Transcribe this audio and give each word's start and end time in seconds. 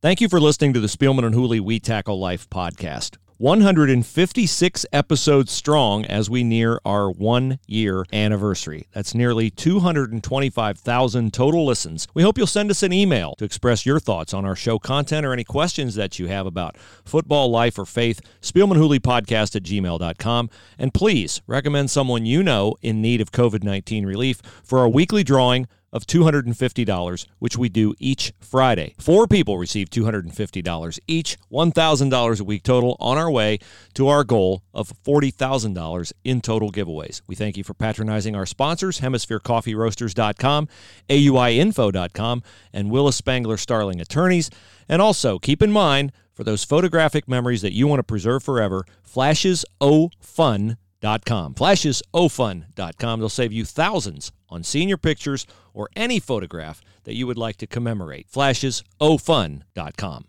Thank 0.00 0.20
you 0.20 0.28
for 0.28 0.38
listening 0.38 0.74
to 0.74 0.80
the 0.80 0.86
Spielman 0.86 1.24
and 1.24 1.34
Hooley 1.34 1.58
We 1.58 1.80
Tackle 1.80 2.20
Life 2.20 2.48
podcast. 2.48 3.16
156 3.38 4.86
episodes 4.92 5.50
strong 5.50 6.04
as 6.04 6.30
we 6.30 6.44
near 6.44 6.80
our 6.84 7.10
one 7.10 7.58
year 7.66 8.04
anniversary. 8.12 8.86
That's 8.92 9.12
nearly 9.12 9.50
225,000 9.50 11.32
total 11.32 11.66
listens. 11.66 12.06
We 12.14 12.22
hope 12.22 12.38
you'll 12.38 12.46
send 12.46 12.70
us 12.70 12.84
an 12.84 12.92
email 12.92 13.34
to 13.38 13.44
express 13.44 13.84
your 13.84 13.98
thoughts 13.98 14.32
on 14.32 14.44
our 14.44 14.54
show 14.54 14.78
content 14.78 15.26
or 15.26 15.32
any 15.32 15.42
questions 15.42 15.96
that 15.96 16.20
you 16.20 16.28
have 16.28 16.46
about 16.46 16.76
football, 17.04 17.50
life, 17.50 17.76
or 17.76 17.84
faith. 17.84 18.20
Podcast 18.40 19.56
at 19.56 19.64
gmail.com. 19.64 20.50
And 20.78 20.94
please 20.94 21.42
recommend 21.48 21.90
someone 21.90 22.24
you 22.24 22.44
know 22.44 22.76
in 22.82 23.02
need 23.02 23.20
of 23.20 23.32
COVID 23.32 23.64
19 23.64 24.06
relief 24.06 24.40
for 24.62 24.78
our 24.78 24.88
weekly 24.88 25.24
drawing 25.24 25.66
of 25.92 26.06
$250, 26.06 27.26
which 27.38 27.56
we 27.56 27.68
do 27.68 27.94
each 27.98 28.32
Friday. 28.40 28.94
Four 28.98 29.26
people 29.26 29.58
receive 29.58 29.90
$250 29.90 30.98
each, 31.06 31.38
$1,000 31.50 32.40
a 32.40 32.44
week 32.44 32.62
total 32.62 32.96
on 33.00 33.18
our 33.18 33.30
way 33.30 33.58
to 33.94 34.08
our 34.08 34.24
goal 34.24 34.62
of 34.74 34.92
$40,000 35.04 36.12
in 36.24 36.40
total 36.40 36.70
giveaways. 36.70 37.22
We 37.26 37.34
thank 37.34 37.56
you 37.56 37.64
for 37.64 37.74
patronizing 37.74 38.36
our 38.36 38.46
sponsors, 38.46 39.00
HemisphereCoffeeRoasters.com, 39.00 40.68
AUIinfo.com, 41.08 42.42
and 42.72 42.90
Willis 42.90 43.16
Spangler 43.16 43.56
Starling 43.56 44.00
Attorneys. 44.00 44.50
And 44.88 45.02
also, 45.02 45.38
keep 45.38 45.62
in 45.62 45.72
mind, 45.72 46.12
for 46.34 46.44
those 46.44 46.64
photographic 46.64 47.28
memories 47.28 47.62
that 47.62 47.72
you 47.72 47.88
want 47.88 47.98
to 47.98 48.04
preserve 48.04 48.44
forever, 48.44 48.84
Flashes 49.02 49.64
O 49.80 50.10
Fun 50.20 50.76
FlashesOFun.com. 51.02 51.54
FlashesOFun.com. 51.54 53.20
They'll 53.20 53.28
save 53.28 53.52
you 53.52 53.64
thousands 53.64 54.32
on 54.48 54.62
senior 54.62 54.96
pictures 54.96 55.46
or 55.72 55.88
any 55.94 56.18
photograph 56.20 56.80
that 57.04 57.14
you 57.14 57.26
would 57.26 57.38
like 57.38 57.56
to 57.58 57.66
commemorate. 57.66 58.28
FlashesOFun.com. 58.30 60.24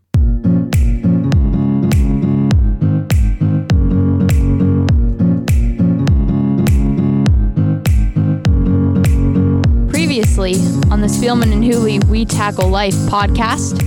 Previously 9.90 10.56
on 10.92 11.02
the 11.02 11.08
Spielman 11.08 11.52
and 11.53 11.64
Hooley 11.64 12.00
We 12.09 12.25
Tackle 12.25 12.70
Life 12.70 12.94
podcast. 12.94 13.86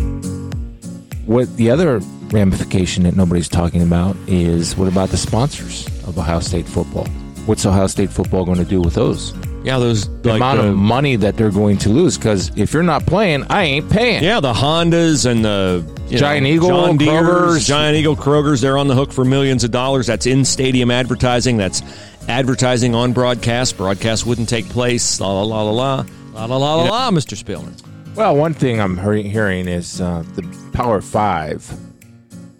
What 1.26 1.54
the 1.56 1.70
other 1.70 2.00
ramification 2.30 3.04
that 3.04 3.14
nobody's 3.16 3.48
talking 3.48 3.82
about 3.82 4.16
is 4.26 4.76
what 4.76 4.88
about 4.88 5.10
the 5.10 5.16
sponsors 5.16 5.86
of 6.12 6.18
Ohio 6.18 6.40
State 6.40 6.66
football. 6.66 7.06
What's 7.46 7.66
Ohio 7.66 7.86
State 7.88 8.10
football 8.10 8.44
going 8.44 8.58
to 8.58 8.64
do 8.64 8.80
with 8.80 8.94
those? 8.94 9.34
Yeah, 9.64 9.78
those 9.78 10.08
the 10.22 10.30
like 10.30 10.36
amount 10.36 10.60
the, 10.60 10.68
of 10.68 10.76
money 10.76 11.16
that 11.16 11.36
they're 11.36 11.50
going 11.50 11.78
to 11.78 11.88
lose 11.88 12.16
because 12.16 12.56
if 12.56 12.72
you're 12.72 12.82
not 12.82 13.06
playing, 13.06 13.44
I 13.48 13.62
ain't 13.64 13.90
paying. 13.90 14.22
Yeah, 14.22 14.40
the 14.40 14.52
Hondas 14.52 15.24
and 15.24 15.44
the 15.44 15.84
Giant 16.08 16.44
know, 16.44 16.50
Eagle 16.50 16.68
John 16.68 16.96
Deere's, 16.96 17.26
Kroger's. 17.26 17.66
Giant 17.66 17.96
Eagle 17.96 18.16
Kroger's, 18.16 18.60
they're 18.60 18.78
on 18.78 18.88
the 18.88 18.94
hook 18.94 19.12
for 19.12 19.24
millions 19.24 19.64
of 19.64 19.70
dollars. 19.70 20.06
That's 20.06 20.26
in 20.26 20.44
stadium 20.44 20.90
advertising. 20.90 21.56
That's 21.56 21.82
advertising 22.28 22.94
on 22.94 23.12
broadcast. 23.12 23.76
Broadcast 23.76 24.26
wouldn't 24.26 24.48
take 24.48 24.68
place. 24.68 25.20
La 25.20 25.32
la 25.32 25.42
la 25.42 25.62
la 25.62 25.70
la 25.70 26.04
la 26.34 26.44
la 26.44 26.56
la, 26.56 26.82
la 26.84 27.10
Mr. 27.10 27.40
Spillner. 27.40 27.72
Well, 28.16 28.36
one 28.36 28.54
thing 28.54 28.80
I'm 28.80 28.98
hearing 28.98 29.68
is 29.68 30.00
uh, 30.00 30.24
the 30.34 30.42
Power 30.72 31.00
Five 31.00 31.72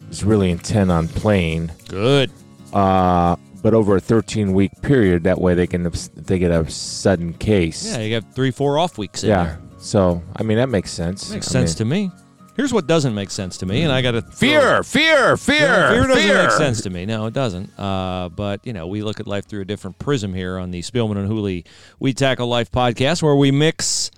is 0.08 0.24
really 0.24 0.50
intent 0.50 0.90
on 0.90 1.08
playing. 1.08 1.72
Good 1.88 2.30
uh, 2.72 3.36
but 3.62 3.74
over 3.74 3.96
a 3.96 4.00
13 4.00 4.52
week 4.52 4.72
period. 4.82 5.24
That 5.24 5.40
way 5.40 5.54
they 5.54 5.66
can 5.66 5.86
if 5.86 6.12
they 6.14 6.38
get 6.38 6.50
a 6.50 6.68
sudden 6.70 7.32
case. 7.34 7.92
Yeah, 7.96 8.02
you 8.02 8.20
got 8.20 8.34
three, 8.34 8.50
four 8.50 8.78
off 8.78 8.98
weeks 8.98 9.22
in 9.22 9.30
Yeah. 9.30 9.44
there. 9.44 9.60
So 9.78 10.22
I 10.36 10.42
mean 10.42 10.58
that 10.58 10.68
makes 10.68 10.90
sense. 10.90 11.30
Makes 11.30 11.48
I 11.48 11.50
sense 11.52 11.70
mean- 11.72 11.76
to 11.78 11.84
me. 11.84 12.10
Here's 12.54 12.70
what 12.70 12.86
doesn't 12.86 13.14
make 13.14 13.30
sense 13.30 13.56
to 13.58 13.66
me, 13.66 13.80
and 13.82 13.90
I 13.90 14.02
got 14.02 14.10
to 14.10 14.20
Fear, 14.20 14.82
fear, 14.82 15.38
fear, 15.38 15.56
Yeah, 15.58 15.90
fear 15.92 16.06
doesn't 16.06 16.22
fear. 16.22 16.42
make 16.42 16.50
sense 16.50 16.82
to 16.82 16.90
me. 16.90 17.06
No, 17.06 17.24
it 17.24 17.32
doesn't. 17.32 17.70
Uh, 17.80 18.28
but 18.28 18.60
you 18.66 18.74
know, 18.74 18.86
we 18.88 19.02
look 19.02 19.20
at 19.20 19.26
life 19.26 19.46
through 19.46 19.62
a 19.62 19.64
different 19.64 19.98
prism 19.98 20.34
here 20.34 20.58
on 20.58 20.70
the 20.70 20.80
Spielman 20.82 21.16
and 21.16 21.26
Hooley 21.28 21.64
We 21.98 22.12
Tackle 22.12 22.48
Life 22.48 22.70
podcast, 22.70 23.22
where 23.22 23.34
we 23.34 23.50
mix 23.52 24.10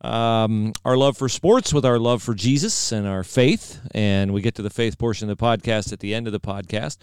um, 0.00 0.72
our 0.86 0.96
love 0.96 1.18
for 1.18 1.28
sports 1.28 1.74
with 1.74 1.84
our 1.84 1.98
love 1.98 2.22
for 2.22 2.34
Jesus 2.34 2.92
and 2.92 3.06
our 3.06 3.22
faith, 3.22 3.78
and 3.94 4.32
we 4.32 4.40
get 4.40 4.54
to 4.54 4.62
the 4.62 4.70
faith 4.70 4.96
portion 4.98 5.28
of 5.28 5.36
the 5.36 5.44
podcast 5.44 5.92
at 5.92 6.00
the 6.00 6.14
end 6.14 6.26
of 6.26 6.32
the 6.32 6.40
podcast. 6.40 6.96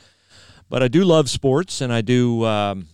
But 0.69 0.83
I 0.83 0.87
do 0.87 1.03
love 1.03 1.29
sports, 1.29 1.81
and 1.81 1.91
I 1.91 2.01
do. 2.01 2.45
Um, 2.45 2.87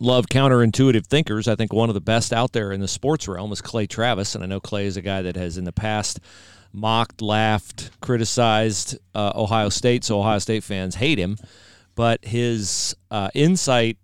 love 0.00 0.26
counterintuitive 0.26 1.06
thinkers. 1.06 1.46
I 1.46 1.54
think 1.54 1.72
one 1.72 1.88
of 1.88 1.94
the 1.94 2.00
best 2.00 2.32
out 2.32 2.52
there 2.52 2.72
in 2.72 2.80
the 2.80 2.88
sports 2.88 3.28
realm 3.28 3.52
is 3.52 3.60
Clay 3.60 3.86
Travis, 3.86 4.34
and 4.34 4.42
I 4.42 4.46
know 4.46 4.60
Clay 4.60 4.86
is 4.86 4.96
a 4.96 5.02
guy 5.02 5.22
that 5.22 5.36
has 5.36 5.58
in 5.58 5.64
the 5.64 5.72
past 5.72 6.18
mocked, 6.72 7.22
laughed, 7.22 7.90
criticized 8.00 8.98
uh, 9.14 9.32
Ohio 9.34 9.68
State, 9.68 10.04
so 10.04 10.18
Ohio 10.18 10.38
State 10.38 10.64
fans 10.64 10.96
hate 10.96 11.18
him. 11.18 11.36
But 11.94 12.24
his 12.24 12.96
uh, 13.10 13.28
insight 13.34 13.98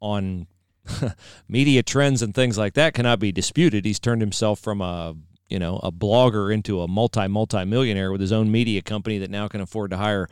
on 0.00 0.46
media 1.48 1.82
trends 1.82 2.22
and 2.22 2.34
things 2.34 2.58
like 2.58 2.74
that 2.74 2.94
cannot 2.94 3.18
be 3.18 3.32
disputed. 3.32 3.84
He's 3.84 3.98
turned 3.98 4.20
himself 4.20 4.60
from 4.60 4.80
a 4.80 5.14
you 5.48 5.58
know 5.58 5.80
a 5.82 5.90
blogger 5.90 6.52
into 6.52 6.80
a 6.80 6.88
multi 6.88 7.26
multi 7.26 7.64
millionaire 7.64 8.12
with 8.12 8.20
his 8.20 8.32
own 8.32 8.52
media 8.52 8.82
company 8.82 9.18
that 9.18 9.30
now 9.30 9.48
can 9.48 9.60
afford 9.60 9.90
to 9.90 9.96
hire 9.96 10.28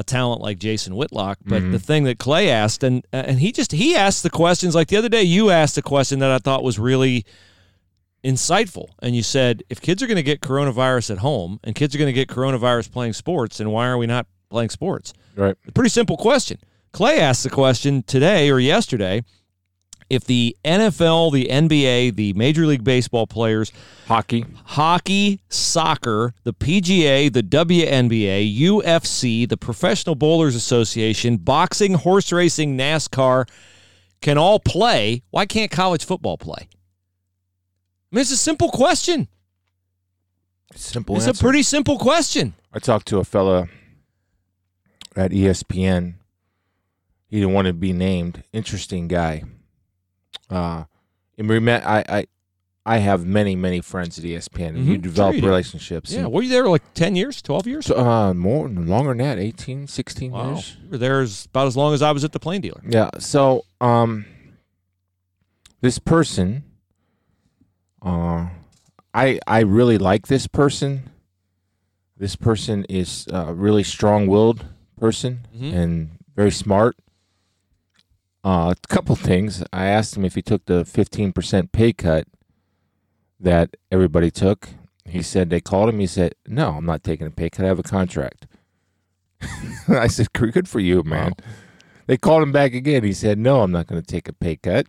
a 0.00 0.02
talent 0.02 0.40
like 0.40 0.58
Jason 0.58 0.96
Whitlock. 0.96 1.38
But 1.44 1.60
the 1.60 1.66
mm-hmm. 1.66 1.76
thing 1.76 2.04
that 2.04 2.18
Clay 2.18 2.50
asked, 2.50 2.82
and 2.82 3.06
and 3.12 3.38
he 3.38 3.52
just 3.52 3.72
he 3.72 3.94
asked 3.94 4.22
the 4.22 4.30
questions 4.30 4.74
like 4.74 4.88
the 4.88 4.96
other 4.96 5.08
day. 5.08 5.22
You 5.22 5.50
asked 5.50 5.78
a 5.78 5.82
question 5.82 6.18
that 6.18 6.30
I 6.30 6.38
thought 6.38 6.64
was 6.64 6.78
really 6.78 7.24
insightful, 8.24 8.88
and 9.02 9.14
you 9.14 9.22
said 9.22 9.62
if 9.68 9.80
kids 9.80 10.02
are 10.02 10.06
going 10.06 10.16
to 10.16 10.22
get 10.22 10.40
coronavirus 10.40 11.12
at 11.12 11.18
home 11.18 11.60
and 11.62 11.74
kids 11.74 11.94
are 11.94 11.98
going 11.98 12.08
to 12.08 12.12
get 12.12 12.28
coronavirus 12.28 12.90
playing 12.90 13.12
sports, 13.12 13.58
then 13.58 13.70
why 13.70 13.86
are 13.86 13.98
we 13.98 14.06
not 14.06 14.26
playing 14.48 14.70
sports? 14.70 15.12
Right. 15.36 15.54
A 15.68 15.72
pretty 15.72 15.90
simple 15.90 16.16
question. 16.16 16.58
Clay 16.92 17.20
asked 17.20 17.44
the 17.44 17.50
question 17.50 18.02
today 18.02 18.50
or 18.50 18.58
yesterday. 18.58 19.22
If 20.10 20.24
the 20.24 20.56
NFL, 20.64 21.32
the 21.32 21.46
NBA, 21.46 22.16
the 22.16 22.32
Major 22.32 22.66
League 22.66 22.82
Baseball 22.82 23.26
players 23.28 23.70
Hockey. 24.08 24.44
hockey, 24.64 25.40
soccer, 25.48 26.34
the 26.42 26.52
PGA, 26.52 27.32
the 27.32 27.42
WNBA, 27.44 28.58
UFC, 28.60 29.48
the 29.48 29.56
Professional 29.56 30.16
Bowlers 30.16 30.56
Association, 30.56 31.36
boxing, 31.36 31.94
horse 31.94 32.32
racing, 32.32 32.76
NASCAR 32.76 33.48
can 34.20 34.36
all 34.36 34.58
play. 34.58 35.22
Why 35.30 35.46
can't 35.46 35.70
college 35.70 36.04
football 36.04 36.36
play? 36.36 36.68
I 38.12 38.16
mean, 38.16 38.22
it's 38.22 38.32
a 38.32 38.36
simple 38.36 38.70
question. 38.70 39.28
Simple 40.74 41.16
It's 41.16 41.26
answer. 41.28 41.40
a 41.40 41.42
pretty 41.42 41.62
simple 41.62 41.98
question. 41.98 42.54
I 42.72 42.80
talked 42.80 43.06
to 43.08 43.18
a 43.18 43.24
fella 43.24 43.68
at 45.16 45.30
ESPN. 45.30 46.14
He 47.28 47.38
didn't 47.38 47.54
want 47.54 47.66
to 47.68 47.72
be 47.72 47.92
named. 47.92 48.42
Interesting 48.52 49.06
guy. 49.06 49.44
Uh, 50.50 50.84
and 51.38 51.48
remem- 51.48 51.84
I, 51.84 52.04
I, 52.08 52.26
I 52.84 52.98
have 52.98 53.24
many, 53.24 53.54
many 53.56 53.80
friends 53.80 54.18
at 54.18 54.24
ESPN. 54.24 54.70
And 54.70 54.86
you 54.86 54.98
Mhm. 54.98 55.02
develop 55.02 55.34
you 55.36 55.42
do. 55.42 55.46
relationships. 55.46 56.12
Yeah, 56.12 56.20
And 56.20 56.32
were 56.32 56.42
you 56.42 56.48
there 56.48 56.68
like 56.68 56.82
10 56.94 57.14
years, 57.14 57.40
12 57.40 57.66
years? 57.66 57.86
so, 57.86 57.96
uh, 57.96 58.34
more, 58.34 58.68
longer 58.68 59.10
than 59.10 59.18
that, 59.18 59.38
18, 59.38 59.86
16 59.86 60.32
Wow. 60.32 60.54
years. 60.54 60.76
You 60.82 60.90
were 60.90 60.98
there 60.98 61.20
as, 61.20 61.46
about 61.46 61.66
as 61.68 61.76
long 61.76 61.94
as 61.94 62.02
I 62.02 62.10
was 62.10 62.24
at 62.24 62.32
the 62.32 62.40
Plain 62.40 62.60
Dealer. 62.62 62.82
Yeah. 62.88 63.10
So, 63.18 63.64
um, 63.80 64.24
this 65.80 65.98
person, 65.98 66.64
uh, 68.02 68.48
I 69.14 69.40
I 69.46 69.60
really 69.60 69.98
like 69.98 70.26
this 70.28 70.46
person. 70.46 71.10
This 72.16 72.36
person 72.36 72.84
is 72.88 73.26
a 73.32 73.52
really 73.54 73.82
strong-willed 73.82 74.66
person 74.98 75.46
Mhm. 75.56 75.72
and 75.74 76.10
very 76.36 76.50
smart. 76.50 76.96
Uh, 78.42 78.72
a 78.76 78.88
couple 78.88 79.14
things. 79.16 79.62
I 79.72 79.86
asked 79.86 80.16
him 80.16 80.24
if 80.24 80.34
he 80.34 80.42
took 80.42 80.64
the 80.66 80.84
fifteen 80.84 81.32
percent 81.32 81.72
pay 81.72 81.92
cut 81.92 82.26
that 83.38 83.76
everybody 83.90 84.30
took. 84.30 84.68
He 85.04 85.22
said 85.22 85.50
they 85.50 85.60
called 85.60 85.88
him. 85.90 85.98
He 85.98 86.06
said, 86.06 86.34
"No, 86.46 86.70
I'm 86.72 86.86
not 86.86 87.02
taking 87.04 87.26
a 87.26 87.30
pay 87.30 87.50
cut. 87.50 87.64
I 87.64 87.68
have 87.68 87.78
a 87.78 87.82
contract." 87.82 88.46
I 89.88 90.06
said, 90.06 90.32
"Good 90.32 90.68
for 90.68 90.80
you, 90.80 91.02
man." 91.02 91.34
They 92.06 92.16
called 92.16 92.42
him 92.42 92.52
back 92.52 92.74
again. 92.74 93.04
He 93.04 93.12
said, 93.12 93.38
"No, 93.38 93.60
I'm 93.62 93.72
not 93.72 93.86
going 93.86 94.00
to 94.00 94.06
take 94.06 94.28
a 94.28 94.32
pay 94.32 94.56
cut. 94.56 94.86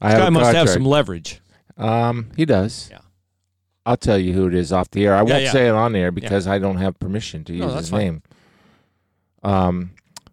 I 0.00 0.10
This 0.10 0.18
guy 0.18 0.30
must 0.30 0.54
have 0.54 0.68
some 0.68 0.84
leverage. 0.84 1.40
Um, 1.76 2.30
he 2.36 2.44
does. 2.44 2.88
Yeah. 2.90 2.98
I'll 3.86 3.96
tell 3.96 4.18
you 4.18 4.32
who 4.32 4.46
it 4.48 4.54
is 4.54 4.72
off 4.72 4.90
the 4.90 5.04
air. 5.06 5.14
I 5.14 5.18
Yeah, 5.18 5.22
won't 5.24 5.42
yeah. 5.44 5.52
say 5.52 5.66
it 5.68 5.74
on 5.74 5.94
air 5.94 6.10
because 6.10 6.46
I 6.46 6.58
don't 6.58 6.78
have 6.78 6.98
permission 6.98 7.44
to 7.44 7.52
use 7.54 7.66
that's 7.66 7.76
his 7.80 7.90
fine. 7.90 8.00
name. 8.00 8.22
Um, 9.42 9.90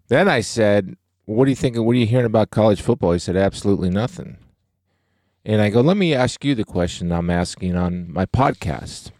then 0.08 0.28
I 0.30 0.40
said, 0.42 0.96
"What 1.36 1.46
do 1.46 1.52
you 1.52 1.56
think? 1.56 1.78
What 1.78 1.96
are 1.96 2.00
you 2.00 2.06
hearing 2.06 2.26
about 2.26 2.52
college 2.52 2.82
football?" 2.82 3.14
He 3.14 3.20
said, 3.20 3.36
"Absolutely 3.36 3.90
nothing." 3.90 4.38
And 5.44 5.62
I 5.62 5.70
go, 5.70 5.82
"Let 5.82 5.98
me 5.98 6.14
ask 6.14 6.44
you 6.46 6.56
the 6.56 6.64
question 6.64 7.12
I'm 7.12 7.30
asking 7.30 7.76
on 7.76 8.12
my 8.12 8.26
podcast." 8.26 9.12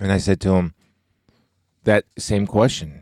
And 0.00 0.12
I 0.12 0.18
said 0.18 0.40
to 0.40 0.54
him, 0.54 0.74
"That 1.84 2.04
same 2.18 2.46
question." 2.46 3.00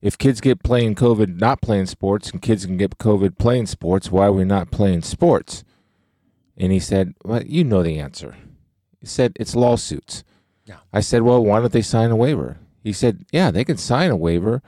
If 0.00 0.16
kids 0.16 0.40
get 0.40 0.62
playing 0.62 0.94
COVID 0.94 1.40
not 1.40 1.60
playing 1.60 1.86
sports 1.86 2.30
and 2.30 2.40
kids 2.40 2.64
can 2.64 2.76
get 2.76 2.98
COVID 2.98 3.36
playing 3.36 3.66
sports, 3.66 4.12
why 4.12 4.26
are 4.26 4.32
we 4.32 4.44
not 4.44 4.70
playing 4.70 5.02
sports? 5.02 5.64
And 6.56 6.70
he 6.70 6.78
said, 6.78 7.14
Well, 7.24 7.42
you 7.42 7.64
know 7.64 7.82
the 7.82 7.98
answer. 7.98 8.36
He 9.00 9.06
said, 9.06 9.32
It's 9.40 9.56
lawsuits. 9.56 10.22
Yeah. 10.68 10.76
I 10.92 11.00
said, 11.00 11.22
well, 11.22 11.42
why 11.42 11.60
don't 11.60 11.72
they 11.72 11.82
sign 11.82 12.10
a 12.10 12.16
waiver? 12.16 12.58
He 12.84 12.92
said, 12.92 13.24
yeah, 13.32 13.50
they 13.50 13.64
can 13.64 13.78
sign 13.78 14.10
a 14.10 14.16
waiver, 14.16 14.62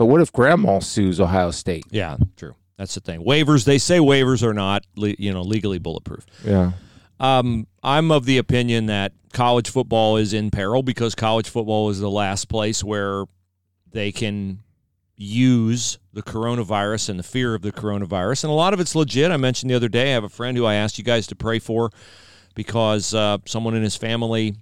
but 0.00 0.06
what 0.06 0.22
if 0.22 0.32
Grandma 0.32 0.78
sues 0.78 1.20
Ohio 1.20 1.50
State? 1.50 1.84
Yeah, 1.90 2.16
true. 2.34 2.54
That's 2.78 2.94
the 2.94 3.02
thing. 3.02 3.22
Waivers, 3.22 3.66
they 3.66 3.76
say 3.76 3.98
waivers 3.98 4.42
are 4.42 4.54
not, 4.54 4.86
you 4.94 5.30
know, 5.30 5.42
legally 5.42 5.78
bulletproof. 5.78 6.24
Yeah. 6.42 6.72
Um, 7.20 7.66
I'm 7.82 8.10
of 8.10 8.24
the 8.24 8.38
opinion 8.38 8.86
that 8.86 9.12
college 9.34 9.68
football 9.68 10.16
is 10.16 10.32
in 10.32 10.50
peril 10.50 10.82
because 10.82 11.14
college 11.14 11.50
football 11.50 11.90
is 11.90 12.00
the 12.00 12.10
last 12.10 12.48
place 12.48 12.82
where 12.82 13.24
they 13.92 14.10
can 14.10 14.60
use 15.18 15.98
the 16.14 16.22
coronavirus 16.22 17.10
and 17.10 17.18
the 17.18 17.22
fear 17.22 17.54
of 17.54 17.60
the 17.60 17.70
coronavirus. 17.70 18.44
And 18.44 18.50
a 18.50 18.54
lot 18.54 18.72
of 18.72 18.80
it's 18.80 18.94
legit. 18.94 19.30
I 19.30 19.36
mentioned 19.36 19.70
the 19.70 19.74
other 19.74 19.90
day, 19.90 20.12
I 20.12 20.14
have 20.14 20.24
a 20.24 20.30
friend 20.30 20.56
who 20.56 20.64
I 20.64 20.76
asked 20.76 20.96
you 20.96 21.04
guys 21.04 21.26
to 21.26 21.36
pray 21.36 21.58
for 21.58 21.90
because 22.54 23.12
uh, 23.12 23.36
someone 23.44 23.74
in 23.74 23.82
his 23.82 23.96
family 23.96 24.56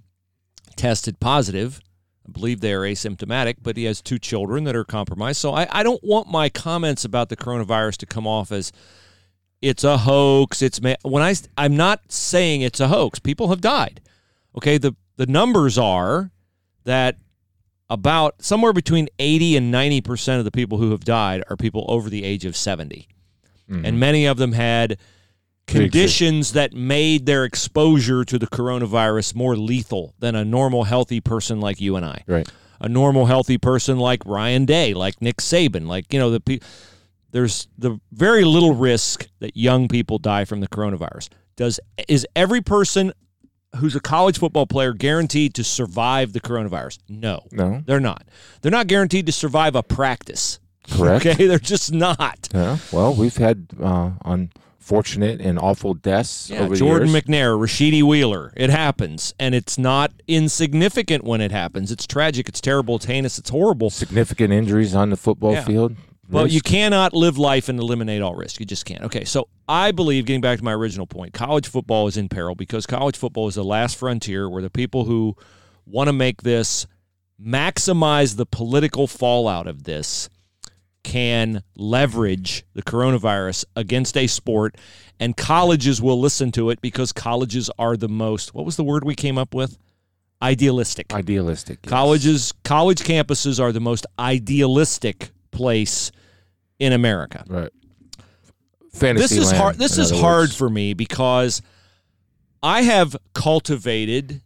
tested 0.75 1.21
positive. 1.21 1.79
I 2.29 2.31
believe 2.31 2.61
they 2.61 2.73
are 2.73 2.81
asymptomatic, 2.81 3.57
but 3.61 3.75
he 3.75 3.85
has 3.85 4.01
two 4.01 4.19
children 4.19 4.63
that 4.65 4.75
are 4.75 4.85
compromised. 4.85 5.41
So 5.41 5.53
I, 5.53 5.67
I 5.71 5.83
don't 5.83 6.03
want 6.03 6.27
my 6.27 6.49
comments 6.49 7.03
about 7.03 7.29
the 7.29 7.35
coronavirus 7.35 7.97
to 7.97 8.05
come 8.05 8.27
off 8.27 8.51
as 8.51 8.71
it's 9.61 9.83
a 9.83 9.97
hoax. 9.97 10.61
It's 10.61 10.81
ma- 10.81 10.95
when 11.01 11.23
I 11.23 11.33
I'm 11.57 11.75
not 11.75 12.11
saying 12.11 12.61
it's 12.61 12.79
a 12.79 12.87
hoax. 12.87 13.19
People 13.19 13.49
have 13.49 13.61
died. 13.61 14.01
Okay, 14.55 14.77
the 14.77 14.95
the 15.17 15.25
numbers 15.25 15.77
are 15.77 16.31
that 16.85 17.17
about 17.89 18.41
somewhere 18.41 18.73
between 18.73 19.09
80 19.17 19.57
and 19.57 19.73
90% 19.73 20.37
of 20.37 20.45
the 20.45 20.51
people 20.51 20.77
who 20.77 20.91
have 20.91 21.03
died 21.03 21.43
are 21.49 21.57
people 21.57 21.85
over 21.87 22.09
the 22.09 22.23
age 22.23 22.45
of 22.45 22.55
70. 22.55 23.07
Mm-hmm. 23.69 23.85
And 23.85 23.99
many 23.99 24.25
of 24.27 24.37
them 24.37 24.51
had 24.53 24.99
conditions 25.71 26.53
that 26.53 26.73
made 26.73 27.25
their 27.25 27.45
exposure 27.45 28.23
to 28.25 28.39
the 28.39 28.47
coronavirus 28.47 29.35
more 29.35 29.55
lethal 29.55 30.13
than 30.19 30.35
a 30.35 30.45
normal 30.45 30.83
healthy 30.83 31.21
person 31.21 31.59
like 31.59 31.79
you 31.79 31.95
and 31.95 32.05
I. 32.05 32.23
Right. 32.27 32.49
A 32.81 32.87
normal 32.87 33.25
healthy 33.25 33.57
person 33.57 33.97
like 33.97 34.25
Ryan 34.25 34.65
Day, 34.65 34.93
like 34.93 35.21
Nick 35.21 35.37
Saban, 35.37 35.87
like 35.87 36.13
you 36.13 36.19
know 36.19 36.31
the 36.31 36.39
pe- 36.39 36.59
there's 37.31 37.67
the 37.77 37.99
very 38.11 38.43
little 38.43 38.73
risk 38.73 39.27
that 39.39 39.55
young 39.55 39.87
people 39.87 40.17
die 40.17 40.45
from 40.45 40.61
the 40.61 40.67
coronavirus. 40.67 41.29
Does 41.55 41.79
is 42.07 42.25
every 42.35 42.61
person 42.61 43.11
who's 43.75 43.95
a 43.95 43.99
college 43.99 44.39
football 44.39 44.65
player 44.65 44.93
guaranteed 44.93 45.53
to 45.55 45.63
survive 45.63 46.33
the 46.33 46.39
coronavirus? 46.39 46.99
No. 47.07 47.41
No. 47.51 47.83
They're 47.85 47.99
not. 47.99 48.23
They're 48.61 48.71
not 48.71 48.87
guaranteed 48.87 49.25
to 49.25 49.31
survive 49.31 49.75
a 49.75 49.83
practice. 49.83 50.59
Correct. 50.89 51.25
Okay, 51.25 51.45
they're 51.47 51.59
just 51.59 51.91
not. 51.91 52.47
Yeah. 52.53 52.77
Well, 52.91 53.13
we've 53.13 53.37
had 53.37 53.67
uh, 53.81 54.11
unfortunate 54.93 55.39
and 55.39 55.59
awful 55.59 55.93
deaths 55.93 56.49
Yeah, 56.49 56.61
over 56.61 56.75
Jordan 56.75 57.07
the 57.09 57.13
years. 57.13 57.23
McNair, 57.25 57.57
Rashidi 57.59 58.01
Wheeler. 58.01 58.51
It 58.57 58.69
happens, 58.71 59.33
and 59.39 59.53
it's 59.53 59.77
not 59.77 60.11
insignificant 60.27 61.23
when 61.23 61.41
it 61.41 61.51
happens. 61.51 61.91
It's 61.91 62.07
tragic. 62.07 62.49
It's 62.49 62.59
terrible. 62.61 62.95
It's 62.95 63.05
heinous. 63.05 63.37
It's 63.37 63.51
horrible. 63.51 63.89
Significant 63.91 64.51
injuries 64.51 64.95
on 64.95 65.11
the 65.11 65.17
football 65.17 65.53
Yeah. 65.53 65.63
field. 65.63 65.95
But 66.31 66.51
you 66.51 66.61
cannot 66.61 67.13
live 67.13 67.39
life 67.39 67.69
and 67.69 67.79
eliminate 67.79 68.21
all 68.21 68.35
risk. 68.35 68.59
You 68.59 68.65
just 68.65 68.85
can't. 68.85 69.01
Okay, 69.03 69.25
so 69.25 69.47
I 69.67 69.91
believe, 69.91 70.25
getting 70.25 70.41
back 70.41 70.59
to 70.59 70.63
my 70.63 70.73
original 70.73 71.07
point, 71.07 71.33
college 71.33 71.67
football 71.67 72.05
is 72.07 72.17
in 72.17 72.29
peril 72.29 72.53
because 72.53 72.85
college 72.85 73.17
football 73.17 73.47
is 73.47 73.55
the 73.55 73.63
last 73.63 73.97
frontier 73.97 74.47
where 74.47 74.61
the 74.61 74.69
people 74.69 75.05
who 75.05 75.35
want 75.87 76.07
to 76.07 76.13
make 76.13 76.43
this 76.43 76.85
maximize 77.43 78.35
the 78.35 78.45
political 78.45 79.07
fallout 79.07 79.65
of 79.65 79.83
this 79.85 80.29
can 81.03 81.63
leverage 81.75 82.65
the 82.73 82.83
coronavirus 82.83 83.65
against 83.75 84.17
a 84.17 84.27
sport, 84.27 84.75
and 85.19 85.35
colleges 85.35 86.01
will 86.01 86.19
listen 86.19 86.51
to 86.53 86.69
it 86.69 86.81
because 86.81 87.11
colleges 87.11 87.69
are 87.79 87.97
the 87.97 88.09
most, 88.09 88.53
what 88.53 88.65
was 88.65 88.75
the 88.75 88.83
word 88.83 89.03
we 89.03 89.15
came 89.15 89.37
up 89.37 89.53
with? 89.53 89.77
Idealistic. 90.41 91.13
idealistic. 91.13 91.79
yes. 91.83 91.89
Colleges, 91.89 92.53
college 92.63 92.99
campuses 92.99 93.59
are 93.59 93.71
the 93.71 93.81
most 93.81 94.05
idealistic 94.17 95.31
place 95.51 96.11
in 96.79 96.93
America. 96.93 97.43
Right. 97.47 97.71
Fantasy 98.93 99.21
This 99.21 99.31
is 99.31 99.51
land, 99.51 99.57
hard. 99.57 99.75
This 99.77 99.97
is 99.97 100.11
hard 100.11 100.41
words. 100.41 100.55
for 100.55 100.69
me 100.69 100.93
because 100.93 101.61
I 102.63 102.81
have 102.83 103.15
cultivated 103.33 104.41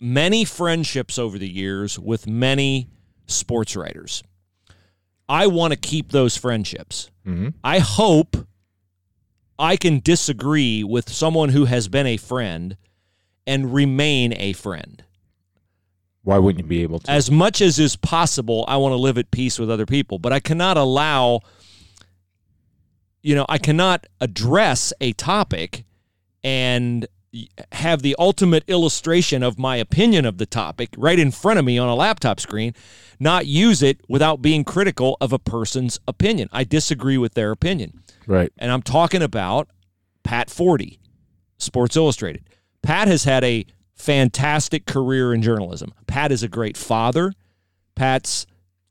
many 0.00 0.44
friendships 0.44 1.18
over 1.18 1.38
the 1.38 1.48
years 1.48 1.98
with 1.98 2.26
many 2.26 2.88
sports 3.26 3.76
writers. 3.76 4.22
I 5.28 5.46
want 5.46 5.72
to 5.72 5.76
keep 5.78 6.12
those 6.12 6.36
friendships. 6.36 7.10
Mhm. 7.26 7.54
I 7.64 7.78
hope 7.80 8.46
I 9.58 9.76
can 9.76 10.00
disagree 10.00 10.84
with 10.84 11.10
someone 11.12 11.48
who 11.48 11.64
has 11.64 11.88
been 11.88 12.06
a 12.06 12.16
friend 12.16 12.76
and 13.46 13.72
remain 13.72 14.34
a 14.36 14.52
friend. 14.52 15.02
Why 16.22 16.38
wouldn't 16.38 16.64
you 16.64 16.68
be 16.68 16.82
able 16.82 16.98
to? 17.00 17.10
as 17.10 17.30
much 17.30 17.60
as 17.60 17.78
is 17.78 17.94
possible, 17.96 18.64
I 18.68 18.76
want 18.76 18.92
to 18.92 18.96
live 18.96 19.16
at 19.16 19.30
peace 19.30 19.58
with 19.58 19.70
other 19.70 19.86
people, 19.86 20.18
but 20.18 20.32
I 20.32 20.40
cannot 20.40 20.76
allow, 20.76 21.40
you 23.22 23.34
know, 23.34 23.46
I 23.48 23.58
cannot 23.58 24.06
address 24.20 24.92
a 25.00 25.12
topic 25.12 25.84
and 26.42 27.06
have 27.72 28.02
the 28.02 28.16
ultimate 28.18 28.64
illustration 28.66 29.42
of 29.42 29.58
my 29.58 29.76
opinion 29.76 30.24
of 30.24 30.38
the 30.38 30.46
topic 30.46 30.90
right 30.96 31.18
in 31.18 31.30
front 31.30 31.58
of 31.58 31.64
me 31.64 31.78
on 31.78 31.88
a 31.88 31.94
laptop 31.94 32.40
screen, 32.40 32.74
not 33.20 33.46
use 33.46 33.82
it 33.82 34.00
without 34.08 34.42
being 34.42 34.64
critical 34.64 35.16
of 35.20 35.32
a 35.32 35.38
person's 35.38 35.98
opinion. 36.06 36.48
I 36.52 36.64
disagree 36.64 37.18
with 37.18 37.34
their 37.34 37.50
opinion. 37.50 38.02
right. 38.26 38.52
And 38.58 38.72
I'm 38.72 38.82
talking 38.82 39.22
about 39.22 39.68
Pat 40.24 40.48
Forde, 40.48 40.98
Sports 41.58 41.96
Illustrated. 41.96 42.48
Pat 42.82 43.08
has 43.08 43.24
had 43.24 43.44
a 43.44 43.66
fantastic 43.94 44.86
career 44.86 45.32
in 45.32 45.42
journalism. 45.42 45.92
Pat 46.06 46.30
is 46.32 46.42
a 46.42 46.48
great 46.48 46.76
father. 46.76 47.32
Pat's 47.94 48.46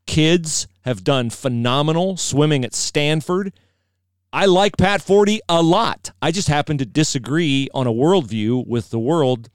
kids 0.06 0.66
have 0.82 1.04
done 1.04 1.30
phenomenal 1.30 2.16
swimming 2.16 2.64
at 2.64 2.74
Stanford. 2.74 3.52
I 4.32 4.46
like 4.46 4.76
Pat 4.76 5.00
Forde 5.00 5.38
a 5.48 5.62
lot. 5.62 6.10
I 6.20 6.30
just 6.30 6.48
happen 6.48 6.78
to 6.78 6.86
disagree 6.86 7.68
on 7.72 7.86
a 7.86 7.92
worldview 7.92 8.66
with 8.66 8.90
the 8.90 8.98
world. 8.98 9.48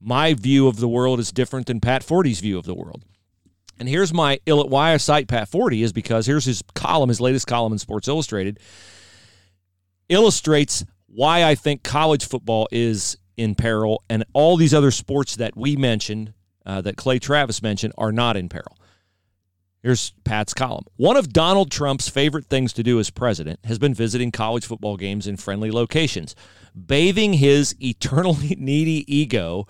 My 0.00 0.34
view 0.34 0.68
of 0.68 0.78
the 0.78 0.88
world 0.88 1.20
is 1.20 1.32
different 1.32 1.66
than 1.66 1.80
Pat 1.80 2.02
Forde's 2.02 2.40
view 2.40 2.58
of 2.58 2.64
the 2.64 2.74
world. 2.74 3.04
And 3.78 3.88
here's 3.88 4.12
my 4.12 4.40
why 4.46 4.92
I 4.92 4.96
cite 4.96 5.28
Pat 5.28 5.50
Forde 5.50 5.82
is 5.82 5.92
because 5.92 6.26
here's 6.26 6.46
his 6.46 6.62
column, 6.74 7.08
his 7.08 7.20
latest 7.20 7.46
column 7.46 7.72
in 7.72 7.78
Sports 7.78 8.08
Illustrated 8.08 8.58
illustrates 10.08 10.84
why 11.06 11.44
I 11.44 11.54
think 11.54 11.82
college 11.82 12.26
football 12.26 12.68
is 12.70 13.16
in 13.36 13.54
peril 13.54 14.02
and 14.08 14.24
all 14.32 14.56
these 14.56 14.72
other 14.72 14.90
sports 14.90 15.36
that 15.36 15.56
we 15.56 15.76
mentioned, 15.76 16.32
uh, 16.64 16.80
that 16.82 16.96
Clay 16.96 17.18
Travis 17.18 17.62
mentioned, 17.62 17.92
are 17.98 18.12
not 18.12 18.36
in 18.36 18.48
peril. 18.48 18.75
Here's 19.86 20.10
Pat's 20.24 20.52
column. 20.52 20.84
One 20.96 21.16
of 21.16 21.32
Donald 21.32 21.70
Trump's 21.70 22.08
favorite 22.08 22.46
things 22.46 22.72
to 22.72 22.82
do 22.82 22.98
as 22.98 23.08
president 23.08 23.60
has 23.62 23.78
been 23.78 23.94
visiting 23.94 24.32
college 24.32 24.66
football 24.66 24.96
games 24.96 25.28
in 25.28 25.36
friendly 25.36 25.70
locations, 25.70 26.34
bathing 26.74 27.34
his 27.34 27.76
eternally 27.80 28.56
needy 28.58 29.04
ego 29.06 29.68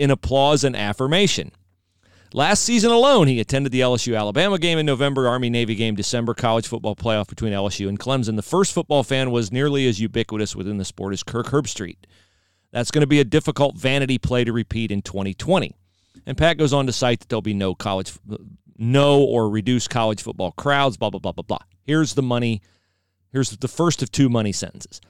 in 0.00 0.10
applause 0.10 0.64
and 0.64 0.74
affirmation. 0.74 1.52
Last 2.34 2.64
season 2.64 2.90
alone, 2.90 3.28
he 3.28 3.38
attended 3.38 3.70
the 3.70 3.82
LSU 3.82 4.18
Alabama 4.18 4.58
game 4.58 4.80
in 4.80 4.86
November, 4.86 5.28
Army 5.28 5.48
Navy 5.48 5.76
game 5.76 5.94
December, 5.94 6.34
college 6.34 6.66
football 6.66 6.96
playoff 6.96 7.28
between 7.28 7.52
LSU 7.52 7.88
and 7.88 8.00
Clemson. 8.00 8.34
The 8.34 8.42
first 8.42 8.72
football 8.72 9.04
fan 9.04 9.30
was 9.30 9.52
nearly 9.52 9.86
as 9.86 10.00
ubiquitous 10.00 10.56
within 10.56 10.78
the 10.78 10.84
sport 10.84 11.12
as 11.12 11.22
Kirk 11.22 11.46
Herbstreit. 11.46 11.98
That's 12.72 12.90
going 12.90 13.02
to 13.02 13.06
be 13.06 13.20
a 13.20 13.24
difficult 13.24 13.78
vanity 13.78 14.18
play 14.18 14.42
to 14.42 14.52
repeat 14.52 14.90
in 14.90 15.02
2020. 15.02 15.76
And 16.26 16.36
Pat 16.36 16.58
goes 16.58 16.72
on 16.72 16.86
to 16.86 16.92
cite 16.92 17.20
that 17.20 17.28
there'll 17.28 17.42
be 17.42 17.54
no 17.54 17.74
college, 17.74 18.12
no 18.82 19.22
or 19.22 19.48
reduce 19.48 19.86
college 19.86 20.22
football 20.22 20.50
crowds, 20.52 20.96
blah, 20.96 21.08
blah, 21.08 21.20
blah, 21.20 21.32
blah, 21.32 21.42
blah. 21.42 21.58
Here's 21.84 22.14
the 22.14 22.22
money. 22.22 22.60
Here's 23.30 23.50
the 23.50 23.68
first 23.68 24.02
of 24.02 24.10
two 24.10 24.28
money 24.28 24.52
sentences. 24.52 25.00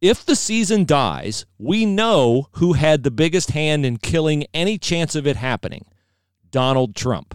If 0.00 0.24
the 0.24 0.36
season 0.36 0.84
dies, 0.84 1.44
we 1.58 1.86
know 1.86 2.48
who 2.52 2.74
had 2.74 3.02
the 3.02 3.10
biggest 3.10 3.50
hand 3.50 3.84
in 3.84 3.96
killing 3.96 4.44
any 4.54 4.78
chance 4.78 5.14
of 5.14 5.26
it 5.26 5.36
happening 5.36 5.86
Donald 6.50 6.94
Trump. 6.94 7.34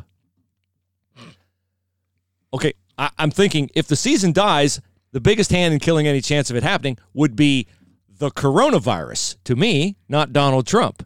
Okay, 2.53 2.73
I, 2.97 3.09
I'm 3.17 3.31
thinking 3.31 3.69
if 3.75 3.87
the 3.87 3.95
season 3.95 4.31
dies, 4.31 4.79
the 5.11 5.19
biggest 5.19 5.51
hand 5.51 5.73
in 5.73 5.79
killing 5.79 6.07
any 6.07 6.21
chance 6.21 6.49
of 6.49 6.55
it 6.55 6.63
happening 6.63 6.97
would 7.13 7.35
be 7.35 7.67
the 8.07 8.29
coronavirus 8.29 9.37
to 9.43 9.55
me, 9.55 9.97
not 10.07 10.31
Donald 10.31 10.67
Trump. 10.67 11.05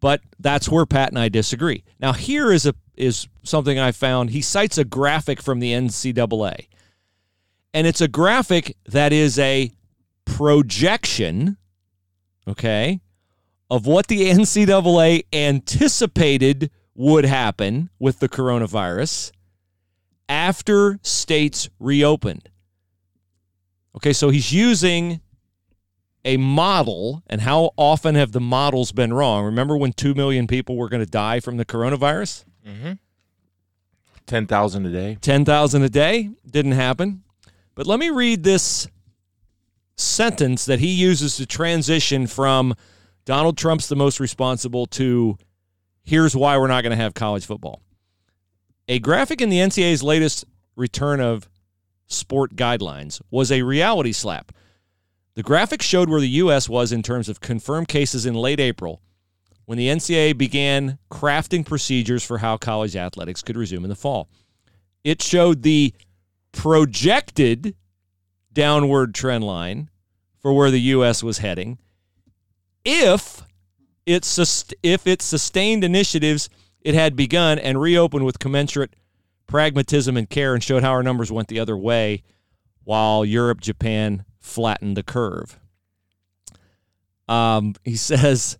But 0.00 0.20
that's 0.38 0.68
where 0.68 0.84
Pat 0.84 1.10
and 1.10 1.18
I 1.18 1.28
disagree. 1.28 1.84
Now, 2.00 2.12
here 2.12 2.52
is 2.52 2.66
a 2.66 2.74
is 2.96 3.28
something 3.42 3.78
I 3.78 3.92
found. 3.92 4.30
He 4.30 4.42
cites 4.42 4.78
a 4.78 4.84
graphic 4.84 5.40
from 5.40 5.60
the 5.60 5.72
NCAA, 5.72 6.66
and 7.72 7.86
it's 7.86 8.00
a 8.00 8.08
graphic 8.08 8.76
that 8.86 9.12
is 9.12 9.38
a 9.38 9.72
projection, 10.24 11.56
okay, 12.46 13.00
of 13.70 13.86
what 13.86 14.08
the 14.08 14.30
NCAA 14.30 15.24
anticipated 15.32 16.70
would 16.94 17.24
happen 17.24 17.88
with 17.98 18.18
the 18.18 18.28
coronavirus 18.28 19.32
after 20.28 20.98
states 21.02 21.68
reopened. 21.78 22.48
Okay, 23.96 24.12
so 24.12 24.30
he's 24.30 24.52
using 24.52 25.20
a 26.24 26.36
model, 26.36 27.22
and 27.26 27.40
how 27.40 27.72
often 27.76 28.14
have 28.14 28.32
the 28.32 28.40
models 28.40 28.92
been 28.92 29.12
wrong? 29.12 29.44
Remember 29.44 29.76
when 29.76 29.92
2 29.92 30.14
million 30.14 30.46
people 30.46 30.76
were 30.76 30.88
going 30.88 31.04
to 31.04 31.10
die 31.10 31.40
from 31.40 31.56
the 31.56 31.64
coronavirus? 31.64 32.44
Mm-hmm. 32.66 32.92
Ten 34.26 34.46
thousand 34.46 34.86
a 34.86 34.90
day. 34.90 35.18
10,000 35.20 35.82
a 35.82 35.88
day? 35.88 36.30
Didn't 36.48 36.72
happen. 36.72 37.22
But 37.74 37.86
let 37.86 37.98
me 37.98 38.10
read 38.10 38.44
this 38.44 38.88
sentence 39.96 40.64
that 40.66 40.78
he 40.80 40.88
uses 40.88 41.36
to 41.36 41.46
transition 41.46 42.26
from 42.26 42.74
Donald 43.24 43.56
Trump's 43.56 43.88
the 43.88 43.96
most 43.96 44.20
responsible 44.20 44.86
to 44.86 45.38
here's 46.04 46.34
why 46.34 46.58
we're 46.58 46.66
not 46.66 46.82
going 46.82 46.96
to 46.96 47.02
have 47.02 47.14
college 47.14 47.46
football. 47.46 47.82
A 48.88 48.98
graphic 48.98 49.40
in 49.40 49.48
the 49.48 49.58
NCAA's 49.58 50.02
latest 50.02 50.44
return 50.76 51.20
of 51.20 51.48
sport 52.06 52.56
guidelines 52.56 53.20
was 53.30 53.52
a 53.52 53.62
reality 53.62 54.12
slap. 54.12 54.52
The 55.34 55.42
graphic 55.42 55.80
showed 55.82 56.10
where 56.10 56.20
the 56.20 56.28
U.S. 56.28 56.68
was 56.68 56.92
in 56.92 57.02
terms 57.02 57.28
of 57.28 57.40
confirmed 57.40 57.88
cases 57.88 58.26
in 58.26 58.34
late 58.34 58.60
April 58.60 59.00
when 59.72 59.78
the 59.78 59.88
NCAA 59.88 60.36
began 60.36 60.98
crafting 61.10 61.64
procedures 61.64 62.22
for 62.22 62.36
how 62.36 62.58
college 62.58 62.94
athletics 62.94 63.40
could 63.40 63.56
resume 63.56 63.84
in 63.84 63.88
the 63.88 63.96
fall. 63.96 64.28
It 65.02 65.22
showed 65.22 65.62
the 65.62 65.94
projected 66.52 67.74
downward 68.52 69.14
trend 69.14 69.44
line 69.44 69.88
for 70.40 70.52
where 70.52 70.70
the 70.70 70.80
U.S. 70.80 71.22
was 71.22 71.38
heading 71.38 71.78
if 72.84 73.44
it 74.04 74.26
sust- 74.26 74.74
if 74.82 75.06
it 75.06 75.22
sustained 75.22 75.84
initiatives 75.84 76.50
it 76.82 76.92
had 76.92 77.16
begun 77.16 77.58
and 77.58 77.80
reopened 77.80 78.26
with 78.26 78.38
commensurate 78.38 78.94
pragmatism 79.46 80.18
and 80.18 80.28
care 80.28 80.52
and 80.52 80.62
showed 80.62 80.82
how 80.82 80.90
our 80.90 81.02
numbers 81.02 81.32
went 81.32 81.48
the 81.48 81.60
other 81.60 81.78
way 81.78 82.22
while 82.84 83.24
Europe, 83.24 83.62
Japan 83.62 84.26
flattened 84.38 84.98
the 84.98 85.02
curve. 85.02 85.58
Um, 87.26 87.74
he 87.84 87.96
says, 87.96 88.58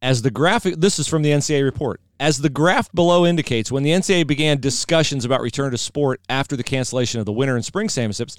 as 0.00 0.22
the 0.22 0.30
graphic, 0.30 0.76
this 0.76 0.98
is 0.98 1.08
from 1.08 1.22
the 1.22 1.30
NCAA 1.30 1.64
report. 1.64 2.00
As 2.20 2.38
the 2.38 2.50
graph 2.50 2.90
below 2.92 3.26
indicates, 3.26 3.70
when 3.70 3.82
the 3.82 3.90
NCAA 3.90 4.26
began 4.26 4.60
discussions 4.60 5.24
about 5.24 5.40
return 5.40 5.70
to 5.72 5.78
sport 5.78 6.20
after 6.28 6.56
the 6.56 6.64
cancellation 6.64 7.20
of 7.20 7.26
the 7.26 7.32
winter 7.32 7.56
and 7.56 7.64
spring 7.64 7.88
championships, 7.88 8.36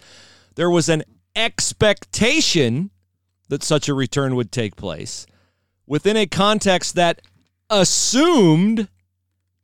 there 0.55 0.69
was 0.69 0.89
an 0.89 1.03
expectation 1.35 2.91
that 3.49 3.63
such 3.63 3.89
a 3.89 3.93
return 3.93 4.35
would 4.35 4.51
take 4.51 4.75
place 4.75 5.25
within 5.87 6.17
a 6.17 6.27
context 6.27 6.95
that 6.95 7.21
assumed 7.69 8.87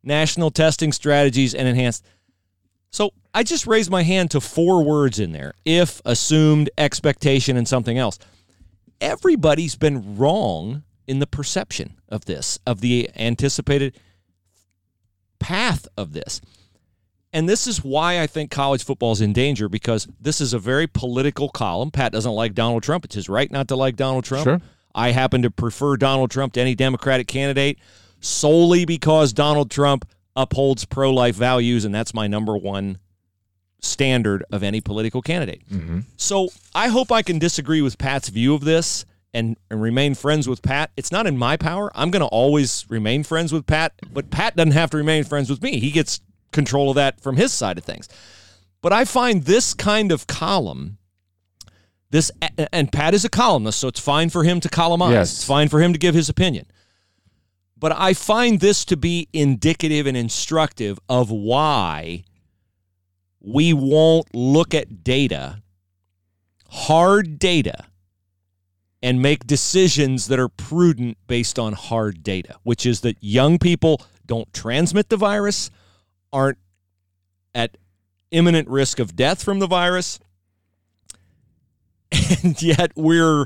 national 0.04 0.52
testing 0.52 0.92
strategies 0.92 1.54
and 1.54 1.68
enhanced. 1.68 2.06
So 2.92 3.12
I 3.34 3.44
just 3.44 3.68
raised 3.68 3.90
my 3.90 4.04
hand 4.04 4.32
to 4.32 4.42
four 4.42 4.84
words 4.84 5.20
in 5.20 5.32
there 5.32 5.54
if, 5.66 6.02
assumed, 6.06 6.70
expectation, 6.78 7.58
and 7.58 7.68
something 7.68 7.98
else. 7.98 8.18
Everybody's 9.02 9.76
been 9.76 10.16
wrong 10.16 10.84
in 11.08 11.20
the 11.20 11.28
perception 11.28 12.00
of 12.10 12.26
this, 12.26 12.60
of 12.66 12.82
the 12.82 13.10
anticipated 13.16 13.98
path 15.40 15.88
of 15.98 16.14
this. 16.14 16.42
And 17.34 17.50
this 17.50 17.68
is 17.68 17.84
why 17.84 18.22
I 18.22 18.28
think 18.28 18.50
college 18.50 18.84
football 18.84 19.12
is 19.12 19.20
in 19.20 19.34
danger 19.34 19.68
because 19.68 20.08
this 20.20 20.40
is 20.40 20.54
a 20.54 20.60
very 20.60 20.88
political 20.88 21.50
column. 21.50 21.92
Pat 21.92 22.14
doesn't 22.14 22.32
like 22.32 22.54
Donald 22.54 22.82
Trump. 22.82 23.04
It's 23.04 23.16
his 23.16 23.28
right 23.28 23.52
not 23.52 23.68
to 23.68 23.76
like 23.76 23.98
Donald 23.98 24.24
Trump. 24.24 24.46
Sure. 24.46 24.62
I 24.94 25.12
happen 25.12 25.42
to 25.42 25.52
prefer 25.52 25.98
Donald 25.98 26.32
Trump 26.32 26.54
to 26.54 26.62
any 26.62 26.76
Democratic 26.76 27.28
candidate 27.28 27.78
solely 28.22 28.86
because 28.86 29.34
Donald 29.34 29.70
Trump 29.70 30.08
upholds 30.36 30.86
pro 30.86 31.12
life 31.12 31.36
values, 31.36 31.84
and 31.84 31.94
that's 31.94 32.14
my 32.14 32.28
number 32.28 32.58
one 32.58 32.98
standard 33.82 34.44
of 34.52 34.64
any 34.64 34.82
political 34.82 35.22
candidate. 35.22 35.62
Mm-hmm. 35.70 36.00
So 36.18 36.50
I 36.74 36.88
hope 36.88 37.12
I 37.12 37.22
can 37.22 37.40
disagree 37.40 37.82
with 37.82 37.98
Pat's 37.98 38.30
view 38.30 38.56
of 38.56 38.64
this 38.64 39.06
and, 39.36 39.58
and 39.70 39.82
remain 39.82 40.16
friends 40.16 40.48
with 40.48 40.62
Pat. 40.62 40.92
It's 40.98 41.12
not 41.12 41.28
in 41.28 41.38
my 41.38 41.58
power. 41.58 41.92
I'm 41.94 42.10
going 42.10 42.22
to 42.22 42.28
always 42.28 42.86
remain 42.90 43.24
friends 43.24 43.52
with 43.54 43.68
Pat, 43.68 43.94
but 44.12 44.32
Pat 44.32 44.56
doesn't 44.56 44.72
have 44.72 44.90
to 44.92 44.98
remain 44.98 45.26
friends 45.26 45.50
with 45.50 45.62
me. 45.62 45.80
He 45.80 45.92
gets 45.92 46.22
control 46.52 46.90
of 46.90 46.96
that 46.96 47.22
from 47.22 47.36
his 47.36 47.54
side 47.54 47.78
of 47.78 47.84
things. 47.84 48.08
But 48.82 48.94
I 48.94 49.06
find 49.06 49.44
this 49.44 49.74
kind 49.74 50.12
of 50.12 50.26
column, 50.28 50.98
this 52.12 52.32
and 52.72 52.92
Pat 52.92 53.14
is 53.14 53.26
a 53.26 53.30
columnist, 53.30 53.80
so 53.80 53.88
it's 53.88 54.00
fine 54.00 54.30
for 54.30 54.44
him 54.44 54.60
to 54.62 54.70
columnize. 54.70 55.12
Yes. 55.12 55.34
It's 55.34 55.44
fine 55.44 55.70
for 55.70 55.82
him 55.82 55.92
to 55.92 56.00
give 56.00 56.16
his 56.16 56.30
opinion. 56.30 56.66
But 57.78 57.92
I 57.92 58.14
find 58.14 58.60
this 58.60 58.86
to 58.86 58.96
be 58.96 59.28
indicative 59.34 60.08
and 60.08 60.16
instructive 60.16 60.98
of 61.10 61.30
why 61.30 62.24
we 63.42 63.74
won't 63.74 64.34
look 64.34 64.74
at 64.74 65.04
data, 65.04 65.62
hard 66.70 67.38
data, 67.38 67.86
and 69.06 69.22
make 69.22 69.46
decisions 69.46 70.30
that 70.30 70.40
are 70.40 70.50
prudent 70.50 71.16
based 71.28 71.60
on 71.60 71.74
hard 71.74 72.24
data, 72.24 72.56
which 72.64 72.88
is 72.88 73.02
that 73.02 73.16
young 73.22 73.60
people 73.60 74.02
don't 74.26 74.52
transmit 74.52 75.10
the 75.10 75.16
virus, 75.16 75.70
aren't 76.34 76.58
at 77.54 77.78
imminent 78.32 78.68
risk 78.68 78.98
of 78.98 79.16
death 79.16 79.44
from 79.44 79.60
the 79.60 79.68
virus, 79.68 80.20
and 82.44 82.60
yet 82.64 82.94
we're, 82.96 83.46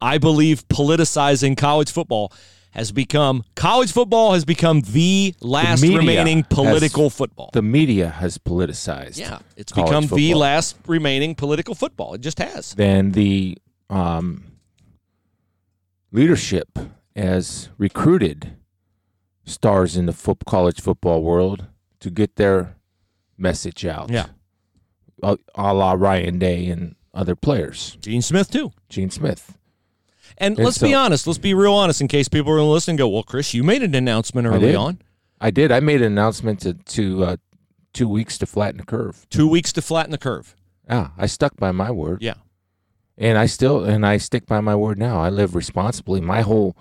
I 0.00 0.16
believe, 0.16 0.66
politicizing 0.68 1.54
college 1.54 1.92
football 1.92 2.32
has 2.70 2.90
become 2.90 3.44
college 3.56 3.92
football 3.92 4.32
has 4.32 4.46
become 4.46 4.80
the 4.80 5.34
last 5.42 5.82
media 5.82 5.98
remaining 5.98 6.38
has- 6.38 6.46
political 6.48 7.10
football. 7.10 7.50
The 7.52 7.60
media 7.60 8.08
has 8.08 8.38
politicized. 8.38 9.18
yeah, 9.18 9.40
it's 9.54 9.72
become 9.72 10.06
the 10.06 10.32
last 10.32 10.76
remaining 10.86 11.34
political 11.34 11.74
football. 11.74 12.14
It 12.14 12.22
just 12.22 12.38
has. 12.38 12.72
Then 12.72 13.12
the 13.12 13.58
um, 13.90 14.47
leadership 16.12 16.78
has 17.16 17.68
recruited 17.78 18.56
stars 19.44 19.96
in 19.96 20.06
the 20.06 20.12
foot, 20.12 20.38
college 20.46 20.80
football 20.80 21.22
world 21.22 21.66
to 22.00 22.10
get 22.10 22.36
their 22.36 22.76
message 23.36 23.84
out. 23.84 24.10
Yeah. 24.10 24.26
a, 25.22 25.38
a 25.54 25.74
la 25.74 25.92
Ryan 25.92 26.38
Day 26.38 26.66
and 26.68 26.94
other 27.14 27.34
players. 27.34 27.96
Gene 28.00 28.22
Smith 28.22 28.50
too. 28.50 28.72
Gene 28.88 29.10
Smith. 29.10 29.58
And 30.36 30.56
And 30.56 30.64
let's 30.64 30.78
be 30.78 30.94
honest. 30.94 31.26
Let's 31.26 31.38
be 31.38 31.54
real 31.54 31.74
honest. 31.74 32.00
In 32.00 32.06
case 32.08 32.28
people 32.28 32.52
are 32.52 32.62
listening, 32.62 32.94
and 32.94 32.98
go 32.98 33.08
well, 33.08 33.24
Chris. 33.24 33.54
You 33.54 33.64
made 33.64 33.82
an 33.82 33.94
announcement 33.94 34.46
early 34.46 34.68
did. 34.68 34.76
on. 34.76 35.02
I 35.40 35.50
did. 35.50 35.72
I 35.72 35.80
made 35.80 36.00
an 36.00 36.12
announcement 36.12 36.60
to 36.60 36.74
to 36.74 37.24
uh, 37.24 37.36
two 37.92 38.08
weeks 38.08 38.38
to 38.38 38.46
flatten 38.46 38.78
the 38.78 38.86
curve. 38.86 39.26
Two 39.30 39.48
weeks 39.48 39.72
to 39.72 39.82
flatten 39.82 40.12
the 40.12 40.18
curve. 40.18 40.54
Yeah, 40.88 41.08
I 41.18 41.26
stuck 41.26 41.56
by 41.56 41.72
my 41.72 41.90
word. 41.90 42.22
Yeah. 42.22 42.34
And 43.18 43.36
I 43.36 43.46
still 43.46 43.84
and 43.84 44.06
I 44.06 44.16
stick 44.16 44.46
by 44.46 44.60
my 44.60 44.76
word 44.76 44.98
now. 44.98 45.20
I 45.20 45.28
live 45.28 45.54
responsibly. 45.54 46.20
My 46.20 46.42
whole 46.42 46.76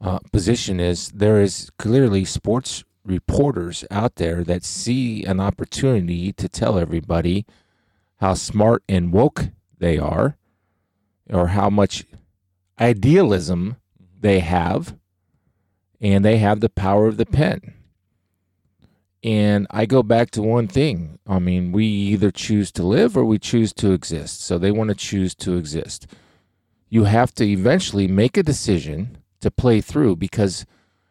uh, 0.00 0.18
position 0.32 0.80
is 0.80 1.10
there 1.10 1.40
is 1.40 1.70
clearly 1.78 2.24
sports 2.24 2.82
reporters 3.04 3.84
out 3.90 4.16
there 4.16 4.42
that 4.44 4.64
see 4.64 5.24
an 5.24 5.38
opportunity 5.38 6.32
to 6.32 6.48
tell 6.48 6.78
everybody 6.78 7.44
how 8.16 8.34
smart 8.34 8.82
and 8.88 9.12
woke 9.12 9.48
they 9.78 9.98
are, 9.98 10.36
or 11.30 11.48
how 11.48 11.70
much 11.70 12.04
idealism 12.78 13.76
they 14.18 14.40
have, 14.40 14.96
and 16.00 16.24
they 16.24 16.38
have 16.38 16.60
the 16.60 16.68
power 16.68 17.06
of 17.06 17.16
the 17.16 17.26
pen. 17.26 17.74
And 19.22 19.66
I 19.70 19.84
go 19.84 20.02
back 20.02 20.30
to 20.32 20.42
one 20.42 20.66
thing. 20.66 21.18
I 21.26 21.38
mean, 21.38 21.72
we 21.72 21.84
either 21.84 22.30
choose 22.30 22.72
to 22.72 22.82
live 22.82 23.16
or 23.16 23.24
we 23.24 23.38
choose 23.38 23.72
to 23.74 23.92
exist. 23.92 24.40
So 24.40 24.56
they 24.56 24.70
want 24.70 24.88
to 24.88 24.94
choose 24.94 25.34
to 25.36 25.56
exist. 25.56 26.06
You 26.88 27.04
have 27.04 27.34
to 27.34 27.44
eventually 27.46 28.08
make 28.08 28.36
a 28.36 28.42
decision 28.42 29.18
to 29.40 29.50
play 29.50 29.80
through 29.80 30.16
because, 30.16 30.64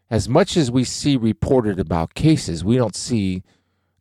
as 0.10 0.28
much 0.28 0.58
as 0.58 0.72
we 0.72 0.84
see 0.84 1.16
reported 1.18 1.80
about 1.80 2.16
cases, 2.16 2.64
we 2.64 2.78
don't 2.78 2.96
see 2.96 3.44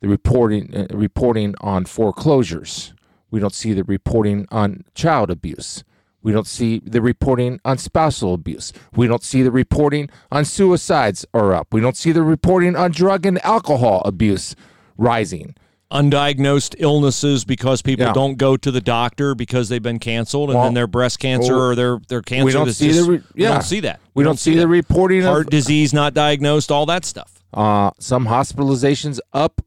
the 0.00 0.08
reporting 0.08 0.74
uh, 0.74 0.86
reporting 0.90 1.54
on 1.60 1.84
foreclosures. 1.84 2.94
We 3.30 3.40
don't 3.40 3.54
see 3.54 3.74
the 3.74 3.84
reporting 3.84 4.46
on 4.50 4.84
child 4.94 5.30
abuse. 5.30 5.84
We 6.22 6.32
don't 6.32 6.46
see 6.46 6.80
the 6.84 7.00
reporting 7.00 7.60
on 7.64 7.78
spousal 7.78 8.34
abuse. 8.34 8.72
We 8.94 9.06
don't 9.06 9.22
see 9.22 9.42
the 9.42 9.50
reporting 9.52 10.10
on 10.32 10.44
suicides 10.44 11.24
are 11.32 11.54
up. 11.54 11.68
We 11.72 11.80
don't 11.80 11.96
see 11.96 12.12
the 12.12 12.22
reporting 12.22 12.74
on 12.76 12.90
drug 12.90 13.24
and 13.24 13.42
alcohol 13.44 14.02
abuse 14.04 14.56
rising. 14.96 15.54
Undiagnosed 15.90 16.74
illnesses 16.78 17.46
because 17.46 17.80
people 17.80 18.04
Yeah. 18.06 18.12
don't 18.12 18.36
go 18.36 18.58
to 18.58 18.70
the 18.70 18.80
doctor 18.82 19.34
because 19.34 19.70
they've 19.70 19.82
been 19.82 19.98
canceled, 19.98 20.50
and 20.50 20.56
Well, 20.58 20.66
then 20.66 20.74
their 20.74 20.86
breast 20.86 21.18
cancer 21.18 21.54
well, 21.54 21.62
or 21.70 21.74
their 21.74 21.98
their 22.08 22.20
cancer. 22.20 22.44
We 22.44 22.52
don't 22.52 22.68
is 22.68 22.76
see 22.76 22.88
the 22.88 22.94
just- 22.94 23.08
re- 23.08 23.22
We 23.34 23.44
don't 23.44 23.62
see 23.64 23.80
that. 23.80 24.00
We 24.14 24.22
don't 24.24 24.38
see 24.38 24.54
the 24.54 24.60
that. 24.60 24.68
reporting 24.68 25.22
heart 25.22 25.46
of 25.46 25.50
disease 25.50 25.94
not 25.94 26.12
diagnosed, 26.12 26.70
all 26.70 26.84
that 26.86 27.04
stuff. 27.06 27.32
uh, 27.54 27.90
some 27.98 28.26
hospitalizations 28.26 29.18
up 29.32 29.62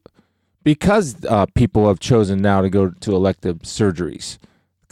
because 0.62 1.16
uh, 1.28 1.46
people 1.56 1.88
have 1.88 1.98
chosen 1.98 2.40
now 2.40 2.60
to 2.60 2.70
go 2.70 2.90
to 3.00 3.16
elective 3.16 3.58
surgeries. 3.62 4.38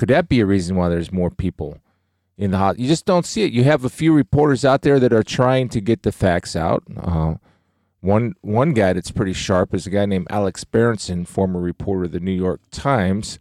Could 0.01 0.09
that 0.09 0.31
be 0.31 0.41
a 0.41 0.47
reason 0.47 0.77
why 0.77 0.89
there's 0.89 1.13
more 1.13 1.31
people 1.31 1.77
in 2.39 2.53
the 2.53 2.57
hospital? 2.57 2.83
You 2.83 2.89
just 2.89 3.05
don't 3.05 3.27
see 3.27 3.43
it. 3.43 3.53
You 3.53 3.65
have 3.65 3.85
a 3.85 3.91
few 3.91 4.15
reporters 4.15 4.65
out 4.65 4.81
there 4.81 4.99
that 4.99 5.13
are 5.13 5.23
trying 5.23 5.69
to 5.69 5.81
get 5.83 6.05
the 6.05 6.11
facts 6.11 6.57
out. 6.57 6.83
Uh, 6.97 7.35
one 8.01 8.35
one 8.41 8.73
guy 8.73 8.95
that's 8.95 9.11
pretty 9.11 9.35
sharp 9.35 9.75
is 9.75 9.87
a 9.87 9.91
guy 9.91 10.07
named 10.07 10.27
Alex 10.31 10.65
Berenson, 10.65 11.27
former 11.27 11.61
reporter 11.61 12.05
of 12.05 12.13
the 12.13 12.19
New 12.19 12.33
York 12.33 12.63
Times. 12.71 13.39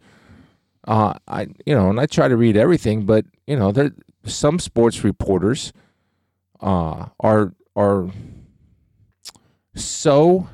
Uh, 0.86 1.14
I 1.26 1.46
you 1.64 1.74
know, 1.74 1.88
and 1.88 1.98
I 1.98 2.04
try 2.04 2.28
to 2.28 2.36
read 2.36 2.58
everything, 2.58 3.06
but 3.06 3.24
you 3.46 3.56
know, 3.56 3.72
there 3.72 3.92
some 4.26 4.58
sports 4.58 5.02
reporters 5.02 5.72
uh, 6.60 7.06
are 7.20 7.54
are 7.74 8.10
so 9.74 10.46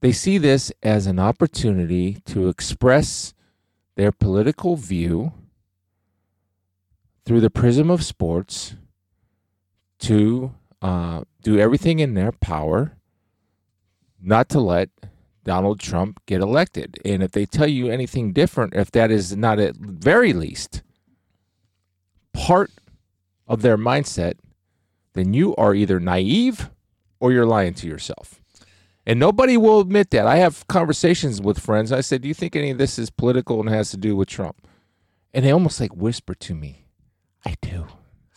they 0.00 0.12
see 0.12 0.36
this 0.36 0.70
as 0.82 1.06
an 1.06 1.18
opportunity 1.18 2.18
to 2.26 2.50
express 2.50 3.32
their 4.00 4.12
political 4.12 4.76
view 4.76 5.30
through 7.26 7.40
the 7.42 7.50
prism 7.50 7.90
of 7.90 8.02
sports 8.02 8.74
to 9.98 10.54
uh, 10.80 11.22
do 11.42 11.58
everything 11.58 11.98
in 11.98 12.14
their 12.14 12.32
power 12.32 12.96
not 14.18 14.48
to 14.48 14.58
let 14.58 14.88
Donald 15.44 15.80
Trump 15.80 16.18
get 16.24 16.40
elected. 16.40 16.98
And 17.04 17.22
if 17.22 17.32
they 17.32 17.44
tell 17.44 17.66
you 17.66 17.90
anything 17.90 18.32
different, 18.32 18.72
if 18.74 18.90
that 18.92 19.10
is 19.10 19.36
not 19.36 19.58
at 19.58 19.76
very 19.76 20.32
least 20.32 20.82
part 22.32 22.70
of 23.46 23.60
their 23.60 23.76
mindset, 23.76 24.36
then 25.12 25.34
you 25.34 25.54
are 25.56 25.74
either 25.74 26.00
naive 26.00 26.70
or 27.18 27.32
you're 27.32 27.44
lying 27.44 27.74
to 27.74 27.86
yourself. 27.86 28.39
And 29.06 29.18
nobody 29.18 29.56
will 29.56 29.80
admit 29.80 30.10
that. 30.10 30.26
I 30.26 30.36
have 30.36 30.66
conversations 30.68 31.40
with 31.40 31.58
friends. 31.58 31.90
I 31.90 32.00
said, 32.00 32.22
Do 32.22 32.28
you 32.28 32.34
think 32.34 32.54
any 32.54 32.70
of 32.70 32.78
this 32.78 32.98
is 32.98 33.10
political 33.10 33.60
and 33.60 33.68
has 33.68 33.90
to 33.90 33.96
do 33.96 34.14
with 34.14 34.28
Trump? 34.28 34.66
And 35.32 35.44
they 35.44 35.50
almost 35.52 35.80
like 35.80 35.94
whisper 35.94 36.34
to 36.34 36.54
me, 36.54 36.86
I 37.44 37.56
do. 37.62 37.86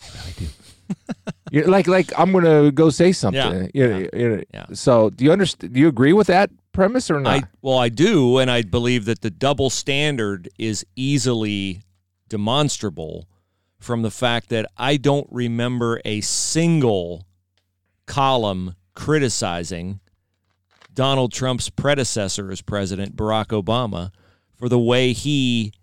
I 0.02 0.08
really 0.16 0.34
do. 0.38 0.48
You're 1.52 1.68
like 1.68 1.88
like 1.88 2.12
I'm 2.18 2.32
gonna 2.32 2.72
go 2.72 2.90
say 2.90 3.12
something. 3.12 3.70
Yeah. 3.74 3.86
You 3.86 3.88
know, 3.88 4.10
you 4.14 4.30
know. 4.30 4.44
Yeah. 4.54 4.66
So 4.74 5.10
do 5.10 5.24
you 5.24 5.32
understand 5.32 5.74
do 5.74 5.80
you 5.80 5.88
agree 5.88 6.14
with 6.14 6.28
that 6.28 6.50
premise 6.72 7.12
or 7.12 7.20
not? 7.20 7.44
I 7.44 7.44
well, 7.62 7.78
I 7.78 7.90
do, 7.90 8.40
and 8.40 8.50
I 8.50 8.64
believe 8.64 9.06
that 9.06 9.22
the 9.22 9.30
double 9.30 9.70
standard 9.70 10.50
is 10.58 10.86
easily 10.96 11.82
demonstrable 12.30 13.28
from 13.80 14.02
the 14.02 14.12
fact 14.12 14.50
that 14.50 14.66
I 14.78 14.98
don't 14.98 15.28
remember 15.30 16.02
a 16.06 16.22
single 16.22 17.28
column 18.08 18.76
criticizing 18.96 20.00
Donald 20.94 21.32
Trump's 21.34 21.70
predecessor 21.70 22.52
as 22.52 22.62
president, 22.62 23.16
Barack 23.16 23.48
Obama, 23.48 24.12
for 24.56 24.70
the 24.70 24.80
way 24.80 25.14
he 25.14 25.74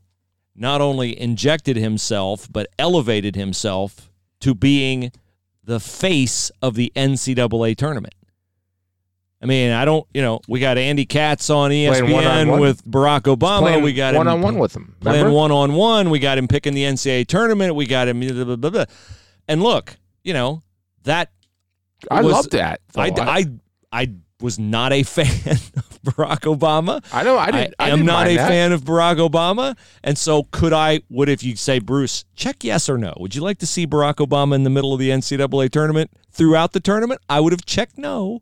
not 0.57 0.81
only 0.81 1.19
injected 1.21 1.77
himself 1.77 2.49
but 2.51 2.67
elevated 2.79 3.35
himself 3.37 4.11
to 4.41 4.55
being 4.55 5.11
the 5.65 5.81
face 5.81 6.51
of 6.63 6.75
the 6.75 6.93
NCAA 6.97 7.77
tournament. 7.77 8.15
I 9.43 9.47
mean, 9.47 9.71
I 9.73 9.87
don't, 9.87 10.07
you 10.13 10.21
know, 10.21 10.41
we 10.49 10.61
got 10.61 10.77
Andy 10.77 11.07
Katz 11.07 11.49
on 11.49 11.71
ESPN 11.71 12.13
one-on-one. 12.13 12.61
with 12.61 12.85
Barack 12.85 13.23
Obama. 13.23 13.61
Playing 13.61 13.83
We 13.85 13.95
got 13.95 14.13
him 14.13 14.19
one-on-one 14.19 14.59
with 14.59 14.77
him. 14.77 14.97
playing 15.01 15.31
one 15.31 15.51
on 15.51 15.73
one. 15.75 16.11
We 16.11 16.19
got 16.19 16.37
him 16.37 16.47
picking 16.47 16.75
the 16.75 16.83
NCAA 16.85 17.27
tournament. 17.27 17.75
We 17.75 17.87
got 17.87 18.07
him. 18.09 18.21
Blah, 18.21 18.57
blah, 18.57 18.71
blah. 18.71 18.85
And 19.49 19.63
look, 19.63 19.97
you 20.25 20.35
know 20.35 20.61
that 21.05 21.31
I 22.11 22.21
was- 22.21 22.33
love 22.35 22.51
that. 22.51 22.81
though. 22.93 23.01
I, 23.01 23.13
I 23.19 23.45
I 23.93 24.13
was 24.41 24.59
not 24.59 24.93
a 24.93 25.03
fan 25.17 25.27
of 25.27 26.01
Barack 26.05 26.41
Obama. 26.41 27.05
I 27.13 27.23
know. 27.23 27.37
I 27.39 27.51
didn't. 27.51 27.75
I, 27.79 27.91
am 27.91 27.99
didn't 27.99 28.07
not 28.07 28.27
a 28.29 28.37
that. 28.37 28.49
fan 28.49 28.73
of 28.73 28.83
Barack 28.83 29.17
Obama, 29.17 29.77
and 30.03 30.17
so 30.17 30.45
could 30.45 30.73
I? 30.73 31.01
Would 31.11 31.29
if 31.29 31.43
you 31.43 31.57
say 31.57 31.79
Bruce, 31.79 32.25
check 32.35 32.65
yes 32.65 32.89
or 32.89 32.99
no? 32.99 33.15
Would 33.19 33.35
you 33.35 33.43
like 33.43 33.59
to 33.59 33.67
see 33.67 33.87
Barack 33.87 34.17
Obama 34.17 34.55
in 34.55 34.65
the 34.65 34.71
middle 34.71 34.93
of 34.93 34.99
the 35.01 35.11
NCAA 35.11 35.71
tournament 35.71 36.11
throughout 36.31 36.73
the 36.73 36.81
tournament? 36.81 37.21
I 37.29 37.41
would 37.41 37.53
have 37.53 37.65
checked 37.67 37.99
no, 37.99 38.41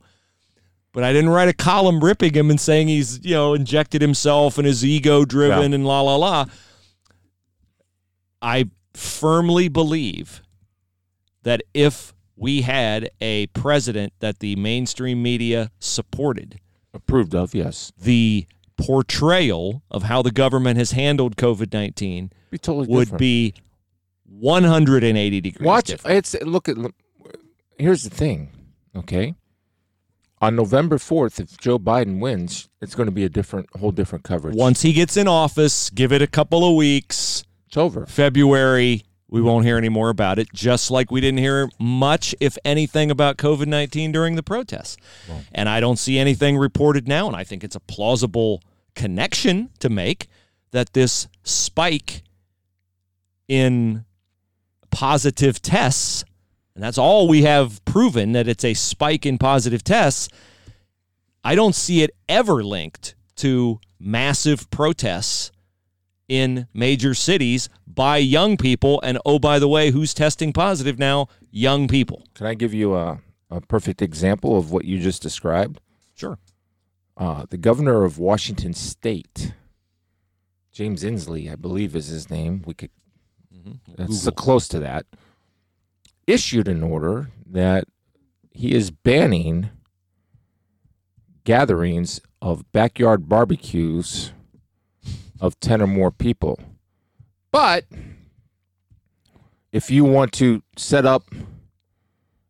but 0.93 1.05
I 1.05 1.13
didn't 1.13 1.31
write 1.31 1.49
a 1.49 1.53
column 1.53 2.01
ripping 2.01 2.35
him 2.35 2.51
and 2.51 2.61
saying 2.61 2.89
he's 2.89 3.25
you 3.25 3.35
know 3.35 3.55
injected 3.55 4.01
himself 4.03 4.59
and 4.59 4.67
is 4.67 4.85
ego 4.85 5.25
driven 5.25 5.71
Yeah. 5.73 5.75
and 5.77 5.87
la 5.87 6.01
la 6.03 6.17
la. 6.17 6.45
I 8.41 8.67
firmly 8.95 9.69
believe 9.69 10.43
that 11.43 11.63
if 11.75 12.15
we 12.39 12.63
had 12.63 13.11
a 13.21 13.47
president 13.49 14.13
that 14.21 14.39
the 14.39 14.55
mainstream 14.57 15.23
media 15.23 15.71
supported, 15.81 16.61
Approved 16.95 17.35
of. 17.35 17.55
Yes. 17.55 17.93
the 18.01 18.47
portrayal 18.77 19.83
of 19.91 20.05
how 20.05 20.23
the 20.23 20.31
government 20.31 20.79
has 20.79 20.93
handled 20.93 21.37
COVID 21.37 21.73
19 21.73 22.31
totally 22.63 22.87
would 22.87 23.01
different. 23.07 23.19
be 23.21 23.55
180 24.39 25.41
degrees 25.41 25.67
Watch. 25.67 25.87
different. 25.87 26.17
It's 26.19 26.35
look 26.43 26.69
at. 26.69 26.79
look- 26.79 26.95
Here's 27.79 28.05
the 28.05 28.11
thing. 28.11 28.51
Okay. 28.97 29.35
On 30.41 30.55
November 30.55 30.99
fourth, 30.99 31.41
if 31.41 31.59
Joe 31.59 31.79
Biden 31.79 32.21
wins, 32.21 32.69
it's 32.81 32.95
going 32.95 33.07
to 33.07 33.13
be 33.13 33.25
a 33.25 33.29
different, 33.29 33.69
whole 33.77 33.91
different 33.91 34.25
coverage. 34.25 34.55
Once 34.55 34.83
he 34.83 34.93
gets 34.93 35.17
in 35.17 35.27
office, 35.27 35.91
give 35.91 36.13
it 36.13 36.23
a 36.23 36.27
couple 36.29 36.69
of 36.69 36.77
weeks, 36.77 37.43
it's 37.67 37.77
over. 37.77 38.07
February, 38.07 39.03
we 39.31 39.43
won't 39.43 39.65
hear 39.67 39.77
any 39.77 39.89
more 39.91 40.09
about 40.09 40.39
it, 40.39 40.49
just 40.55 40.91
like 40.91 41.11
we 41.11 41.21
didn't 41.21 41.39
hear 41.39 41.69
much, 41.79 42.35
if 42.41 42.57
anything, 42.65 43.11
about 43.11 43.37
COVID 43.37 43.67
19 43.67 44.11
during 44.11 44.37
the 44.37 44.43
protests. 44.43 44.97
And 45.53 45.69
I 45.69 45.81
don't 45.81 45.99
see 45.99 46.19
anything 46.19 46.57
reported 46.57 47.07
now, 47.07 47.27
and 47.27 47.37
I 47.37 47.45
think 47.45 47.63
it's 47.63 47.77
a 47.77 47.81
plausible 47.81 48.63
connection 48.95 49.71
to 49.81 49.89
make 49.89 50.29
that 50.71 50.93
this 50.93 51.29
spike 51.45 52.23
in 53.49 54.05
positive 54.91 55.61
tests, 55.61 56.25
and 56.75 56.83
that's 56.83 56.99
all 56.99 57.29
we 57.29 57.43
have 57.43 57.85
proven 57.85 58.33
that 58.33 58.49
it's 58.49 58.65
a 58.65 58.75
spike 58.75 59.27
in 59.27 59.37
positive 59.39 59.85
tests. 59.85 60.29
I 61.45 61.55
don't 61.55 61.75
see 61.75 62.03
it 62.03 62.11
ever 62.29 62.65
linked 62.65 63.15
to 63.37 63.81
massive 63.99 64.71
protests 64.71 65.51
in 66.29 66.67
major 66.75 67.15
cities 67.15 67.69
by 67.87 68.19
young 68.19 68.57
people. 68.57 69.01
And 69.03 69.19
oh, 69.25 69.39
by 69.39 69.59
the 69.59 69.69
way, 69.69 69.91
who's 69.91 70.15
testing 70.15 70.53
positive 70.53 70.99
now? 70.99 71.29
Young 71.51 71.89
people. 71.89 72.25
Can 72.35 72.47
I 72.47 72.55
give 72.55 72.75
you 72.75 72.95
a, 72.95 73.21
a 73.51 73.61
perfect 73.63 74.03
example 74.03 74.59
of 74.59 74.71
what 74.71 74.85
you 74.85 74.99
just 74.99 75.23
described? 75.23 75.81
Sure. 76.15 76.39
Uh, 77.17 77.47
the 77.49 77.57
governor 77.57 78.05
of 78.05 78.19
Washington 78.19 78.75
State, 78.75 79.55
James 80.71 81.03
Inslee, 81.03 81.51
I 81.51 81.57
believe 81.57 81.97
is 81.97 82.07
his 82.07 82.31
name. 82.31 82.63
We 82.65 82.75
could 82.75 82.91
that's 83.97 84.23
so 84.23 84.31
close 84.31 84.69
to 84.69 84.79
that. 84.81 85.07
Issued 86.27 86.69
an 86.69 86.83
order 86.83 87.31
that 87.47 87.85
he 88.53 88.73
is 88.73 88.91
banning 88.91 89.71
gatherings 91.45 92.21
of 92.43 92.71
backyard 92.73 93.29
barbecues 93.29 94.33
of 95.41 95.59
10 95.61 95.83
or 95.83 95.87
more 95.87 96.11
people. 96.11 96.59
But 97.51 97.85
if 99.73 99.91
you 99.91 100.05
want 100.05 100.33
to 100.35 100.63
set 100.77 101.05
up 101.07 101.25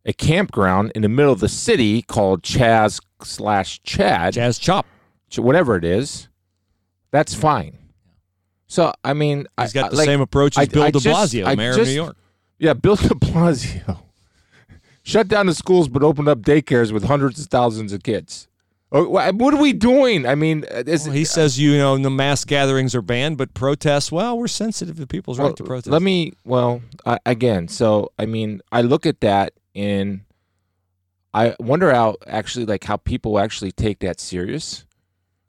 a 0.04 0.12
campground 0.12 0.92
in 0.94 1.02
the 1.02 1.08
middle 1.08 1.32
of 1.32 1.40
the 1.40 1.48
city 1.48 2.02
called 2.02 2.42
Chaz 2.42 3.00
slash 3.22 3.80
Chad, 3.82 4.34
Chaz 4.34 4.60
Chop. 4.60 4.86
whatever 5.36 5.76
it 5.76 5.84
is, 5.84 6.28
that's 7.10 7.34
fine. 7.34 7.76
So 8.66 8.92
I 9.04 9.14
mean, 9.14 9.46
he's 9.60 9.72
got 9.72 9.86
I- 9.86 9.88
the 9.90 9.96
like, 9.96 10.06
same 10.06 10.20
approach 10.20 10.58
as 10.58 10.68
Bill 10.68 10.82
I 10.82 10.90
de 10.90 10.98
Blasio, 10.98 11.46
I 11.46 11.54
mayor 11.54 11.72
of 11.72 11.86
New 11.86 11.92
York. 11.92 12.16
Yeah, 12.58 12.72
Bill 12.74 12.96
De 12.96 13.08
Blasio 13.08 14.00
shut 15.02 15.28
down 15.28 15.46
the 15.46 15.54
schools 15.54 15.88
but 15.88 16.02
opened 16.02 16.28
up 16.28 16.40
daycares 16.40 16.92
with 16.92 17.04
hundreds 17.04 17.40
of 17.40 17.46
thousands 17.46 17.92
of 17.92 18.02
kids. 18.02 18.47
Oh, 18.90 19.08
What 19.08 19.54
are 19.54 19.60
we 19.60 19.74
doing? 19.74 20.24
I 20.24 20.34
mean, 20.34 20.64
uh, 20.70 20.84
is, 20.86 21.04
Well, 21.04 21.14
he 21.14 21.24
says 21.24 21.58
you 21.58 21.76
know 21.76 21.98
the 21.98 22.10
mass 22.10 22.44
gatherings 22.44 22.94
are 22.94 23.02
banned, 23.02 23.36
but 23.36 23.52
protests. 23.52 24.10
Well, 24.10 24.38
we're 24.38 24.48
sensitive 24.48 24.96
to 24.96 25.06
people's 25.06 25.38
well, 25.38 25.48
right 25.48 25.56
to 25.56 25.64
protest. 25.64 25.88
let 25.88 26.00
me. 26.02 26.32
Well, 26.44 26.80
I, 27.04 27.18
again, 27.26 27.68
so 27.68 28.12
I 28.18 28.26
mean, 28.26 28.62
I 28.72 28.80
look 28.80 29.04
at 29.04 29.20
that 29.20 29.52
and 29.74 30.22
I 31.34 31.54
wonder 31.60 31.92
how 31.92 32.16
actually 32.26 32.64
like 32.64 32.84
how 32.84 32.96
people 32.96 33.38
actually 33.38 33.72
take 33.72 33.98
that 34.00 34.20
serious. 34.20 34.86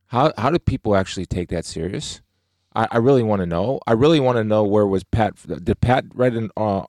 How 0.07 0.33
how 0.37 0.49
do 0.49 0.59
people 0.59 0.95
actually 0.95 1.25
take 1.25 1.49
that 1.49 1.63
serious? 1.63 2.21
I, 2.75 2.87
I 2.91 2.97
really 2.97 3.23
want 3.23 3.41
to 3.41 3.45
know. 3.45 3.79
I 3.87 3.93
really 3.93 4.19
want 4.19 4.37
to 4.37 4.43
know 4.43 4.63
where 4.63 4.85
was 4.85 5.03
Pat? 5.03 5.35
Did 5.63 5.79
Pat 5.79 6.05
write 6.13 6.33
an 6.33 6.51
uh, 6.57 6.83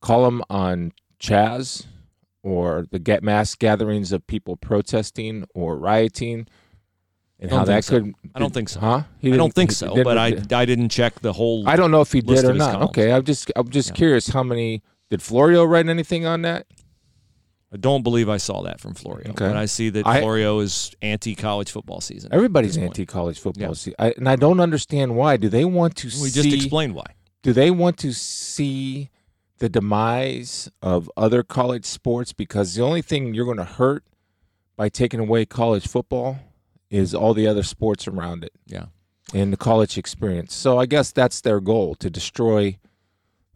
column 0.00 0.42
on 0.48 0.92
Chaz 1.20 1.86
or 2.46 2.86
the 2.92 2.98
get 3.00 3.24
mass 3.24 3.54
gatherings 3.56 4.12
of 4.12 4.24
people 4.28 4.56
protesting 4.56 5.44
or 5.54 5.76
rioting, 5.76 6.46
and 7.40 7.50
how 7.50 7.64
that 7.64 7.84
so. 7.84 8.00
could? 8.00 8.14
I 8.34 8.38
don't 8.38 8.54
think 8.54 8.68
so. 8.68 8.78
Huh? 8.78 9.02
He 9.18 9.32
I 9.32 9.36
don't 9.36 9.52
think 9.52 9.72
so, 9.72 10.02
but 10.04 10.16
I 10.16 10.28
I 10.52 10.64
didn't 10.64 10.90
check 10.90 11.20
the 11.20 11.32
whole. 11.32 11.68
I 11.68 11.74
don't 11.74 11.90
know 11.90 12.00
if 12.02 12.12
he 12.12 12.20
did 12.20 12.44
or 12.44 12.54
not. 12.54 12.72
columns. 12.72 12.90
Okay, 12.90 13.10
I'm 13.12 13.24
just 13.24 13.50
I'm 13.56 13.68
just 13.68 13.90
Yeah. 13.90 13.94
curious 13.96 14.28
how 14.28 14.44
many 14.44 14.82
did 15.10 15.22
Florio 15.22 15.64
write 15.64 15.88
anything 15.88 16.24
on 16.24 16.42
that? 16.42 16.66
I 17.72 17.78
don't 17.78 18.04
believe 18.04 18.28
I 18.28 18.36
saw 18.36 18.62
that 18.62 18.80
from 18.80 18.94
Florio, 18.94 19.30
Okay. 19.30 19.48
but 19.48 19.56
I 19.56 19.66
see 19.66 19.90
that 19.90 20.06
I- 20.06 20.20
Florio 20.20 20.60
is 20.60 20.92
anti-college 21.02 21.68
football 21.70 22.00
season. 22.00 22.30
Everybody's 22.32 22.76
point. 22.76 22.90
anti-college 22.90 23.40
football, 23.40 23.68
Yeah. 23.70 23.74
see, 23.74 23.92
I, 23.98 24.12
and 24.16 24.28
I 24.28 24.36
don't 24.36 24.60
understand 24.60 25.16
why. 25.16 25.36
Do 25.36 25.48
they 25.48 25.64
want 25.64 25.96
to 25.96 26.08
see. 26.10 26.22
We 26.22 26.28
see? 26.30 26.42
just 26.42 26.54
explained 26.54 26.94
why. 26.94 27.06
Do 27.42 27.52
they 27.52 27.72
want 27.72 27.98
to 27.98 28.12
see 28.14 29.10
the 29.58 29.68
demise 29.68 30.70
of 30.82 31.10
other 31.16 31.42
college 31.42 31.84
sports? 31.84 32.32
Because 32.32 32.74
the 32.74 32.82
only 32.82 33.02
thing 33.02 33.34
you're 33.34 33.44
going 33.44 33.56
to 33.56 33.64
hurt 33.64 34.04
by 34.76 34.88
taking 34.88 35.20
away 35.20 35.46
college 35.46 35.86
football 35.88 36.38
is 36.90 37.14
all 37.14 37.34
the 37.34 37.46
other 37.46 37.62
sports 37.62 38.06
around 38.06 38.44
it. 38.44 38.52
Yeah. 38.66 38.86
in 39.34 39.50
the 39.50 39.56
college 39.56 39.98
experience. 39.98 40.54
So 40.54 40.78
I 40.78 40.86
guess 40.86 41.10
that's 41.10 41.40
their 41.40 41.60
goal 41.60 41.96
to 41.96 42.08
destroy 42.08 42.78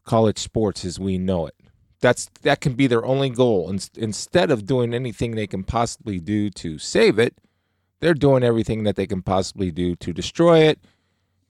college 0.04 0.38
sports 0.38 0.84
as 0.84 0.98
we 0.98 1.16
know 1.16 1.46
it. 1.46 1.54
That's 2.00 2.28
that 2.42 2.60
can 2.60 2.72
be 2.74 2.88
their 2.88 3.04
only 3.04 3.30
goal. 3.30 3.70
In, 3.70 3.78
instead 3.96 4.50
of 4.50 4.66
doing 4.66 4.92
anything 4.94 5.32
they 5.36 5.46
can 5.46 5.62
possibly 5.62 6.18
do 6.18 6.50
to 6.50 6.78
save 6.78 7.18
it, 7.20 7.34
they're 8.00 8.14
doing 8.14 8.42
everything 8.42 8.82
that 8.82 8.96
they 8.96 9.06
can 9.06 9.22
possibly 9.22 9.70
do 9.70 9.94
to 9.96 10.12
destroy 10.12 10.60
it 10.60 10.80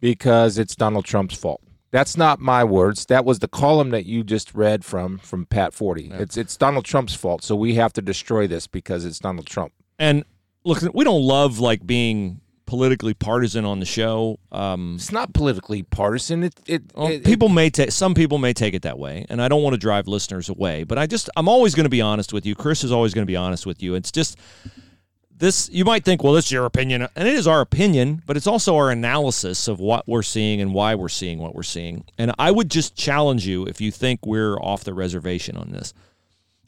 because 0.00 0.58
it's 0.58 0.76
Donald 0.76 1.04
Trump's 1.06 1.36
fault. 1.36 1.62
That's 1.92 2.16
not 2.16 2.38
my 2.40 2.62
words. 2.62 3.06
That 3.06 3.24
was 3.24 3.40
the 3.40 3.48
column 3.48 3.90
that 3.90 4.06
you 4.06 4.22
just 4.22 4.54
read 4.54 4.84
from 4.84 5.18
from 5.18 5.46
Pat 5.46 5.72
Forde. 5.72 6.08
Yeah. 6.08 6.18
It's 6.18 6.36
it's 6.36 6.56
Donald 6.56 6.84
Trump's 6.84 7.14
fault, 7.14 7.42
so 7.42 7.56
we 7.56 7.74
have 7.74 7.92
to 7.94 8.02
destroy 8.02 8.46
this 8.46 8.66
because 8.66 9.04
it's 9.04 9.18
Donald 9.18 9.46
Trump. 9.46 9.72
And 9.98 10.24
look, 10.64 10.82
we 10.94 11.04
don't 11.04 11.22
love 11.22 11.58
like 11.58 11.86
being 11.86 12.40
politically 12.66 13.12
partisan 13.14 13.64
on 13.64 13.80
the 13.80 13.84
show. 13.86 14.38
Um, 14.52 14.94
It's 14.94 15.10
not 15.10 15.32
politically 15.34 15.82
partisan. 15.82 16.44
It 16.44 16.54
it, 16.66 16.82
well, 16.94 17.08
it- 17.08 17.24
people 17.24 17.48
may 17.48 17.68
take 17.70 17.90
some 17.90 18.14
people 18.14 18.38
may 18.38 18.52
take 18.52 18.74
it 18.74 18.82
that 18.82 18.96
way, 18.98 19.26
and 19.28 19.42
I 19.42 19.48
don't 19.48 19.62
want 19.64 19.74
to 19.74 19.78
drive 19.78 20.06
listeners 20.06 20.48
away. 20.48 20.84
But 20.84 20.96
I 20.96 21.06
just 21.08 21.28
I'm 21.36 21.48
always 21.48 21.74
going 21.74 21.84
to 21.86 21.90
be 21.90 22.00
honest 22.00 22.32
with 22.32 22.46
you. 22.46 22.54
Chris 22.54 22.84
is 22.84 22.92
always 22.92 23.12
going 23.14 23.24
to 23.26 23.30
be 23.30 23.36
honest 23.36 23.66
with 23.66 23.82
you. 23.82 23.96
It's 23.96 24.12
just 24.12 24.38
this. 25.40 25.68
You 25.70 25.84
might 25.84 26.04
think, 26.04 26.22
well, 26.22 26.32
this 26.32 26.46
is 26.46 26.52
your 26.52 26.66
opinion, 26.66 27.08
and 27.16 27.28
it 27.28 27.34
is 27.34 27.46
our 27.46 27.60
opinion, 27.60 28.22
but 28.26 28.36
it's 28.36 28.46
also 28.46 28.76
our 28.76 28.90
analysis 28.90 29.66
of 29.66 29.80
what 29.80 30.06
we're 30.06 30.22
seeing 30.22 30.60
and 30.60 30.72
why 30.72 30.94
we're 30.94 31.08
seeing 31.08 31.38
what 31.38 31.54
we're 31.54 31.62
seeing. 31.62 32.04
And 32.16 32.32
I 32.38 32.50
would 32.50 32.70
just 32.70 32.94
challenge 32.94 33.46
you 33.46 33.66
if 33.66 33.80
you 33.80 33.90
think 33.90 34.24
we're 34.24 34.56
off 34.56 34.84
the 34.84 34.94
reservation 34.94 35.56
on 35.56 35.70
this. 35.70 35.92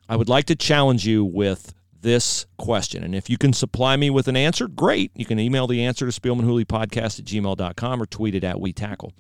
I 0.09 0.17
would 0.17 0.29
like 0.29 0.47
to 0.47 0.57
challenge 0.57 1.07
you 1.07 1.25
with 1.25 1.73
this 2.01 2.47
question. 2.59 3.05
And 3.05 3.15
if 3.15 3.31
you 3.31 3.39
can 3.39 3.53
supply 3.53 3.97
me 3.97 4.11
with 4.11 4.27
an 4.27 4.37
answer, 4.37 4.67
great. 4.67 5.13
You 5.15 5.25
can 5.25 5.39
email 5.39 5.67
the 5.67 5.85
answer 5.85 6.11
to 6.11 6.21
spielmanhooleypodcast 6.21 7.21
at 7.21 7.25
gmail.com 7.25 8.03
or 8.03 8.07
tweet 8.07 8.35
it 8.35 8.45
at 8.45 8.61
We 8.61 8.73
Tackle. 8.73 9.13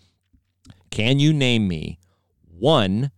Can 0.90 1.18
you 1.20 1.32
name 1.32 1.68
me 1.68 1.98
one 2.58 3.12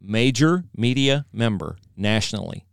major 0.00 0.64
media 0.76 1.26
member 1.32 1.76
nationally 1.96 2.64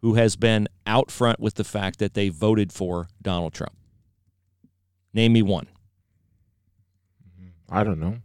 who 0.00 0.14
has 0.14 0.36
been 0.36 0.68
out 0.86 1.10
front 1.10 1.40
with 1.40 1.54
the 1.54 1.64
fact 1.64 1.98
that 1.98 2.14
they 2.14 2.28
voted 2.28 2.72
for 2.72 3.08
Donald 3.22 3.52
Trump? 3.52 3.74
Name 5.12 5.32
me 5.32 5.42
one. 5.42 5.66
I 7.70 7.84
don't 7.84 8.00
know. 8.00 8.16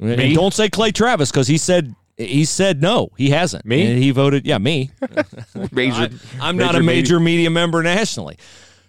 And 0.00 0.16
Me? 0.18 0.34
don't 0.34 0.52
say 0.54 0.68
Clay 0.68 0.92
Travis 0.92 1.30
because 1.30 1.48
he 1.48 1.58
said 1.58 1.94
he 2.16 2.44
said 2.44 2.80
no, 2.80 3.10
he 3.16 3.30
hasn't. 3.30 3.64
Me? 3.66 3.86
And 3.86 4.02
he 4.02 4.10
voted, 4.10 4.46
yeah, 4.46 4.58
me. 4.58 4.90
Major, 5.72 6.08
I, 6.40 6.48
am 6.48 6.56
not 6.56 6.74
a 6.74 6.82
major 6.82 7.20
media 7.20 7.50
member 7.50 7.82
nationally. 7.82 8.38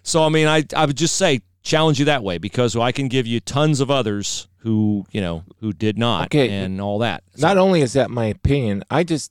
So 0.02 0.24
I 0.24 0.28
mean, 0.30 0.46
I 0.46 0.64
I 0.74 0.86
would 0.86 0.96
just 0.96 1.16
say 1.16 1.40
challenge 1.62 1.98
you 1.98 2.06
that 2.06 2.22
way 2.22 2.38
because 2.38 2.76
I 2.76 2.92
can 2.92 3.08
give 3.08 3.26
you 3.26 3.40
tons 3.40 3.80
of 3.80 3.90
others 3.90 4.48
who 4.58 5.04
you 5.12 5.20
know 5.20 5.44
who 5.60 5.72
did 5.72 5.98
not 5.98 6.26
Okay. 6.26 6.48
and 6.50 6.80
all 6.80 6.98
that. 7.00 7.22
So- 7.36 7.46
Not 7.46 7.58
only 7.58 7.80
is 7.82 7.94
that 7.94 8.10
my 8.10 8.26
opinion, 8.26 8.84
I 8.90 9.04
just 9.04 9.30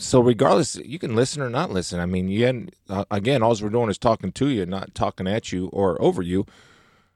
so 0.00 0.20
regardless, 0.20 0.76
you 0.76 0.98
can 0.98 1.14
listen 1.14 1.42
or 1.42 1.50
not 1.50 1.70
listen. 1.70 2.00
I 2.00 2.06
mean, 2.06 2.28
you 2.28 2.44
had, 2.46 2.70
uh, 2.88 3.04
again, 3.10 3.42
all 3.42 3.54
we're 3.62 3.68
doing 3.68 3.90
is 3.90 3.98
talking 3.98 4.32
to 4.32 4.48
you, 4.48 4.66
not 4.66 4.94
talking 4.94 5.26
at 5.26 5.52
you 5.52 5.68
or 5.72 6.00
over 6.02 6.22
you. 6.22 6.46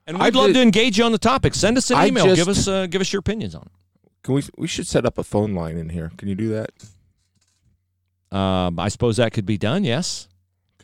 and 0.06 0.16
I 0.18 0.24
we'd 0.26 0.34
love 0.34 0.46
did- 0.48 0.54
to 0.54 0.62
engage 0.62 0.98
you 0.98 1.04
on 1.04 1.12
the 1.12 1.18
topic. 1.18 1.54
Send 1.54 1.76
us 1.78 1.90
an 1.90 1.96
I 1.96 2.06
email. 2.08 2.24
just- 2.26 2.36
give 2.36 2.48
us 2.48 2.68
uh, 2.68 2.86
give 2.86 3.00
us 3.00 3.12
your 3.12 3.20
opinions 3.20 3.54
on 3.54 3.62
it. 3.62 3.72
Can 4.22 4.34
we? 4.34 4.42
We 4.56 4.66
should 4.66 4.86
set 4.86 5.04
up 5.04 5.18
a 5.18 5.24
phone 5.24 5.54
line 5.54 5.76
in 5.76 5.88
here. 5.90 6.12
Can 6.16 6.28
you 6.28 6.34
do 6.34 6.48
that? 6.50 6.70
Um, 8.36 8.78
I 8.78 8.88
suppose 8.88 9.16
that 9.18 9.32
could 9.32 9.46
be 9.46 9.58
done. 9.58 9.84
Yes. 9.84 10.28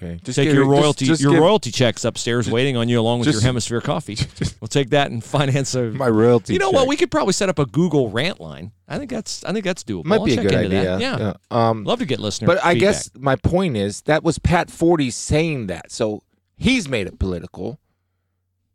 Okay. 0.03 0.19
Just 0.25 0.37
take 0.37 0.47
give- 0.47 0.55
your 0.55 0.65
just- 0.65 0.81
royalty 0.81 1.05
just 1.05 1.21
your 1.21 1.33
give 1.33 1.41
royalty 1.43 1.71
checks 1.71 2.05
upstairs 2.07 2.51
waiting 2.51 2.77
on 2.77 2.89
you 2.89 2.99
along 2.99 3.19
with 3.19 3.27
just- 3.27 3.37
your 3.37 3.43
hemisphere 3.43 3.81
coffee. 3.83 4.17
we'll 4.61 4.69
take 4.69 4.91
that 4.91 5.11
and 5.11 5.23
finance 5.23 5.75
a. 5.75 5.91
my 5.91 6.09
royalty. 6.09 6.55
You 6.55 6.59
know 6.59 6.71
what? 6.71 6.89
We 6.89 6.97
could 6.97 7.11
probably 7.11 7.35
set 7.35 7.49
up 7.51 7.59
a 7.59 7.67
Google 7.67 8.09
rant 8.11 8.41
line. 8.41 8.73
I 8.89 8.97
think 8.99 9.11
that's 9.11 9.45
I 9.45 9.53
think 9.53 9.65
that's 9.65 9.85
doable. 9.85 10.07
might 10.07 10.21
I'll 10.21 10.25
be 10.25 10.33
a 10.33 10.37
check 10.37 10.45
good 10.45 10.55
into 10.55 10.79
idea. 10.79 10.99
That. 10.99 11.21
Yeah. 11.51 11.69
Um, 11.69 11.85
Love 11.85 11.99
to 11.99 12.07
get 12.07 12.19
listener. 12.19 12.47
but 12.47 12.59
I 12.65 12.73
feedback. 12.73 12.81
guess 12.81 13.11
my 13.19 13.37
point 13.37 13.77
is 13.77 14.01
that 14.03 14.23
was 14.25 14.39
Pat 14.39 14.69
Forde 14.69 15.13
saying 15.13 15.67
that, 15.67 15.93
so 15.93 16.23
he's 16.57 16.89
made 16.89 17.07
it 17.07 17.19
political 17.19 17.79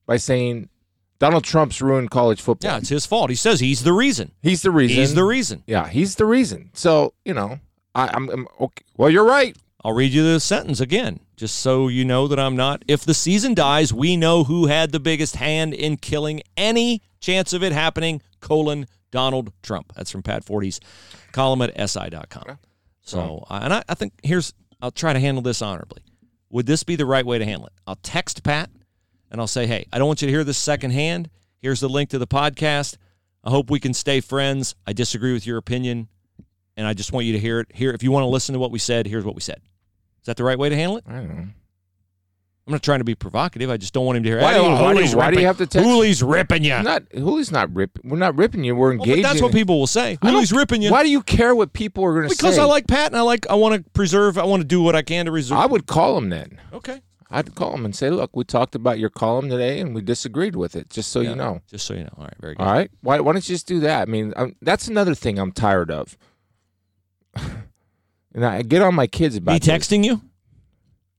by 0.06 0.18
saying 0.18 0.70
Donald 1.18 1.44
Trump's 1.44 1.82
ruined 1.82 2.12
college 2.12 2.40
football. 2.42 2.72
Yeah, 2.72 2.78
it's 2.78 2.90
his 2.90 3.06
fault. 3.06 3.30
He 3.30 3.36
says 3.36 3.60
he's 3.60 3.84
the 3.84 3.94
reason. 3.94 4.32
he's 4.44 4.62
the 4.62 4.70
reason. 4.72 4.98
He's 4.98 5.16
the 5.16 5.24
reason. 5.24 5.64
Yeah, 5.66 5.88
he's 5.88 6.16
the 6.16 6.26
reason. 6.26 6.70
So 6.74 7.14
you 7.26 7.34
know, 7.34 7.60
I, 7.96 8.10
I'm, 8.14 8.30
I'm 8.30 8.48
okay. 8.62 8.84
Well, 8.98 9.10
you're 9.10 9.26
right. 9.26 9.58
I'll 9.86 9.94
read 9.94 10.14
you 10.14 10.24
the 10.24 10.40
sentence 10.40 10.80
again, 10.80 11.20
just 11.38 11.60
so 11.60 11.90
you 11.90 12.06
know 12.06 12.28
that 12.28 12.40
I'm 12.40 12.56
not. 12.56 12.84
If 12.88 13.06
the 13.06 13.14
season 13.14 13.54
dies, 13.54 13.94
we 13.94 14.18
know 14.18 14.44
who 14.44 14.66
had 14.66 14.92
the 14.92 15.00
biggest 15.00 15.36
hand 15.36 15.76
in 15.76 15.98
killing 15.98 16.42
any 16.58 17.04
chance 17.20 17.54
of 17.54 17.62
it 17.62 17.72
happening. 17.72 18.24
Colon 18.40 18.88
Donald 19.12 19.54
Trump. 19.62 19.94
That's 19.96 20.10
from 20.10 20.24
Pat 20.24 20.44
Forde's 20.44 20.80
column 21.34 21.62
at 21.62 21.88
si.com. 21.88 22.58
So, 23.04 23.46
and 23.48 23.76
I, 23.76 23.84
I 23.88 23.94
think 23.94 24.14
here's, 24.24 24.56
I'll 24.82 24.90
try 24.90 25.14
to 25.14 25.20
handle 25.20 25.44
this 25.44 25.62
honorably. 25.62 26.02
Would 26.50 26.66
this 26.66 26.82
be 26.82 26.96
the 26.96 27.06
right 27.06 27.24
way 27.24 27.38
to 27.38 27.46
handle 27.46 27.68
it? 27.68 27.74
I'll 27.86 28.00
text 28.02 28.42
Pat 28.42 28.72
and 29.30 29.40
I'll 29.40 29.46
say, 29.46 29.68
hey, 29.68 29.86
I 29.94 30.00
don't 30.00 30.08
want 30.08 30.20
you 30.24 30.26
to 30.26 30.32
hear 30.32 30.44
this 30.44 30.58
secondhand. 30.58 31.30
Here's 31.60 31.80
the 31.80 31.90
link 31.90 32.10
to 32.10 32.18
the 32.18 32.26
podcast. 32.26 32.98
I 33.44 33.52
hope 33.52 33.70
we 33.70 33.80
can 33.80 33.94
stay 33.94 34.20
friends. 34.20 34.74
I 34.88 34.94
disagree 34.94 35.34
with 35.34 35.46
your 35.46 35.60
opinion, 35.60 36.08
and 36.76 36.88
I 36.88 36.96
just 36.96 37.12
want 37.12 37.28
you 37.28 37.34
to 37.34 37.40
hear 37.40 37.60
it. 37.60 37.68
Here, 37.72 37.92
if 37.92 38.02
you 38.02 38.12
want 38.12 38.24
to 38.24 38.30
listen 38.30 38.54
to 38.54 38.60
what 38.60 38.72
we 38.72 38.80
said, 38.80 39.06
here's 39.06 39.24
what 39.24 39.36
we 39.36 39.42
said. 39.42 39.62
Is 40.26 40.28
that 40.28 40.38
the 40.38 40.44
right 40.44 40.58
way 40.58 40.70
to 40.70 40.76
handle 40.76 40.98
it? 40.98 41.04
I 41.08 41.14
don't 41.18 41.28
know. 41.30 41.48
I'm 42.68 42.72
not 42.72 42.82
trying 42.82 42.98
to 42.98 43.04
be 43.06 43.14
provocative. 43.14 43.70
I 43.70 43.78
just 43.78 43.94
don't 43.94 44.08
want 44.08 44.18
him 44.18 44.24
to 44.24 44.30
hear. 44.30 44.42
Why 44.42 44.54
hey, 44.54 44.60
do 44.60 44.66
you- 44.66 44.72
why 44.72 44.94
do 44.96 45.04
you- 45.04 45.16
why 45.18 45.30
do 45.30 45.36
you 45.36 45.38
ripping- 45.38 45.46
have 45.46 45.58
to 45.60 45.68
text- 45.68 45.88
Hooley's 45.88 46.24
ripping 46.24 46.64
you. 46.64 46.82
Not 46.82 47.04
Hooley's 47.14 47.52
not 47.52 47.72
ripping. 47.76 48.10
We're 48.10 48.18
not 48.18 48.36
ripping 48.36 48.64
you. 48.64 48.76
We're 48.76 48.88
Well, 48.88 48.94
engaging. 49.04 49.22
but 49.22 49.30
that's 49.30 49.42
what 49.44 49.52
people 49.52 49.78
will 49.78 49.86
say. 49.86 50.18
Hooley's 50.24 50.52
ripping 50.52 50.82
you. 50.82 50.90
Why 50.90 51.04
do 51.04 51.10
you 51.12 51.22
care 51.22 51.54
what 51.56 51.74
people 51.74 52.04
are 52.04 52.14
going 52.16 52.24
to 52.28 52.34
say? 52.34 52.40
Because 52.40 52.58
I 52.58 52.64
like 52.64 52.88
Pat 52.88 53.12
and 53.12 53.18
I 53.18 53.22
like. 53.22 53.46
I 53.52 53.54
want 53.54 53.76
to 53.76 53.88
preserve. 53.92 54.40
I 54.40 54.46
want 54.46 54.62
to 54.62 54.68
do 54.68 54.82
what 54.82 54.96
I 54.96 55.04
can 55.04 55.26
to 55.28 55.32
reserve. 55.32 55.60
I 55.60 55.68
would 55.68 55.86
call 55.86 56.18
him 56.18 56.30
then. 56.30 56.60
okay. 56.74 57.02
I'd 57.30 57.54
call 57.54 57.74
him 57.76 57.86
and 57.86 57.96
say, 57.96 58.10
"Look, 58.10 58.36
we 58.36 58.44
talked 58.46 58.74
about 58.76 58.98
your 58.98 59.10
column 59.10 59.50
today, 59.50 59.80
and 59.80 59.94
we 59.94 60.02
disagreed 60.02 60.56
with 60.56 60.76
it. 60.76 60.90
Just 60.90 61.12
so 61.12 61.22
Yeah. 61.22 61.32
you 61.32 61.36
know. 61.36 61.62
Just 61.70 61.86
so 61.86 61.94
you 61.94 62.04
know. 62.04 62.14
All 62.18 62.24
right. 62.24 62.34
Very 62.40 62.56
good. 62.56 62.64
All 62.64 62.72
right. 62.74 62.90
Why? 63.02 63.20
Why 63.20 63.32
don't 63.34 63.48
you 63.48 63.54
just 63.56 63.68
do 63.68 63.80
that? 63.82 64.08
I 64.08 64.12
mean, 64.12 64.34
i 64.38 64.54
that's 64.62 64.88
another 64.88 65.14
thing 65.14 65.38
I'm 65.38 65.52
tired 65.52 65.92
of. 65.92 66.18
And 68.36 68.46
I 68.46 68.62
get 68.62 68.84
on 68.84 68.94
my 68.94 69.08
kids 69.08 69.36
about 69.36 69.60
this. 69.62 69.68
texting 69.68 70.06
you? 70.06 70.22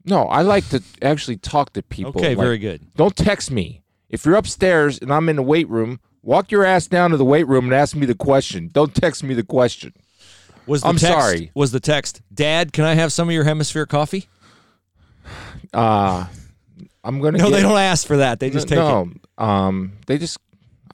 No, 0.05 0.27
I 0.29 0.43
like 0.43 0.69
to 0.69 0.81
actually 1.03 1.39
talk 1.39 1.73
to 1.73 1.83
people. 1.83 2.11
Okay. 2.11 2.37
like, 2.37 2.39
very 2.39 2.59
good. 2.59 2.95
Don't 2.95 3.17
text 3.17 3.51
me. 3.51 3.83
If 4.09 4.25
you're 4.25 4.37
upstairs 4.37 5.01
and 5.01 5.13
I'm 5.13 5.29
in 5.29 5.35
the 5.35 5.43
weight 5.43 5.69
room, 5.69 5.99
walk 6.23 6.53
your 6.53 6.65
ass 6.65 6.87
down 6.87 7.11
to 7.11 7.17
the 7.17 7.25
weight 7.25 7.49
room 7.49 7.65
and 7.65 7.75
ask 7.75 7.97
me 7.97 8.07
the 8.07 8.15
question. 8.15 8.71
Don't 8.73 8.95
text 8.95 9.25
me 9.25 9.35
the 9.35 9.43
question. 9.43 9.93
Was 10.69 10.83
the 10.83 10.89
I'm 10.89 10.97
text, 10.97 11.19
sorry. 11.19 11.51
Was 11.57 11.73
the 11.73 11.81
text, 11.81 12.23
Dad? 12.33 12.73
Can 12.73 12.85
I 12.85 12.95
have 12.95 13.13
some 13.13 13.29
of 13.29 13.35
your 13.35 13.43
hemisphere 13.45 13.87
coffee? 13.87 14.29
Uh 15.75 16.27
I'm 17.07 17.21
gonna. 17.21 17.39
No, 17.39 17.45
get, 17.45 17.57
they 17.57 17.63
don't 17.63 17.79
ask 17.79 18.07
for 18.07 18.17
that. 18.17 18.41
They 18.41 18.51
just 18.51 18.67
take 18.69 18.79
no, 18.79 19.03
it. 19.03 19.43
um, 19.43 19.93
they 20.07 20.19
just. 20.19 20.39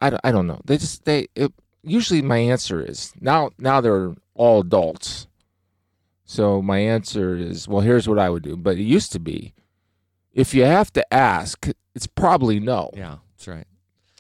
I, 0.00 0.10
don't- 0.10 0.20
I 0.22 0.30
don't 0.30 0.46
know. 0.46 0.60
They 0.66 0.76
just 0.76 1.04
they. 1.06 1.28
It, 1.34 1.52
usually 1.82 2.20
my 2.20 2.36
answer 2.36 2.84
is 2.84 3.12
now. 3.18 3.50
Now 3.58 3.80
they're 3.80 4.14
all 4.34 4.60
adults. 4.60 5.26
So 6.32 6.62
my 6.62 6.78
answer 6.78 7.36
is 7.36 7.68
well. 7.68 7.82
Here's 7.82 8.08
what 8.08 8.18
I 8.18 8.30
would 8.30 8.42
do. 8.42 8.56
But 8.56 8.78
it 8.78 8.84
used 8.84 9.12
to 9.12 9.18
be, 9.18 9.52
if 10.32 10.54
you 10.54 10.64
have 10.64 10.90
to 10.94 11.12
ask, 11.12 11.68
it's 11.94 12.06
probably 12.06 12.58
no. 12.58 12.90
Yeah, 12.94 13.16
that's 13.34 13.48
right. 13.48 13.66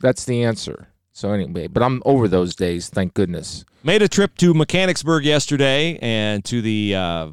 That's 0.02 0.26
the 0.26 0.44
answer. 0.44 0.88
So 1.14 1.32
anyway, 1.32 1.68
but 1.68 1.82
I'm 1.82 2.02
over 2.04 2.28
those 2.28 2.54
days. 2.54 2.90
Thank 2.90 3.14
goodness. 3.14 3.64
Made 3.82 4.02
a 4.02 4.08
trip 4.08 4.36
to 4.38 4.52
Mechanicsburg 4.52 5.24
yesterday 5.24 5.98
and 6.02 6.44
to 6.44 6.60
the 6.60 6.94
uh, 6.94 7.30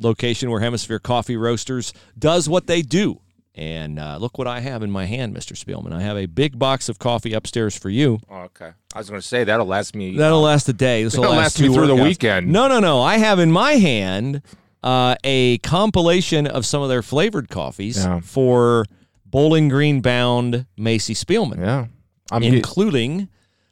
location 0.00 0.50
where 0.50 0.60
Hemisphere 0.60 0.98
Coffee 0.98 1.36
Roasters 1.36 1.92
does 2.18 2.48
what 2.48 2.66
they 2.66 2.82
do. 2.82 3.20
And 3.58 3.98
uh, 3.98 4.18
look 4.20 4.38
what 4.38 4.46
I 4.46 4.60
have 4.60 4.84
in 4.84 4.90
my 4.92 5.06
hand, 5.06 5.34
Mr. 5.36 5.52
Spielman. 5.52 5.92
I 5.92 6.00
have 6.00 6.16
a 6.16 6.26
big 6.26 6.60
box 6.60 6.88
of 6.88 7.00
coffee 7.00 7.32
upstairs 7.32 7.76
for 7.76 7.90
you. 7.90 8.20
Oh, 8.30 8.42
okay. 8.42 8.70
I 8.94 8.98
was 8.98 9.10
going 9.10 9.20
to 9.20 9.26
say 9.26 9.42
that'll 9.42 9.66
last 9.66 9.96
me. 9.96 10.16
That'll 10.16 10.40
last 10.42 10.68
a 10.68 10.72
day. 10.72 11.02
This 11.02 11.16
will 11.16 11.24
last, 11.24 11.58
last 11.58 11.60
me 11.60 11.74
through 11.74 11.88
the 11.88 11.96
weekend. 11.96 12.46
No, 12.46 12.68
no, 12.68 12.78
no. 12.78 13.02
I 13.02 13.16
have 13.18 13.40
in 13.40 13.50
my 13.50 13.72
hand 13.72 14.42
uh, 14.84 15.16
a 15.24 15.58
compilation 15.58 16.46
of 16.46 16.64
some 16.66 16.82
of 16.82 16.88
their 16.88 17.02
flavored 17.02 17.48
coffees 17.48 17.96
Yeah. 18.04 18.20
for 18.20 18.84
Bowling 19.26 19.68
Green 19.68 20.02
bound 20.02 20.66
Macy 20.76 21.14
Spielman, 21.14 21.58
Yeah. 21.58 21.86
I'm 22.30 22.42
get- 22.42 22.54
including 22.54 23.28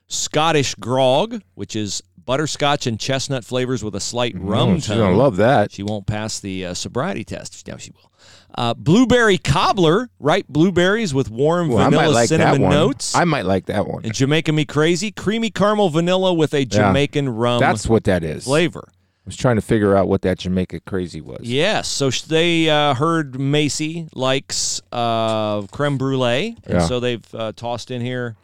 Scottish 0.09 0.75
grog, 0.75 1.42
which 1.55 1.77
is 1.77 2.03
butterscotch 2.25 2.88
and 2.88 2.99
chestnut 2.99 3.44
flavors 3.44 3.85
with 3.85 3.94
a 3.94 4.01
slight 4.01 4.35
rum 4.37 4.70
Oh, 4.70 4.75
she's 4.75 4.87
tone. 4.88 4.99
gonna 4.99 5.16
love 5.16 5.37
that. 5.37 5.70
She 5.70 5.85
won't 5.85 6.07
pass 6.09 6.40
the 6.40 6.66
uh, 6.66 6.75
sobriety 6.75 7.22
test. 7.22 7.66
Now 7.68 7.77
she 7.77 7.92
will. 7.92 8.11
Uh, 8.57 8.73
blueberry 8.75 9.37
cobbler, 9.38 10.09
ripe 10.19 10.47
blueberries 10.49 11.12
with 11.12 11.31
warm 11.31 11.71
Ooh, 11.71 11.77
vanilla 11.77 12.09
like 12.09 12.29
cinnamon 12.29 12.62
notes. 12.62 13.14
I 13.14 13.25
might 13.25 13.45
like 13.45 13.66
that 13.66 13.87
one. 13.87 14.05
and 14.05 14.14
Jamaica 14.14 14.53
Me 14.53 14.64
Crazy, 14.64 15.11
creamy 15.11 15.51
caramel 15.51 15.90
vanilla 15.90 16.33
with 16.33 16.55
a 16.55 16.64
Jamaican 16.64 17.29
rum 17.29 17.61
That's 17.61 17.87
what 17.87 18.05
that 18.05 18.25
is. 18.25 18.45
flavor. 18.45 18.88
I 18.88 19.27
was 19.27 19.37
trying 19.37 19.57
to 19.57 19.62
figure 19.62 19.97
out 19.97 20.09
what 20.09 20.23
that 20.23 20.38
Jamaica 20.38 20.81
crazy 20.87 21.21
was. 21.21 21.40
Yes. 21.42 21.88
So 21.88 22.11
they 22.11 22.71
uh, 22.71 22.95
heard 22.95 23.38
Macy 23.40 24.09
likes 24.14 24.81
uh, 24.92 25.62
creme 25.62 25.99
brulee, 25.99 26.57
and 26.64 26.75
Yeah. 26.75 26.87
so 26.87 27.01
they've 27.01 27.35
uh, 27.35 27.53
tossed 27.57 27.90
in 27.90 28.01
here 28.01 28.37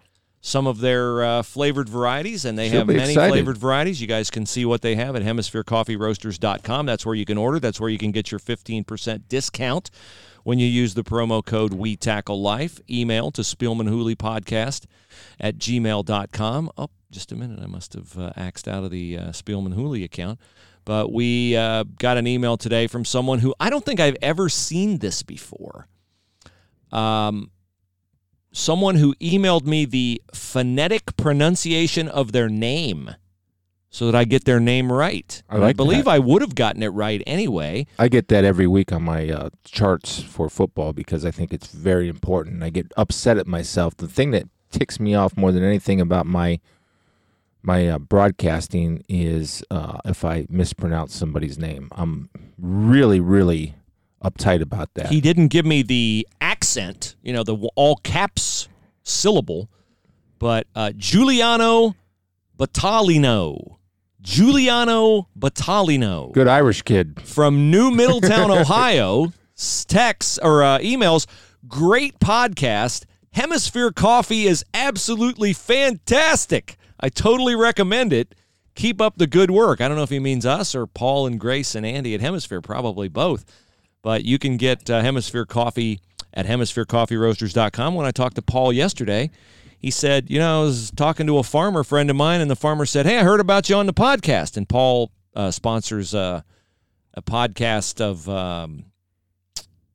some 0.45 0.67
of 0.67 0.81
their 0.81 1.23
uh, 1.23 1.43
flavored 1.43 1.89
varieties, 1.89 2.45
and 2.45 2.59
they 2.59 2.69
She'll 2.69 2.79
have 2.81 2.89
many 2.89 3.13
excited. 3.13 3.31
flavored 3.31 3.57
varieties. 3.57 4.01
You 4.01 4.09
guys 4.09 4.29
can 4.29 4.45
see 4.45 4.65
what 4.65 4.83
they 4.83 4.97
have 4.97 5.15
at 5.15 5.23
hemispherecoffeeroasters.com. 5.23 6.85
That's 6.85 7.07
where 7.07 7.15
you 7.15 7.25
can 7.25 7.39
order. 7.39 7.61
That's 7.61 7.81
where 7.81 7.89
you 7.89 7.97
can 7.97 8.11
get 8.11 8.33
your 8.33 8.41
15% 8.41 9.29
discount 9.29 9.91
when 10.43 10.59
you 10.59 10.67
use 10.67 10.95
the 10.95 11.05
promo 11.05 11.45
code 11.45 11.73
We 11.73 11.95
Tackle 11.97 12.43
Life. 12.43 12.81
Email 12.91 13.31
to 13.31 13.43
Podcast 13.43 14.87
at 15.39 15.59
gmail.com. 15.59 16.71
Oh, 16.77 16.91
just 17.13 17.31
a 17.31 17.37
minute. 17.37 17.61
I 17.63 17.67
must 17.67 17.93
have 17.95 18.19
uh, 18.19 18.33
axed 18.37 18.67
out 18.67 18.83
of 18.83 18.91
the 18.91 19.17
uh, 19.19 19.23
Spielman 19.29 19.75
Hooley 19.75 20.03
account. 20.03 20.41
But 20.85 21.13
we 21.13 21.57
uh, 21.57 21.85
got 22.01 22.17
an 22.17 22.27
email 22.27 22.57
today 22.57 22.89
from 22.89 23.05
someone 23.05 23.39
who 23.39 23.55
I 23.61 23.71
don't 23.71 23.85
think 23.85 24.01
I've 24.01 24.17
ever 24.21 24.49
seen 24.49 24.99
this 24.99 25.23
before. 25.23 25.87
Um, 26.91 27.52
someone 28.53 28.97
who 28.97 29.15
emailed 29.17 29.65
me 29.65 29.85
the 29.85 30.23
phonetic 30.35 31.17
pronunciation 31.17 32.09
of 32.09 32.33
their 32.33 32.49
name 32.49 33.11
so 33.91 34.07
that 34.07 34.15
I 34.15 34.25
get 34.25 34.45
their 34.45 34.61
name 34.61 34.91
right. 34.91 35.43
I 35.51 35.59
like 35.59 35.77
believe 35.77 36.05
that. 36.05 36.13
I 36.13 36.19
would 36.19 36.41
have 36.41 36.55
gotten 36.55 36.83
it 36.83 36.89
right 36.89 37.23
anyway. 37.27 37.87
I 37.99 38.09
get 38.09 38.29
that 38.29 38.45
every 38.45 38.67
week 38.67 38.91
on 38.91 39.03
my 39.03 39.29
uh, 39.29 39.51
charts 39.65 40.23
for 40.23 40.49
football 40.49 40.93
because 40.95 41.27
I 41.27 41.31
think 41.31 41.53
it's 41.53 41.67
very 41.67 42.09
important. 42.09 42.63
I 42.63 42.71
get 42.71 42.91
upset 42.97 43.37
at 43.37 43.47
myself. 43.47 43.97
The 43.97 44.09
thing 44.09 44.31
that 44.31 44.49
ticks 44.71 44.99
me 44.99 45.15
off 45.15 45.37
more 45.37 45.53
than 45.53 45.63
anything 45.63 46.01
about 46.01 46.27
my 46.27 46.61
my 47.65 47.87
uh, 47.87 47.99
broadcasting 47.99 49.05
is 49.09 49.63
uh, 49.71 49.99
if 50.05 50.25
I 50.25 50.47
mispronounce 50.49 51.15
somebody's 51.15 51.59
name. 51.59 51.91
I'm 51.93 52.29
really, 52.59 53.21
really 53.21 53.77
uptight 54.23 54.61
about 54.63 54.95
that. 54.95 55.09
He 55.09 55.21
didn't 55.21 55.49
give 55.49 55.67
me 55.67 55.83
the 55.83 56.27
accent, 56.41 57.17
you 57.23 57.33
know, 57.33 57.43
the 57.43 57.57
all 57.77 57.97
caps 57.97 58.69
syllable, 59.03 59.69
but 60.39 60.67
uh, 60.75 60.93
Giuliano 60.97 61.95
Battaglino. 62.59 63.77
Giuliano 64.21 65.29
Battaglino. 65.39 66.33
Good 66.33 66.49
Irish 66.49 66.83
kid. 66.83 67.21
from 67.23 67.71
New 67.71 67.91
Middletown, 67.91 68.51
Ohio, 68.53 69.33
texts 69.89 70.39
or 70.43 70.63
uh, 70.63 70.79
emails. 70.79 71.27
Great 71.67 72.19
podcast. 72.21 73.05
Hemisphere 73.33 73.91
Coffee 73.91 74.47
is 74.47 74.65
absolutely 74.75 75.53
fantastic. 75.53 76.77
I 77.01 77.09
totally 77.09 77.57
recommend 77.57 78.13
it. 78.13 78.35
Keep 78.75 79.01
up 79.01 79.17
the 79.17 79.27
good 79.27 79.51
work. 79.51 79.81
I 79.81 79.89
don't 79.89 79.97
know 79.97 80.03
if 80.03 80.11
he 80.11 80.19
means 80.19 80.47
us 80.47 80.75
or 80.75 80.87
Paul 80.87 81.27
and 81.27 81.39
Grace 81.39 81.75
and 81.75 81.85
Andy 81.85 82.15
at 82.15 82.21
Hemisphere, 82.21 82.61
probably 82.61 83.09
both. 83.09 83.45
But 84.03 84.25
you 84.25 84.39
can 84.39 84.57
get 84.57 84.91
uh, 84.91 85.01
Hemisphere 85.01 85.47
Coffee 85.47 86.01
at 86.35 86.47
hemispherecoffeeroasters.com. 86.47 87.95
When 87.95 88.07
I 88.07 88.11
talked 88.11 88.37
to 88.37 88.43
Paul 88.43 88.73
yesterday, 88.73 89.31
he 89.79 89.91
said, 89.91 90.31
You 90.31 90.39
know, 90.39 90.61
I 90.61 90.65
was 90.65 90.91
talking 90.93 91.27
to 91.27 91.39
a 91.39 91.43
farmer 91.43 91.85
friend 91.85 92.11
of 92.11 92.17
mine, 92.17 92.41
and 92.41 92.51
the 92.51 92.57
farmer 92.57 92.87
said, 92.87 93.07
Hey, 93.07 93.19
I 93.19 93.23
heard 93.23 93.41
about 93.41 93.69
you 93.69 93.77
on 93.77 93.87
the 93.87 93.95
podcast. 93.95 94.57
And 94.57 94.69
Paul 94.69 95.11
uh, 95.35 95.51
sponsors 95.51 96.15
uh, 96.15 96.43
a 97.15 97.23
podcast 97.23 98.01
of 98.01 98.29
um, 98.29 98.87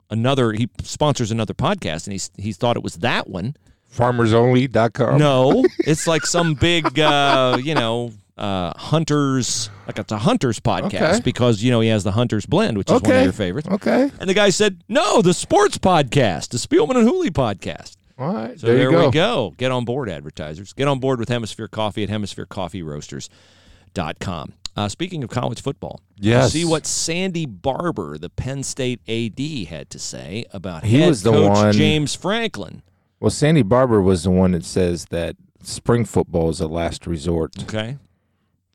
another, 0.09 0.53
he 0.53 0.69
sponsors 0.83 1.31
another 1.31 1.53
podcast, 1.53 2.05
and 2.05 2.13
he's, 2.13 2.31
he 2.37 2.53
thought 2.53 2.77
it 2.77 2.83
was 2.83 2.95
that 2.95 3.27
one. 3.29 3.55
FarmersOnly.com. 3.93 5.17
No, 5.17 5.65
it's 5.79 6.07
like 6.07 6.25
some 6.25 6.53
big, 6.53 6.99
uh, 6.99 7.57
you 7.61 7.73
know, 7.73 8.11
uh, 8.37 8.71
hunters, 8.77 9.69
like 9.87 9.97
it's 9.99 10.11
a 10.11 10.17
hunters 10.19 10.59
podcast 10.59 10.93
Okay. 10.93 11.19
because, 11.23 11.63
you 11.63 11.71
know, 11.71 11.79
he 11.79 11.89
has 11.89 12.03
the 12.03 12.11
Hunters 12.11 12.45
Blend, 12.45 12.77
which 12.77 12.89
is 12.91 13.01
one 13.01 13.11
of 13.11 13.23
your 13.23 13.33
favorites. 13.33 13.67
Okay. 13.67 14.11
And 14.19 14.29
the 14.29 14.33
guy 14.33 14.49
said, 14.49 14.83
no, 14.87 15.21
the 15.21 15.33
sports 15.33 15.77
podcast, 15.77 16.49
the 16.49 16.57
Spielman 16.57 16.97
and 16.97 17.07
Hooley 17.07 17.31
podcast. 17.31 17.95
All 18.19 18.33
right. 18.33 18.59
So 18.59 18.67
there, 18.67 18.77
there, 18.77 18.91
go. 18.91 19.05
we 19.07 19.11
go. 19.11 19.53
Get 19.57 19.71
on 19.71 19.85
board, 19.85 20.09
advertisers. 20.09 20.73
Get 20.73 20.87
on 20.87 20.99
board 20.99 21.19
with 21.19 21.29
Hemisphere 21.29 21.67
Coffee 21.67 22.03
at 22.03 22.09
hemispherecoffeeroasters.com. 22.09 24.53
Uh, 24.75 24.87
speaking 24.87 25.23
of 25.23 25.29
college 25.31 25.59
football, 25.61 25.99
Yes. 26.17 26.51
see 26.53 26.63
what 26.63 26.85
Sandy 26.85 27.47
Barbour, 27.47 28.19
the 28.19 28.29
Penn 28.29 28.61
State 28.61 28.99
AD, 29.07 29.39
had 29.69 29.89
to 29.89 29.97
say 29.97 30.45
about 30.53 30.83
He 30.83 30.99
head 30.99 31.09
was 31.09 31.23
the 31.23 31.31
coach 31.31 31.57
one- 31.57 31.73
James 31.73 32.13
Franklin. 32.13 32.83
Well, 33.19 33.31
Sandy 33.31 33.63
Barbour 33.63 33.99
was 34.01 34.23
the 34.23 34.29
one 34.29 34.51
that 34.51 34.63
says 34.63 35.05
that 35.05 35.35
spring 35.63 36.05
football 36.05 36.49
is 36.51 36.61
a 36.61 36.67
last 36.67 37.07
resort, 37.07 37.53
Okay. 37.63 37.97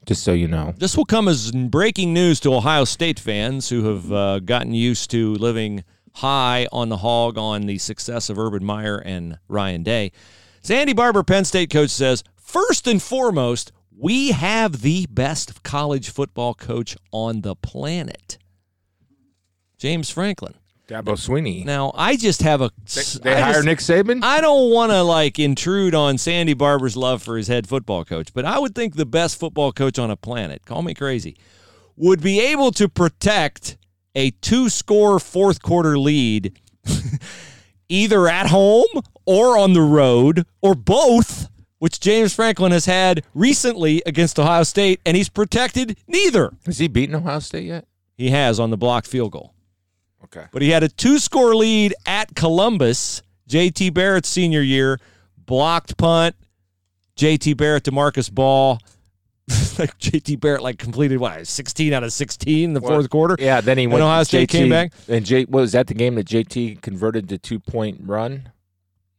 Just 0.07 0.25
so 0.25 0.33
you 0.33 0.49
know. 0.49 0.75
This 0.77 0.97
will 0.97 1.05
come 1.05 1.29
as 1.29 1.53
breaking 1.53 2.13
news 2.13 2.41
to 2.41 2.55
Ohio 2.55 2.85
State 2.85 3.21
fans 3.21 3.69
who 3.69 3.85
have 3.85 4.13
uh, 4.13 4.39
gotten 4.41 4.75
used 4.75 5.11
to 5.13 5.35
living 5.35 5.85
high 6.15 6.67
on 6.73 6.89
the 6.89 6.99
hog 6.99 7.39
on 7.39 7.67
the 7.67 7.79
success 7.79 8.29
of 8.29 8.39
Urban 8.39 8.65
Meyer 8.65 8.99
and 8.99 9.39
Ryan 9.49 9.83
Day. 9.83 10.13
Sandy 10.61 10.93
Barbour, 10.93 11.23
Penn 11.23 11.45
State 11.45 11.71
coach, 11.71 11.91
says 11.91 12.25
first 12.37 12.87
and 12.87 13.03
foremost, 13.03 13.73
we 13.97 14.33
have 14.33 14.83
the 14.83 15.07
best 15.09 15.63
college 15.63 16.11
football 16.11 16.55
coach 16.55 16.97
on 17.13 17.43
the 17.43 17.55
planet, 17.55 18.39
James 19.79 20.11
Franklin. 20.11 20.55
Dabo 20.89 21.15
Swinney. 21.15 21.65
Now, 21.65 21.93
I 21.95 22.17
just 22.17 22.43
have 22.43 22.61
a. 22.61 22.71
They 23.23 23.33
I 23.35 23.41
hire 23.41 23.53
just- 23.55 23.65
Nick 23.65 23.79
Saban? 23.79 24.23
I 24.23 24.41
don't 24.41 24.71
want 24.71 24.91
to 24.93 25.03
like 25.03 25.39
intrude 25.39 25.95
on 25.95 26.19
Sandy 26.19 26.55
Barbour's 26.55 26.97
love 26.97 27.23
for 27.23 27.37
his 27.37 27.49
head 27.49 27.67
football 27.67 28.05
coach, 28.05 28.35
but 28.35 28.45
I 28.45 28.59
would 28.59 28.75
think 28.75 28.97
the 28.97 29.07
best 29.07 29.39
football 29.39 29.73
coach 29.73 29.99
on 29.99 30.11
a 30.11 30.17
planet, 30.17 30.67
call 30.67 30.83
me 30.83 30.93
crazy, 30.95 31.37
would 31.97 32.21
be 32.21 32.41
able 32.41 32.73
to 32.73 32.89
protect 32.89 33.77
a 34.15 34.31
two 34.43 34.69
score 34.69 35.19
fourth 35.19 35.63
quarter 35.63 35.99
lead 35.99 36.59
either 37.89 38.29
at 38.29 38.47
home 38.49 38.85
or 39.25 39.57
on 39.59 39.73
the 39.73 39.81
road 39.81 40.45
or 40.61 40.75
both, 40.75 41.49
which 41.79 42.01
James 42.01 42.35
Franklin 42.35 42.73
has 42.73 42.87
had 42.87 43.23
recently 43.35 44.03
against 44.05 44.39
Ohio 44.39 44.63
State, 44.65 45.01
and 45.07 45.17
he's 45.17 45.29
protected 45.29 45.97
neither. 46.07 46.53
Has 46.67 46.79
he 46.79 46.89
beaten 46.89 47.15
Ohio 47.15 47.39
State 47.39 47.65
yet? 47.65 47.87
He 48.17 48.31
has 48.31 48.61
on 48.61 48.71
the 48.71 48.77
blocked 48.77 49.07
field 49.07 49.33
goal. 49.33 49.52
Okay. 50.25 50.47
But 50.53 50.63
he 50.63 50.71
had 50.71 50.83
a 50.83 50.89
two 50.89 51.19
score 51.19 51.55
lead 51.55 51.95
at 52.07 52.35
Columbus, 52.35 53.23
JT 53.49 53.93
Barrett's 53.95 54.29
senior 54.29 54.63
year, 54.63 54.99
blocked 55.47 55.97
punt, 55.97 56.37
JT 57.17 57.57
Barrett 57.57 57.85
to 57.85 57.93
Marcus 57.93 58.29
Baugh. 58.31 58.79
like 59.79 59.99
JT 59.99 60.39
Barrett 60.41 60.63
like 60.63 60.79
completed 60.79 61.19
what 61.19 61.47
16 61.47 61.93
out 61.93 62.05
of 62.05 62.13
16 62.13 62.65
in 62.65 62.75
the 62.75 62.81
fourth 62.81 63.11
quarter. 63.11 63.37
Yeah, 63.39 63.61
then 63.61 63.77
he 63.77 63.85
And 63.85 63.93
went. 63.93 64.05
Ohio 64.05 64.23
State 64.23 64.49
JT, 64.49 64.53
came 64.53 64.69
back? 64.71 64.93
And 65.09 65.27
J, 65.27 65.43
what 65.45 65.61
was 65.63 65.73
that 65.73 65.89
the 65.89 65.95
game 65.95 66.15
that 66.15 66.27
JT 66.27 66.81
converted 66.81 67.29
to 67.29 67.39
two 67.39 67.59
point 67.59 68.01
run? 68.05 68.51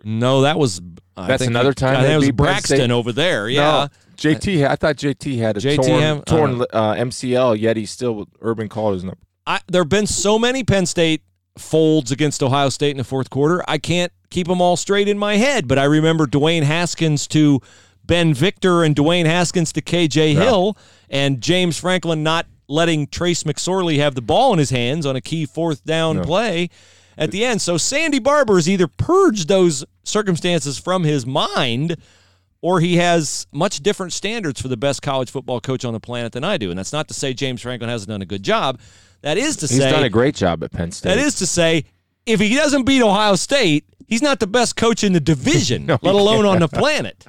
No, 0.04 0.42
that 0.42 0.58
was 0.58 0.82
I 1.16 1.28
That's 1.28 1.44
another 1.44 1.72
it- 1.72 1.78
time 1.78 1.98
I 1.98 2.02
think 2.04 2.14
it 2.14 2.18
was 2.18 2.32
Braxton 2.32 2.78
State? 2.78 2.92
over 2.92 3.12
there. 3.12 3.50
Yeah. 3.50 3.62
No, 3.62 3.88
JT. 4.18 4.66
I 4.68 4.76
thought 4.78 4.96
JT 4.96 5.38
had 5.38 5.58
a 5.58 5.60
JT 5.60 5.76
torn, 5.76 6.02
have- 6.02 6.26
torn 6.26 6.62
uh, 6.72 6.94
MCL, 6.96 7.60
yet 7.60 7.78
he 7.78 7.86
still 7.86 8.28
Urban 8.42 8.70
called 8.70 8.94
his 8.96 9.04
number. 9.04 9.20
I, 9.46 9.60
there 9.68 9.82
have 9.82 9.90
been 9.90 10.08
so 10.08 10.40
many 10.40 10.64
Penn 10.64 10.86
State 10.86 11.22
folds 11.58 12.12
against 12.12 12.42
Ohio 12.42 12.70
State 12.70 12.92
in 12.92 12.98
the 12.98 13.04
fourth 13.04 13.30
quarter. 13.30 13.64
I 13.68 13.78
can't 13.78 14.12
keep 14.30 14.48
them 14.48 14.62
all 14.62 14.78
straight 14.78 15.08
in 15.08 15.18
my 15.18 15.36
head, 15.38 15.68
but 15.68 15.78
I 15.78 15.84
remember 15.84 16.26
Dwayne 16.26 16.64
Haskins 16.64 17.28
to 17.28 17.60
Ben 18.06 18.34
Victor 18.34 18.84
and 18.84 18.96
Dwayne 18.96 19.26
Haskins 19.26 19.72
to 19.74 19.82
KJ 19.82 20.34
Hill 20.34 20.78
and 21.10 21.42
James 21.42 21.80
Franklin 21.80 22.24
not 22.24 22.48
letting 22.68 23.08
Trace 23.08 23.44
McSorley 23.44 23.98
have 23.98 24.16
the 24.16 24.22
ball 24.22 24.54
in 24.54 24.60
his 24.60 24.70
hands 24.72 25.06
on 25.06 25.16
a 25.16 25.22
key 25.22 25.46
fourth 25.46 25.84
down 25.86 26.18
No. 26.18 26.24
play 26.24 26.70
at 27.18 27.32
the 27.32 27.46
end. 27.46 27.62
So 27.62 27.78
Sandy 27.78 28.20
Barbour 28.20 28.56
has 28.56 28.68
either 28.68 28.88
purged 28.88 29.48
those 29.48 29.86
circumstances 30.04 30.78
from 30.80 31.04
his 31.04 31.26
mind 31.26 31.98
or 32.62 32.80
he 32.80 32.96
has 32.96 33.46
much 33.52 33.82
different 33.82 34.14
standards 34.14 34.62
for 34.62 34.70
the 34.70 34.78
best 34.78 35.02
college 35.02 35.30
football 35.30 35.60
coach 35.60 35.84
on 35.86 35.94
the 35.94 36.00
planet 36.00 36.32
than 36.32 36.44
I 36.46 36.58
do. 36.58 36.70
And 36.70 36.80
that's 36.80 36.94
not 36.94 37.10
to 37.10 37.14
say 37.14 37.34
James 37.34 37.62
Franklin 37.62 37.90
hasn't 37.90 38.10
done 38.10 38.22
a 38.22 38.26
good 38.26 38.42
job. 38.44 38.80
That 39.24 39.38
is 39.38 39.56
to 39.58 39.62
He's 39.68 39.78
say 39.78 39.84
he's 39.86 39.94
done 39.94 40.04
a 40.04 40.10
great 40.10 40.36
job 40.36 40.64
at 40.64 40.72
Penn 40.72 40.92
State. 40.92 41.10
that 41.10 41.18
is 41.18 41.36
to 41.36 41.46
say, 41.48 41.86
if 42.26 42.40
he 42.40 42.56
doesn't 42.56 42.84
beat 42.84 43.02
Ohio 43.02 43.36
State, 43.36 43.86
he's 44.08 44.22
not 44.22 44.40
the 44.40 44.48
best 44.48 44.76
coach 44.76 45.04
in 45.04 45.14
the 45.14 45.20
division, 45.20 45.86
No, 45.88 45.98
let 46.02 46.14
alone 46.16 46.46
on 46.46 46.60
the 46.60 46.68
planet. 46.68 47.26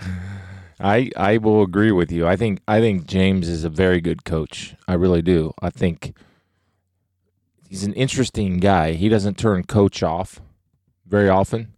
I 0.81 1.11
I 1.17 1.39
will 1.39 1.63
agree 1.63 1.93
with 1.93 2.11
you. 2.13 2.27
I 2.27 2.37
think 2.37 2.61
I 2.69 2.81
think 2.81 3.07
James 3.07 3.49
is 3.49 3.65
a 3.65 3.71
very 3.71 4.01
good 4.01 4.25
coach. 4.25 4.75
I 4.89 4.95
really 4.95 5.23
do. 5.23 5.53
I 5.63 5.71
think 5.71 6.15
he's 7.69 7.85
an 7.85 7.93
interesting 7.95 8.59
guy. 8.59 8.93
He 8.93 9.09
doesn't 9.09 9.39
turn 9.39 9.63
coach 9.65 10.03
off 10.03 10.41
very 11.07 11.29
often, 11.29 11.75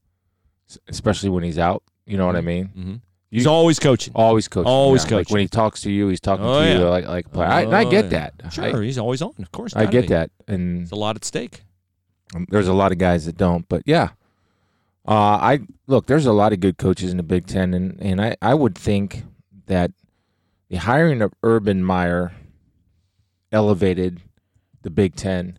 especially 0.89 1.29
when 1.29 1.45
he's 1.45 1.59
out. 1.59 1.83
You 2.07 2.17
know 2.17 2.27
what 2.27 2.37
I 2.37 2.41
mean? 2.41 2.71
Mhm. 2.77 3.01
He's 3.31 3.47
always 3.47 3.79
coaching. 3.79 4.13
Always 4.15 4.47
coaching. 4.49 4.69
Always 4.71 5.03
Like 5.03 5.11
coaching. 5.11 5.35
when 5.35 5.41
he 5.43 5.49
talks 5.49 5.83
to 5.83 5.91
you, 5.91 6.09
he's 6.09 6.21
talking 6.21 6.45
Oh, 6.47 6.63
to 6.63 6.73
you 6.73 6.79
like 6.89 7.07
like 7.07 7.27
a 7.27 7.29
player. 7.29 7.49
I, 7.49 7.61
and 7.63 7.75
I 7.75 7.85
Oh, 7.85 7.91
get 7.91 8.05
yeah. 8.11 8.31
that. 8.41 8.53
Sure, 8.53 8.83
he's 8.83 8.99
always 8.99 9.21
on. 9.21 9.35
Of 9.39 9.51
course, 9.53 9.75
I, 9.75 9.83
I 9.83 9.87
get 9.87 10.03
be. 10.03 10.09
that, 10.09 10.31
and 10.47 10.83
it's 10.83 10.93
a 10.93 10.97
lot 10.97 11.17
at 11.17 11.25
stake. 11.25 11.63
Um, 12.35 12.47
there's 12.51 12.69
a 12.69 12.73
lot 12.73 12.93
of 12.93 12.99
guys 12.99 13.27
that 13.27 13.37
don't, 13.37 13.69
but 13.69 13.83
yeah. 13.85 14.11
Uh, 15.09 15.13
I 15.41 15.61
look. 15.87 16.07
There's 16.07 16.27
a 16.27 16.33
lot 16.33 16.53
of 16.53 16.61
good 16.61 16.79
coaches 16.79 17.11
in 17.11 17.17
the 17.17 17.23
Big 17.23 17.47
Ten, 17.47 17.75
and 17.75 18.01
and 18.01 18.21
I 18.21 18.37
I 18.43 18.55
would 18.55 18.77
think 18.77 19.23
that 19.67 19.91
the 20.69 20.77
hiring 20.77 21.21
of 21.23 21.33
Urban 21.43 21.85
Meyer 21.85 22.33
elevated 23.53 24.21
the 24.83 24.91
Big 24.91 25.15
Ten, 25.17 25.59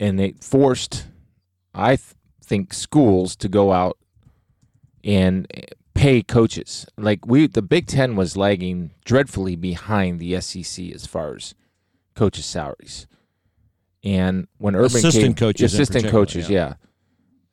and 0.00 0.18
they 0.18 0.32
forced, 0.40 1.06
I 1.74 1.96
th- 1.96 2.14
think, 2.44 2.72
schools 2.72 3.34
to 3.36 3.48
go 3.48 3.72
out 3.72 3.98
and 5.04 5.46
pay 6.02 6.22
coaches. 6.22 6.86
Like 6.98 7.26
we, 7.26 7.46
the 7.46 7.62
Big 7.62 7.86
Ten 7.86 8.16
was 8.16 8.36
lagging 8.36 8.90
dreadfully 9.04 9.56
behind 9.56 10.18
the 10.18 10.40
SEC 10.40 10.90
as 10.92 11.06
far 11.06 11.36
as 11.36 11.54
coaches' 12.14 12.46
salaries. 12.46 13.06
And 14.02 14.48
when 14.58 14.74
Urban 14.74 14.96
Assistant 14.96 15.24
came, 15.24 15.34
coaches 15.34 15.72
assistant 15.72 16.08
coays, 16.08 16.50
yeah. 16.50 16.74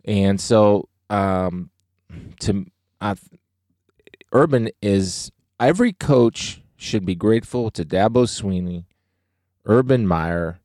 yeah. 0.04 0.14
And 0.30 0.42
so, 0.42 0.90
um, 1.12 1.70
to 2.40 2.66
I, 3.00 3.16
Urban 4.32 4.70
is 4.82 5.32
every 5.60 5.94
coach 5.94 6.62
should 6.76 7.06
be 7.06 7.14
grateful 7.14 7.70
to 7.72 7.86
Dabo 7.86 8.26
Swinney, 8.26 8.86
Urban 9.66 10.08
Meyer, 10.08 10.60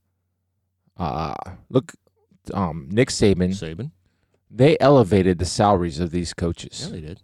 uh, 0.97 1.35
look, 1.68 1.92
um, 2.55 2.88
Nick 2.90 3.11
Saban. 3.11 3.51
Saban. 3.51 3.90
They 4.51 4.79
elevated 4.81 5.38
the 5.38 5.44
salaries 5.44 6.01
of 6.01 6.12
these 6.12 6.33
coaches. 6.33 6.85
Yeah, 6.87 6.92
they 6.92 7.01
did. 7.03 7.20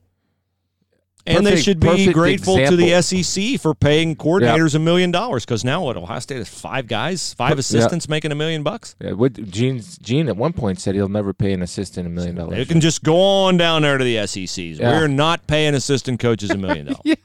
And 1.26 1.46
they 1.46 1.60
should 1.60 1.80
be 1.80 2.12
grateful 2.12 2.56
to 2.56 2.76
the. 2.76 3.00
SEC 3.00 3.60
for 3.60 3.74
paying 3.74 4.16
coordinators 4.16 4.74
a 4.74 4.78
million 4.78 5.10
dollars 5.10 5.44
because 5.44 5.64
now 5.64 5.84
what 5.84 5.96
Ohio 5.96 6.18
State 6.18 6.38
has 6.38 6.48
five 6.48 6.86
guys, 6.86 7.34
five 7.34 7.58
assistants 7.58 8.08
making 8.08 8.32
a 8.32 8.34
million 8.34 8.62
bucks. 8.62 8.94
Yeah, 9.00 9.12
what 9.12 9.34
Gene 9.34 9.82
Gene 10.02 10.28
at 10.28 10.36
one 10.36 10.52
point 10.52 10.80
said 10.80 10.94
he'll 10.94 11.08
never 11.08 11.32
pay 11.32 11.52
an 11.52 11.62
assistant 11.62 12.06
a 12.06 12.10
million 12.10 12.34
dollars. 12.36 12.56
They 12.56 12.64
can 12.64 12.80
just 12.80 13.02
go 13.02 13.16
on 13.16 13.56
down 13.56 13.82
there 13.82 13.96
to 13.98 14.04
the 14.04 14.16
SECs. 14.26 14.78
Yeah. 14.78 14.90
We're 14.90 15.08
not 15.08 15.46
paying 15.46 15.74
assistant 15.74 16.20
coaches 16.20 16.50
a 16.50 16.58
million 16.58 16.86
dollars. 16.86 17.16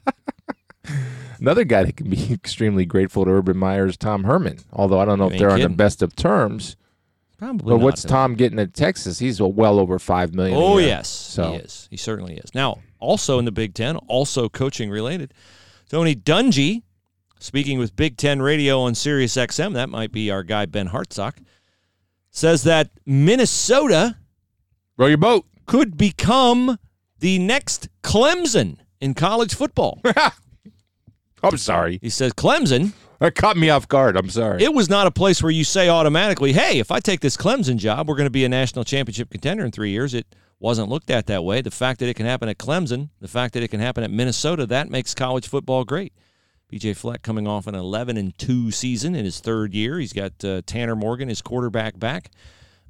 Another 1.38 1.64
guy 1.64 1.84
that 1.84 1.96
can 1.96 2.08
be 2.08 2.32
extremely 2.32 2.86
grateful 2.86 3.24
to 3.24 3.30
Urban 3.30 3.56
Meyer 3.56 3.86
is 3.86 3.96
Tom 3.96 4.24
Herman. 4.24 4.60
Although 4.72 5.00
I 5.00 5.04
don't 5.04 5.18
know 5.18 5.28
You 5.28 5.34
if 5.34 5.38
they're 5.40 5.50
on 5.50 5.60
the 5.60 5.68
best 5.68 6.02
of 6.02 6.16
terms. 6.16 6.76
Probably. 7.38 7.70
But 7.74 7.78
what's. 7.78 8.02
Tom 8.02 8.34
getting 8.34 8.58
at 8.58 8.72
Texas? 8.72 9.18
He's 9.18 9.40
well 9.42 9.78
over 9.78 9.98
five 9.98 10.34
million. 10.34 10.56
Oh 10.58 10.78
yes, 10.78 11.08
So 11.08 11.52
he 11.52 11.56
is. 11.58 11.88
He 11.90 11.96
certainly 11.96 12.36
is. 12.36 12.54
Now, 12.54 12.78
also 12.98 13.38
in 13.38 13.44
the 13.44 13.52
Big 13.52 13.74
Ten, 13.74 13.96
also 14.08 14.48
coaching 14.48 14.90
related, 14.90 15.32
Tony 15.88 16.14
Dungy, 16.14 16.82
speaking 17.38 17.78
with 17.78 17.94
Big 17.96 18.16
Ten 18.16 18.42
Radio 18.42 18.80
on 18.80 18.94
Sirius 18.94 19.36
XM, 19.36 19.74
that 19.74 19.88
might 19.88 20.12
be 20.12 20.30
our 20.30 20.42
guy 20.42 20.66
Ben 20.66 20.88
Hartsock, 20.88 21.38
says 22.30 22.64
that 22.64 22.90
Minnesota 23.04 24.16
row 24.96 25.06
your 25.06 25.16
boat. 25.16 25.44
could 25.66 25.96
become 25.96 26.78
the 27.20 27.38
next 27.38 27.88
Clemson 28.02 28.76
in 29.00 29.14
college 29.14 29.54
football. 29.54 30.00
I'm 31.42 31.56
sorry. 31.58 31.98
he 32.02 32.10
says 32.10 32.32
Clemson. 32.32 32.92
That 33.20 33.34
caught 33.34 33.56
me 33.56 33.70
off 33.70 33.88
guard. 33.88 34.16
I'm 34.16 34.28
sorry. 34.28 34.62
It 34.62 34.74
was 34.74 34.90
not 34.90 35.06
a 35.06 35.10
place 35.10 35.42
where 35.42 35.52
you 35.52 35.64
say 35.64 35.88
automatically, 35.88 36.52
"Hey, 36.52 36.78
if 36.78 36.90
I 36.90 37.00
take 37.00 37.20
this 37.20 37.36
Clemson 37.36 37.76
job, 37.76 38.08
we're 38.08 38.16
going 38.16 38.26
to 38.26 38.30
be 38.30 38.44
a 38.44 38.48
national 38.48 38.84
championship 38.84 39.30
contender 39.30 39.64
in 39.64 39.70
three 39.70 39.90
years." 39.90 40.12
It 40.12 40.26
wasn't 40.58 40.88
looked 40.88 41.10
at 41.10 41.26
that 41.26 41.44
way. 41.44 41.60
The 41.60 41.70
fact 41.70 42.00
that 42.00 42.08
it 42.08 42.14
can 42.14 42.26
happen 42.26 42.48
at 42.48 42.58
Clemson, 42.58 43.10
the 43.20 43.28
fact 43.28 43.54
that 43.54 43.62
it 43.62 43.68
can 43.68 43.80
happen 43.80 44.02
at 44.04 44.10
Minnesota, 44.10 44.66
that 44.66 44.90
makes 44.90 45.14
college 45.14 45.48
football 45.48 45.84
great. 45.84 46.12
PJ 46.72 46.96
Fleck 46.96 47.22
coming 47.22 47.46
off 47.46 47.66
an 47.66 47.74
11 47.74 48.16
and 48.16 48.36
two 48.38 48.70
season 48.70 49.14
in 49.14 49.24
his 49.24 49.38
third 49.40 49.72
year. 49.74 49.98
He's 49.98 50.12
got 50.12 50.32
uh, 50.44 50.62
Tanner 50.66 50.96
Morgan, 50.96 51.28
his 51.28 51.40
quarterback, 51.40 51.98
back, 51.98 52.30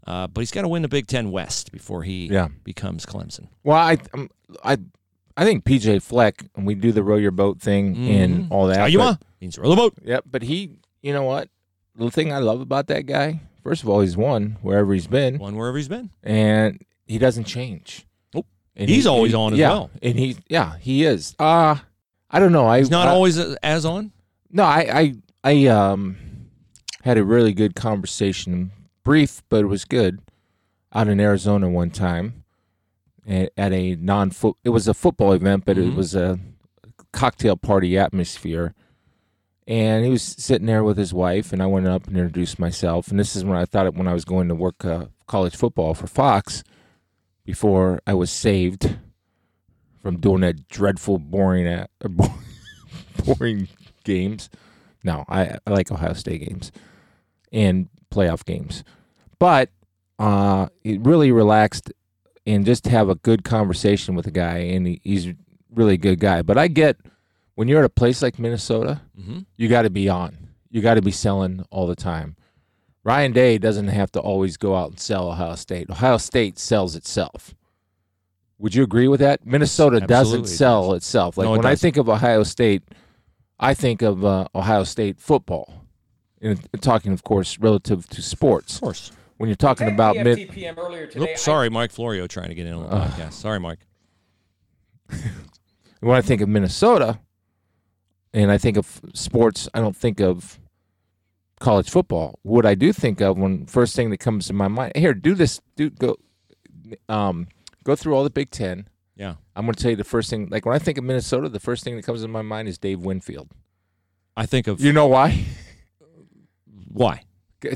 uh, 0.06 0.26
but 0.28 0.40
he's 0.40 0.50
got 0.50 0.62
to 0.62 0.68
win 0.68 0.82
the 0.82 0.88
Big 0.88 1.06
Ten 1.06 1.30
West 1.30 1.72
before 1.72 2.02
he 2.04 2.26
Yeah. 2.28 2.48
becomes 2.64 3.04
Clemson. 3.04 3.48
well, 3.64 3.76
I 3.76 3.98
um, 4.14 4.30
I 4.64 4.78
I 5.36 5.44
think 5.44 5.64
PJ 5.64 6.02
Fleck 6.02 6.44
and 6.56 6.66
we 6.66 6.74
do 6.74 6.90
the 6.92 7.02
row 7.02 7.16
your 7.16 7.32
boat 7.32 7.60
thing 7.60 7.96
and 8.08 8.50
all 8.50 8.68
that. 8.68 8.78
How 8.78 8.86
you 8.86 8.98
but- 8.98 9.04
want? 9.04 9.22
Means 9.42 9.58
roll 9.58 9.70
the 9.70 9.76
boat. 9.76 9.94
Yep, 10.02 10.24
but 10.30 10.40
he, 10.42 10.78
you 11.02 11.12
know 11.12 11.24
what? 11.24 11.50
The 11.96 12.10
thing 12.10 12.32
I 12.32 12.38
love 12.38 12.62
about 12.62 12.86
that 12.86 13.04
guy, 13.04 13.40
first 13.62 13.82
of 13.82 13.88
all, 13.90 14.00
he's 14.00 14.16
won 14.16 14.56
wherever 14.62 14.94
he's 14.94 15.06
been, 15.06 15.38
Won 15.38 15.54
wherever 15.56 15.76
he's 15.76 15.88
been. 15.88 16.08
and 16.22 16.80
he 17.06 17.18
doesn't 17.18 17.44
change. 17.44 18.06
Nope. 18.34 18.46
And 18.74 18.88
He's 18.88 19.06
always 19.06 19.34
on 19.34 19.52
as 19.54 19.58
yeah, 19.58 19.70
well. 19.70 19.90
And 20.02 20.18
he, 20.18 20.36
yeah, 20.48 20.76
he 20.78 21.04
is. 21.04 21.34
Uh 21.38 21.76
I 22.30 22.38
don't 22.40 22.52
know. 22.52 22.66
I 22.66 22.78
He's 22.78 22.90
not 22.90 23.08
I- 23.08 23.12
always 23.12 23.38
as 23.38 23.84
on. 23.84 24.12
No, 24.50 24.64
I, 24.64 25.14
I, 25.44 25.52
I 25.52 25.66
um 25.68 26.16
had 27.02 27.18
a 27.18 27.24
really 27.24 27.52
good 27.52 27.74
conversation, 27.74 28.72
brief, 29.04 29.42
but 29.48 29.58
it 29.64 29.68
was 29.68 29.84
good, 29.84 30.20
out 30.92 31.06
in 31.08 31.20
Arizona 31.20 31.68
one 31.68 31.90
time, 31.90 32.42
at, 33.28 33.52
at 33.56 33.72
a 33.72 33.94
non-foot. 33.96 34.56
It 34.64 34.70
was 34.70 34.88
a 34.88 34.94
football 34.94 35.32
event, 35.32 35.64
but 35.64 35.78
it 35.78 35.90
Mhm. 35.92 35.94
was 35.96 36.14
a 36.16 36.40
cocktail 37.12 37.56
party 37.56 37.96
atmosphere. 37.96 38.74
And 39.68 40.04
he 40.04 40.10
was 40.10 40.22
sitting 40.22 40.66
there 40.66 40.84
with 40.84 40.96
his 40.96 41.12
wife, 41.12 41.52
and 41.52 41.60
I 41.62 41.66
went 41.66 41.88
up 41.88 42.06
and 42.06 42.16
introduced 42.16 42.58
myself. 42.58 43.08
And 43.08 43.18
this 43.18 43.34
is 43.34 43.44
when 43.44 43.56
I 43.58 43.64
thought 43.64 43.86
it 43.86 43.94
when 43.94 44.06
I 44.08 44.12
was 44.12 44.24
going 44.24 44.46
to 44.48 44.54
work 44.54 44.84
uh, 44.84 45.06
college 45.26 45.56
football 45.56 45.92
for 45.94 46.06
Fox, 46.06 46.62
before 47.46 48.00
I 48.06 48.12
was 48.14 48.30
saved 48.30 48.98
from 50.02 50.18
doing 50.20 50.42
that 50.42 50.68
dreadful, 50.68 51.18
boring, 51.18 51.66
at, 51.68 51.90
boring 53.24 53.68
games. 54.04 54.50
No, 55.02 55.24
I, 55.28 55.56
I 55.66 55.70
like 55.70 55.90
Ohio 55.90 56.12
State 56.12 56.46
games 56.46 56.72
and 57.52 57.88
playoff 58.12 58.44
games, 58.44 58.82
but 59.38 59.70
uh, 60.18 60.66
it 60.84 61.00
really 61.02 61.30
relaxed 61.32 61.92
and 62.46 62.64
just 62.66 62.86
have 62.86 63.08
a 63.08 63.14
good 63.16 63.44
conversation 63.44 64.14
with 64.14 64.26
a 64.26 64.30
guy, 64.30 64.58
and 64.58 64.86
he, 64.86 65.00
he's 65.04 65.26
a 65.28 65.36
really 65.74 65.96
good 65.96 66.18
guy. 66.20 66.42
But 66.42 66.58
I 66.58 66.68
get 66.68 66.96
when 67.54 67.68
you're 67.68 67.78
at 67.80 67.84
a 67.84 67.88
place 67.88 68.22
like 68.22 68.38
Minnesota, 68.38 69.00
Mm-hmm. 69.18 69.40
you 69.56 69.68
got 69.68 69.82
to 69.82 69.90
be 69.90 70.08
on. 70.08 70.36
You 70.70 70.82
got 70.82 70.94
to 70.94 71.02
be 71.02 71.10
selling 71.10 71.64
all 71.70 71.86
the 71.86 71.96
time. 71.96 72.36
Ryan 73.06 73.30
Day 73.30 73.56
doesn't 73.56 73.86
have 73.86 74.10
to 74.12 74.20
always 74.20 74.56
go 74.56 74.74
out 74.74 74.90
and 74.90 74.98
sell 74.98 75.30
Ohio 75.30 75.54
State. 75.54 75.88
Ohio 75.88 76.16
State 76.16 76.58
sells 76.58 76.96
itself. 76.96 77.54
Would 78.58 78.74
you 78.74 78.82
agree 78.82 79.06
with 79.06 79.20
that? 79.20 79.46
Minnesota 79.46 79.98
Absolutely 80.02 80.08
doesn't 80.08 80.44
it 80.52 80.56
sell 80.56 80.92
itself. 80.94 81.36
Like 81.36 81.44
No, 81.44 81.54
it 81.54 81.58
when 81.58 81.66
I 81.66 81.70
doesn't. 81.70 81.82
think 81.82 81.96
of 81.98 82.08
Ohio 82.08 82.42
State, 82.42 82.82
I 83.60 83.74
think 83.74 84.02
of 84.02 84.24
uh, 84.24 84.48
Ohio 84.56 84.82
State 84.82 85.20
football. 85.20 85.72
And 86.40 86.60
talking, 86.80 87.12
of 87.12 87.22
course, 87.22 87.60
relative 87.60 88.08
to 88.08 88.20
sports. 88.20 88.74
Of 88.74 88.80
course. 88.80 89.12
When 89.36 89.48
you're 89.48 89.54
talking 89.54 89.86
about 89.86 90.16
mid, 90.16 90.38
TPM 90.38 90.76
earlier 90.76 91.06
today. 91.06 91.30
Oops, 91.30 91.40
sorry, 91.40 91.70
Mike 91.70 91.92
Florio 91.92 92.26
trying 92.26 92.48
to 92.48 92.56
get 92.56 92.66
in 92.66 92.74
on 92.74 92.82
the 92.82 92.88
Ugh. 92.88 93.08
podcast. 93.08 93.34
Sorry, 93.34 93.60
Mike. 93.60 93.86
when 96.00 96.16
I 96.16 96.22
think 96.22 96.40
of 96.40 96.48
Minnesota, 96.48 97.20
and 98.34 98.50
I 98.50 98.58
think 98.58 98.76
of 98.76 99.00
sports, 99.14 99.68
I 99.72 99.80
don't 99.80 99.96
think 99.96 100.20
of 100.20 100.58
college 101.60 101.88
football. 101.90 102.38
What 102.42 102.66
I 102.66 102.74
do 102.74 102.92
think 102.92 103.20
of 103.20 103.38
when 103.38 103.66
first 103.66 103.94
thing 103.96 104.10
that 104.10 104.18
comes 104.18 104.46
to 104.48 104.52
my 104.52 104.68
mind, 104.68 104.92
here, 104.96 105.14
do 105.14 105.34
this, 105.34 105.60
do 105.76 105.90
go, 105.90 106.16
um, 107.08 107.48
go 107.84 107.96
through 107.96 108.14
all 108.14 108.24
the 108.24 108.30
Big 108.30 108.50
Ten. 108.50 108.88
Yeah. 109.16 109.34
I'm 109.54 109.64
going 109.64 109.74
to 109.74 109.80
tell 109.82 109.90
you 109.90 109.96
the 109.96 110.04
first 110.04 110.28
thing. 110.28 110.48
Like 110.50 110.66
when 110.66 110.74
I 110.74 110.78
think 110.78 110.98
of 110.98 111.04
Minnesota, 111.04 111.48
the 111.48 111.60
first 111.60 111.82
thing 111.84 111.96
that 111.96 112.04
comes 112.04 112.20
to 112.22 112.28
my 112.28 112.42
mind 112.42 112.68
is 112.68 112.76
Dave 112.78 113.00
Winfield. 113.00 113.48
I 114.36 114.44
think 114.44 114.66
of 114.66 114.80
You 114.80 114.92
know 114.92 115.06
why? 115.06 115.46
why 116.92 117.22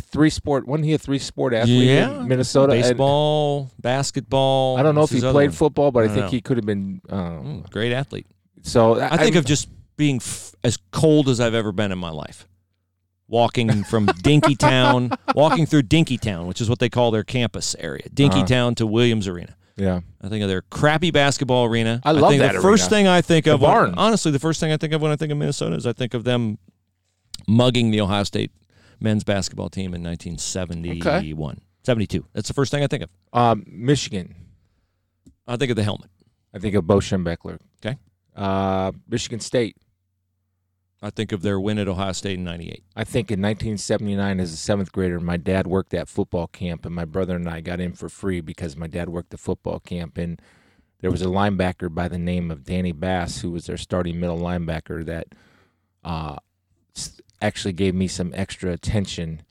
Three 0.02 0.30
sport. 0.30 0.68
Wasn't 0.68 0.84
he 0.84 0.92
a 0.92 0.98
three 0.98 1.18
sport 1.18 1.54
athlete 1.54 1.88
Yeah. 1.88 2.20
in 2.20 2.28
Minnesota? 2.28 2.74
And 2.74 2.82
baseball, 2.82 3.70
basketball. 3.80 4.76
I 4.76 4.82
don't 4.82 4.94
know 4.94 5.02
if 5.02 5.10
he 5.10 5.20
played 5.20 5.32
one? 5.48 5.50
football, 5.50 5.90
but 5.90 6.00
I 6.00 6.04
I, 6.04 6.08
think 6.08 6.20
know. 6.26 6.30
he 6.30 6.40
could 6.42 6.58
have 6.58 6.66
been. 6.66 7.00
Um, 7.08 7.64
Mm, 7.64 7.70
great 7.70 7.92
athlete. 7.92 8.26
so 8.62 9.00
I 9.00 9.16
think 9.16 9.36
of 9.36 9.46
just 9.46 9.68
being 9.96 10.16
f- 10.16 10.54
as 10.62 10.76
cold 10.92 11.28
as 11.30 11.40
I've 11.40 11.54
ever 11.54 11.72
been 11.72 11.90
in 11.92 11.98
my 11.98 12.10
life. 12.10 12.46
Walking 13.30 13.84
from 13.84 14.06
Dinkytown, 14.28 15.16
walking 15.36 15.64
through 15.64 15.84
Dinkytown, 15.84 16.46
which 16.46 16.60
is 16.60 16.68
what 16.68 16.80
they 16.80 16.88
call 16.88 17.10
their 17.12 17.22
campus 17.24 17.76
area, 17.78 18.02
Uh-huh. 18.06 18.14
Dinkytown 18.14 18.74
to 18.76 18.86
Williams 18.86 19.28
Arena. 19.28 19.54
yeah. 19.76 20.00
I 20.20 20.28
think 20.28 20.42
of 20.42 20.48
their 20.48 20.62
crappy 20.62 21.10
basketball 21.12 21.64
arena. 21.66 22.00
I 22.04 22.10
love 22.12 22.30
think 22.30 22.42
that 22.42 22.54
The 22.54 22.60
first 22.60 22.90
thing 22.90 23.06
I 23.06 23.22
think 23.22 23.44
The 23.46 23.54
of, 23.54 23.60
when- 23.62 23.94
honestly, 23.94 24.32
the 24.32 24.38
first 24.40 24.58
thing 24.60 24.72
I 24.72 24.76
think 24.76 24.92
of 24.92 25.00
when 25.00 25.12
I 25.12 25.16
think 25.16 25.30
of 25.32 25.38
Minnesota 25.38 25.76
is 25.76 25.86
I 25.86 25.92
think 25.92 26.12
of 26.12 26.24
them 26.24 26.58
mugging 27.48 27.90
the 27.92 28.00
Ohio 28.00 28.24
State 28.24 28.50
men's 29.00 29.24
basketball 29.24 29.70
team 29.70 29.94
in 29.94 30.02
1971, 30.02 31.60
72. 31.84 32.26
That's 32.34 32.48
the 32.48 32.54
first 32.54 32.70
thing 32.72 32.82
I 32.82 32.86
think 32.88 33.04
of. 33.04 33.10
Um, 33.32 33.64
Michigan. 33.66 34.34
I 35.46 35.56
think 35.56 35.70
of 35.70 35.76
the 35.76 35.84
helmet. 35.84 36.10
I 36.52 36.58
think 36.58 36.74
of 36.74 36.86
Bo 36.86 36.98
Schembechler. 36.98 37.58
Okay. 37.84 37.96
Uh, 38.36 38.92
Michigan 39.08 39.40
State. 39.40 39.76
I 41.02 41.08
think 41.10 41.32
of 41.32 41.40
their 41.40 41.58
win 41.58 41.78
at 41.78 41.88
Ohio 41.88 42.12
State 42.12 42.38
in 42.38 42.44
98. 42.44 42.84
I 42.94 43.04
think 43.04 43.30
in 43.30 43.40
1979, 43.40 44.38
as 44.38 44.52
a 44.52 44.56
seventh 44.56 44.92
grader, 44.92 45.18
my 45.18 45.38
dad 45.38 45.66
worked 45.66 45.94
at 45.94 46.08
football 46.08 46.46
camp, 46.46 46.84
and 46.84 46.94
my 46.94 47.06
brother 47.06 47.36
and 47.36 47.48
I 47.48 47.62
got 47.62 47.80
in 47.80 47.94
for 47.94 48.10
free 48.10 48.42
because 48.42 48.76
my 48.76 48.86
dad 48.86 49.08
worked 49.08 49.30
the 49.30 49.38
football 49.38 49.80
camp. 49.80 50.18
And 50.18 50.40
there 51.00 51.10
was 51.10 51.22
a 51.22 51.26
linebacker 51.26 51.92
by 51.92 52.08
the 52.08 52.18
name 52.18 52.50
of 52.50 52.64
Danny 52.64 52.92
Bass, 52.92 53.40
who 53.40 53.50
was 53.50 53.66
their 53.66 53.78
starting 53.78 54.20
middle 54.20 54.38
linebacker, 54.38 55.04
that 55.06 55.28
uh, 56.04 56.36
actually 57.40 57.72
gave 57.72 57.94
me 57.94 58.06
some 58.06 58.34
extra 58.36 58.70
attention. 58.70 59.42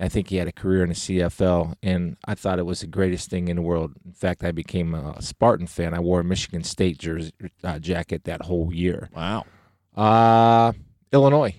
I 0.00 0.08
think 0.08 0.28
he 0.28 0.36
had 0.36 0.48
a 0.48 0.52
career 0.52 0.82
in 0.82 0.90
the 0.90 0.94
CFL, 0.94 1.74
and 1.82 2.16
I 2.24 2.34
thought 2.34 2.58
it 2.58 2.66
was 2.66 2.80
the 2.80 2.86
greatest 2.86 3.28
thing 3.28 3.48
in 3.48 3.56
the 3.56 3.62
world. 3.62 3.92
In 4.06 4.12
fact, 4.12 4.42
I 4.42 4.50
became 4.50 4.94
a 4.94 5.20
Spartan 5.20 5.66
fan. 5.66 5.92
I 5.92 6.00
wore 6.00 6.20
a 6.20 6.24
Michigan 6.24 6.64
State 6.64 6.96
jersey 6.96 7.32
uh, 7.62 7.78
jacket 7.78 8.24
that 8.24 8.42
whole 8.42 8.72
year. 8.72 9.10
Wow. 9.14 9.44
Uh, 9.94 10.72
Illinois. 11.12 11.54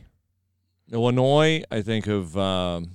Illinois, 0.92 1.64
I 1.70 1.82
think 1.82 2.08
of 2.08 2.38
um, 2.38 2.92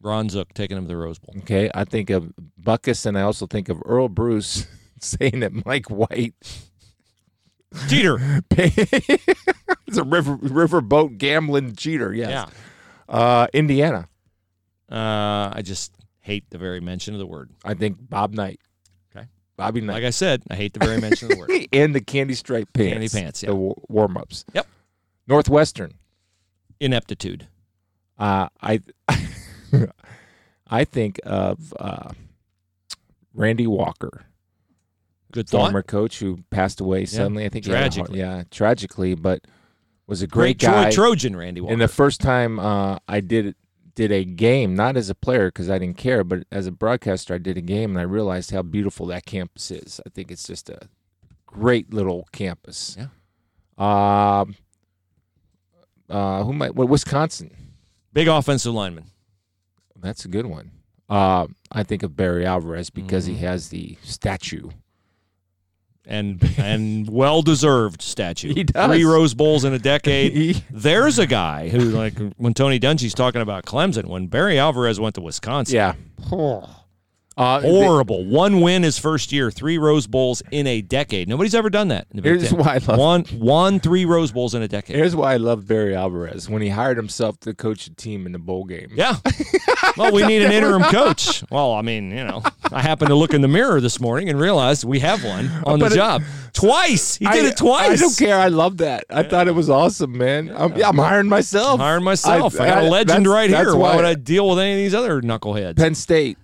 Ron 0.00 0.28
Zook 0.28 0.52
taking 0.54 0.76
them 0.76 0.84
to 0.84 0.88
the 0.88 0.96
Rose 0.96 1.18
Bowl. 1.18 1.34
Okay, 1.38 1.70
I 1.74 1.84
think 1.84 2.10
of 2.10 2.32
Butkus, 2.60 3.06
and 3.06 3.16
I 3.16 3.22
also 3.22 3.46
think 3.46 3.68
of 3.68 3.80
Earl 3.84 4.08
Bruce 4.08 4.66
saying 5.00 5.40
that 5.40 5.64
Mike 5.66 5.90
White 5.90 6.34
Cheater. 7.88 8.42
it's 8.50 9.96
a 9.96 10.02
river 10.02 10.36
riverboat 10.38 11.18
gambling 11.18 11.74
cheater. 11.76 12.14
Yes. 12.14 12.30
Yeah. 12.30 12.46
Uh, 13.08 13.46
Indiana, 13.52 14.08
Uh, 14.90 15.52
I 15.54 15.62
just 15.62 15.92
hate 16.20 16.44
the 16.50 16.58
very 16.58 16.80
mention 16.80 17.14
of 17.14 17.20
the 17.20 17.26
word. 17.26 17.50
I 17.64 17.74
think 17.74 17.96
Bob 18.00 18.32
Knight. 18.34 18.60
Okay. 19.14 19.26
Bobby 19.56 19.80
Knight. 19.80 19.94
Like 19.94 20.04
I 20.04 20.10
said, 20.10 20.42
I 20.50 20.56
hate 20.56 20.72
the 20.74 20.84
very 20.84 21.00
mention 21.00 21.30
of 21.30 21.38
the 21.38 21.40
word. 21.40 21.50
and 21.72 21.94
the 21.94 22.00
candy 22.00 22.34
stripe 22.34 22.68
pants. 22.72 22.92
Candy 22.92 23.08
pants, 23.08 23.42
yeah. 23.42 23.50
The 23.50 23.74
warm 23.88 24.16
ups. 24.16 24.44
Yep. 24.54 24.66
Northwestern. 25.28 25.94
Ineptitude. 26.80 27.46
Uh, 28.18 28.48
I 28.62 28.80
I 30.70 30.84
think 30.84 31.20
of 31.24 31.72
uh, 31.78 32.10
Randy 33.34 33.66
Walker, 33.66 34.24
Good 35.32 35.48
thought. 35.48 35.66
former 35.66 35.82
coach 35.82 36.18
who 36.20 36.40
passed 36.50 36.80
away 36.80 37.04
suddenly. 37.04 37.44
I 37.44 37.48
think 37.48 37.66
a 37.66 37.70
heart- 37.70 37.92
Tragically. 37.92 38.18
yeah, 38.18 38.42
tragically, 38.50 39.14
but 39.14 39.42
was 40.06 40.22
a 40.22 40.26
Great 40.26 40.58
great, 40.58 40.70
guy. 40.70 40.90
Trojan, 40.90 41.36
Randy 41.36 41.60
Walker. 41.60 41.72
and 41.72 41.82
the 41.82 41.88
first 41.88 42.20
time 42.20 42.58
uh, 42.58 42.98
I 43.06 43.20
did 43.20 43.54
did 43.94 44.12
a 44.12 44.24
game, 44.24 44.74
not 44.76 44.96
as 44.96 45.10
a 45.10 45.14
player 45.14 45.48
because 45.48 45.68
I 45.68 45.78
didn't 45.78 45.96
care, 45.98 46.22
but 46.22 46.44
as 46.52 46.66
a 46.68 46.72
broadcaster, 46.72 47.34
I 47.34 47.38
did 47.38 47.56
a 47.58 47.60
game 47.60 47.90
and 47.90 47.98
I 47.98 48.02
realized 48.02 48.52
how 48.52 48.62
beautiful 48.62 49.06
that 49.06 49.26
campus 49.26 49.70
is. 49.72 50.00
I 50.06 50.08
think 50.10 50.30
it's 50.30 50.46
just 50.46 50.70
a 50.70 50.78
great 51.46 51.92
little 51.92 52.26
campus. 52.32 52.96
Yeah. 52.98 53.08
Um. 54.40 54.54
Uh, 56.08 56.44
who 56.44 56.52
might? 56.52 56.74
Well, 56.74 56.88
Wisconsin. 56.88 57.54
Big 58.12 58.28
offensive 58.28 58.72
lineman. 58.74 59.04
That's 60.00 60.24
a 60.24 60.28
good 60.28 60.46
one. 60.46 60.70
Uh, 61.08 61.46
I 61.72 61.82
think 61.82 62.02
of 62.02 62.16
Barry 62.16 62.44
Alvarez 62.46 62.90
because 62.90 63.24
Mm-hmm. 63.26 63.34
he 63.36 63.44
has 63.44 63.68
the 63.70 63.96
statue. 64.02 64.68
and 66.06 66.42
and 66.58 67.08
well 67.10 67.42
deserved 67.42 68.00
statue. 68.02 68.54
He 68.54 68.64
does. 68.64 68.90
Three 68.90 69.04
Rose 69.04 69.34
Bowls 69.34 69.64
in 69.64 69.72
a 69.74 69.78
decade. 69.78 70.32
He- 70.56 70.64
There's 70.70 71.18
a 71.18 71.26
guy 71.26 71.68
who, 71.68 71.80
like, 71.80 72.14
when 72.36 72.54
Tony 72.54 72.78
Dungy's 72.80 73.14
talking 73.14 73.40
about 73.42 73.64
Clemson, 73.66 74.06
when 74.06 74.26
Barry 74.28 74.58
Alvarez 74.58 74.98
went 75.00 75.14
to 75.16 75.20
Wisconsin, 75.20 75.74
yeah. 75.76 75.94
Uh, 77.38 77.60
horrible. 77.60 78.24
One 78.26 78.60
win 78.60 78.82
his 78.82 78.98
first 78.98 79.30
year, 79.32 79.50
three 79.50 79.78
Rose 79.78 80.06
Bowls 80.06 80.42
in 80.50 80.66
a 80.66 80.82
decade. 80.82 81.28
Nobody's 81.28 81.54
ever 81.54 81.70
done 81.70 81.88
that. 81.88 82.06
In 82.10 82.16
the 82.20 82.22
Here's 82.28 82.50
Ten. 82.50 82.58
why 82.58 82.74
I 82.74 82.78
love- 82.78 82.98
one, 82.98 83.24
one, 83.38 83.80
three 83.80 84.04
Rose 84.04 84.32
Bowls 84.32 84.54
in 84.54 84.62
a 84.62 84.68
decade. 84.68 84.96
Here's 84.96 85.14
why 85.14 85.34
I 85.34 85.36
love 85.36 85.66
Barry 85.66 85.94
Alvarez 85.94 86.48
when 86.50 86.62
he 86.62 86.68
hired 86.68 86.96
himself 86.96 87.38
to 87.40 87.54
coach 87.54 87.86
a 87.86 87.94
team 87.94 88.26
in 88.26 88.32
the 88.32 88.38
bowl 88.38 88.64
game. 88.64 88.88
Yeah. 88.94 89.16
Well, 89.96 90.12
we 90.12 90.24
need 90.26 90.42
an 90.42 90.52
interim 90.52 90.82
coach. 90.90 91.42
Well, 91.50 91.72
I 91.72 91.82
mean, 91.82 92.10
you 92.10 92.22
know, 92.24 92.42
I 92.70 92.82
happened 92.82 93.08
to 93.08 93.14
look 93.16 93.34
in 93.34 93.40
the 93.40 93.48
mirror 93.48 93.80
this 93.80 93.98
morning 94.00 94.28
and 94.28 94.38
realized 94.38 94.84
we 94.84 95.00
have 95.00 95.24
one 95.24 95.50
on 95.66 95.78
the 95.80 95.86
it- 95.86 95.94
job. 95.94 96.22
Twice. 96.52 97.16
He 97.16 97.24
did 97.26 97.44
I, 97.44 97.48
it 97.48 97.56
twice. 97.56 97.90
I 97.90 97.96
don't 97.96 98.16
care. 98.16 98.36
I 98.38 98.48
love 98.48 98.76
that. 98.78 99.04
I 99.10 99.22
thought 99.24 99.48
it 99.48 99.54
was 99.54 99.68
awesome, 99.70 100.16
man. 100.16 100.52
I'm, 100.54 100.76
yeah, 100.76 100.88
I'm 100.88 100.96
hiring 100.98 101.28
myself. 101.28 101.80
Hiring 101.80 102.04
myself. 102.04 102.60
I, 102.60 102.64
I- 102.64 102.68
got 102.68 102.78
a 102.84 102.88
legend 102.88 103.08
that's- 103.08 103.26
right 103.26 103.50
that's 103.50 103.68
here. 103.70 103.76
Why 103.76 103.90
why- 103.90 103.96
would 103.96 104.04
I 104.04 104.14
deal 104.14 104.48
with 104.48 104.58
any 104.60 104.72
of 104.72 104.78
these 104.78 104.94
other 104.94 105.20
knuckleheads? 105.20 105.76
Penn 105.76 105.94
State. 105.96 106.38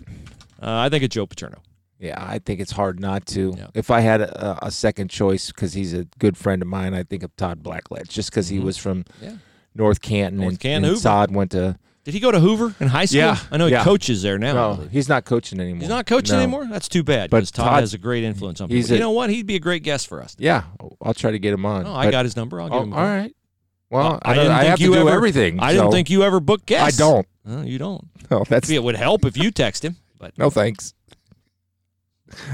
Uh, 0.62 0.78
I 0.78 0.88
think 0.88 1.04
it's 1.04 1.14
Joe 1.14 1.26
Paterno. 1.26 1.58
Yeah, 1.98 2.16
I 2.18 2.38
think 2.38 2.60
it's 2.60 2.72
hard 2.72 3.00
not 3.00 3.24
to. 3.26 3.54
Yeah. 3.56 3.68
If 3.72 3.90
I 3.90 4.00
had 4.00 4.20
a, 4.20 4.66
a 4.66 4.70
second 4.70 5.08
choice, 5.08 5.48
because 5.52 5.72
he's 5.74 5.94
a 5.94 6.04
good 6.18 6.36
friend 6.36 6.60
of 6.60 6.68
mine, 6.68 6.92
I 6.92 7.02
think 7.04 7.22
of 7.22 7.34
Todd 7.36 7.62
Blackledge, 7.62 8.08
just 8.08 8.30
because 8.30 8.48
he 8.48 8.58
was 8.58 8.76
from 8.76 9.04
Mm-hmm. 9.04 9.24
Yeah. 9.24 9.36
North 9.76 10.00
Canton, 10.02 10.38
North 10.40 10.50
and, 10.50 10.60
Canton, 10.60 10.90
and. 10.92 11.02
Todd 11.02 11.34
went 11.34 11.50
to. 11.52 11.78
Did 12.04 12.12
he 12.14 12.20
go 12.20 12.30
to 12.30 12.38
Hoover 12.38 12.74
in 12.80 12.88
high 12.88 13.06
school? 13.06 13.20
Yeah, 13.20 13.38
I 13.50 13.56
know 13.56 13.66
he 13.66 13.72
yeah. 13.72 13.82
coaches 13.82 14.22
there 14.22 14.38
now. 14.38 14.52
No, 14.52 14.88
he's 14.90 15.08
not 15.08 15.24
coaching 15.24 15.58
anymore. 15.58 15.80
He's 15.80 15.88
not 15.88 16.04
coaching 16.06 16.36
No. 16.36 16.42
anymore? 16.42 16.66
That's 16.70 16.86
too 16.88 17.02
bad 17.02 17.30
But 17.30 17.44
Todd 17.46 17.66
Todd- 17.66 17.80
has 17.80 17.94
a 17.94 17.98
great 17.98 18.24
influence 18.24 18.60
on 18.60 18.68
people. 18.68 18.76
he's 18.76 18.90
you 18.90 18.98
know 18.98 19.10
what? 19.12 19.30
He'd 19.30 19.46
be 19.46 19.56
a 19.56 19.60
great 19.60 19.82
guest 19.82 20.06
for 20.08 20.22
us. 20.22 20.36
Yeah, 20.38 20.64
I'll 21.00 21.14
try 21.14 21.30
to 21.30 21.38
get 21.38 21.54
him 21.54 21.64
on. 21.64 21.86
Oh, 21.86 21.94
I 21.94 22.10
got 22.10 22.24
his 22.26 22.36
number. 22.36 22.60
I'll 22.60 22.68
give 22.68 22.78
Oh, 22.78 22.82
him 22.82 22.92
a 22.92 22.96
all 22.96 23.02
right. 23.04 23.34
Well, 23.90 24.18
I 24.22 24.32
I, 24.32 24.34
didn't 24.34 24.52
I 24.52 24.58
think 24.60 24.70
have 24.70 24.80
you 24.80 24.88
to 24.88 24.94
do 24.94 25.00
ever- 25.00 25.10
everything. 25.16 25.60
I 25.60 25.72
didn't 25.72 25.92
think 25.92 26.10
you 26.10 26.22
ever 26.24 26.40
booked 26.40 26.66
guests. 26.66 27.00
I 27.00 27.02
don't. 27.04 27.26
Oh, 27.46 27.62
you 27.62 27.78
don't. 27.78 28.06
No, 28.30 28.44
that's 28.48 28.68
It 28.70 28.82
would 28.82 28.96
help 28.96 29.24
if 29.24 29.36
you 29.36 29.50
text 29.50 29.84
him, 29.84 29.96
but 30.18 30.36
no 30.38 30.50
thanks. 30.50 30.94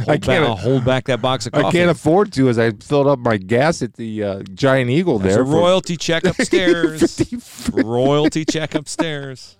I 0.07 0.19
can't- 0.19 0.45
I'll 0.45 0.57
hold 0.57 0.85
back 0.85 1.05
that 1.07 1.23
box 1.23 1.47
of 1.47 1.53
coffee. 1.53 1.67
I 1.67 1.71
can't 1.73 1.91
afford 1.91 2.33
to, 2.35 2.49
as 2.49 2.59
I 2.59 2.73
filled 2.73 3.07
up 3.07 3.19
my 3.19 3.37
gas 3.39 3.81
at 3.83 3.95
the 3.95 4.23
uh, 4.23 4.43
Giant 4.53 4.91
Eagle 4.91 5.19
There's 5.19 5.37
there. 5.37 5.45
royalty 5.45 5.97
check 5.97 6.25
upstairs. 6.25 7.01
50 7.17 7.83
royalty 7.83 8.45
check 8.45 8.75
upstairs. 8.75 9.57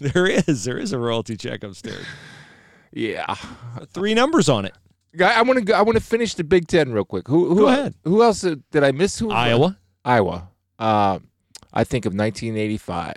There 0.00 0.26
is. 0.26 0.64
There 0.64 0.78
is 0.78 0.92
a 0.92 0.98
royalty 0.98 1.36
check 1.36 1.62
upstairs. 1.62 2.04
yeah, 2.92 3.34
Three 3.92 4.14
numbers 4.14 4.48
on 4.48 4.64
it. 4.64 4.74
Guy, 5.16 5.32
I 5.32 5.42
want 5.42 5.58
to. 5.58 5.64
go 5.64 5.74
I 5.74 5.82
want 5.82 5.96
to 5.96 6.02
finish 6.04 6.34
the 6.34 6.42
Big 6.44 6.66
Ten 6.66 6.92
real 6.92 7.04
quick. 7.04 7.28
Who? 7.28 7.48
who 7.50 7.56
Go 7.60 7.68
ahead. 7.68 7.94
Who 8.04 8.22
else 8.22 8.42
uh, 8.44 8.56
did 8.72 8.82
I 8.82 8.92
miss? 8.92 9.18
Who? 9.18 9.30
Iowa. 9.30 9.78
Iowa. 10.04 10.48
Uh, 10.78 11.18
I 11.72 11.84
think 11.84 12.04
of 12.06 12.14
1985. 12.14 13.14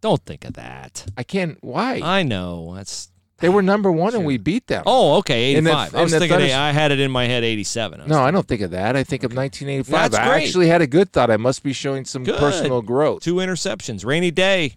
Don't 0.00 0.24
think 0.24 0.44
of 0.44 0.54
that. 0.54 1.06
I 1.16 1.22
can't. 1.22 1.58
Why? 1.60 2.00
I 2.02 2.22
know. 2.22 2.74
That's 2.74 3.08
they 3.38 3.48
were 3.48 3.62
number 3.62 3.90
one 3.90 4.14
and 4.14 4.24
we 4.26 4.36
beat 4.36 4.66
them. 4.66 4.82
Oh, 4.86 5.16
okay, 5.18 5.54
In 5.54 5.64
the- 5.64 5.70
85. 5.70 5.94
I 5.94 6.02
was 6.02 6.12
the 6.12 6.18
thinking 6.18 6.38
Thunder- 6.40 6.54
I 6.54 6.72
had 6.72 6.92
it 6.92 7.00
in 7.00 7.10
my 7.10 7.26
head 7.26 7.42
87. 7.42 8.00
I 8.00 8.04
was 8.04 8.10
no, 8.10 8.22
I 8.22 8.30
don't 8.30 8.46
think 8.46 8.60
of 8.60 8.70
that. 8.72 8.96
I 8.96 9.02
think 9.04 9.22
of 9.24 9.32
1985. 9.34 10.10
That's 10.10 10.22
I 10.22 10.28
great. 10.28 10.44
actually 10.44 10.66
had 10.68 10.82
a 10.82 10.86
good 10.86 11.10
thought. 11.12 11.30
I 11.30 11.38
must 11.38 11.62
be 11.62 11.72
showing 11.72 12.04
some 12.04 12.24
Good. 12.24 12.38
personal 12.38 12.82
growth. 12.82 13.22
Two 13.22 13.36
interceptions. 13.36 14.04
Rainy 14.04 14.30
day. 14.30 14.74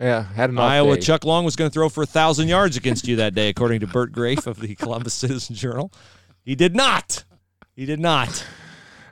Yeah, 0.00 0.24
had 0.34 0.50
an 0.50 0.58
off 0.58 0.70
Iowa 0.70 0.94
day. 0.96 1.00
Chuck 1.00 1.24
Long 1.24 1.44
was 1.44 1.56
going 1.56 1.70
to 1.70 1.74
throw 1.74 1.88
for 1.88 2.02
a 2.02 2.06
1,000 2.06 2.48
yards 2.48 2.76
against 2.76 3.08
you 3.08 3.16
that 3.16 3.34
day, 3.34 3.48
according 3.48 3.80
to 3.80 3.86
Bert 3.86 4.12
Grafe 4.12 4.46
of 4.46 4.60
the 4.60 4.74
Columbus 4.76 5.14
Citizen 5.14 5.56
Journal. 5.56 5.90
He 6.44 6.54
did 6.54 6.76
not. 6.76 7.24
He 7.74 7.86
did 7.86 7.98
not. 7.98 8.44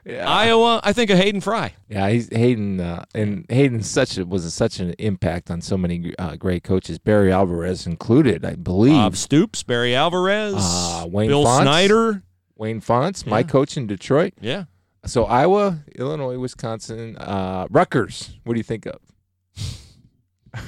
Yeah. 0.05 0.29
Iowa, 0.29 0.81
I 0.83 0.93
think 0.93 1.09
of 1.09 1.17
Hayden 1.17 1.41
Fry. 1.41 1.73
Yeah, 1.89 2.09
he's 2.09 2.29
Hayden, 2.31 2.79
uh, 2.79 3.05
and 3.15 3.43
Hayden 3.49 3.81
such 3.81 4.17
a, 4.19 4.25
was 4.25 4.51
such 4.53 4.79
an 4.79 4.93
impact 4.99 5.49
on 5.49 5.61
so 5.61 5.77
many 5.77 6.13
uh, 6.19 6.35
great 6.35 6.63
coaches, 6.63 6.99
Barry 6.99 7.31
Alvarez 7.31 7.87
included, 7.87 8.45
I 8.45 8.53
believe. 8.53 8.93
Bob 8.93 9.15
Stoops, 9.15 9.63
Barry 9.63 9.95
Alvarez, 9.95 10.53
Uh, 10.57 11.07
Wayne 11.09 11.29
Bill 11.29 11.43
Fontes. 11.43 11.63
Snyder. 11.63 12.21
Wayne 12.55 12.81
Fontes, 12.81 13.25
my 13.25 13.39
Yeah. 13.39 13.43
coach 13.47 13.77
in 13.77 13.87
Detroit. 13.87 14.33
Yeah. 14.39 14.65
So 15.07 15.25
Iowa, 15.25 15.79
Illinois, 15.95 16.37
Wisconsin, 16.37 17.17
uh, 17.17 17.67
Rutgers. 17.71 18.37
What 18.43 18.53
do 18.53 18.59
you 18.59 18.63
think 18.63 18.85
of? 18.85 18.99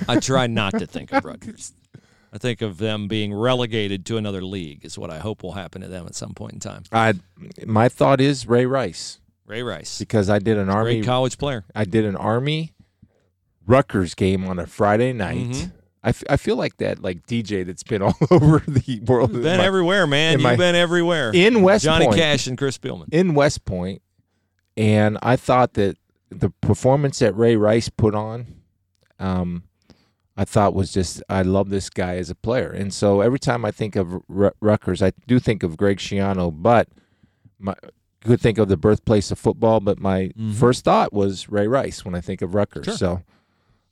I 0.08 0.20
try 0.20 0.48
not 0.48 0.72
to 0.80 0.86
think 0.88 1.14
of 1.14 1.24
Rutgers. 1.26 1.74
I 2.34 2.38
think 2.40 2.62
of 2.62 2.78
them 2.78 3.08
being 3.08 3.34
relegated 3.34 4.06
to 4.08 4.18
another 4.18 4.42
league 4.44 4.84
is 4.84 4.98
what 4.98 5.10
I 5.10 5.20
hope 5.20 5.44
will 5.44 5.54
happen 5.54 5.82
to 5.82 5.88
them 5.88 6.06
at 6.08 6.16
some 6.16 6.34
point 6.34 6.54
in 6.54 6.60
time. 6.60 6.84
I, 6.92 7.14
my 7.66 7.88
thought 7.88 8.20
is 8.20 8.48
Ray 8.48 8.66
Rice 8.66 9.20
Ray 9.48 9.64
Rice, 9.64 9.98
because 10.00 10.30
I 10.30 10.38
did 10.40 10.58
an 10.58 10.70
army. 10.70 10.98
great 10.98 11.06
college 11.06 11.38
player. 11.40 11.64
I 11.74 11.86
did 11.86 12.06
an 12.06 12.16
Army 12.16 12.74
Rutgers 13.66 14.14
game 14.14 14.46
on 14.46 14.60
a 14.60 14.68
Friday 14.68 15.14
night. 15.14 15.48
Mhm. 15.48 15.72
I, 16.04 16.10
f- 16.10 16.24
I 16.30 16.38
feel 16.38 16.56
like 16.56 16.78
that 16.78 17.02
like 17.02 17.26
DJ 17.28 17.66
that's 17.66 17.84
been 17.84 18.02
all 18.02 18.16
over 18.32 18.60
the 18.68 19.00
world. 19.06 19.32
You've 19.34 19.44
been 19.44 19.58
My- 19.58 19.66
everywhere, 19.66 20.06
man. 20.08 20.34
You've 20.34 20.42
my- 20.42 20.56
been 20.56 20.76
everywhere. 20.76 21.32
in 21.34 21.62
West 21.62 21.84
Johnny 21.86 22.06
Point. 22.06 22.18
Cash 22.18 22.48
and 22.48 22.58
Chris 22.58 22.78
Spielman. 22.78 23.08
in 23.12 23.34
West 23.34 23.66
Point, 23.66 24.02
and 24.78 25.18
I 25.22 25.36
thought 25.36 25.74
that 25.74 25.98
the 26.30 26.50
performance 26.62 27.20
that 27.20 27.34
Ray 27.36 27.56
Rice 27.56 27.90
put 27.90 28.14
on, 28.16 28.48
um, 29.20 29.64
I 30.38 30.46
thought 30.46 30.74
was 30.74 30.94
just 30.94 31.24
I 31.30 31.42
love 31.42 31.70
this 31.70 31.90
guy 31.90 32.16
as 32.18 32.30
a 32.30 32.36
player, 32.36 32.70
and 32.70 32.94
so 32.94 33.22
every 33.22 33.40
time 33.40 33.66
I 33.66 33.72
think 33.72 33.96
of 33.96 34.22
Ru- 34.28 34.52
Rutgers, 34.62 35.02
I 35.02 35.12
do 35.26 35.40
think 35.40 35.64
of 35.64 35.78
Greg 35.78 35.98
Schiano, 35.98 36.52
but 36.56 36.88
my 37.60 37.74
could 38.28 38.42
think 38.42 38.58
of 38.60 38.68
the 38.68 38.78
birthplace 38.78 39.32
of 39.32 39.40
football, 39.40 39.80
but 39.80 40.00
my 40.00 40.32
Mhm. 40.40 40.54
first 40.54 40.84
thought 40.84 41.12
was 41.14 41.50
Ray 41.50 41.68
Rice 41.68 42.06
when 42.06 42.14
I 42.16 42.22
think 42.22 42.42
of 42.44 42.54
Rutgers. 42.54 42.86
Sure. 42.86 42.96
So, 42.96 43.22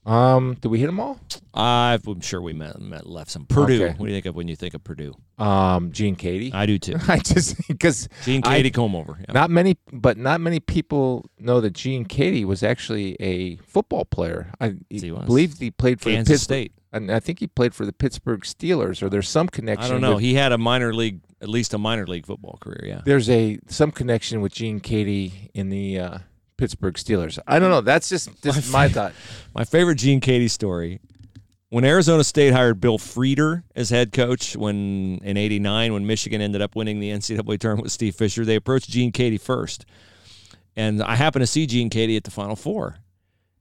um, 0.05 0.57
did 0.61 0.67
we 0.67 0.79
hit 0.79 0.85
them 0.85 0.99
all? 0.99 1.19
I'm 1.53 2.19
sure 2.21 2.41
we 2.41 2.53
met, 2.53 2.79
met 2.79 3.07
left 3.07 3.31
some. 3.31 3.45
Purdue. 3.45 3.83
Okay. 3.85 3.93
What 3.97 4.05
do 4.05 4.11
you 4.11 4.15
think 4.15 4.25
of 4.27 4.35
when 4.35 4.47
you 4.47 4.55
think 4.55 4.73
of 4.75 4.83
Purdue? 4.83 5.13
Um, 5.39 5.91
Gene 5.91 6.15
Keady. 6.15 6.53
I 6.53 6.65
do 6.65 6.77
too. 6.77 6.95
I 7.07 7.17
just 7.19 7.55
because 7.67 8.07
Gene 8.23 8.41
Keady 8.41 8.71
Comeover. 8.71 9.17
Yeah. 9.19 9.33
Not 9.33 9.49
many, 9.49 9.77
but 9.91 10.17
not 10.17 10.41
many 10.41 10.59
people 10.59 11.25
know 11.39 11.59
that 11.61 11.73
Gene 11.73 12.05
Keady 12.05 12.45
was 12.45 12.61
actually 12.61 13.15
a 13.19 13.55
football 13.57 14.05
player. 14.05 14.51
I 14.61 14.75
He 14.89 15.09
believe 15.09 15.57
he 15.59 15.71
played 15.71 16.01
for 16.01 16.09
Kansas 16.11 16.41
State. 16.43 16.73
and 16.93 17.09
I 17.11 17.19
think 17.19 17.39
he 17.39 17.47
played 17.47 17.73
for 17.73 17.85
the 17.85 17.93
Pittsburgh 17.93 18.41
Steelers. 18.41 19.01
Or 19.01 19.09
there's 19.09 19.29
some 19.29 19.47
connection. 19.47 19.85
I 19.85 19.89
don't 19.93 20.01
know. 20.01 20.15
with- 20.15 20.23
He 20.23 20.35
had 20.35 20.51
a 20.51 20.57
minor 20.57 20.93
league, 20.93 21.21
at 21.45 21.49
least 21.49 21.75
a 21.75 21.77
minor 21.77 22.07
league 22.07 22.25
football 22.25 22.57
career. 22.59 22.81
Yeah. 22.83 23.01
there's 23.05 23.29
a 23.29 23.59
some 23.67 23.91
connection 23.91 24.41
with 24.41 24.51
Gene 24.51 24.81
Keady 24.81 25.51
in 25.53 25.69
the 25.69 25.99
uh, 25.99 26.17
Pittsburgh 26.57 26.95
Steelers. 26.95 27.37
I 27.47 27.59
don't 27.59 27.69
know. 27.69 27.81
That's 27.81 28.09
just 28.09 28.41
just 28.41 28.71
My 28.71 28.87
my 28.87 28.89
thought. 28.89 29.13
My 29.53 29.63
favorite 29.63 29.95
Gene 29.95 30.19
Keady 30.19 30.49
story. 30.49 30.99
When 31.69 31.85
Arizona 31.85 32.23
State 32.23 32.51
hired 32.53 32.81
Bill 32.81 32.97
Frieder 32.97 33.63
as 33.75 33.89
head 33.89 34.11
coach 34.11 34.55
when 34.55 35.19
in 35.23 35.37
89 35.37 35.93
when 35.93 36.07
Michigan 36.07 36.41
ended 36.41 36.61
up 36.61 36.75
winning 36.75 36.99
the 36.99 37.11
NCAA 37.11 37.59
tournament 37.59 37.83
with 37.83 37.91
Steve 37.91 38.15
Fisher, 38.15 38.43
they 38.43 38.55
approached 38.55 38.89
Gene 38.89 39.11
Keady 39.11 39.39
first. 39.39 39.85
And 40.75 41.01
I 41.03 41.15
happened 41.15 41.43
to 41.43 41.47
see 41.47 41.67
Gene 41.67 41.89
Keady 41.89 42.17
at 42.17 42.23
the 42.23 42.31
Final 42.31 42.55
Four. 42.55 42.97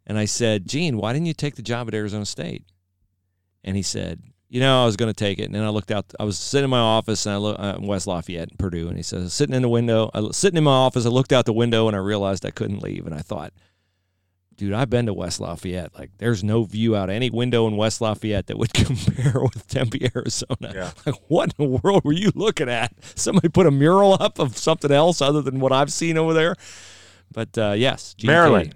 And 0.07 0.19
I 0.19 0.25
said, 0.25 0.67
Gene, 0.67 0.97
why 0.97 1.13
didn't 1.13 1.27
you 1.27 1.35
take 1.35 1.57
the 1.57 1.63
job 1.63 1.89
at 1.89 1.95
Arizona 1.95 2.27
State? 2.27 2.65
And 3.63 3.77
he 3.77 3.83
said, 3.83 4.23
you 4.49 4.61
know, 4.61 4.83
I 4.83 4.87
was 4.87 4.97
going 4.97 5.13
to 5.13 5.15
take 5.15 5.39
it. 5.39 5.45
And 5.45 5.55
then 5.55 5.65
I 5.65 5.71
looked 5.71 5.91
out. 5.91 6.13
I 6.19 6.25
was 6.25 6.39
sitting 6.39 6.65
in 6.65 6.71
my 6.71 6.79
office, 6.79 7.27
and 7.27 7.35
I 7.35 7.39
look 7.39 7.59
uh, 7.59 7.75
in 7.79 7.87
West 7.87 8.07
Lafayette, 8.07 8.57
Purdue. 8.59 8.89
And 8.89 8.97
he 8.97 9.03
says, 9.03 9.33
sitting 9.33 9.55
in 9.55 9.63
the 9.63 9.69
window, 9.69 10.11
I, 10.15 10.31
sitting 10.31 10.59
in 10.59 10.65
my 10.65 10.71
office, 10.71 11.07
I 11.07 11.09
looked 11.09 11.33
out 11.33 11.47
the 11.47 11.53
window, 11.53 11.89
and 11.89 11.97
I 11.97 12.01
realized 12.01 12.47
I 12.47 12.51
couldn't 12.51 12.83
leave. 12.83 13.07
And 13.07 13.15
I 13.15 13.21
thought, 13.21 13.53
dude, 14.57 14.73
I've 14.73 14.91
been 14.91 15.07
to 15.07 15.15
West 15.15 15.41
Lafayette. 15.41 15.95
Like, 15.99 16.11
there's 16.19 16.45
no 16.45 16.65
view 16.65 16.95
out 16.95 17.11
any 17.11 17.31
window 17.31 17.67
in 17.67 17.77
West 17.77 18.01
Lafayette 18.01 18.47
that 18.47 18.59
would 18.59 18.73
compare 18.75 19.43
with 19.43 19.67
Tempe, 19.67 20.11
Arizona. 20.15 20.73
Yeah. 20.75 20.91
Like, 21.05 21.17
what 21.29 21.55
in 21.59 21.73
the 21.73 21.79
world 21.83 22.05
were 22.05 22.13
you 22.13 22.31
looking 22.35 22.69
at? 22.69 22.93
Somebody 23.17 23.49
put 23.49 23.67
a 23.67 23.71
mural 23.71 24.17
up 24.21 24.39
of 24.39 24.57
something 24.57 24.93
else 24.93 25.21
other 25.21 25.43
than 25.43 25.59
what 25.61 25.73
I've 25.73 25.93
seen 25.93 26.17
over 26.17 26.33
there. 26.33 26.55
But 27.33 27.57
uh, 27.59 27.75
yes, 27.77 28.15
Gene 28.15 28.29
Maryland. 28.29 28.75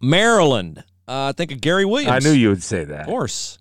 Maryland. 0.00 0.84
Uh, 1.08 1.28
I 1.28 1.32
think 1.32 1.52
of 1.52 1.60
Gary 1.60 1.84
Williams. 1.84 2.24
I 2.24 2.26
knew 2.26 2.34
you 2.34 2.48
would 2.48 2.62
say 2.62 2.84
that. 2.84 3.00
Of 3.02 3.06
course. 3.06 3.58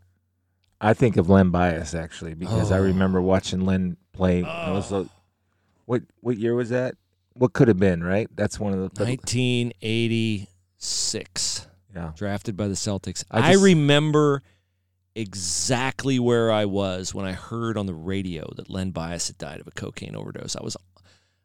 I 0.86 0.94
think 0.94 1.18
of 1.18 1.30
Len 1.30 1.50
Bias 1.50 1.94
actually 1.96 2.36
because 2.36 2.72
I 2.72 2.78
Oh. 2.78 2.84
remember 2.84 3.20
watching 3.20 3.66
Len 3.66 3.98
play. 4.14 4.40
It 4.40 4.44
was 4.44 4.94
what 5.86 6.04
what 6.22 6.38
year 6.38 6.54
was 6.54 6.70
that? 6.70 6.96
What 7.34 7.54
could 7.54 7.68
have 7.68 7.80
been 7.80 8.04
right? 8.04 8.30
That's 8.36 8.60
one 8.60 8.72
of 8.72 8.78
the 8.80 8.90
1986. 9.04 11.68
yeah. 11.94 12.12
drafted 12.16 12.56
by 12.56 12.68
the 12.68 12.76
Celtics. 12.76 13.24
I 13.32 13.52
I, 13.52 13.56
remember 13.56 14.44
exactly 15.16 16.20
where 16.20 16.52
I 16.52 16.66
was 16.66 17.16
when 17.16 17.26
I 17.26 17.32
heard 17.32 17.78
on 17.78 17.88
the 17.88 17.94
radio 17.94 18.48
that 18.56 18.70
Len 18.70 18.92
Bias 18.92 19.28
had 19.28 19.40
died 19.40 19.62
of 19.62 19.68
a 19.68 19.72
cocaine 19.72 20.16
overdose. 20.16 20.56
I 20.56 20.62
was 20.64 20.78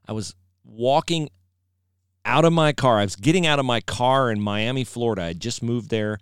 I 0.07 0.12
was 0.12 0.34
walking 0.64 1.30
out 2.26 2.45
of 2.45 2.53
my 2.53 2.74
car. 2.74 2.99
I 2.99 3.05
was 3.05 3.16
getting 3.16 3.47
out 3.47 3.59
of 3.59 3.64
my 3.64 3.80
car 3.80 4.30
in 4.30 4.38
Miami, 4.41 4.84
Florida. 4.84 5.22
I 5.22 5.28
had 5.28 5.41
just 5.41 5.62
moved 5.62 5.88
there 5.88 6.18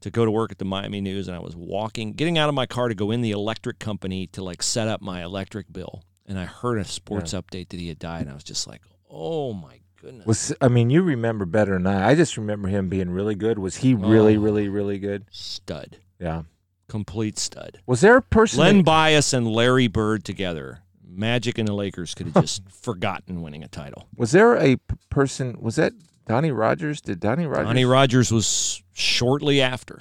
to 0.00 0.10
go 0.10 0.24
to 0.24 0.30
work 0.30 0.52
at 0.52 0.58
the 0.58 0.64
Miami 0.64 1.00
News 1.00 1.28
and 1.28 1.36
I 1.36 1.40
was 1.40 1.56
walking 1.56 2.12
getting 2.12 2.38
out 2.38 2.48
of 2.48 2.54
my 2.54 2.66
car 2.66 2.88
to 2.88 2.94
go 2.94 3.10
in 3.10 3.20
the 3.20 3.32
electric 3.32 3.78
company 3.78 4.26
to 4.28 4.42
like 4.44 4.62
set 4.62 4.88
up 4.88 5.00
my 5.02 5.22
electric 5.24 5.72
bill. 5.72 6.02
And 6.26 6.38
I 6.38 6.44
heard 6.44 6.78
a 6.78 6.84
sports 6.84 7.32
update 7.32 7.70
that 7.70 7.80
he 7.80 7.88
had 7.88 7.98
died 7.98 8.22
and 8.22 8.30
I 8.30 8.34
was 8.34 8.44
just 8.44 8.66
like, 8.66 8.82
"Oh 9.10 9.52
my 9.54 9.80
goodness." 10.00 10.26
Was 10.26 10.54
I 10.60 10.68
mean 10.68 10.90
you 10.90 11.02
remember 11.02 11.44
better 11.46 11.72
than 11.72 11.86
I. 11.86 12.10
I 12.10 12.14
just 12.14 12.36
remember 12.36 12.68
him 12.68 12.88
being 12.88 13.10
really 13.10 13.34
good. 13.34 13.58
Was 13.58 13.76
he 13.76 13.94
oh. 13.94 13.98
really 13.98 14.36
Oh. 14.36 14.40
really 14.40 14.68
really 14.68 14.98
good? 14.98 15.24
stud. 15.30 15.96
Yeah. 16.20 16.42
Complete 16.88 17.38
stud. 17.38 17.80
Was 17.86 18.00
there 18.00 18.16
a 18.16 18.22
person? 18.22 18.60
Len 18.60 18.76
that- 18.78 18.84
Bias 18.84 19.32
and 19.32 19.46
Larry 19.46 19.88
Bird 19.88 20.24
together. 20.24 20.80
Magic 21.10 21.58
and 21.58 21.66
the 21.66 21.72
Lakers 21.72 22.14
could 22.14 22.26
have 22.28 22.42
just 22.44 22.62
forgotten 22.70 23.42
winning 23.42 23.64
a 23.64 23.68
title. 23.68 24.06
was 24.16 24.30
there 24.32 24.54
a 24.56 24.76
p- 24.76 24.82
person? 25.10 25.56
Was 25.60 25.74
that 25.76 25.92
Donnie 26.28 26.50
Rogers? 26.52 27.00
Did 27.00 27.18
Donnie 27.20 27.46
Rogers? 27.46 27.66
Donnie 27.66 27.84
Rogers 27.84 28.30
was 28.32 28.82
shortly 28.92 29.60
after. 29.60 30.00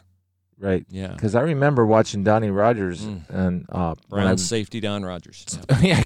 right. 0.60 0.86
Yeah. 0.90 1.08
Because 1.14 1.36
I 1.36 1.42
remember 1.42 1.86
watching 1.86 2.24
Donnie 2.24 2.50
Rogers 2.50 3.02
Mm. 3.06 3.30
and 3.30 3.66
uh, 3.70 3.96
Brown 4.10 4.38
safety 4.38 4.80
Don 4.80 5.04
Rogers. 5.06 5.46
Yeah. 5.82 6.02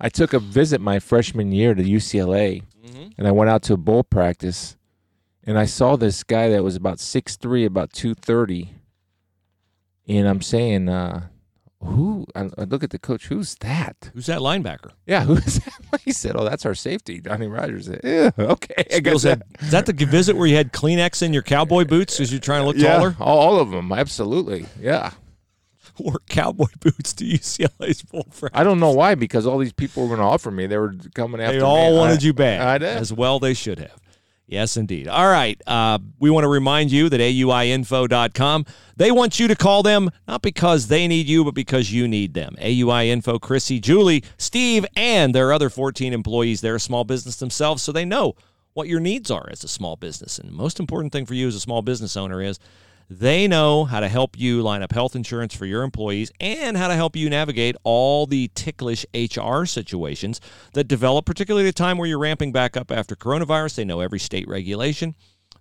I 0.00 0.08
took 0.08 0.32
a 0.32 0.38
visit 0.40 0.80
my 0.80 0.98
freshman 0.98 1.52
year 1.52 1.74
to 1.74 1.82
UCLA, 1.82 2.62
Mhm. 2.84 3.12
and 3.18 3.26
I 3.26 3.30
went 3.30 3.50
out 3.50 3.62
to 3.64 3.74
a 3.74 3.76
bowl 3.76 4.02
practice, 4.02 4.76
and 5.44 5.56
I 5.58 5.64
saw 5.66 5.96
this 5.96 6.24
guy 6.24 6.48
that 6.48 6.64
was 6.64 6.74
about 6.74 6.98
six 7.00 7.36
three, 7.36 7.64
about 7.64 7.92
two 7.92 8.14
thirty, 8.14 8.74
and 10.08 10.26
I'm 10.28 10.42
saying, 10.42 10.88
uh, 10.88 11.28
"Who?" 11.82 12.26
I, 12.34 12.40
I 12.40 12.44
uh, 12.58 12.64
look 12.68 12.82
at 12.84 12.90
the 12.90 12.98
coach. 12.98 13.26
Who's 13.26 13.54
that? 13.56 14.10
Who's 14.14 14.26
that 14.26 14.40
linebacker? 14.40 14.92
Yeah, 15.06 15.24
who's 15.26 15.56
that? 15.60 16.00
He 16.04 16.12
said, 16.12 16.36
"Oh, 16.36 16.44
that's 16.44 16.64
our 16.66 16.74
safety, 16.74 17.20
Donnie 17.20 17.46
Rogers." 17.46 17.86
Said, 17.86 18.00
Yeah, 18.04 18.30
okay. 18.38 18.74
I 18.78 19.00
guess 19.00 19.20
Skills 19.20 19.22
had- 19.24 19.42
is 19.60 19.70
that 19.70 19.86
the 19.86 19.92
visit 19.92 20.36
where 20.36 20.46
you 20.46 20.56
had 20.56 20.72
Kleenex 20.72 21.22
in 21.22 21.32
your 21.32 21.42
cowboy 21.42 21.84
boots 21.84 22.16
because 22.16 22.32
you're 22.32 22.40
trying 22.40 22.62
to 22.62 22.66
look 22.66 22.76
yeah, 22.76 22.96
taller? 22.96 23.16
all, 23.20 23.38
all 23.38 23.58
of 23.60 23.70
them, 23.70 23.92
absolutely. 23.92 24.66
Yeah, 24.80 25.12
Wore 25.98 26.20
cowboy 26.28 26.68
boots 26.80 27.12
to 27.14 27.24
UCLA's 27.24 28.00
full 28.02 28.26
front. 28.30 28.56
I 28.56 28.64
don't 28.64 28.80
know 28.80 28.92
why 28.92 29.14
because 29.14 29.46
all 29.46 29.58
these 29.58 29.72
people 29.72 30.02
were 30.02 30.08
going 30.08 30.20
to 30.20 30.24
offer 30.26 30.50
me. 30.50 30.66
They 30.66 30.78
were 30.78 30.94
coming 31.14 31.40
after 31.40 31.52
me. 31.54 31.58
They 31.60 31.64
me. 31.64 31.68
all 31.68 31.96
wanted 31.96 32.20
I- 32.20 32.26
you 32.26 32.32
back. 32.32 32.60
I 32.60 32.78
did. 32.78 32.96
As 32.96 33.12
well 33.12 33.38
they 33.38 33.54
should 33.54 33.78
have. 33.78 34.01
Yes, 34.46 34.76
indeed. 34.76 35.08
All 35.08 35.28
right. 35.28 35.60
Uh, 35.66 35.98
we 36.18 36.28
want 36.28 36.44
to 36.44 36.48
remind 36.48 36.92
you 36.92 37.08
that 37.08 37.20
AUIinfo.com, 37.20 38.66
they 38.96 39.10
want 39.10 39.40
you 39.40 39.48
to 39.48 39.56
call 39.56 39.82
them 39.82 40.10
not 40.28 40.42
because 40.42 40.88
they 40.88 41.08
need 41.08 41.26
you, 41.26 41.44
but 41.44 41.54
because 41.54 41.92
you 41.92 42.06
need 42.06 42.34
them. 42.34 42.56
AUI 42.60 43.06
Info, 43.06 43.38
Chrissy, 43.38 43.80
Julie, 43.80 44.24
Steve, 44.36 44.84
and 44.94 45.34
their 45.34 45.52
other 45.52 45.70
14 45.70 46.12
employees. 46.12 46.60
They're 46.60 46.74
a 46.74 46.80
small 46.80 47.04
business 47.04 47.36
themselves, 47.36 47.82
so 47.82 47.92
they 47.92 48.04
know 48.04 48.34
what 48.74 48.88
your 48.88 49.00
needs 49.00 49.30
are 49.30 49.48
as 49.50 49.64
a 49.64 49.68
small 49.68 49.96
business. 49.96 50.38
And 50.38 50.48
the 50.48 50.54
most 50.54 50.80
important 50.80 51.12
thing 51.12 51.26
for 51.26 51.34
you 51.34 51.48
as 51.48 51.54
a 51.54 51.60
small 51.60 51.82
business 51.82 52.16
owner 52.16 52.42
is 52.42 52.58
they 53.18 53.46
know 53.46 53.84
how 53.84 54.00
to 54.00 54.08
help 54.08 54.38
you 54.38 54.62
line 54.62 54.82
up 54.82 54.92
health 54.92 55.14
insurance 55.14 55.54
for 55.54 55.66
your 55.66 55.82
employees 55.82 56.32
and 56.40 56.76
how 56.76 56.88
to 56.88 56.94
help 56.94 57.14
you 57.14 57.28
navigate 57.28 57.76
all 57.84 58.26
the 58.26 58.50
ticklish 58.54 59.04
HR 59.14 59.64
situations 59.64 60.40
that 60.74 60.84
develop, 60.84 61.26
particularly 61.26 61.66
at 61.66 61.70
a 61.70 61.74
time 61.74 61.98
where 61.98 62.08
you're 62.08 62.18
ramping 62.18 62.52
back 62.52 62.76
up 62.76 62.90
after 62.90 63.14
coronavirus. 63.14 63.76
They 63.76 63.84
know 63.84 64.00
every 64.00 64.18
state 64.18 64.48
regulation. 64.48 65.14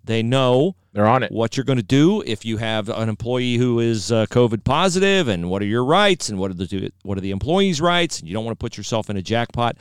They 0.04 0.24
know 0.24 0.76
They're 0.94 1.06
on 1.06 1.24
it. 1.24 1.32
what 1.32 1.58
you're 1.58 1.64
going 1.64 1.78
to 1.78 1.84
do 1.84 2.22
if 2.26 2.44
you 2.46 2.58
have 2.58 2.90
an 2.90 3.10
employee 3.10 3.58
who 3.58 3.80
is 3.80 4.12
uh, 4.12 4.26
COVID 4.28 4.64
positive, 4.64 5.28
and 5.28 5.50
what 5.50 5.62
are 5.62 5.66
your 5.66 5.86
rights, 5.86 6.30
and 6.30 6.40
what 6.40 6.50
are 6.50 6.56
the 6.56 6.92
what 7.04 7.18
are 7.20 7.22
the 7.22 7.30
employees' 7.32 7.80
rights, 7.80 8.20
and 8.20 8.28
you 8.28 8.34
don't 8.34 8.44
want 8.44 8.58
to 8.58 8.64
put 8.64 8.78
yourself 8.78 9.10
in 9.12 9.18
a 9.18 9.22
jackpot 9.22 9.78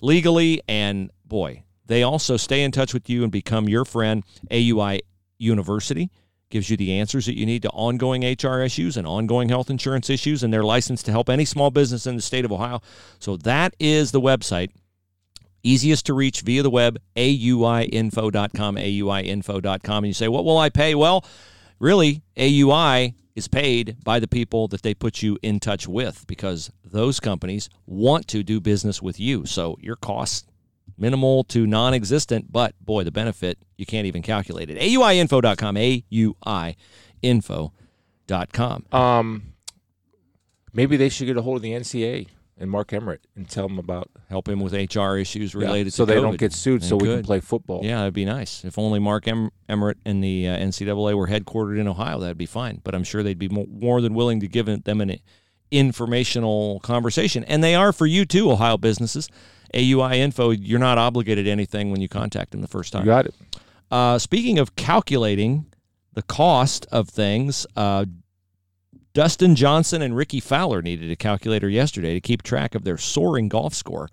legally. 0.00 0.62
And 0.68 1.10
boy, 1.24 1.64
they 1.86 2.04
also 2.04 2.36
stay 2.36 2.62
in 2.62 2.70
touch 2.70 2.94
with 2.94 3.10
you 3.10 3.24
and 3.24 3.32
become 3.32 3.68
your 3.68 3.84
friend. 3.84 4.22
AUI 4.50 5.00
University 5.38 6.10
gives 6.50 6.70
you 6.70 6.76
the 6.76 6.92
answers 6.92 7.26
that 7.26 7.36
you 7.36 7.46
need 7.46 7.62
to 7.62 7.70
ongoing 7.70 8.22
HR 8.22 8.60
issues 8.60 8.96
and 8.96 9.06
ongoing 9.06 9.48
health 9.48 9.70
insurance 9.70 10.08
issues, 10.08 10.42
and 10.42 10.52
they're 10.52 10.62
licensed 10.62 11.06
to 11.06 11.12
help 11.12 11.28
any 11.28 11.44
small 11.44 11.70
business 11.70 12.06
in 12.06 12.16
the 12.16 12.22
state 12.22 12.44
of 12.44 12.52
Ohio. 12.52 12.80
So 13.18 13.36
that 13.38 13.74
is 13.78 14.12
the 14.12 14.20
website. 14.20 14.70
Easiest 15.62 16.06
to 16.06 16.14
reach 16.14 16.42
via 16.42 16.62
the 16.62 16.70
web, 16.70 16.98
auiinfo.com, 17.16 18.76
auiinfo.com. 18.76 20.04
And 20.04 20.06
you 20.06 20.14
say, 20.14 20.28
what 20.28 20.44
will 20.44 20.58
I 20.58 20.68
pay? 20.68 20.94
Well, 20.94 21.24
really, 21.78 22.22
AUI 22.36 23.14
is 23.34 23.48
paid 23.48 23.96
by 24.04 24.20
the 24.20 24.28
people 24.28 24.68
that 24.68 24.82
they 24.82 24.94
put 24.94 25.22
you 25.22 25.38
in 25.42 25.58
touch 25.58 25.88
with 25.88 26.24
because 26.26 26.70
those 26.84 27.18
companies 27.18 27.68
want 27.86 28.28
to 28.28 28.42
do 28.42 28.60
business 28.60 29.02
with 29.02 29.18
you. 29.18 29.46
So 29.46 29.76
your 29.80 29.96
costs 29.96 30.44
minimal 30.96 31.44
to 31.44 31.66
non-existent, 31.66 32.50
but 32.52 32.74
boy, 32.80 33.04
the 33.04 33.10
benefit 33.12 33.58
you 33.76 33.86
can't 33.86 34.06
even 34.06 34.22
calculate 34.22 34.70
it. 34.70 34.78
AUIinfo.com, 34.80 35.74
AUIinfo.com. 37.22 38.84
Um, 38.92 39.42
maybe 40.72 40.96
they 40.96 41.08
should 41.08 41.26
get 41.26 41.36
a 41.36 41.42
hold 41.42 41.56
of 41.56 41.62
the 41.62 41.72
NCA 41.72 42.28
and 42.56 42.70
Mark 42.70 42.92
Emmert 42.92 43.20
and 43.34 43.48
tell 43.48 43.66
them 43.68 43.78
about 43.78 44.10
Help 44.30 44.48
him 44.48 44.60
with 44.60 44.72
HR 44.72 45.16
issues 45.16 45.54
related 45.54 45.86
Yeah, 45.86 45.90
so 45.90 46.04
to 46.06 46.12
they 46.12 46.18
COVID. 46.18 46.22
don't 46.22 46.38
get 46.38 46.52
sued, 46.52 46.82
They 46.82 46.86
so 46.86 46.96
we 46.96 47.08
can 47.08 47.22
play 47.22 47.40
football. 47.40 47.80
Yeah, 47.84 47.98
that'd 47.98 48.14
be 48.14 48.24
nice. 48.24 48.64
If 48.64 48.78
only 48.78 48.98
Mark 49.00 49.28
em- 49.28 49.50
Emmert 49.68 49.98
and 50.04 50.22
the 50.24 50.48
uh, 50.48 50.56
NCAA 50.56 51.14
were 51.16 51.26
headquartered 51.28 51.78
in 51.78 51.86
Ohio, 51.88 52.18
that'd 52.20 52.38
be 52.38 52.46
fine. 52.46 52.80
But 52.84 52.94
I'm 52.94 53.04
sure 53.04 53.22
they'd 53.22 53.38
be 53.38 53.48
mo- 53.48 53.66
more 53.68 54.00
than 54.00 54.14
willing 54.14 54.40
to 54.40 54.48
give 54.48 54.66
them 54.84 55.00
an 55.00 55.18
informational 55.70 56.80
conversation. 56.80 57.44
And 57.44 57.62
they 57.62 57.74
are 57.74 57.92
for 57.92 58.06
you 58.06 58.24
too, 58.24 58.50
Ohio 58.50 58.76
businesses. 58.76 59.28
AUI 59.74 60.18
Info, 60.18 60.50
you're 60.50 60.78
not 60.78 60.98
obligated 60.98 61.46
to 61.46 61.50
anything 61.50 61.90
when 61.90 62.00
you 62.00 62.08
contact 62.08 62.52
them 62.52 62.60
the 62.60 62.68
first 62.68 62.94
you 62.94 63.00
time. 63.00 63.06
got 63.06 63.26
it. 63.26 63.34
Uh, 63.90 64.18
speaking 64.18 64.58
of 64.58 64.76
calculating 64.76 65.66
the 66.12 66.22
cost 66.22 66.86
of 66.90 67.08
things, 67.08 67.66
uh, 67.76 68.04
Dustin 69.12 69.54
Johnson 69.54 70.02
and 70.02 70.16
Rickie 70.16 70.40
Fowler 70.40 70.82
needed 70.82 71.10
a 71.10 71.16
calculator 71.16 71.68
yesterday 71.68 72.14
to 72.14 72.20
keep 72.20 72.42
track 72.42 72.74
of 72.74 72.84
their 72.84 72.98
soaring 72.98 73.48
golf 73.48 73.74
score 73.74 74.08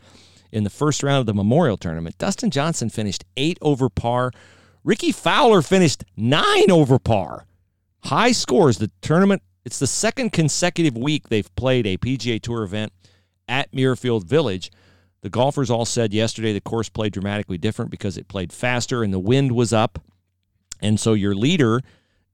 in 0.51 0.64
the 0.64 0.70
first 0.70 1.01
round 1.01 1.22
of 1.22 1.26
the 1.26 1.34
Memorial 1.34 1.78
Tournament. 1.78 2.18
Dustin 2.18 2.51
Johnson 2.51 2.89
finished 2.89 3.26
eight 3.38 3.57
over 3.62 3.89
par. 3.89 4.32
Rickie 4.84 5.12
Fowler 5.12 5.62
finished 5.62 6.03
nine 6.16 6.70
over 6.70 6.99
par. 6.99 7.45
High 8.03 8.32
scores. 8.32 8.78
The 8.78 8.91
tournament, 9.01 9.41
it's 9.66 9.80
the 9.80 9.88
second 9.88 10.32
consecutive 10.34 10.97
week 10.97 11.30
they've 11.30 11.53
played 11.55 11.88
a 11.88 11.97
PGA 11.97 12.41
Tour 12.41 12.64
event 12.64 12.93
at 13.47 13.72
Muirfield 13.72 14.26
Village. 14.26 14.72
The 15.22 15.30
golfers 15.30 15.70
all 15.70 15.86
said 15.86 16.14
yesterday 16.14 16.54
the 16.54 16.62
course 16.62 16.90
played 16.90 17.14
dramatically 17.14 17.58
different 17.58 17.92
because 17.92 18.18
it 18.18 18.28
played 18.28 18.52
faster 18.52 19.04
and 19.04 19.14
the 19.14 19.20
wind 19.20 19.52
was 19.52 19.72
up. 19.72 20.00
And 20.82 21.00
so 21.00 21.14
your 21.14 21.36
leader 21.36 21.82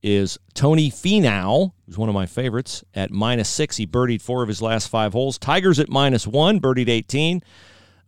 is 0.02 0.38
Tony 0.54 0.90
Finau, 0.90 1.74
who's 1.86 1.98
one 1.98 2.08
of 2.08 2.16
my 2.16 2.26
favorites, 2.26 2.84
at 2.94 3.12
minus 3.12 3.50
six. 3.50 3.78
He 3.78 3.86
birdied 3.86 4.22
four 4.22 4.42
of 4.42 4.48
his 4.48 4.62
last 4.62 4.88
five 4.88 5.14
holes. 5.14 5.38
Tiger's 5.38 5.80
at 5.80 5.90
minus 5.90 6.26
one, 6.26 6.60
birdied 6.60 6.88
18. 6.88 7.42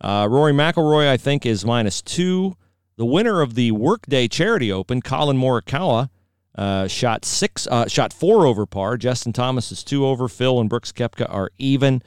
Uh, 0.00 0.26
Rory 0.30 0.52
McIlroy, 0.52 1.08
I 1.08 1.16
think, 1.16 1.44
is 1.44 1.64
minus 1.64 2.00
two. 2.00 2.56
The 2.96 3.04
winner 3.04 3.40
of 3.40 3.54
the 3.54 3.72
Workday 3.72 4.28
Charity 4.28 4.72
Open, 4.72 5.02
Collin 5.02 5.36
Morikawa, 5.36 6.08
uh, 6.56 6.86
shot 6.86 7.24
six, 7.24 7.66
uh, 7.66 7.86
shot 7.86 8.12
four 8.12 8.46
over 8.46 8.66
par. 8.66 8.96
Justin 8.96 9.32
Thomas 9.32 9.72
is 9.72 9.84
two 9.84 10.06
over. 10.06 10.28
Phil 10.28 10.60
and 10.60 10.68
Brooks 10.68 10.92
Koepka 10.92 11.26
are 11.28 11.50
even, 11.58 12.02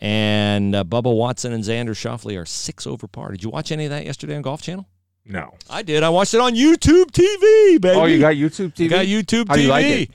and 0.00 0.74
uh, 0.74 0.84
Bubba 0.84 1.14
Watson 1.14 1.52
and 1.52 1.64
Xander 1.64 1.90
Schauffele 1.90 2.40
are 2.40 2.46
six 2.46 2.86
over 2.86 3.06
par. 3.06 3.30
Did 3.30 3.42
you 3.42 3.50
watch 3.50 3.72
any 3.72 3.84
of 3.84 3.90
that 3.90 4.04
yesterday 4.04 4.36
on 4.36 4.42
Golf 4.42 4.62
Channel? 4.62 4.86
No. 5.26 5.54
I 5.70 5.82
did. 5.82 6.02
I 6.02 6.10
watched 6.10 6.34
it 6.34 6.40
on 6.40 6.54
YouTube 6.54 7.06
TV, 7.10 7.80
baby. 7.80 7.96
Oh, 7.98 8.04
you 8.04 8.18
got 8.18 8.34
YouTube 8.34 8.74
TV? 8.74 8.90
Got 8.90 9.06
YouTube 9.06 9.48
How 9.48 9.54
TV. 9.54 9.56
do 9.56 9.62
you 9.62 9.68
like 9.68 9.86
it? 9.86 10.10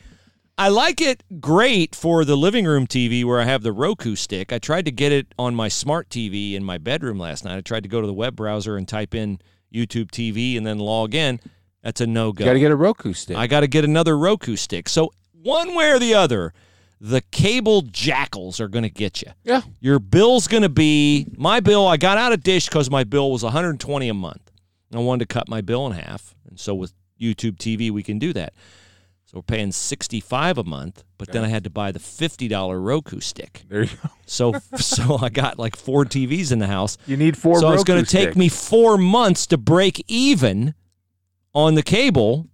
I 0.57 0.67
like 0.67 0.99
it 0.99 1.23
great 1.39 1.95
for 1.95 2.25
the 2.25 2.36
living 2.36 2.65
room 2.65 2.86
TV 2.86 3.23
where 3.23 3.39
I 3.39 3.45
have 3.45 3.63
the 3.63 3.71
Roku 3.71 4.15
stick. 4.15 4.51
I 4.51 4.59
tried 4.59 4.86
to 4.86 4.91
get 4.91 5.13
it 5.13 5.34
on 5.39 5.55
my 5.55 5.69
smart 5.69 6.09
TV 6.09 6.53
in 6.53 6.65
my 6.65 6.77
bedroom 6.77 7.17
last 7.17 7.45
night. 7.45 7.57
I 7.57 7.61
tried 7.61 7.84
to 7.84 7.89
go 7.89 8.01
to 8.01 8.07
the 8.07 8.13
web 8.13 8.36
browser 8.36 8.75
and 8.75 8.86
type 8.86 9.15
in 9.15 9.39
YouTube 9.73 10.11
TV 10.11 10.57
and 10.57 10.67
then 10.67 10.77
log 10.77 11.15
in. 11.15 11.39
That's 11.82 12.01
a 12.01 12.07
no 12.07 12.34
go. 12.34 12.43
You 12.43 12.49
got 12.49 12.53
to 12.53 12.59
get 12.59 12.71
a 12.71 12.75
Roku 12.75 13.13
stick. 13.13 13.38
I 13.38 13.47
got 13.47 13.61
to 13.61 13.67
get 13.67 13.86
another 13.86 14.17
Roku 14.17 14.57
stick. 14.57 14.89
So 14.89 15.13
one 15.32 15.75
way 15.75 15.91
or 15.91 15.97
the 15.99 16.13
other, 16.13 16.53
the 17.02 17.22
cable 17.32 17.82
jackals 17.82 18.60
are 18.60 18.68
going 18.68 18.84
to 18.84 18.89
get 18.89 19.22
you. 19.22 19.32
yeah. 19.43 19.62
Your 19.80 20.00
bill's 20.00 20.47
going 20.47 20.64
to 20.64 20.70
be 20.70 21.28
my 21.38 21.60
bill. 21.60 21.88
I 21.88 21.97
got 21.97 22.18
out 22.18 22.34
of 22.34 22.43
Dish 22.43 22.68
because 22.68 22.89
my 22.89 23.04
bill 23.04 23.32
was 23.32 23.43
120 23.43 24.10
a 24.10 24.14
month. 24.14 24.52
I 24.93 24.97
wanted 24.97 25.28
to 25.30 25.34
cut 25.34 25.47
my 25.47 25.62
bill 25.62 25.86
in 25.88 25.93
half, 25.93 26.36
and 26.47 26.60
so 26.60 26.74
with 26.76 26.93
YouTube 27.22 27.58
TV 27.58 27.91
we 27.91 28.02
can 28.04 28.18
do 28.20 28.34
that. 28.34 28.54
So 29.26 29.38
we're 29.38 29.43
paying 29.43 29.72
65 29.72 30.58
a 30.58 30.64
month, 30.64 31.04
but 31.20 31.32
then 31.32 31.43
I 31.45 31.50
had 31.50 31.64
to 31.66 31.70
buy 31.70 31.91
the 31.91 32.00
$50 32.00 32.84
Roku 32.84 33.20
stick. 33.20 33.64
There 33.70 33.84
you 33.84 33.89
go. 34.02 34.10
So 34.26 34.54
so 34.78 35.18
I 35.22 35.30
got 35.30 35.58
like 35.60 35.76
four 35.76 36.06
TVs 36.06 36.52
in 36.52 36.60
the 36.60 36.68
house. 36.68 36.97
You 37.08 37.18
need 37.18 37.38
four 37.38 37.60
so 37.60 37.68
Roku 37.68 37.76
it's 37.76 37.84
going 37.84 38.04
to 38.04 38.10
take 38.10 38.36
me 38.36 38.47
four 38.50 38.97
months 38.97 39.45
to 39.47 39.58
break 39.58 40.04
even 40.08 40.74
on 41.54 41.76
the 41.76 41.84
cable. 41.84 42.47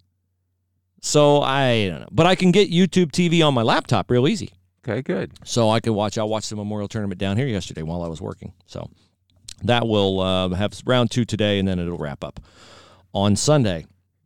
So 1.06 1.42
I 1.44 1.88
don't 1.90 2.00
know, 2.02 2.08
but 2.12 2.26
I 2.26 2.34
can 2.34 2.52
get 2.52 2.72
YouTube 2.72 3.12
TV 3.12 3.46
on 3.46 3.54
my 3.54 3.62
laptop 3.62 4.10
real 4.10 4.28
easy. 4.28 4.54
Okay, 4.84 5.04
good. 5.04 5.32
So 5.44 5.70
I 5.70 5.80
can 5.80 5.94
watch. 5.94 6.18
I 6.18 6.24
watched 6.24 6.50
the 6.50 6.56
Memorial 6.56 6.88
Tournament 6.88 7.20
down 7.20 7.38
here 7.38 7.46
yesterday 7.46 7.84
while 7.84 8.02
I 8.02 8.08
was 8.08 8.22
working. 8.22 8.54
So 8.66 8.90
that 9.64 9.88
will 9.88 10.20
uh, 10.20 10.50
have 10.50 10.74
round 10.84 11.12
two 11.12 11.24
today, 11.24 11.60
and 11.60 11.68
then 11.68 11.78
it'll 11.78 12.00
wrap 12.00 12.24
up 12.24 12.40
on 13.14 13.36
Sunday. 13.36 13.86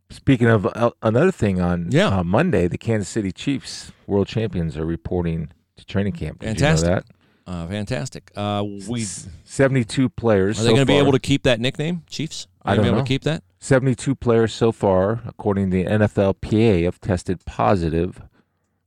Speaking 0.09 0.47
of 0.47 0.65
uh, 0.67 0.91
another 1.03 1.33
thing 1.33 1.59
on 1.59 1.89
Yeah. 1.91 2.19
uh, 2.19 2.23
Monday, 2.23 2.69
the 2.69 2.77
Kansas 2.77 3.09
City 3.09 3.33
Chiefs 3.33 3.91
world 4.07 4.27
champions 4.27 4.77
are 4.77 4.85
reporting 4.85 5.49
to 5.75 5.85
training 5.85 6.13
camp. 6.13 6.39
Did 6.39 6.47
Fantastic. 6.59 6.87
you 6.87 6.95
know 6.95 7.01
that? 7.01 7.05
Uh, 7.45 7.67
fantastic. 7.67 8.31
Uh, 8.37 8.63
we 8.87 9.01
72 9.03 10.07
players 10.09 10.59
are 10.59 10.63
they 10.63 10.69
so 10.69 10.75
going 10.75 10.87
to 10.87 10.93
be 10.93 10.97
able 10.97 11.11
to 11.11 11.19
keep 11.19 11.43
that 11.43 11.59
nickname, 11.59 12.03
Chiefs? 12.07 12.47
Are 12.63 12.71
I 12.71 12.75
they 12.75 12.77
gonna 12.77 12.77
don't 12.77 12.83
be 12.85 12.87
able 12.89 12.97
know. 12.99 13.03
to 13.03 13.07
keep 13.07 13.23
that? 13.23 13.43
72 13.59 14.15
players 14.15 14.53
so 14.53 14.71
far, 14.71 15.21
according 15.27 15.69
to 15.71 15.77
the 15.77 15.85
NFLPA, 15.85 16.85
have 16.85 16.99
tested 17.01 17.43
positive 17.45 18.21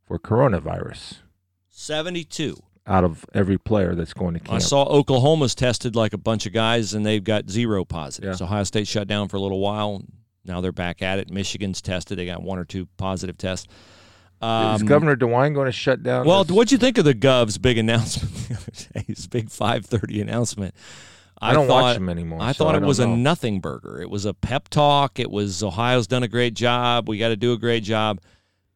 for 0.06 0.18
coronavirus 0.18 1.18
Seventy-two. 1.68 2.56
out 2.86 3.04
of 3.04 3.24
every 3.34 3.58
player 3.58 3.94
that's 3.94 4.14
going 4.14 4.34
to 4.34 4.40
camp. 4.40 4.54
I 4.54 4.58
saw 4.58 4.84
Oklahoma's 4.84 5.54
tested 5.54 5.94
like 5.94 6.12
a 6.12 6.18
bunch 6.18 6.46
of 6.46 6.52
guys, 6.52 6.94
and 6.94 7.04
they've 7.04 7.22
got 7.22 7.50
zero 7.50 7.84
positives. 7.84 8.40
Yeah. 8.40 8.46
Ohio 8.46 8.64
State 8.64 8.86
shut 8.86 9.08
down 9.08 9.28
for 9.28 9.36
a 9.36 9.40
little 9.40 9.60
while. 9.60 10.02
Now 10.44 10.60
they're 10.60 10.72
back 10.72 11.02
at 11.02 11.18
it. 11.18 11.30
Michigan's 11.30 11.80
tested; 11.82 12.18
they 12.18 12.26
got 12.26 12.42
one 12.42 12.58
or 12.58 12.64
two 12.64 12.86
positive 12.96 13.36
tests. 13.38 13.68
Um, 14.40 14.74
Is 14.74 14.82
Governor 14.82 15.16
DeWine 15.16 15.54
going 15.54 15.66
to 15.66 15.72
shut 15.72 16.02
down? 16.02 16.26
Well, 16.26 16.42
this? 16.44 16.54
what'd 16.54 16.72
you 16.72 16.78
think 16.78 16.98
of 16.98 17.04
the 17.04 17.14
Gov's 17.14 17.58
big 17.58 17.78
announcement 17.78 18.34
the 18.48 18.54
other 18.56 18.72
day? 18.94 19.04
His 19.06 19.26
big 19.28 19.50
five 19.50 19.86
thirty 19.86 20.20
announcement. 20.20 20.74
I 21.42 21.52
don't 21.52 21.66
thought, 21.66 21.82
watch 21.82 21.94
them 21.96 22.08
anymore. 22.08 22.40
I 22.40 22.52
so 22.52 22.64
thought 22.64 22.74
it 22.76 22.80
don't 22.80 22.88
was 22.88 22.98
a 23.00 23.06
nothing 23.06 23.60
burger. 23.60 24.00
It 24.00 24.10
was 24.10 24.24
a 24.24 24.34
pep 24.34 24.68
talk. 24.68 25.18
It 25.18 25.30
was 25.30 25.62
Ohio's 25.62 26.06
done 26.06 26.22
a 26.22 26.28
great 26.28 26.54
job. 26.54 27.08
We 27.08 27.18
got 27.18 27.28
to 27.28 27.36
do 27.36 27.52
a 27.52 27.58
great 27.58 27.82
job. 27.82 28.20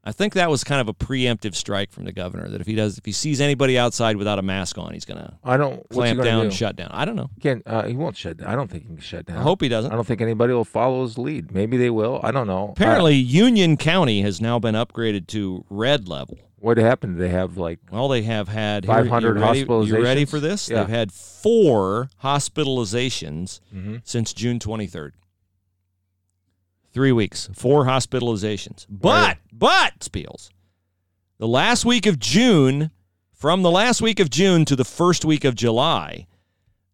I 0.08 0.12
think 0.12 0.34
that 0.34 0.48
was 0.48 0.62
kind 0.62 0.80
of 0.80 0.88
a 0.88 0.94
preemptive 0.94 1.56
strike 1.56 1.90
from 1.90 2.04
the 2.04 2.12
governor 2.12 2.48
that 2.48 2.60
if 2.60 2.66
he 2.68 2.76
does, 2.76 2.96
if 2.96 3.04
he 3.04 3.10
sees 3.10 3.40
anybody 3.40 3.76
outside 3.76 4.16
without 4.16 4.38
a 4.38 4.42
mask 4.42 4.78
on, 4.78 4.94
he's 4.94 5.04
going 5.04 5.18
to 5.18 5.34
I 5.42 5.56
don't. 5.56 5.88
clamp 5.90 6.18
gonna 6.18 6.30
down, 6.30 6.44
do? 6.44 6.50
shut 6.52 6.76
down. 6.76 6.90
I 6.92 7.04
don't 7.04 7.16
know. 7.16 7.28
Can't, 7.40 7.60
uh, 7.66 7.82
he 7.82 7.94
won't 7.94 8.16
shut 8.16 8.36
down. 8.36 8.46
I 8.46 8.54
don't 8.54 8.70
think 8.70 8.84
he 8.84 8.88
can 8.88 9.00
shut 9.00 9.26
down. 9.26 9.38
I 9.38 9.42
hope 9.42 9.60
he 9.60 9.68
doesn't. 9.68 9.90
I 9.90 9.96
don't 9.96 10.06
think 10.06 10.20
anybody 10.20 10.52
will 10.52 10.64
follow 10.64 11.02
his 11.02 11.18
lead. 11.18 11.50
Maybe 11.50 11.76
they 11.76 11.90
will. 11.90 12.20
I 12.22 12.30
don't 12.30 12.46
know. 12.46 12.68
Apparently, 12.76 13.16
Union 13.16 13.76
County 13.76 14.22
has 14.22 14.40
now 14.40 14.60
been 14.60 14.76
upgraded 14.76 15.26
to 15.28 15.64
red 15.68 16.06
level. 16.06 16.38
What 16.58 16.78
happened? 16.78 17.20
They 17.20 17.28
have 17.28 17.58
like 17.58 17.78
Well, 17.90 18.08
they 18.08 18.22
have 18.22 18.48
had 18.48 18.86
500 18.86 19.36
you 19.36 19.42
ready- 19.42 19.60
You 19.60 20.02
ready 20.02 20.24
for 20.24 20.40
this? 20.40 20.68
Yeah. 20.68 20.80
They've 20.80 20.88
had 20.88 21.12
four 21.12 22.08
hospitalizations 22.24 23.60
Mhm. 23.74 24.00
since 24.04 24.32
June 24.32 24.58
23rd. 24.58 25.12
Three 26.92 27.12
weeks, 27.12 27.50
four 27.52 27.84
hospitalizations. 27.84 28.86
But, 28.88 29.36
but, 29.52 30.00
Spiels, 30.00 30.48
the 31.38 31.46
last 31.46 31.84
week 31.84 32.06
of 32.06 32.18
June, 32.18 32.90
from 33.34 33.60
the 33.62 33.70
last 33.70 34.00
week 34.00 34.18
of 34.18 34.30
June 34.30 34.64
to 34.64 34.74
the 34.74 34.84
first 34.84 35.26
week 35.26 35.44
of 35.44 35.54
July, 35.54 36.26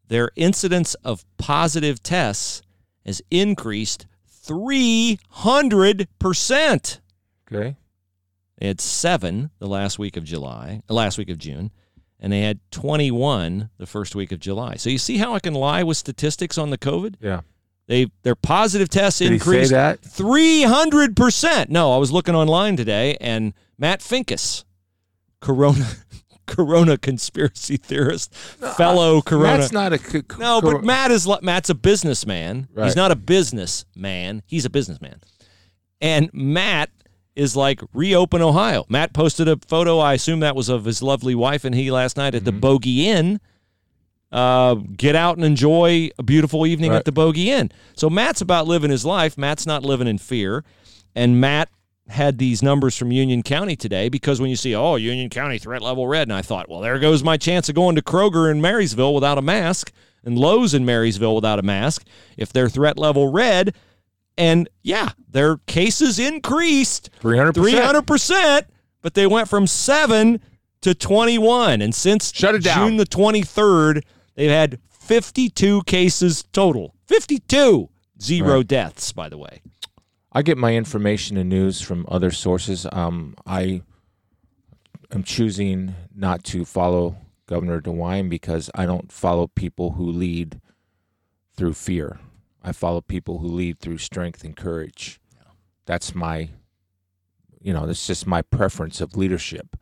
their 0.09 0.33
incidence 0.35 0.95
of 1.05 1.25
positive 1.39 2.03
tests 2.03 2.63
has 3.07 3.23
increased 3.31 4.07
300%. 4.27 7.01
okay. 7.53 7.77
They 8.63 8.69
had 8.69 8.81
seven 8.81 9.51
the 9.59 9.67
last 9.67 9.99
week 9.99 10.17
of 10.17 10.23
July, 10.23 10.83
uh, 10.89 10.95
last 10.95 11.19
week 11.19 11.29
of 11.29 11.37
June, 11.37 11.73
and 12.21 12.33
they 12.33 12.43
had 12.43 12.61
21 12.71 13.71
the 13.77 13.87
first 13.87 14.15
week 14.15 14.31
of 14.31 14.39
July. 14.39 14.77
So 14.77 14.89
you 14.89 14.99
see 14.99 15.19
how 15.19 15.35
I 15.35 15.41
can 15.41 15.53
lie 15.53 15.83
with 15.83 15.97
statistics 15.97 16.57
on 16.57 16.71
the 16.71 16.79
COVID? 16.79 17.17
Yeah. 17.21 17.41
They 17.89 18.07
their 18.23 18.37
positive 18.37 18.89
tests 18.89 19.19
Did 19.19 19.33
he 19.33 19.39
say 19.41 19.51
increased 19.51 19.71
that? 19.73 20.01
300%. 20.03 21.71
No, 21.71 21.93
I 21.93 21.97
was 21.97 22.13
looking 22.13 22.37
online 22.37 22.77
today 22.77 23.17
and 23.21 23.53
Matt 23.79 23.99
Finkus, 23.99 24.63
Corona 25.41 25.85
Corona 26.47 26.97
conspiracy 26.97 27.77
theorist, 27.79 28.33
fellow 28.33 29.23
Corona 29.23 29.57
That's 29.59 29.73
not 29.73 29.93
a. 29.93 29.99
c- 29.99 30.21
c- 30.21 30.39
no, 30.39 30.61
cor- 30.61 30.75
but 30.75 30.85
Matt 30.85 31.11
is 31.11 31.29
Matt's 31.43 31.69
a 31.71 31.75
businessman. 31.75 32.69
He's 32.81 32.95
not 32.95 33.11
a 33.11 33.17
businessman. 33.17 34.45
He's 34.47 34.65
a 34.65 34.71
businessman. 34.71 35.21
And 36.01 36.31
Matt 36.33 36.91
is 37.35 37.57
like 37.57 37.81
reopen 37.95 38.43
Ohio. 38.43 38.85
Matt 38.89 39.13
posted 39.13 39.49
a 39.49 39.57
photo. 39.67 39.99
I 39.99 40.15
assume 40.15 40.41
that 40.41 40.55
was 40.57 40.69
of 40.69 40.85
his 40.85 41.03
lovely 41.03 41.35
wife 41.35 41.65
and 41.65 41.75
he 41.75 41.91
last 41.91 42.17
night 42.17 42.31
Mm-hmm. 42.35 42.37
at 42.37 42.45
the 42.45 42.53
Bogey 42.53 43.09
Inn. 43.09 43.41
Uh, 44.31 44.77
get 44.97 45.15
out 45.15 45.37
and 45.37 45.45
enjoy 45.45 46.09
a 46.19 46.23
beautiful 46.23 46.67
evening 46.67 46.91
Right. 46.91 46.97
at 46.99 47.05
the 47.05 47.13
Bogey 47.13 47.51
Inn. 47.51 47.71
So 47.95 48.09
Matt's 48.09 48.41
about 48.41 48.67
living 48.67 48.91
his 48.91 49.05
life. 49.05 49.37
Matt's 49.37 49.67
not 49.67 49.83
living 49.83 50.07
in 50.09 50.17
fear. 50.19 50.65
And 51.15 51.39
Matt 51.39 51.69
had 52.09 52.39
these 52.39 52.63
numbers 52.63 52.97
from 52.97 53.13
Union 53.13 53.43
County 53.43 53.77
today 53.77 54.09
because 54.09 54.41
when 54.41 54.49
you 54.49 54.57
see, 54.57 54.75
oh, 54.75 54.97
Union 54.97 55.29
County 55.29 55.59
threat 55.59 55.83
level 55.83 56.07
red, 56.07 56.23
and 56.29 56.33
I 56.33 56.41
thought, 56.43 56.69
well, 56.71 56.81
there 56.81 56.99
goes 56.99 57.23
my 57.23 57.37
chance 57.37 57.69
of 57.69 57.75
going 57.75 57.95
to 57.97 58.03
Kroger 58.03 58.51
in 58.51 58.61
Marysville 58.63 59.15
without 59.15 59.37
a 59.39 59.43
mask 59.43 59.93
and 60.25 60.39
Lowe's 60.39 60.73
in 60.73 60.85
Marysville 60.87 61.35
without 61.35 61.59
a 61.59 61.63
mask 61.63 62.07
if 62.39 62.53
they're 62.53 62.69
threat 62.71 62.99
level 62.99 63.31
red. 63.31 63.75
And 64.39 64.69
yeah, 64.83 65.11
their 65.29 65.59
cases 65.67 66.19
increased 66.19 67.11
300%. 67.21 67.53
300%, 67.53 68.63
but 69.03 69.15
they 69.15 69.27
went 69.27 69.49
from 69.49 69.67
7 69.67 70.41
to 70.83 70.95
21. 70.95 71.83
And 71.83 71.95
since 71.95 72.33
Shut 72.35 72.55
it 72.55 72.65
down. 72.65 72.89
June 72.89 72.97
the 72.97 73.05
23rd, 73.07 74.03
they've 74.35 74.51
had 74.51 74.79
52 74.91 75.83
cases 75.83 76.45
total. 76.53 76.95
52. 77.07 77.89
Zero 78.21 78.57
Right. 78.59 78.67
deaths, 78.69 79.13
by 79.13 79.29
the 79.29 79.37
way. 79.37 79.61
I 80.33 80.43
get 80.43 80.57
my 80.57 80.75
information 80.77 81.37
and 81.37 81.51
news 81.51 81.81
from 81.81 82.07
other 82.09 82.31
sources. 82.31 82.87
Um, 82.93 83.35
I 83.47 83.83
am 85.11 85.25
choosing 85.25 85.95
not 86.15 86.43
to 86.45 86.65
follow 86.65 87.17
Governor 87.47 87.81
DeWine 87.83 88.31
because 88.31 88.71
I 88.75 88.87
don't 88.87 89.13
follow 89.13 89.49
people 89.49 89.93
who 89.93 90.11
lead 90.11 90.61
through 91.55 91.75
fear. 91.75 92.19
I 92.63 92.73
follow 92.73 93.01
people 93.01 93.39
who 93.39 93.49
lead 93.49 93.81
through 93.81 93.99
strength 93.99 94.45
and 94.45 94.57
courage. 94.57 95.21
That's 95.87 96.15
my, 96.15 96.51
you 97.61 97.73
know, 97.73 97.87
that's 97.87 98.07
just 98.07 98.27
my 98.27 98.43
preference 98.43 99.01
of 99.01 99.17
leadership. 99.17 99.77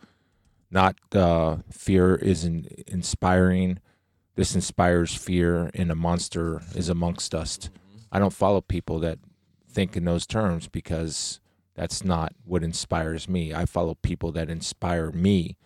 Not 0.70 0.97
uh, 1.14 1.59
fear 1.70 2.14
is 2.14 2.45
in, 2.45 2.66
inspiring. 2.87 3.81
This 4.37 4.55
inspires 4.55 5.14
fear, 5.14 5.70
and 5.74 5.91
a 5.91 5.95
monster 5.95 6.62
is 6.74 6.89
amongst 6.89 7.35
us. 7.35 7.59
I 8.12 8.18
don't 8.18 8.33
follow 8.33 8.61
people 8.61 8.99
that 9.01 9.18
think 9.68 9.97
in 9.97 10.05
those 10.05 10.26
terms 10.26 10.68
because 10.68 11.41
that's 11.74 12.05
not 12.05 12.33
what 12.45 12.62
inspires 12.62 13.28
me. 13.28 13.53
I 13.53 13.66
follow 13.66 13.95
people 13.95 14.33
that 14.33 14.49
inspire 14.49 15.11
me 15.11 15.57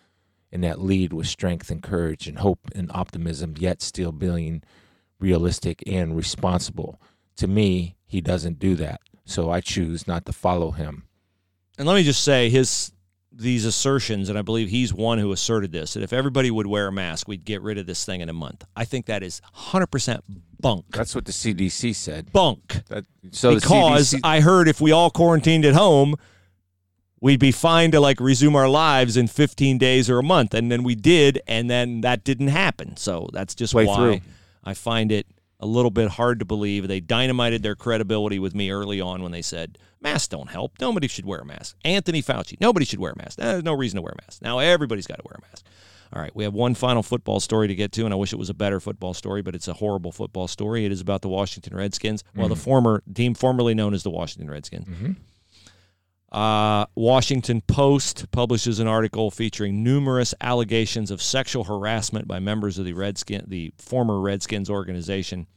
and 0.51 0.63
that 0.63 0.81
lead 0.81 1.13
with 1.13 1.27
strength 1.27 1.69
and 1.69 1.81
courage 1.81 2.27
and 2.27 2.39
hope 2.39 2.59
and 2.73 2.91
optimism, 2.93 3.55
yet 3.57 3.81
still 3.81 4.11
being 4.11 4.63
realistic 5.19 5.83
and 5.87 6.15
responsible. 6.15 6.99
To 7.37 7.47
me, 7.47 7.95
he 8.05 8.21
doesn't 8.21 8.59
do 8.59 8.75
that. 8.75 9.01
So 9.25 9.49
I 9.49 9.61
choose 9.61 10.07
not 10.07 10.25
to 10.25 10.33
follow 10.33 10.71
him. 10.71 11.03
And 11.77 11.87
let 11.87 11.95
me 11.95 12.03
just 12.03 12.23
say 12.23 12.49
his 12.49 12.91
these 13.37 13.65
assertions, 13.65 14.29
and 14.29 14.37
I 14.37 14.41
believe 14.41 14.69
he's 14.69 14.93
one 14.93 15.19
who 15.19 15.31
asserted 15.31 15.71
this, 15.71 15.93
that 15.93 16.03
if 16.03 16.13
everybody 16.13 16.49
would 16.49 16.67
wear 16.67 16.87
a 16.87 16.91
mask, 16.91 17.27
we'd 17.27 17.43
get 17.43 17.61
rid 17.61 17.77
of 17.77 17.85
this 17.85 18.05
thing 18.05 18.21
in 18.21 18.29
a 18.29 18.33
month. 18.33 18.63
I 18.75 18.85
think 18.85 19.07
that 19.07 19.23
is 19.23 19.41
100% 19.55 20.21
bunk. 20.59 20.85
That's 20.91 21.13
what 21.13 21.25
the 21.25 21.31
CDC 21.31 21.95
said. 21.95 22.31
Bunk. 22.31 22.81
That, 22.87 23.05
so 23.31 23.55
because 23.55 24.13
CDC, 24.13 24.19
I 24.23 24.39
heard 24.39 24.67
if 24.67 24.79
we 24.79 24.91
all 24.91 25.09
quarantined 25.09 25.65
at 25.65 25.73
home, 25.73 26.15
we'd 27.19 27.39
be 27.39 27.51
fine 27.51 27.91
to 27.91 27.99
like 27.99 28.19
resume 28.19 28.55
our 28.55 28.69
lives 28.69 29.17
in 29.17 29.27
15 29.27 29.77
days 29.77 30.09
or 30.09 30.19
a 30.19 30.23
month. 30.23 30.53
And 30.53 30.71
then 30.71 30.83
we 30.83 30.95
did, 30.95 31.41
and 31.47 31.69
then 31.69 32.01
that 32.01 32.23
didn't 32.23 32.47
happen. 32.49 32.95
So 32.95 33.29
that's 33.33 33.53
just 33.53 33.73
Play 33.73 33.85
why 33.85 33.95
through. 33.95 34.21
I 34.65 34.73
find 34.73 35.11
it 35.11 35.27
a 35.59 35.65
little 35.65 35.91
bit 35.91 36.09
hard 36.09 36.39
to 36.39 36.45
believe. 36.45 36.87
They 36.87 36.99
dynamited 36.99 37.63
their 37.63 37.75
credibility 37.75 38.39
with 38.39 38.55
me 38.55 38.71
early 38.71 38.99
on 38.99 39.23
when 39.23 39.31
they 39.31 39.41
said 39.41 39.77
masks 40.01 40.27
don't 40.27 40.49
help. 40.49 40.73
Nobody 40.79 41.07
should 41.07 41.25
wear 41.25 41.39
a 41.39 41.45
mask. 41.45 41.77
Anthony 41.85 42.21
Fauci, 42.21 42.59
nobody 42.59 42.85
should 42.85 42.99
wear 42.99 43.13
a 43.13 43.17
mask. 43.17 43.37
There's 43.37 43.63
no 43.63 43.73
reason 43.73 43.97
to 43.97 44.01
wear 44.01 44.13
a 44.13 44.21
mask. 44.25 44.41
Now 44.41 44.59
everybody's 44.59 45.07
got 45.07 45.15
to 45.15 45.23
wear 45.25 45.37
a 45.37 45.41
mask. 45.49 45.65
All 46.13 46.21
right, 46.21 46.33
we 46.35 46.43
have 46.43 46.53
one 46.53 46.75
final 46.75 47.03
football 47.03 47.39
story 47.39 47.67
to 47.67 47.75
get 47.75 47.91
to, 47.93 48.05
and 48.05 48.13
I 48.13 48.17
wish 48.17 48.31
it 48.31 48.39
was 48.39 48.49
a 48.49 48.53
better 48.53 48.79
football 48.79 49.13
story, 49.13 49.41
but 49.41 49.55
it's 49.55 49.67
a 49.67 49.73
horrible 49.73 50.11
football 50.11 50.47
story. 50.47 50.85
It 50.85 50.91
is 50.91 51.01
about 51.01 51.21
the 51.21 51.29
Washington 51.29 51.75
Redskins, 51.75 52.23
well, 52.35 52.47
the 52.47 52.55
mm-hmm. 52.55 52.63
former 52.63 53.03
team 53.13 53.33
formerly 53.33 53.73
known 53.73 53.93
as 53.93 54.03
the 54.03 54.11
Washington 54.11 54.49
Redskins. 54.49 54.87
Mm-hmm. 54.87 55.11
Uh, 56.35 56.85
Washington 56.95 57.61
Post 57.61 58.29
publishes 58.31 58.79
an 58.79 58.87
article 58.87 59.31
featuring 59.31 59.85
numerous 59.85 60.33
allegations 60.41 61.09
of 61.09 61.21
sexual 61.21 61.63
harassment 61.63 62.27
by 62.27 62.39
members 62.39 62.77
of 62.77 62.83
the 62.83 62.91
Redskin, 62.91 63.45
the 63.47 63.71
former 63.77 64.19
Redskins 64.19 64.69
organization, 64.69 65.47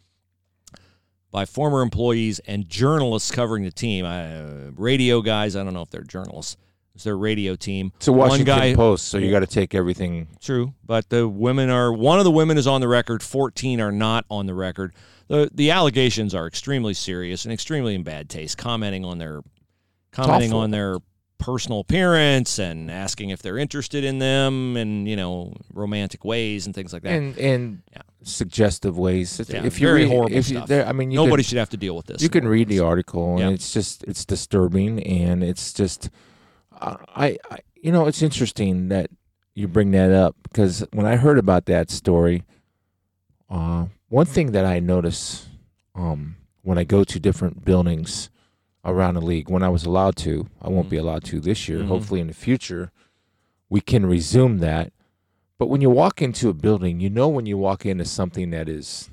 by 1.33 1.47
former 1.47 1.83
employees 1.83 2.39
and 2.47 2.69
journalists 2.69 3.33
covering 3.33 3.65
the 3.65 3.73
team. 3.73 4.05
Uh, 4.05 4.71
radio 4.77 5.21
guys, 5.21 5.57
I 5.57 5.65
don't 5.65 5.75
know 5.75 5.83
if 5.83 5.91
they're 5.91 6.03
journalists. 6.03 6.57
It's 6.95 7.03
their 7.03 7.19
radio 7.19 7.57
team. 7.57 7.91
It's 7.97 8.07
a 8.07 8.13
Washington 8.13 8.47
guy, 8.47 8.75
Post, 8.77 9.09
so 9.09 9.19
you 9.19 9.33
got 9.33 9.41
to 9.41 9.49
take 9.49 9.75
everything. 9.75 10.29
True, 10.41 10.75
but 10.87 11.09
the 11.09 11.27
women 11.27 11.71
are 11.71 11.93
one 11.93 12.21
of 12.21 12.25
the 12.25 12.31
women 12.31 12.57
is 12.57 12.69
on 12.69 12.81
the 12.81 12.89
record. 12.89 13.25
Fourteen 13.25 13.81
are 13.81 13.93
not 13.93 14.27
on 14.31 14.47
the 14.47 14.55
record. 14.55 14.95
the 15.27 15.51
The 15.53 15.73
allegations 15.73 16.37
are 16.37 16.47
extremely 16.47 16.95
serious 16.95 17.45
and 17.45 17.53
extremely 17.53 17.97
in 17.97 18.05
bad 18.05 18.31
taste, 18.31 18.59
commenting 18.59 19.05
on 19.05 19.19
their 19.19 19.43
commenting 20.11 20.53
on 20.53 20.71
their 20.71 20.99
personal 21.39 21.79
appearance 21.81 22.59
and 22.59 22.91
asking 22.91 23.31
if 23.31 23.41
they're 23.43 23.59
interested 23.59 24.03
in 24.03 24.19
them 24.19 24.77
and 24.77 25.09
you 25.09 25.15
know 25.17 25.55
romantic 25.73 26.25
ways 26.25 26.67
and 26.67 26.75
things 26.75 26.93
like 26.93 27.03
that. 27.03 27.13
and 27.13 27.39
and 27.39 27.83
Yeah. 27.93 28.03
suggestive 28.25 28.99
ways. 28.99 29.39
If- 29.39 29.49
Yeah, 29.51 29.65
if 29.65 29.81
you 29.81 29.87
very 29.87 30.09
horrible 30.09 30.37
if 30.37 30.51
you, 30.51 30.57
stuff. 30.57 30.69
there, 30.69 30.87
I 30.87 30.93
mean, 30.93 31.11
you 31.13 31.17
Nobody 31.17 31.43
Could, 31.43 31.47
should 31.51 31.59
have 31.59 31.71
to 31.71 31.77
deal 31.77 31.95
with 31.97 32.07
this. 32.07 32.21
you 32.23 32.29
can 32.29 32.47
read 32.49 32.69
the 32.69 32.81
article, 32.81 33.31
and 33.33 33.41
Yeah. 33.41 33.51
it's 33.51 33.73
just 33.73 34.03
it's 34.05 34.25
disturbing, 34.25 35.01
and 35.05 35.45
it's 35.45 35.73
just 35.73 36.11
I, 36.81 37.39
I 37.51 37.59
you 37.81 37.93
know 37.93 38.07
it's 38.07 38.23
interesting 38.23 38.89
that 38.89 39.11
you 39.55 39.69
bring 39.69 39.93
that 39.93 40.11
up 40.11 40.35
because 40.43 40.85
when 40.93 41.07
I 41.07 41.17
heard 41.17 41.39
about 41.39 41.67
that 41.67 41.91
story, 41.91 42.43
uh, 43.51 43.87
one 44.09 44.27
thing 44.27 44.53
that 44.53 44.65
I 44.65 44.81
notice 44.81 45.47
um, 45.95 46.37
when 46.63 46.79
I 46.79 46.85
go 46.85 47.05
to 47.05 47.19
different 47.21 47.65
buildings 47.65 48.31
around 48.85 49.15
the 49.15 49.21
league, 49.21 49.49
when 49.51 49.63
I 49.63 49.69
was 49.69 49.85
allowed 49.85 50.17
to, 50.17 50.49
I 50.63 50.69
won't 50.69 50.89
be 50.89 50.97
allowed 50.97 51.25
to 51.25 51.41
this 51.41 51.69
year. 51.69 51.81
Mhm. 51.81 51.87
Hopefully, 51.89 52.21
in 52.21 52.29
the 52.29 52.35
future, 52.35 52.91
we 53.69 53.81
can 53.81 54.07
resume 54.07 54.59
that. 54.59 54.93
But 55.59 55.69
when 55.69 55.81
you 55.81 55.91
walk 55.91 56.23
into 56.23 56.49
a 56.49 56.55
building, 56.55 57.01
you 57.01 57.11
know 57.11 57.29
when 57.29 57.45
you 57.47 57.59
walk 57.59 57.85
into 57.85 58.05
something 58.05 58.51
that 58.51 58.69
is 58.69 59.11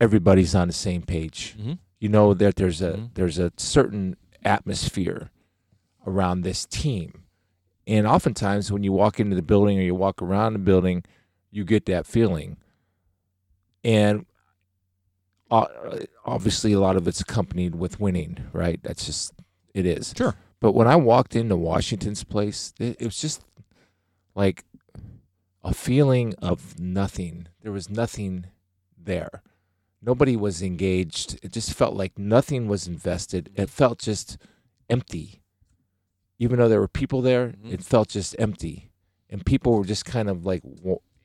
everybody's 0.00 0.54
on 0.54 0.68
the 0.68 0.74
same 0.74 1.02
page. 1.02 1.54
Mhm. 1.58 1.78
You 2.00 2.08
know 2.08 2.34
that 2.34 2.56
there's 2.56 2.82
a 2.82 2.92
Mhm. 2.94 3.14
there's 3.14 3.38
a 3.38 3.52
certain 3.56 4.16
atmosphere 4.44 5.30
around 6.06 6.42
this 6.42 6.66
team. 6.66 7.22
And 7.86 8.06
oftentimes 8.06 8.70
when 8.72 8.82
you 8.82 8.92
walk 8.92 9.18
into 9.20 9.36
the 9.36 9.42
building 9.42 9.78
or 9.78 9.82
you 9.82 9.94
walk 9.94 10.20
around 10.20 10.52
the 10.52 10.58
building, 10.58 11.04
you 11.50 11.64
get 11.64 11.86
that 11.86 12.04
feeling. 12.06 12.56
And 13.84 14.26
obviously 15.50 16.72
a 16.72 16.80
lot 16.80 16.96
of 16.96 17.06
it's 17.06 17.20
accompanied 17.20 17.74
with 17.76 18.00
winning, 18.00 18.38
right? 18.52 18.80
That's 18.82 19.06
just 19.06 19.32
it 19.74 19.86
is. 19.86 20.14
Sure. 20.16 20.34
But 20.60 20.72
when 20.72 20.86
I 20.88 20.96
walked 20.96 21.36
into 21.36 21.56
Washington's 21.56 22.24
place, 22.24 22.72
it, 22.80 22.96
it 23.00 23.04
was 23.04 23.20
just 23.20 23.44
like 24.34 24.64
a 25.62 25.74
feeling 25.74 26.34
of 26.40 26.78
nothing. 26.78 27.48
There 27.62 27.72
was 27.72 27.90
nothing 27.90 28.46
there. 28.96 29.42
Nobody 30.02 30.36
was 30.36 30.62
engaged. 30.62 31.38
It 31.42 31.52
just 31.52 31.72
felt 31.72 31.94
like 31.94 32.18
nothing 32.18 32.68
was 32.68 32.86
invested. 32.86 33.50
It 33.54 33.70
felt 33.70 33.98
just 33.98 34.38
empty. 34.88 35.42
Even 36.38 36.58
though 36.58 36.68
there 36.68 36.80
were 36.80 36.88
people 36.88 37.22
there, 37.22 37.48
Mhm. 37.48 37.72
it 37.72 37.82
felt 37.82 38.08
just 38.08 38.36
empty. 38.38 38.90
And 39.28 39.44
people 39.44 39.76
were 39.76 39.84
just 39.84 40.04
kind 40.04 40.28
of 40.28 40.44
like 40.46 40.62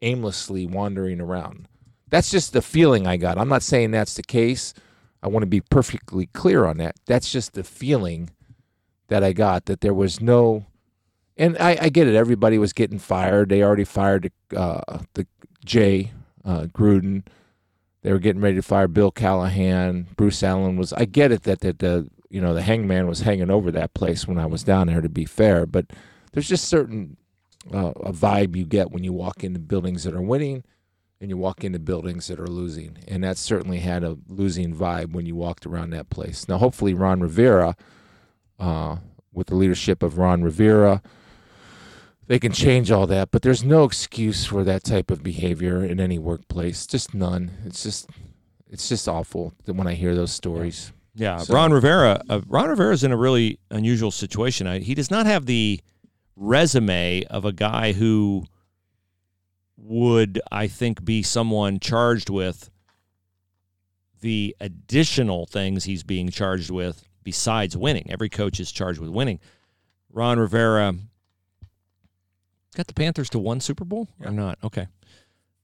aimlessly 0.01 0.65
wandering 0.65 1.21
around. 1.21 1.67
That's 2.11 2.29
just 2.29 2.53
the 2.53 2.61
feeling 2.61 3.07
I 3.07 3.17
got. 3.17 3.37
I'm 3.37 3.47
not 3.47 3.63
saying 3.63 3.91
that's 3.91 4.15
the 4.15 4.21
case. 4.21 4.73
I 5.23 5.29
want 5.29 5.43
to 5.43 5.47
be 5.47 5.61
perfectly 5.61 6.27
clear 6.27 6.65
on 6.65 6.77
that. 6.77 6.95
That's 7.05 7.31
just 7.31 7.53
the 7.53 7.63
feeling 7.63 8.29
that 9.07 9.23
I 9.23 9.31
got 9.33 9.65
that 9.65 9.79
there 9.81 9.93
was 9.93 10.19
no, 10.19 10.65
and 11.37 11.57
I, 11.57 11.77
I 11.81 11.89
get 11.89 12.07
it. 12.07 12.15
Everybody 12.15 12.57
was 12.57 12.73
getting 12.73 12.99
fired. 12.99 13.49
They 13.49 13.63
already 13.63 13.85
fired 13.85 14.29
uh, 14.55 14.99
the 15.13 15.25
Jay 15.63 16.11
uh, 16.43 16.63
Gruden. 16.63 17.23
They 18.01 18.11
were 18.11 18.19
getting 18.19 18.41
ready 18.41 18.57
to 18.57 18.61
fire 18.61 18.89
Bill 18.89 19.11
Callahan. 19.11 20.07
Bruce 20.17 20.43
Allen 20.43 20.75
was. 20.75 20.91
I 20.91 21.05
get 21.05 21.31
it 21.31 21.43
that 21.43 21.61
that 21.61 21.79
the 21.79 22.09
you 22.29 22.41
know 22.41 22.53
the 22.53 22.63
hangman 22.63 23.07
was 23.07 23.21
hanging 23.21 23.49
over 23.49 23.71
that 23.71 23.93
place 23.93 24.27
when 24.27 24.37
I 24.37 24.47
was 24.47 24.63
down 24.63 24.87
there. 24.87 25.01
To 25.01 25.09
be 25.09 25.25
fair, 25.25 25.65
but 25.65 25.85
there's 26.33 26.49
just 26.49 26.65
certain 26.65 27.15
uh, 27.73 27.93
a 27.97 28.11
vibe 28.11 28.55
you 28.57 28.65
get 28.65 28.91
when 28.91 29.03
you 29.03 29.13
walk 29.13 29.45
into 29.45 29.59
buildings 29.59 30.03
that 30.03 30.15
are 30.15 30.21
winning 30.21 30.63
and 31.21 31.29
you 31.29 31.37
walk 31.37 31.63
into 31.63 31.77
buildings 31.77 32.27
that 32.27 32.39
are 32.39 32.47
losing. 32.47 32.97
And 33.07 33.23
that 33.23 33.37
certainly 33.37 33.77
had 33.77 34.03
a 34.03 34.17
losing 34.27 34.75
vibe 34.75 35.13
when 35.13 35.27
you 35.27 35.35
walked 35.35 35.67
around 35.67 35.91
that 35.91 36.09
place. 36.09 36.49
Now, 36.49 36.57
hopefully, 36.57 36.95
Ron 36.95 37.21
Rivera, 37.21 37.75
uh, 38.59 38.97
with 39.31 39.47
the 39.47 39.55
leadership 39.55 40.01
of 40.01 40.17
Ron 40.17 40.41
Rivera, 40.41 41.03
they 42.25 42.39
can 42.39 42.51
change 42.51 42.91
all 42.91 43.05
that. 43.07 43.29
But 43.29 43.43
there's 43.43 43.63
no 43.63 43.83
excuse 43.83 44.45
for 44.45 44.63
that 44.63 44.83
type 44.83 45.11
of 45.11 45.21
behavior 45.21 45.85
in 45.85 45.99
any 45.99 46.17
workplace. 46.17 46.87
Just 46.87 47.13
none. 47.13 47.51
It's 47.65 47.83
just, 47.83 48.09
it's 48.67 48.89
just 48.89 49.07
awful 49.07 49.53
that 49.65 49.73
when 49.73 49.87
I 49.87 49.93
hear 49.93 50.15
those 50.15 50.31
stories. 50.31 50.91
Yeah, 51.13 51.37
So- 51.37 51.53
Ron 51.53 51.71
Rivera. 51.71 52.23
Uh, 52.29 52.41
Ron 52.47 52.79
is 52.91 53.03
in 53.03 53.11
a 53.11 53.17
really 53.17 53.59
unusual 53.69 54.09
situation. 54.09 54.65
I, 54.65 54.79
he 54.79 54.95
does 54.95 55.11
not 55.11 55.27
have 55.27 55.45
the 55.45 55.81
resume 56.35 57.23
of 57.29 57.45
a 57.45 57.51
guy 57.51 57.91
who 57.91 58.45
would, 59.83 60.41
I 60.51 60.67
think, 60.67 61.03
be 61.03 61.23
someone 61.23 61.79
charged 61.79 62.29
with 62.29 62.69
the 64.21 64.55
additional 64.59 65.45
things 65.45 65.83
he's 65.83 66.03
being 66.03 66.29
charged 66.29 66.69
with 66.69 67.03
besides 67.23 67.75
winning. 67.75 68.05
Every 68.09 68.29
coach 68.29 68.59
is 68.59 68.71
charged 68.71 68.99
with 68.99 69.09
winning. 69.09 69.39
Ron 70.11 70.39
Rivera 70.39 70.95
got 72.75 72.87
the 72.87 72.93
Panthers 72.93 73.29
to 73.31 73.39
one 73.39 73.59
Super 73.59 73.85
Bowl 73.85 74.07
or 74.23 74.31
not? 74.31 74.57
Okay. 74.63 74.87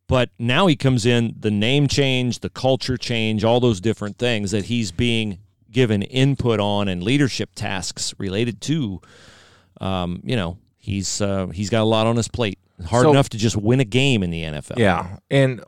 But 0.07 0.29
now 0.39 0.67
he 0.67 0.75
comes 0.75 1.05
in, 1.05 1.35
the 1.37 1.51
name 1.51 1.87
change, 1.87 2.39
the 2.39 2.49
culture 2.49 2.97
change, 2.97 3.43
all 3.43 3.59
those 3.59 3.81
different 3.81 4.17
things 4.17 4.51
that 4.51 4.65
he's 4.65 4.91
being 4.91 5.39
given 5.69 6.01
input 6.01 6.59
on 6.59 6.87
and 6.87 7.03
leadership 7.03 7.51
tasks 7.55 8.13
related 8.17 8.61
to. 8.61 9.01
Um, 9.81 10.21
you 10.23 10.35
know, 10.35 10.57
he's 10.77 11.21
uh, 11.21 11.47
he's 11.47 11.69
got 11.69 11.81
a 11.81 11.85
lot 11.85 12.07
on 12.07 12.15
his 12.15 12.29
plate. 12.29 12.57
Hard 12.85 13.03
So- 13.03 13.11
enough 13.11 13.29
to 13.29 13.37
just 13.37 13.55
win 13.57 13.79
a 13.79 13.85
game 13.85 14.21
in 14.23 14.29
the 14.29 14.43
NFL. 14.43 14.77
Yeah. 14.77 15.17
And 15.31 15.61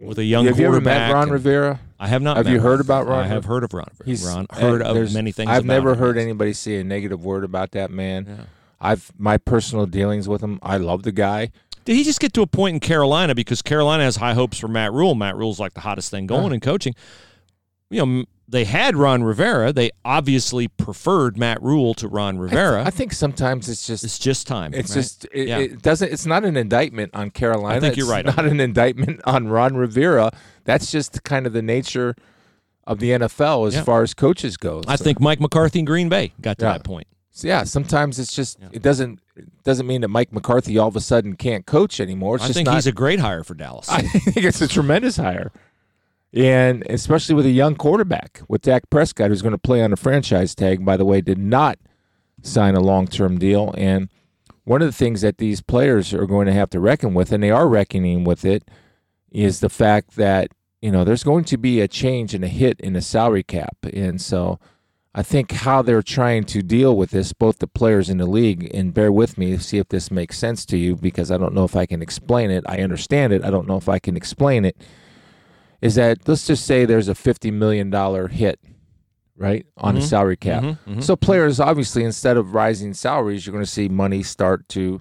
with 0.00 0.18
a 0.18 0.24
young 0.24 0.46
have 0.46 0.58
you 0.58 0.66
ever 0.66 0.80
met 0.80 1.12
Ron 1.12 1.30
Rivera? 1.30 1.80
I 1.98 2.08
have 2.08 2.20
not. 2.22 2.36
Have 2.36 2.48
you 2.48 2.60
heard 2.60 2.80
about 2.80 3.06
Ron 3.06 3.24
I 3.24 3.26
have 3.28 3.44
heard 3.46 3.64
of 3.64 3.72
Ron. 3.72 3.86
He's 4.04 4.24
Ron 4.26 4.46
heard 4.50 4.82
of 4.82 5.12
many 5.14 5.32
things. 5.32 5.48
I've 5.50 5.64
never 5.64 5.92
him. 5.92 5.98
heard 5.98 6.18
anybody 6.18 6.52
say 6.52 6.76
a 6.80 6.84
negative 6.84 7.24
word 7.24 7.44
about 7.44 7.70
that 7.72 7.90
man. 7.90 8.26
Yeah. 8.28 8.44
I've 8.80 9.10
my 9.16 9.38
personal 9.38 9.86
dealings 9.86 10.28
with 10.28 10.42
him. 10.42 10.58
I 10.62 10.76
love 10.76 11.02
the 11.04 11.12
guy. 11.12 11.50
Did 11.86 11.94
he 11.96 12.02
just 12.04 12.20
get 12.20 12.32
to 12.34 12.42
a 12.42 12.46
point 12.46 12.74
in 12.74 12.80
Carolina 12.80 13.34
because 13.34 13.62
Carolina 13.62 14.02
has 14.02 14.16
high 14.16 14.34
hopes 14.34 14.58
for 14.58 14.66
Matt 14.68 14.92
Rhule? 14.92 15.14
Matt 15.14 15.36
Rhule's 15.36 15.60
like 15.60 15.72
the 15.74 15.80
hottest 15.80 16.10
thing 16.10 16.26
going 16.26 16.48
Huh. 16.48 16.54
in 16.54 16.60
coaching. 16.60 16.94
You 17.90 18.04
know, 18.04 18.24
they 18.48 18.64
had 18.64 18.96
Ron 18.96 19.24
Rivera. 19.24 19.72
They 19.72 19.90
obviously 20.04 20.68
preferred 20.68 21.36
Matt 21.36 21.60
Rhule 21.62 21.94
to 21.94 22.06
Ron 22.08 22.36
I 22.36 22.38
th- 22.38 22.50
Rivera. 22.50 22.84
I, 22.84 22.90
think 22.90 23.12
sometimes 23.12 23.68
it's 23.68 23.86
just 23.86 24.04
it's 24.04 24.18
just 24.18 24.46
time. 24.46 24.72
it's 24.74 24.90
right? 24.90 24.94
just 25.02 25.26
it, 25.32 25.48
Yeah. 25.48 25.58
it 25.58 25.82
doesn't 25.82 26.12
it's 26.12 26.26
not 26.26 26.44
an 26.44 26.56
indictment 26.56 27.12
on 27.14 27.30
Carolina. 27.30 27.76
I 27.76 27.80
think 27.80 27.96
you're 27.96 28.06
right 28.08 28.24
Not 28.24 28.44
an 28.44 28.60
indictment 28.60 29.20
on 29.24 29.48
Ron 29.48 29.76
Rivera. 29.76 30.30
That's 30.64 30.90
just 30.92 31.24
kind 31.24 31.46
of 31.46 31.52
the 31.52 31.62
nature 31.62 32.14
of 32.86 33.00
the 33.00 33.10
NFL 33.10 33.66
as 33.66 33.74
Yeah. 33.74 33.82
far 33.82 34.02
as 34.02 34.14
coaches 34.14 34.56
go. 34.56 34.80
I 34.86 34.94
So- 34.96 35.02
think 35.04 35.20
Mike 35.20 35.40
McCarthy 35.40 35.80
in 35.80 35.84
Green 35.84 36.08
Bay 36.08 36.32
got 36.40 36.58
to 36.58 36.66
Yeah. 36.66 36.72
that 36.74 36.84
point. 36.84 37.08
so 37.32 37.48
yeah, 37.48 37.64
sometimes 37.64 38.18
it's 38.20 38.32
just 38.34 38.58
it 38.72 38.80
doesn't 38.82 39.18
it 39.34 39.44
doesn't 39.64 39.86
mean 39.88 40.00
that 40.02 40.08
Mike 40.08 40.32
McCarthy 40.32 40.78
all 40.78 40.88
of 40.88 40.94
a 40.96 41.00
sudden 41.00 41.34
can't 41.34 41.66
coach 41.66 41.98
anymore. 42.00 42.36
It's 42.36 42.44
I 42.44 42.52
think 42.52 42.66
not, 42.66 42.76
he's 42.76 42.86
a 42.86 42.92
great 42.92 43.18
hire 43.20 43.42
for 43.42 43.54
Dallas. 43.54 43.88
I 43.90 44.02
think 44.02 44.46
it's 44.46 44.60
a 44.62 44.68
tremendous 44.68 45.16
hire. 45.16 45.50
And 46.36 46.84
especially 46.90 47.34
with 47.34 47.46
a 47.46 47.50
young 47.50 47.76
quarterback, 47.76 48.42
with 48.46 48.60
Dak 48.60 48.90
Prescott, 48.90 49.30
who's 49.30 49.40
going 49.40 49.52
to 49.52 49.58
play 49.58 49.82
on 49.82 49.94
a 49.94 49.96
franchise 49.96 50.54
tag, 50.54 50.84
by 50.84 50.98
the 50.98 51.04
way, 51.06 51.22
did 51.22 51.38
not 51.38 51.78
sign 52.42 52.74
a 52.74 52.80
long 52.80 53.06
term 53.06 53.38
deal. 53.38 53.74
And 53.78 54.10
one 54.64 54.82
of 54.82 54.88
the 54.88 54.92
things 54.92 55.22
that 55.22 55.38
these 55.38 55.62
players 55.62 56.12
are 56.12 56.26
going 56.26 56.46
to 56.46 56.52
have 56.52 56.68
to 56.70 56.80
reckon 56.80 57.14
with, 57.14 57.32
and 57.32 57.42
they 57.42 57.50
are 57.50 57.66
reckoning 57.66 58.22
with 58.22 58.44
it, 58.44 58.68
is 59.30 59.60
the 59.60 59.70
fact 59.70 60.16
that, 60.16 60.50
you 60.82 60.90
know, 60.90 61.04
there's 61.04 61.24
going 61.24 61.44
to 61.44 61.56
be 61.56 61.80
a 61.80 61.88
change 61.88 62.34
and 62.34 62.44
a 62.44 62.48
hit 62.48 62.78
in 62.80 62.92
the 62.92 63.00
salary 63.00 63.42
cap. 63.42 63.78
And 63.94 64.20
so 64.20 64.58
I 65.14 65.22
think 65.22 65.52
how 65.52 65.80
they're 65.80 66.02
trying 66.02 66.44
to 66.44 66.62
deal 66.62 66.94
with 66.94 67.12
this, 67.12 67.32
both 67.32 67.60
the 67.60 67.66
players 67.66 68.10
in 68.10 68.18
the 68.18 68.26
league, 68.26 68.70
and 68.74 68.92
bear 68.92 69.10
with 69.10 69.38
me, 69.38 69.56
see 69.56 69.78
if 69.78 69.88
this 69.88 70.10
makes 70.10 70.36
sense 70.36 70.66
to 70.66 70.76
you, 70.76 70.96
because 70.96 71.30
I 71.30 71.38
don't 71.38 71.54
know 71.54 71.64
if 71.64 71.76
I 71.76 71.86
can 71.86 72.02
explain 72.02 72.50
it. 72.50 72.62
I 72.66 72.80
understand 72.80 73.32
it. 73.32 73.42
I 73.42 73.50
don't 73.50 73.66
know 73.66 73.78
if 73.78 73.88
I 73.88 73.98
can 73.98 74.18
explain 74.18 74.66
it. 74.66 74.76
Is 75.86 75.94
that 75.94 76.26
let's 76.28 76.46
just 76.46 76.66
say 76.66 76.84
there's 76.84 77.08
a 77.08 77.14
fifty 77.14 77.50
million 77.50 77.88
dollar 77.90 78.28
hit, 78.28 78.60
right, 79.36 79.64
on 79.78 79.94
the 79.94 80.00
Mhm. 80.00 80.04
salary 80.08 80.36
cap. 80.36 80.62
Mhm, 80.62 80.78
mhm. 80.86 81.02
So 81.02 81.16
players 81.16 81.58
obviously 81.60 82.04
instead 82.04 82.36
of 82.36 82.54
rising 82.54 82.92
salaries, 82.94 83.46
you're 83.46 83.52
going 83.52 83.64
to 83.64 83.70
see 83.70 83.88
money 83.88 84.22
start 84.22 84.68
to 84.70 85.00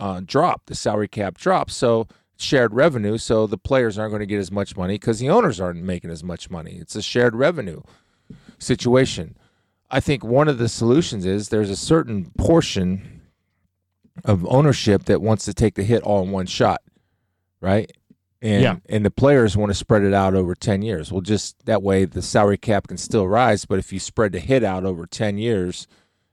uh, 0.00 0.20
drop. 0.24 0.62
The 0.66 0.74
salary 0.74 1.06
cap 1.08 1.38
drops. 1.38 1.74
So 1.76 2.08
shared 2.36 2.74
revenue. 2.74 3.18
So 3.18 3.46
the 3.46 3.58
players 3.58 3.98
aren't 3.98 4.10
going 4.10 4.20
to 4.20 4.26
get 4.26 4.40
as 4.40 4.50
much 4.50 4.76
money 4.76 4.94
because 4.94 5.20
the 5.20 5.28
owners 5.30 5.60
aren't 5.60 5.82
making 5.84 6.10
as 6.10 6.24
much 6.24 6.50
money. 6.50 6.72
It's 6.80 6.96
a 6.96 7.02
shared 7.02 7.36
revenue 7.36 7.82
situation. 8.58 9.36
I 9.90 10.00
think 10.00 10.24
one 10.24 10.48
of 10.48 10.58
the 10.58 10.68
solutions 10.68 11.24
is 11.24 11.50
there's 11.50 11.70
a 11.70 11.76
certain 11.76 12.32
portion 12.36 13.20
of 14.24 14.44
ownership 14.46 15.04
that 15.04 15.22
wants 15.22 15.44
to 15.44 15.54
take 15.54 15.74
the 15.74 15.84
hit 15.84 16.02
all 16.02 16.22
in 16.24 16.30
one 16.32 16.46
shot, 16.46 16.80
right? 17.60 17.90
And 18.42 18.62
Yeah. 18.62 18.76
and 18.88 19.04
the 19.06 19.10
players 19.10 19.56
want 19.56 19.70
to 19.70 19.74
spread 19.74 20.02
it 20.02 20.12
out 20.12 20.34
over 20.34 20.54
10 20.56 20.82
years. 20.82 21.12
Well, 21.12 21.20
just 21.20 21.64
that 21.66 21.82
way 21.82 22.04
the 22.04 22.20
salary 22.22 22.58
cap 22.58 22.88
can 22.88 22.96
still 22.98 23.28
rise, 23.28 23.64
but 23.64 23.78
if 23.78 23.92
you 23.92 24.00
spread 24.00 24.32
the 24.32 24.40
hit 24.40 24.64
out 24.64 24.84
over 24.84 25.06
10 25.06 25.38
years, 25.38 25.86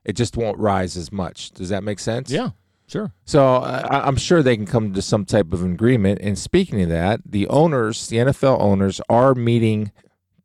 it 0.03 0.13
just 0.13 0.35
won't 0.35 0.57
rise 0.57 0.97
as 0.97 1.11
much. 1.11 1.51
Does 1.51 1.69
that 1.69 1.83
make 1.83 1.99
sense? 1.99 2.31
yeah, 2.31 2.49
sure. 2.87 3.11
So 3.25 3.57
I, 3.57 4.07
I'm 4.07 4.15
sure 4.15 4.41
they 4.41 4.57
can 4.57 4.65
come 4.65 4.91
to 4.93 5.01
some 5.03 5.23
type 5.23 5.53
of 5.53 5.63
agreement. 5.63 6.19
And 6.23 6.35
speaking 6.37 6.81
of 6.81 6.89
that, 6.89 7.21
the 7.25 7.47
owners, 7.47 8.07
the 8.07 8.17
NFL 8.17 8.59
owners, 8.59 8.99
are 9.07 9.35
meeting 9.35 9.91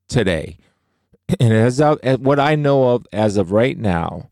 today. 0.09 0.59
And 1.41 1.55
as 1.55 1.81
of, 1.81 1.99
at 2.03 2.21
what 2.21 2.39
I 2.39 2.55
know 2.55 2.91
of 2.91 3.07
as 3.11 3.39
of 3.39 3.51
right 3.51 3.79
now, 3.79 4.29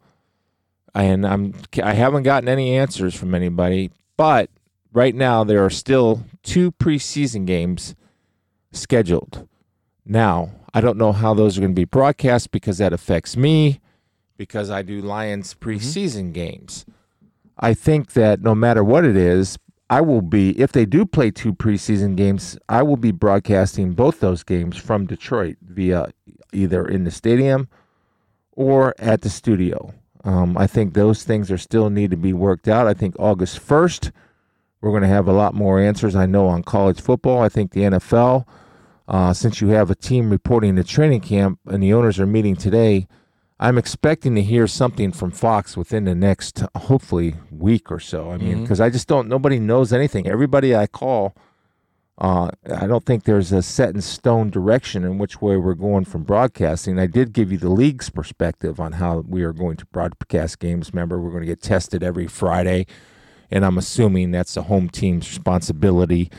and 0.95 1.27
I'm 1.27 1.55
I 1.83 1.95
haven't 1.95 2.25
gotten 2.25 2.51
any 2.51 2.77
answers 2.77 3.15
from 3.15 3.35
anybody, 3.35 3.91
but 4.19 4.51
right 4.93 5.15
now 5.15 5.45
there 5.45 5.65
are 5.65 5.71
still 5.71 6.25
two 6.43 6.73
preseason 6.73 7.47
games 7.47 7.95
scheduled. 8.73 9.49
Now 10.05 10.51
I 10.75 10.81
don't 10.81 10.99
know 10.99 11.13
how 11.13 11.35
those 11.35 11.57
are 11.57 11.61
going 11.61 11.73
to 11.75 11.81
be 11.81 11.85
broadcast 11.85 12.51
because 12.51 12.79
that 12.79 12.93
affects 12.93 13.37
me 13.37 13.81
because 14.37 14.71
I 14.71 14.83
do 14.83 15.01
Lions 15.01 15.55
preseason 15.55 16.33
games. 16.33 16.85
I 17.59 17.75
think 17.75 18.13
that 18.15 18.41
no 18.41 18.55
matter 18.55 18.83
what 18.83 19.05
it 19.05 19.17
is, 19.17 19.59
I 19.89 20.01
will 20.01 20.23
be 20.23 20.59
if 20.59 20.73
they 20.73 20.87
do 20.87 21.05
play 21.05 21.31
two 21.31 21.53
preseason 21.53 22.17
games, 22.17 22.59
I 22.69 22.83
will 22.83 22.97
be 22.97 23.13
broadcasting 23.13 23.93
both 23.93 24.21
those 24.21 24.43
games 24.43 24.77
from 24.77 25.07
Detroit 25.07 25.59
via 25.63 26.09
either 26.53 26.87
in 26.87 27.05
the 27.05 27.11
stadium 27.11 27.69
or 28.53 28.95
at 28.99 29.21
the 29.21 29.31
studio. 29.31 29.93
Um, 30.25 30.57
I 30.57 30.67
think 30.67 30.95
those 30.95 31.25
things 31.25 31.51
are 31.51 31.59
still 31.59 31.91
need 31.91 32.11
to 32.11 32.17
be 32.17 32.33
worked 32.33 32.69
out. 32.69 32.87
I 32.87 32.95
think 32.95 33.15
August 33.19 33.59
first, 33.59 34.13
we're 34.83 34.91
going 34.91 35.03
to 35.03 35.09
have 35.09 35.29
a 35.29 35.33
lot 35.33 35.55
more 35.55 35.81
answers. 35.81 36.15
I 36.15 36.27
know 36.27 36.49
on 36.49 36.63
college 36.65 37.01
football. 37.01 37.41
I 37.41 37.49
think 37.49 37.71
the 37.71 37.83
NFL, 37.83 38.45
uh, 39.09 39.33
since 39.33 39.61
you 39.61 39.69
have 39.69 39.91
a 39.91 39.95
team 39.95 40.29
reporting 40.29 40.75
the 40.75 40.85
training 40.85 41.21
camp 41.21 41.61
and 41.67 41.83
the 41.83 41.95
owners 41.95 42.21
are 42.21 42.27
meeting 42.27 42.57
today, 42.57 43.07
I'm 43.61 43.79
expecting 43.79 44.35
to 44.35 44.43
hear 44.43 44.67
something 44.67 45.13
from 45.13 45.31
Fox 45.31 45.77
within 45.77 46.05
the 46.05 46.17
next, 46.17 46.65
hopefully, 46.75 47.37
week 47.49 47.93
or 47.93 48.01
so. 48.01 48.33
I 48.33 48.37
mean, 48.37 48.63
because 48.63 48.81
I 48.81 48.91
just 48.91 49.07
don't. 49.07 49.29
Nobody 49.29 49.61
knows 49.61 49.93
anything. 49.93 50.27
Everybody 50.27 50.75
I 50.75 50.89
call, 50.89 51.37
uh, 52.19 52.51
I 52.75 52.89
don't 52.89 53.05
think 53.05 53.23
there's 53.23 53.53
a 53.53 53.63
set 53.63 53.95
in 53.95 54.01
stone 54.01 54.51
direction 54.51 55.05
in 55.05 55.17
which 55.17 55.41
way 55.41 55.57
we're 55.57 55.75
going 55.75 56.07
from 56.07 56.25
broadcasting. 56.25 56.99
I 56.99 57.07
did 57.07 57.33
give 57.33 57.53
you 57.53 57.59
the 57.59 57.71
league's 57.71 58.11
perspective 58.11 58.81
on 58.81 58.93
how 58.93 59.21
we 59.29 59.45
are 59.45 59.53
going 59.53 59.77
to 59.77 59.87
broadcast 59.87 60.59
games. 60.59 60.91
Remember, 60.93 61.21
we're 61.21 61.31
going 61.31 61.43
to 61.43 61.47
get 61.47 61.63
tested 61.63 62.03
every 62.03 62.27
Friday, 62.27 62.87
and 63.53 63.65
I'm 63.65 63.79
assuming 63.79 64.31
that's 64.31 64.55
the 64.55 64.63
home 64.63 64.89
team's 64.89 65.29
responsibility 65.29 66.31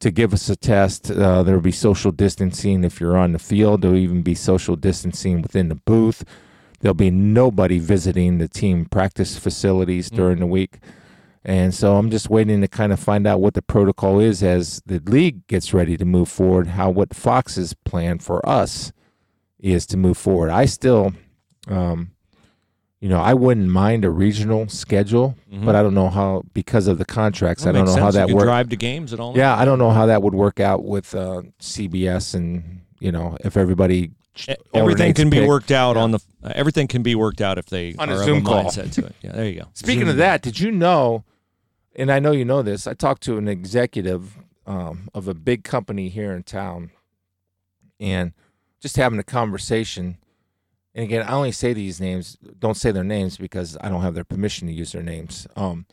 to 0.00 0.10
give 0.10 0.34
us 0.34 0.48
a 0.50 0.56
test. 0.56 1.10
Uh, 1.10 1.42
there 1.42 1.54
will 1.54 1.62
be 1.62 1.72
social 1.72 2.12
distancing 2.12 2.84
if 2.84 3.00
you're 3.00 3.16
on 3.16 3.32
the 3.32 3.38
field. 3.38 3.82
There 3.82 3.92
will 3.92 3.98
even 3.98 4.22
be 4.22 4.34
social 4.34 4.76
distancing 4.76 5.42
within 5.42 5.68
the 5.68 5.74
booth. 5.74 6.24
There'll 6.80 6.94
be 6.94 7.10
nobody 7.10 7.78
visiting 7.78 8.38
the 8.38 8.48
team 8.48 8.86
practice 8.86 9.38
facilities 9.38 10.10
during 10.10 10.40
the 10.40 10.46
week. 10.46 10.78
And 11.44 11.74
so 11.74 11.96
I'm 11.96 12.10
just 12.10 12.30
waiting 12.30 12.60
to 12.60 12.68
kind 12.68 12.92
of 12.92 13.00
find 13.00 13.26
out 13.26 13.40
what 13.40 13.54
the 13.54 13.62
protocol 13.62 14.20
is 14.20 14.42
as 14.42 14.82
the 14.86 15.00
league 15.00 15.46
gets 15.46 15.74
ready 15.74 15.96
to 15.96 16.04
move 16.04 16.28
forward, 16.28 16.68
how 16.68 16.90
what 16.90 17.14
Fox's 17.14 17.74
plan 17.74 18.18
for 18.18 18.46
us 18.48 18.92
is 19.58 19.86
to 19.86 19.96
move 19.96 20.18
forward. 20.18 20.50
I 20.50 20.66
still, 20.66 21.14
um, 21.66 22.11
you 23.02 23.08
know, 23.08 23.20
I 23.20 23.34
wouldn't 23.34 23.68
mind 23.68 24.04
a 24.04 24.10
regional 24.10 24.68
schedule, 24.68 25.34
but 25.50 25.74
I 25.74 25.82
don't 25.82 25.92
know 25.94 26.08
how, 26.08 26.44
because 26.54 26.86
of 26.86 26.98
the 26.98 27.04
contracts, 27.04 27.66
I 27.66 27.72
don't 27.72 27.84
know 27.86 27.96
how 27.96 28.10
sense. 28.10 28.14
You 28.14 28.20
that 28.20 28.26
can 28.28 28.36
works. 28.36 28.44
drive 28.44 28.68
to 28.68 28.76
games 28.76 29.12
and 29.12 29.20
all. 29.20 29.36
Yeah, 29.36 29.56
I 29.58 29.64
don't 29.64 29.80
know 29.80 29.90
how 29.90 30.06
that 30.06 30.22
would 30.22 30.34
work 30.34 30.60
out 30.60 30.84
with 30.84 31.12
uh, 31.14 31.42
CBS 31.60 32.34
and 32.34 32.80
you 33.00 33.10
know 33.10 33.36
if 33.44 33.56
everybody 33.56 34.12
Everything 34.72 35.12
can 35.14 35.28
be 35.30 35.40
pick. 35.40 35.48
worked 35.48 35.70
out 35.72 35.96
Yeah. 35.96 36.02
on 36.02 36.12
the. 36.12 36.20
Uh, 36.42 36.52
everything 36.54 36.86
can 36.86 37.02
be 37.02 37.14
worked 37.14 37.40
out 37.42 37.58
if 37.58 37.66
they 37.66 37.94
On 37.98 38.08
a 38.08 38.12
are 38.14 38.18
of 38.20 38.24
Zoom 38.24 38.44
call. 38.44 38.64
mindset 38.64 38.92
to 38.92 39.04
it. 39.06 39.14
Yeah, 39.20 39.32
there 39.32 39.46
you 39.48 39.60
go. 39.60 39.66
Speaking 39.74 40.02
Zoom. 40.02 40.08
of 40.10 40.16
that, 40.18 40.40
did 40.40 40.58
you 40.60 40.70
know? 40.70 41.24
And 41.96 42.10
I 42.10 42.18
know 42.20 42.30
you 42.32 42.44
know 42.46 42.62
this. 42.62 42.86
I 42.86 42.94
talked 42.94 43.22
to 43.24 43.36
an 43.36 43.48
executive 43.48 44.38
um, 44.66 45.08
of 45.12 45.26
a 45.28 45.34
big 45.34 45.64
company 45.64 46.08
here 46.08 46.32
in 46.32 46.44
town, 46.44 46.92
and 48.00 48.32
just 48.80 48.96
having 48.96 49.18
a 49.18 49.22
conversation. 49.24 50.16
And 50.94 51.04
again, 51.04 51.22
I 51.22 51.32
only 51.32 51.52
say 51.52 51.72
these 51.72 52.00
names. 52.00 52.36
Don't 52.58 52.76
say 52.76 52.90
their 52.92 53.04
names 53.04 53.38
because 53.38 53.76
I 53.80 53.88
don't 53.88 54.02
have 54.02 54.14
their 54.14 54.24
permission 54.24 54.68
to 54.68 54.74
use 54.74 54.92
their 54.92 55.02
names. 55.02 55.46
Um, 55.56 55.86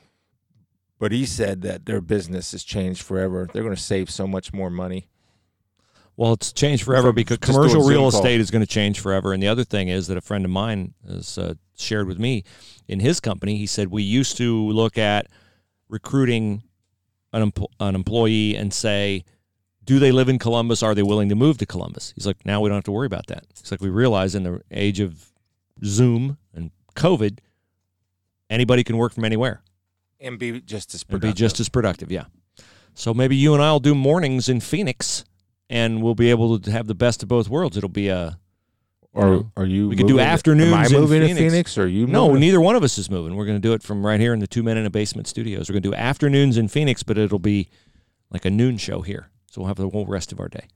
but 1.00 1.14
he 1.14 1.26
said 1.26 1.62
that 1.62 1.86
their 1.86 2.02
business 2.02 2.52
has 2.52 2.64
changed 2.64 3.02
forever. 3.02 3.48
They're 3.52 3.64
going 3.64 3.76
to 3.76 3.82
save 3.82 4.10
so 4.10 4.28
much 4.28 4.52
more 4.52 4.70
money. 4.70 5.08
Well, 6.18 6.34
it's 6.34 6.52
changed 6.52 6.84
forever 6.84 7.14
because 7.14 7.38
just 7.38 7.50
commercial 7.50 7.88
real 7.88 8.10
estate 8.10 8.42
is 8.42 8.52
going 8.52 8.62
to 8.62 8.68
change 8.68 9.00
forever. 9.00 9.32
And 9.32 9.42
the 9.42 9.48
other 9.48 9.64
thing 9.64 9.88
is 9.88 10.08
that 10.08 10.18
a 10.18 10.22
friend 10.22 10.44
of 10.44 10.52
mine 10.52 10.94
has 11.08 11.38
uh, 11.38 11.54
shared 11.78 12.08
with 12.08 12.20
me 12.20 12.44
in 12.90 13.00
his 13.00 13.22
company. 13.22 13.56
He 13.56 13.66
said 13.66 13.88
we 13.88 14.04
used 14.04 14.36
to 14.36 14.70
look 14.72 14.98
at 14.98 15.28
recruiting 15.88 16.64
an, 17.32 17.54
an 17.80 17.96
employee 17.96 18.58
and 18.58 18.74
say, 18.74 19.24
do 19.86 19.98
they 20.00 20.12
live 20.12 20.30
in 20.30 20.38
Columbus? 20.40 20.84
Are 20.84 20.94
they 20.94 21.04
willing 21.04 21.30
to 21.30 21.36
move 21.36 21.58
to 21.60 21.66
Columbus? 21.66 22.14
He's 22.16 22.28
like, 22.28 22.46
now 22.46 22.62
we 22.62 22.70
don't 22.70 22.78
have 22.78 22.84
to 22.86 22.92
worry 22.92 23.08
about 23.08 23.28
that. 23.28 23.46
It's 23.52 23.72
like 23.72 23.82
we 23.82 23.90
realize 23.90 24.36
in 24.36 24.44
the 24.44 24.62
age 24.72 25.00
of 25.00 25.32
Zoom 25.84 26.38
and 26.54 26.72
COVID, 26.96 27.40
anybody 28.50 28.84
can 28.84 28.98
work 28.98 29.14
from 29.14 29.26
anywhere 29.26 29.62
And 30.20 30.38
be 30.38 30.62
just 30.62 30.94
as 30.94 31.02
and 31.04 31.10
productive. 31.10 31.36
be 31.36 31.38
just 31.40 31.60
as 31.60 31.70
productive. 31.70 32.12
Yeah. 32.12 32.26
So 32.94 33.14
maybe 33.14 33.36
you 33.36 33.54
and 33.54 33.64
I'll 33.64 33.80
do 33.80 33.96
mornings 33.96 34.50
in 34.50 34.60
Phoenix, 34.60 35.24
and 35.70 36.04
we'll 36.04 36.16
be 36.16 36.30
able 36.30 36.60
to 36.60 36.72
have 36.72 36.88
the 36.88 36.96
best 36.96 37.24
of 37.24 37.30
both 37.30 37.48
worlds. 37.48 37.78
It'll 37.78 37.88
be 37.90 38.10
a 38.10 38.38
Or 39.14 39.46
are 39.56 39.66
you? 39.66 39.88
We 39.90 39.96
could 39.96 40.08
do 40.08 40.14
moving- 40.16 40.26
afternoons 40.28 40.74
Am 40.74 40.80
I 40.80 40.86
in 40.86 40.92
moving 40.92 41.22
to 41.22 41.28
Phoenix. 41.28 41.40
Phoenix? 41.52 41.78
Or 41.78 41.84
are 41.84 41.88
you? 41.88 42.06
no. 42.08 42.28
moving? 42.28 42.42
Neither 42.42 42.60
one 42.60 42.76
of 42.76 42.84
us 42.84 42.98
is 42.98 43.10
moving. 43.10 43.36
We're 43.36 43.46
going 43.46 43.58
to 43.58 43.62
do 43.68 43.74
it 43.74 43.82
from 43.82 44.06
right 44.06 44.20
here 44.20 44.34
in 44.34 44.40
the 44.40 44.48
Two 44.48 44.62
Men 44.64 44.78
in 44.78 44.86
a 44.86 44.90
Basement 44.90 45.28
studios. 45.28 45.70
We're 45.70 45.74
going 45.74 45.84
to 45.84 45.90
do 45.90 45.96
afternoons 45.96 46.58
in 46.58 46.68
Phoenix, 46.68 47.02
but 47.04 47.18
it'll 47.18 47.40
be 47.40 47.70
like 48.30 48.44
a 48.46 48.50
noon 48.50 48.78
show 48.78 49.02
here. 49.02 49.30
So 49.50 49.62
we'll 49.62 49.68
have 49.68 49.78
the 49.78 49.90
whole 49.90 50.06
rest 50.06 50.32
of 50.32 50.40
our 50.40 50.48
day. 50.48 50.68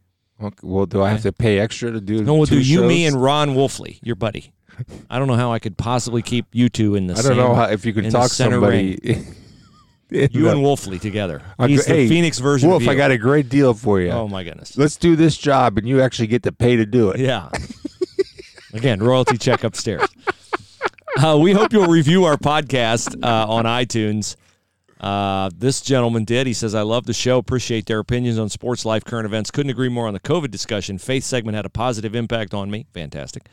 Okay, 0.42 0.58
well, 0.64 0.86
do 0.86 1.02
I 1.02 1.10
have 1.10 1.22
to 1.22 1.32
pay 1.32 1.60
extra 1.60 1.92
to 1.92 2.02
do? 2.02 2.24
No, 2.24 2.36
we'll 2.36 2.46
do 2.46 2.60
you, 2.60 2.84
me, 2.84 3.06
and 3.06 3.22
Ron 3.22 3.50
Wolfley, 3.50 4.00
your 4.02 4.16
buddy. 4.16 4.52
I 5.10 5.20
don't 5.20 5.28
know 5.28 5.36
how 5.36 5.54
I 5.54 5.60
could 5.60 5.78
possibly 5.78 6.24
keep 6.24 6.48
you 6.52 6.70
two 6.70 6.96
in 6.96 7.06
the 7.06 7.14
I 7.14 7.22
don't 7.22 7.38
know 7.38 7.54
how, 7.54 7.66
if 7.66 7.86
you 7.86 7.94
could 7.94 8.10
talk 8.10 8.32
somebody. 8.32 8.98
you 10.10 10.50
and 10.50 10.60
Wolfley 10.60 11.00
together. 11.00 11.44
Okay, 11.60 11.72
He's 11.72 11.86
the 11.86 12.10
Phoenix 12.10 12.40
version 12.40 12.70
Wolf. 12.70 12.88
I 12.88 12.96
got 12.96 13.12
a 13.12 13.18
great 13.18 13.50
deal 13.50 13.76
for 13.76 14.02
you. 14.02 14.10
Oh 14.10 14.28
my 14.28 14.44
goodness. 14.44 14.76
Let's 14.76 14.98
do 14.98 15.16
this 15.16 15.38
job, 15.38 15.78
and 15.78 15.88
you 15.88 16.02
actually 16.02 16.28
get 16.28 16.44
to 16.44 16.52
pay 16.52 16.76
to 16.76 16.86
do 16.86 17.12
it. 17.12 17.20
Yeah. 17.20 17.50
Again, 18.74 19.02
royalty 19.02 19.38
check 19.38 19.64
upstairs. 19.64 20.08
Uh, 21.16 21.38
we 21.40 21.52
hope 21.52 21.72
you'll 21.72 21.88
review 21.88 22.26
our 22.26 22.38
podcast 22.38 23.24
uh, 23.24 23.48
on 23.48 23.66
iTunes. 23.66 24.36
Uh, 25.04 25.50
this 25.54 25.82
gentleman 25.82 26.24
did. 26.24 26.48
He 26.48 26.54
says, 26.54 26.74
I 26.74 26.82
love 26.82 27.06
the 27.06 27.14
show. 27.14 27.38
Appreciate 27.38 27.88
their 27.88 28.00
opinions 28.00 28.40
on 28.40 28.48
sports, 28.48 28.86
life, 28.86 29.04
current 29.04 29.26
events. 29.26 29.52
Couldn't 29.52 29.70
agree 29.70 29.90
more 29.90 30.08
on 30.08 30.14
the 30.14 30.20
COVID 30.22 30.50
discussion. 30.50 30.98
Faith 30.98 31.26
segment 31.26 31.58
had 31.58 31.66
a 31.66 31.70
positive 31.70 32.16
impact 32.16 32.54
on 32.54 32.72
me. 32.72 32.86
Fantastic. 32.94 33.48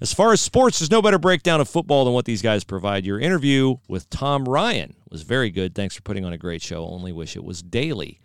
As 0.00 0.14
far 0.14 0.32
as 0.32 0.40
sports, 0.40 0.78
there's 0.78 0.90
no 0.90 1.02
better 1.02 1.18
breakdown 1.18 1.60
of 1.60 1.68
football 1.68 2.06
than 2.06 2.14
what 2.14 2.24
these 2.24 2.40
guys 2.40 2.64
provide. 2.64 3.04
Your 3.04 3.20
interview 3.20 3.76
with 3.86 4.08
Tom 4.08 4.48
Ryan 4.48 4.94
was 5.10 5.22
very 5.22 5.50
good. 5.50 5.74
Thanks 5.74 5.94
for 5.94 6.00
putting 6.00 6.24
on 6.24 6.32
a 6.32 6.38
great 6.38 6.62
show. 6.62 6.86
Only 6.86 7.12
wish 7.12 7.36
it 7.36 7.44
was 7.44 7.62
daily. 7.62 8.18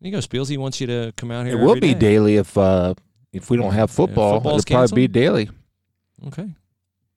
There 0.00 0.10
you 0.10 0.16
go, 0.16 0.18
Spiels. 0.18 0.48
He 0.48 0.56
wants 0.56 0.80
you 0.80 0.88
to 0.88 1.12
come 1.16 1.30
out 1.30 1.46
here. 1.46 1.56
It 1.56 1.64
will 1.64 1.74
be 1.74 1.92
day. 1.92 2.00
daily 2.00 2.36
if 2.36 2.58
uh, 2.58 2.94
if 3.32 3.48
we 3.48 3.58
don't 3.58 3.74
have 3.74 3.92
football. 3.92 4.38
it'll 4.38 4.60
probably 4.62 5.06
be 5.06 5.08
daily. 5.08 5.50
Okay. 6.26 6.48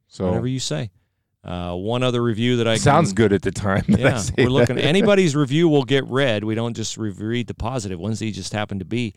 So 0.07 0.27
Whatever 0.27 0.47
you 0.47 0.59
say. 0.59 0.91
Uh, 1.43 1.73
one 1.73 2.03
other 2.03 2.21
review 2.21 2.57
that 2.57 2.67
I 2.67 2.77
sounds 2.77 3.09
can, 3.09 3.15
good 3.15 3.33
at 3.33 3.41
the 3.41 3.51
time. 3.51 3.83
Yeah, 3.87 4.21
we're 4.37 4.49
looking. 4.49 4.75
that. 4.75 4.85
Anybody's 4.85 5.35
review 5.35 5.67
will 5.67 5.83
get 5.83 6.05
read. 6.05 6.43
We 6.43 6.53
don't 6.53 6.75
just 6.75 6.97
read 6.97 7.47
the 7.47 7.53
positive 7.55 7.99
ones. 7.99 8.19
These 8.19 8.35
just 8.35 8.53
happen 8.53 8.77
to 8.79 8.85
be 8.85 9.15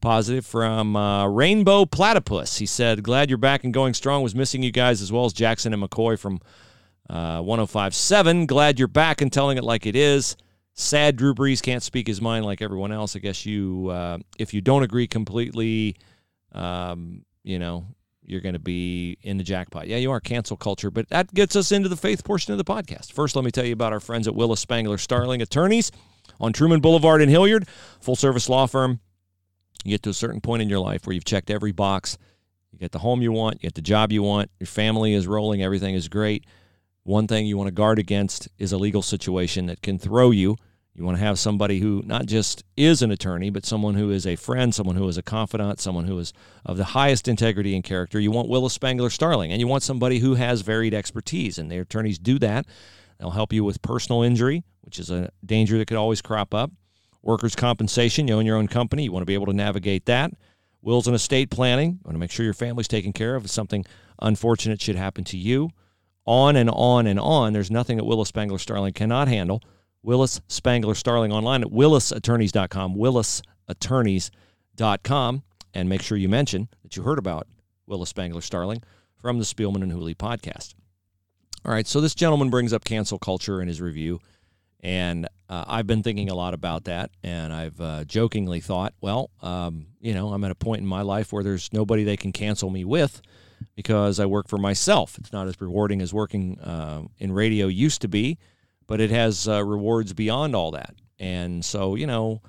positive. 0.00 0.46
From 0.46 0.94
uh, 0.94 1.26
Rainbow 1.26 1.84
Platypus, 1.84 2.58
he 2.58 2.66
said, 2.66 3.02
"Glad 3.02 3.28
you're 3.28 3.38
back 3.38 3.64
and 3.64 3.74
going 3.74 3.94
strong. 3.94 4.22
Was 4.22 4.36
missing 4.36 4.62
you 4.62 4.70
guys 4.70 5.02
as 5.02 5.10
well 5.10 5.24
as 5.24 5.32
Jackson 5.32 5.72
and 5.74 5.82
McCoy 5.82 6.16
from 6.16 6.40
uh, 7.10 7.40
105.7. 7.40 8.46
Glad 8.46 8.78
you're 8.78 8.88
back 8.88 9.20
and 9.20 9.32
telling 9.32 9.58
it 9.58 9.64
like 9.64 9.86
it 9.86 9.96
is. 9.96 10.36
Sad 10.74 11.16
Drew 11.16 11.34
Brees 11.34 11.62
can't 11.62 11.82
speak 11.82 12.06
his 12.06 12.20
mind 12.20 12.44
like 12.44 12.60
everyone 12.60 12.92
else. 12.92 13.14
I 13.14 13.20
guess 13.20 13.46
you, 13.46 13.88
uh, 13.90 14.18
if 14.38 14.52
you 14.54 14.60
don't 14.60 14.82
agree 14.82 15.06
completely, 15.06 15.96
um, 16.52 17.24
you 17.44 17.58
know, 17.58 17.86
you're 18.24 18.40
going 18.40 18.54
to 18.54 18.58
be 18.58 19.18
in 19.22 19.36
the 19.36 19.44
jackpot. 19.44 19.86
Yeah, 19.86 19.98
you 19.98 20.10
are 20.10 20.20
cancel 20.20 20.56
culture, 20.56 20.90
but 20.90 21.08
that 21.10 21.32
gets 21.34 21.56
us 21.56 21.72
into 21.72 21.88
the 21.88 21.96
faith 21.96 22.24
portion 22.24 22.52
of 22.52 22.58
the 22.58 22.64
podcast. 22.64 23.12
First, 23.12 23.36
let 23.36 23.44
me 23.44 23.50
tell 23.50 23.64
you 23.64 23.72
about 23.72 23.92
our 23.92 24.00
friends 24.00 24.26
at 24.26 24.34
Willis 24.34 24.60
Spangler 24.60 24.98
Starling 24.98 25.42
Attorneys 25.42 25.92
on 26.40 26.52
Trueman 26.52 26.82
Boulevard 26.82 27.22
in 27.22 27.28
Hilliard, 27.28 27.68
full 28.00 28.16
service 28.16 28.48
law 28.48 28.66
firm. 28.66 29.00
You 29.84 29.90
get 29.90 30.02
to 30.04 30.10
a 30.10 30.14
certain 30.14 30.40
point 30.40 30.62
in 30.62 30.68
your 30.68 30.80
life 30.80 31.06
where 31.06 31.14
you've 31.14 31.24
checked 31.24 31.50
every 31.50 31.72
box. 31.72 32.16
You 32.72 32.78
get 32.78 32.92
the 32.92 32.98
home 32.98 33.22
you 33.22 33.30
want, 33.30 33.56
you 33.56 33.68
get 33.68 33.74
the 33.74 33.82
job 33.82 34.10
you 34.10 34.22
want, 34.22 34.50
your 34.58 34.66
family 34.66 35.14
is 35.14 35.26
rolling, 35.26 35.62
everything 35.62 35.94
is 35.94 36.08
great. 36.08 36.44
One 37.04 37.26
thing 37.28 37.46
you 37.46 37.58
want 37.58 37.68
to 37.68 37.72
guard 37.72 37.98
against 37.98 38.48
is 38.58 38.72
a 38.72 38.78
legal 38.78 39.02
situation 39.02 39.66
that 39.66 39.82
can 39.82 39.98
throw 39.98 40.30
you. 40.30 40.56
You 40.96 41.04
want 41.04 41.18
to 41.18 41.24
have 41.24 41.40
somebody 41.40 41.80
who 41.80 42.02
not 42.06 42.26
just 42.26 42.62
is 42.76 43.02
an 43.02 43.10
attorney, 43.10 43.50
but 43.50 43.66
someone 43.66 43.94
who 43.94 44.10
is 44.10 44.26
a 44.26 44.36
friend, 44.36 44.72
someone 44.72 44.94
who 44.94 45.08
is 45.08 45.18
a 45.18 45.22
confidant, 45.22 45.80
someone 45.80 46.04
who 46.04 46.16
is 46.20 46.32
of 46.64 46.76
the 46.76 46.84
highest 46.84 47.26
integrity 47.26 47.74
and 47.74 47.82
character. 47.82 48.20
You 48.20 48.30
want 48.30 48.48
Willis 48.48 48.74
Spangler 48.74 49.10
Starling, 49.10 49.50
and 49.50 49.60
you 49.60 49.66
want 49.66 49.82
somebody 49.82 50.20
who 50.20 50.34
has 50.34 50.60
varied 50.60 50.94
expertise, 50.94 51.58
and 51.58 51.68
the 51.68 51.78
attorneys 51.78 52.18
do 52.18 52.38
that. 52.38 52.66
They'll 53.18 53.30
help 53.30 53.52
you 53.52 53.64
with 53.64 53.82
personal 53.82 54.22
injury, 54.22 54.62
which 54.82 55.00
is 55.00 55.10
a 55.10 55.30
danger 55.44 55.78
that 55.78 55.86
could 55.86 55.96
always 55.96 56.22
crop 56.22 56.54
up. 56.54 56.70
Workers' 57.22 57.56
compensation, 57.56 58.28
you 58.28 58.34
own 58.34 58.46
your 58.46 58.56
own 58.56 58.68
company, 58.68 59.04
you 59.04 59.12
want 59.12 59.22
to 59.22 59.26
be 59.26 59.34
able 59.34 59.46
to 59.46 59.52
navigate 59.52 60.06
that. 60.06 60.30
Wills 60.80 61.08
and 61.08 61.16
estate 61.16 61.50
planning, 61.50 61.92
you 61.92 62.00
want 62.04 62.14
to 62.14 62.18
make 62.20 62.30
sure 62.30 62.44
your 62.44 62.54
family's 62.54 62.86
taken 62.86 63.12
care 63.12 63.34
of 63.34 63.44
if 63.44 63.50
something 63.50 63.84
unfortunate 64.20 64.80
should 64.80 64.96
happen 64.96 65.24
to 65.24 65.36
you 65.36 65.70
on 66.24 66.54
and 66.54 66.70
on 66.70 67.06
and 67.06 67.18
on. 67.18 67.52
There's 67.52 67.70
nothing 67.70 67.96
that 67.96 68.04
Willis 68.04 68.28
Spangler 68.28 68.58
Starling 68.58 68.92
cannot 68.92 69.26
handle. 69.26 69.60
Willis 70.04 70.40
Spangler 70.48 70.94
Starling 70.94 71.32
online 71.32 71.62
at 71.62 71.70
willisattorneys.com, 71.70 72.94
willisattorneys.com, 72.94 75.42
and 75.72 75.88
make 75.88 76.02
sure 76.02 76.18
you 76.18 76.28
mention 76.28 76.68
that 76.82 76.94
you 76.94 77.02
heard 77.02 77.18
about 77.18 77.48
Willis 77.86 78.10
Spangler 78.10 78.42
Starling 78.42 78.82
from 79.16 79.38
the 79.38 79.44
Spielman 79.44 79.82
and 79.82 79.90
Hooley 79.90 80.14
podcast. 80.14 80.74
All 81.64 81.72
right, 81.72 81.86
so 81.86 82.02
this 82.02 82.14
gentleman 82.14 82.50
brings 82.50 82.74
up 82.74 82.84
cancel 82.84 83.18
culture 83.18 83.62
in 83.62 83.68
his 83.68 83.80
review, 83.80 84.20
and 84.80 85.26
uh, 85.48 85.64
I've 85.66 85.86
been 85.86 86.02
thinking 86.02 86.28
a 86.28 86.34
lot 86.34 86.52
about 86.52 86.84
that, 86.84 87.10
and 87.22 87.50
I've 87.50 87.80
uh, 87.80 88.04
jokingly 88.04 88.60
thought, 88.60 88.92
well, 89.00 89.30
um, 89.40 89.86
you 90.00 90.12
know, 90.12 90.34
I'm 90.34 90.44
at 90.44 90.50
a 90.50 90.54
point 90.54 90.82
in 90.82 90.86
my 90.86 91.00
life 91.00 91.32
where 91.32 91.42
there's 91.42 91.72
nobody 91.72 92.04
they 92.04 92.18
can 92.18 92.32
cancel 92.32 92.68
me 92.68 92.84
with 92.84 93.22
because 93.74 94.20
I 94.20 94.26
work 94.26 94.48
for 94.48 94.58
myself. 94.58 95.16
It's 95.18 95.32
not 95.32 95.48
as 95.48 95.58
rewarding 95.58 96.02
as 96.02 96.12
working 96.12 96.60
uh, 96.60 97.04
in 97.18 97.32
radio 97.32 97.68
used 97.68 98.02
to 98.02 98.08
be, 98.08 98.36
but 98.86 99.00
it 99.00 99.10
has 99.10 99.48
uh, 99.48 99.64
rewards 99.64 100.12
beyond 100.12 100.54
all 100.54 100.72
that. 100.72 100.94
And 101.18 101.64
so, 101.64 101.94
you 101.94 102.06
know, 102.06 102.42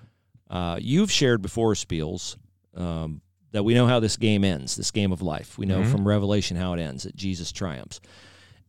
uh, 0.50 0.78
you've 0.82 1.12
shared 1.12 1.42
before, 1.42 1.74
Spiels, 1.74 2.36
um, 2.76 3.22
that 3.52 3.64
we 3.64 3.74
know 3.74 3.88
how 3.88 4.00
this 4.00 4.18
game 4.18 4.44
ends, 4.44 4.76
this 4.76 4.92
game 4.92 5.12
of 5.12 5.22
life. 5.22 5.58
We 5.58 5.66
know 5.66 5.82
Mhm. 5.82 5.92
from 5.92 6.08
Revelation 6.08 6.58
how 6.58 6.74
it 6.74 6.80
ends, 6.80 7.04
that 7.04 7.16
Jesus 7.16 7.52
triumphs. 7.52 8.02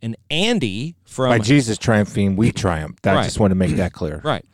And 0.02 0.16
Andy 0.30 0.94
from 1.04 1.30
By 1.30 1.38
Jesus 1.38 1.78
triumphing, 1.78 2.36
we 2.36 2.52
triumph. 2.52 2.98
I 3.04 3.14
Right. 3.14 3.24
just 3.24 3.40
want 3.40 3.50
to 3.50 3.56
make 3.56 3.76
that 3.76 3.92
clear. 3.92 4.20
Right. 4.22 4.44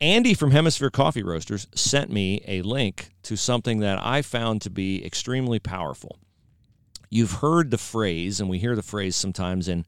Andy 0.00 0.34
from 0.34 0.50
Hemisphere 0.50 0.90
Coffee 0.90 1.22
Roasters 1.22 1.66
sent 1.74 2.12
me 2.12 2.42
a 2.46 2.60
link 2.62 3.10
to 3.22 3.36
something 3.36 3.78
that 3.80 3.98
I 4.04 4.22
found 4.22 4.60
to 4.62 4.70
be 4.70 5.04
extremely 5.04 5.58
powerful. 5.58 6.18
You've 7.10 7.32
heard 7.32 7.70
the 7.70 7.78
phrase, 7.78 8.40
and 8.40 8.48
we 8.50 8.58
hear 8.58 8.76
the 8.76 8.82
phrase 8.82 9.16
sometimes 9.16 9.68
in 9.68 9.86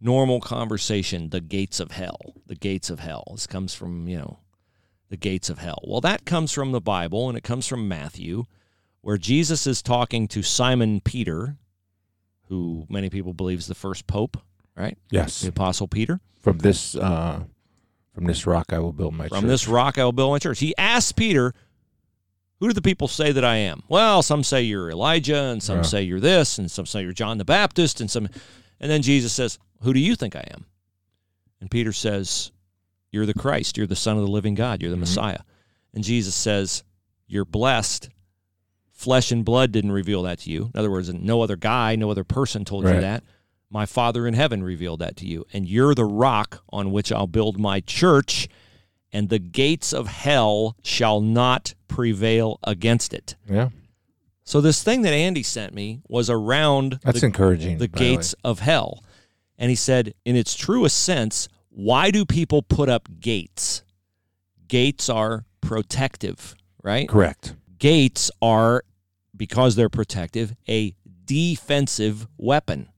normal 0.00 0.40
conversation, 0.40 1.30
the 1.30 1.40
gates 1.40 1.80
of 1.80 1.92
hell. 1.92 2.34
The 2.46 2.54
gates 2.54 2.90
of 2.90 3.00
hell. 3.00 3.24
This 3.32 3.46
comes 3.46 3.74
from, 3.74 4.06
you 4.08 4.18
know, 4.18 4.38
the 5.08 5.16
gates 5.16 5.48
of 5.48 5.58
hell. 5.58 5.82
Well, 5.86 6.00
that 6.00 6.24
comes 6.24 6.52
from 6.52 6.72
the 6.72 6.80
Bible, 6.80 7.28
and 7.28 7.36
it 7.38 7.44
comes 7.44 7.66
from 7.66 7.88
Matthew, 7.88 8.44
where 9.00 9.16
Jesus 9.18 9.66
is 9.66 9.82
talking 9.82 10.26
to 10.28 10.42
Simon 10.42 11.00
Peter, 11.00 11.56
who 12.48 12.86
many 12.88 13.08
people 13.10 13.32
believe 13.32 13.58
is 13.58 13.66
the 13.66 13.74
first 13.74 14.06
pope, 14.06 14.36
right? 14.76 14.98
Yes. 15.10 15.40
The 15.42 15.48
Apostle 15.48 15.88
Peter. 15.88 16.20
From 16.40 16.58
this 16.58 16.94
uh, 16.94 17.42
from 18.14 18.24
this 18.24 18.46
rock 18.46 18.72
I 18.72 18.78
will 18.78 18.92
build 18.92 19.14
my 19.14 19.24
From 19.28 19.36
church. 19.36 19.40
From 19.40 19.48
this 19.48 19.68
rock 19.68 19.98
I 19.98 20.04
will 20.04 20.12
build 20.12 20.32
my 20.32 20.38
church. 20.38 20.60
He 20.60 20.76
asks 20.78 21.12
Peter, 21.12 21.54
Who 22.60 22.68
do 22.68 22.72
the 22.72 22.82
people 22.82 23.08
say 23.08 23.32
that 23.32 23.44
I 23.44 23.56
am? 23.56 23.82
Well, 23.88 24.22
some 24.22 24.42
say 24.44 24.62
you're 24.62 24.90
Elijah, 24.90 25.36
and 25.44 25.62
some 25.62 25.78
Yeah. 25.78 25.82
say 25.82 26.02
you're 26.02 26.20
this, 26.20 26.58
and 26.58 26.70
some 26.70 26.86
say 26.86 27.02
you're 27.02 27.12
John 27.12 27.38
the 27.38 27.44
Baptist, 27.44 28.00
and 28.00 28.10
some 28.10 28.28
and 28.80 28.90
then 28.90 29.02
Jesus 29.02 29.32
says, 29.32 29.58
Who 29.82 29.92
do 29.92 30.00
you 30.00 30.14
think 30.16 30.34
I 30.36 30.46
am? 30.52 30.66
And 31.60 31.70
Peter 31.70 31.92
says, 31.92 32.52
You're 33.10 33.26
the 33.26 33.34
Christ, 33.34 33.76
you're 33.76 33.86
the 33.86 33.96
Son 33.96 34.16
of 34.16 34.22
the 34.24 34.30
living 34.30 34.54
God, 34.54 34.82
you're 34.82 34.90
the 34.90 34.96
Mhm. 34.96 35.00
Messiah. 35.00 35.38
And 35.94 36.04
Jesus 36.04 36.34
says, 36.34 36.82
You're 37.26 37.44
blessed. 37.44 38.08
Flesh 38.92 39.30
and 39.32 39.44
blood 39.44 39.72
didn't 39.72 39.92
reveal 39.92 40.22
that 40.22 40.38
to 40.40 40.50
you. 40.50 40.70
In 40.74 40.78
other 40.78 40.90
words, 40.90 41.12
no 41.12 41.42
other 41.42 41.56
guy, 41.56 41.96
no 41.96 42.10
other 42.10 42.24
person 42.24 42.64
told 42.64 42.84
you 42.84 42.90
that. 43.00 43.24
My 43.68 43.84
Father 43.84 44.26
in 44.26 44.34
heaven 44.34 44.62
revealed 44.62 45.00
that 45.00 45.16
to 45.16 45.26
you. 45.26 45.44
And 45.52 45.68
you're 45.68 45.94
the 45.94 46.04
rock 46.04 46.62
on 46.70 46.92
which 46.92 47.10
I'll 47.12 47.26
build 47.26 47.58
my 47.58 47.80
church, 47.80 48.48
and 49.12 49.28
the 49.28 49.38
gates 49.38 49.92
of 49.92 50.06
hell 50.06 50.76
shall 50.82 51.20
not 51.20 51.74
prevail 51.88 52.58
against 52.64 53.12
it. 53.12 53.36
yeah. 53.48 53.70
So, 54.44 54.60
this 54.60 54.80
thing 54.84 55.02
that 55.02 55.12
Andy 55.12 55.42
sent 55.42 55.74
me 55.74 56.00
was 56.08 56.30
around 56.30 57.00
That's 57.02 57.20
the, 57.20 57.26
encouraging. 57.26 57.78
the 57.78 57.88
by 57.88 57.98
the 57.98 58.04
gates 58.04 58.34
of 58.44 58.60
hell. 58.60 59.02
And 59.58 59.70
he 59.70 59.76
said, 59.76 60.14
in 60.24 60.36
its 60.36 60.54
truest 60.54 61.02
sense, 61.02 61.48
why 61.70 62.10
do 62.10 62.24
people 62.24 62.62
put 62.62 62.88
up 62.88 63.08
gates? 63.20 63.82
Gates 64.68 65.08
are 65.08 65.44
protective, 65.60 66.54
right? 66.82 67.08
Correct. 67.08 67.54
gates 67.78 68.30
are 68.40 68.82
because 69.36 69.76
they're 69.76 69.88
protective 69.90 70.54
a 70.68 70.94
defensive 71.26 72.26
weapon 72.38 72.88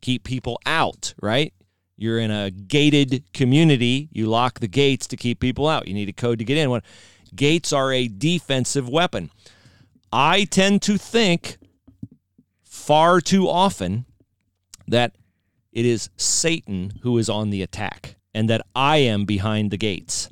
keep 0.00 0.24
people 0.24 0.58
out 0.64 1.12
right 1.20 1.52
you're 1.96 2.18
in 2.18 2.30
a 2.30 2.50
gated 2.50 3.24
community 3.34 4.08
you 4.12 4.26
lock 4.26 4.60
the 4.60 4.68
gates 4.68 5.06
to 5.06 5.16
keep 5.16 5.40
people 5.40 5.68
out 5.68 5.86
you 5.88 5.94
need 5.94 6.08
a 6.08 6.12
code 6.12 6.38
to 6.38 6.44
get 6.44 6.56
in 6.56 6.80
gates 7.34 7.72
are 7.72 7.92
a 7.92 8.08
defensive 8.08 8.88
weapon 8.88 9.30
i 10.12 10.44
tend 10.44 10.80
to 10.80 10.96
think 10.96 11.58
far 12.62 13.20
too 13.20 13.48
often 13.48 14.06
that 14.86 15.14
it 15.76 15.86
is 15.86 16.10
satan 16.16 16.92
who 17.02 17.16
is 17.18 17.28
on 17.28 17.50
the 17.50 17.62
attack 17.62 18.16
and 18.34 18.50
that 18.50 18.66
i 18.74 18.96
am 18.96 19.24
behind 19.24 19.70
the 19.70 19.76
gates 19.76 20.28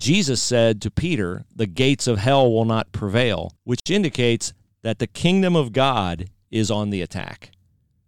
Jesus 0.00 0.42
said 0.42 0.80
to 0.80 0.90
Peter, 0.90 1.44
The 1.54 1.66
gates 1.66 2.06
of 2.06 2.18
hell 2.18 2.50
will 2.50 2.64
not 2.64 2.90
prevail, 2.90 3.52
which 3.64 3.90
indicates 3.90 4.54
that 4.82 4.98
the 4.98 5.06
kingdom 5.06 5.54
of 5.54 5.74
God 5.74 6.30
is 6.50 6.70
on 6.70 6.88
the 6.88 7.02
attack. 7.02 7.50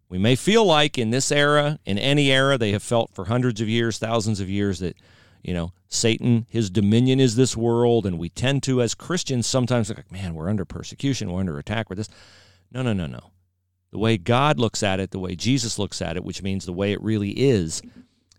We 0.09 0.16
may 0.16 0.34
feel 0.34 0.64
like 0.64 0.96
in 0.96 1.11
this 1.11 1.30
era, 1.30 1.78
in 1.84 1.98
any 1.98 2.32
era, 2.32 2.57
they 2.57 2.72
have 2.72 2.82
felt 2.82 3.14
for 3.14 3.26
hundreds 3.26 3.61
of 3.61 3.68
years, 3.68 3.98
thousands 3.98 4.40
of 4.40 4.48
years 4.48 4.78
that, 4.78 4.96
you 5.42 5.53
know, 5.53 5.72
Satan, 5.88 6.46
his 6.48 6.70
dominion 6.70 7.20
is 7.20 7.36
this 7.36 7.57
world. 7.57 8.07
And 8.07 8.18
we 8.18 8.30
tend 8.30 8.62
to, 8.64 8.80
as 8.80 8.94
Christians, 8.94 9.46
sometimes 9.46 9.90
like, 9.90 10.11
man, 10.11 10.34
we're 10.34 10.48
under 10.48 10.64
persecution, 10.64 11.30
we're 11.30 11.40
under 11.40 11.59
attack 11.59 11.90
with 11.90 11.98
this. 11.98 12.09
No, 12.70 12.80
no, 12.80 12.94
no, 12.94 13.07
no. 13.07 13.32
The 13.93 13.99
way 13.99 14.16
God 14.16 14.59
looks 14.59 14.82
at 14.82 14.99
it, 15.01 15.11
the 15.11 15.18
way 15.18 15.36
Jesus 15.36 15.78
looks 15.78 16.01
at 16.03 16.16
it, 16.16 16.24
which 16.24 16.43
means 16.43 16.64
the 16.64 16.72
way 16.72 16.93
it 16.93 17.03
really 17.03 17.30
is, 17.30 17.82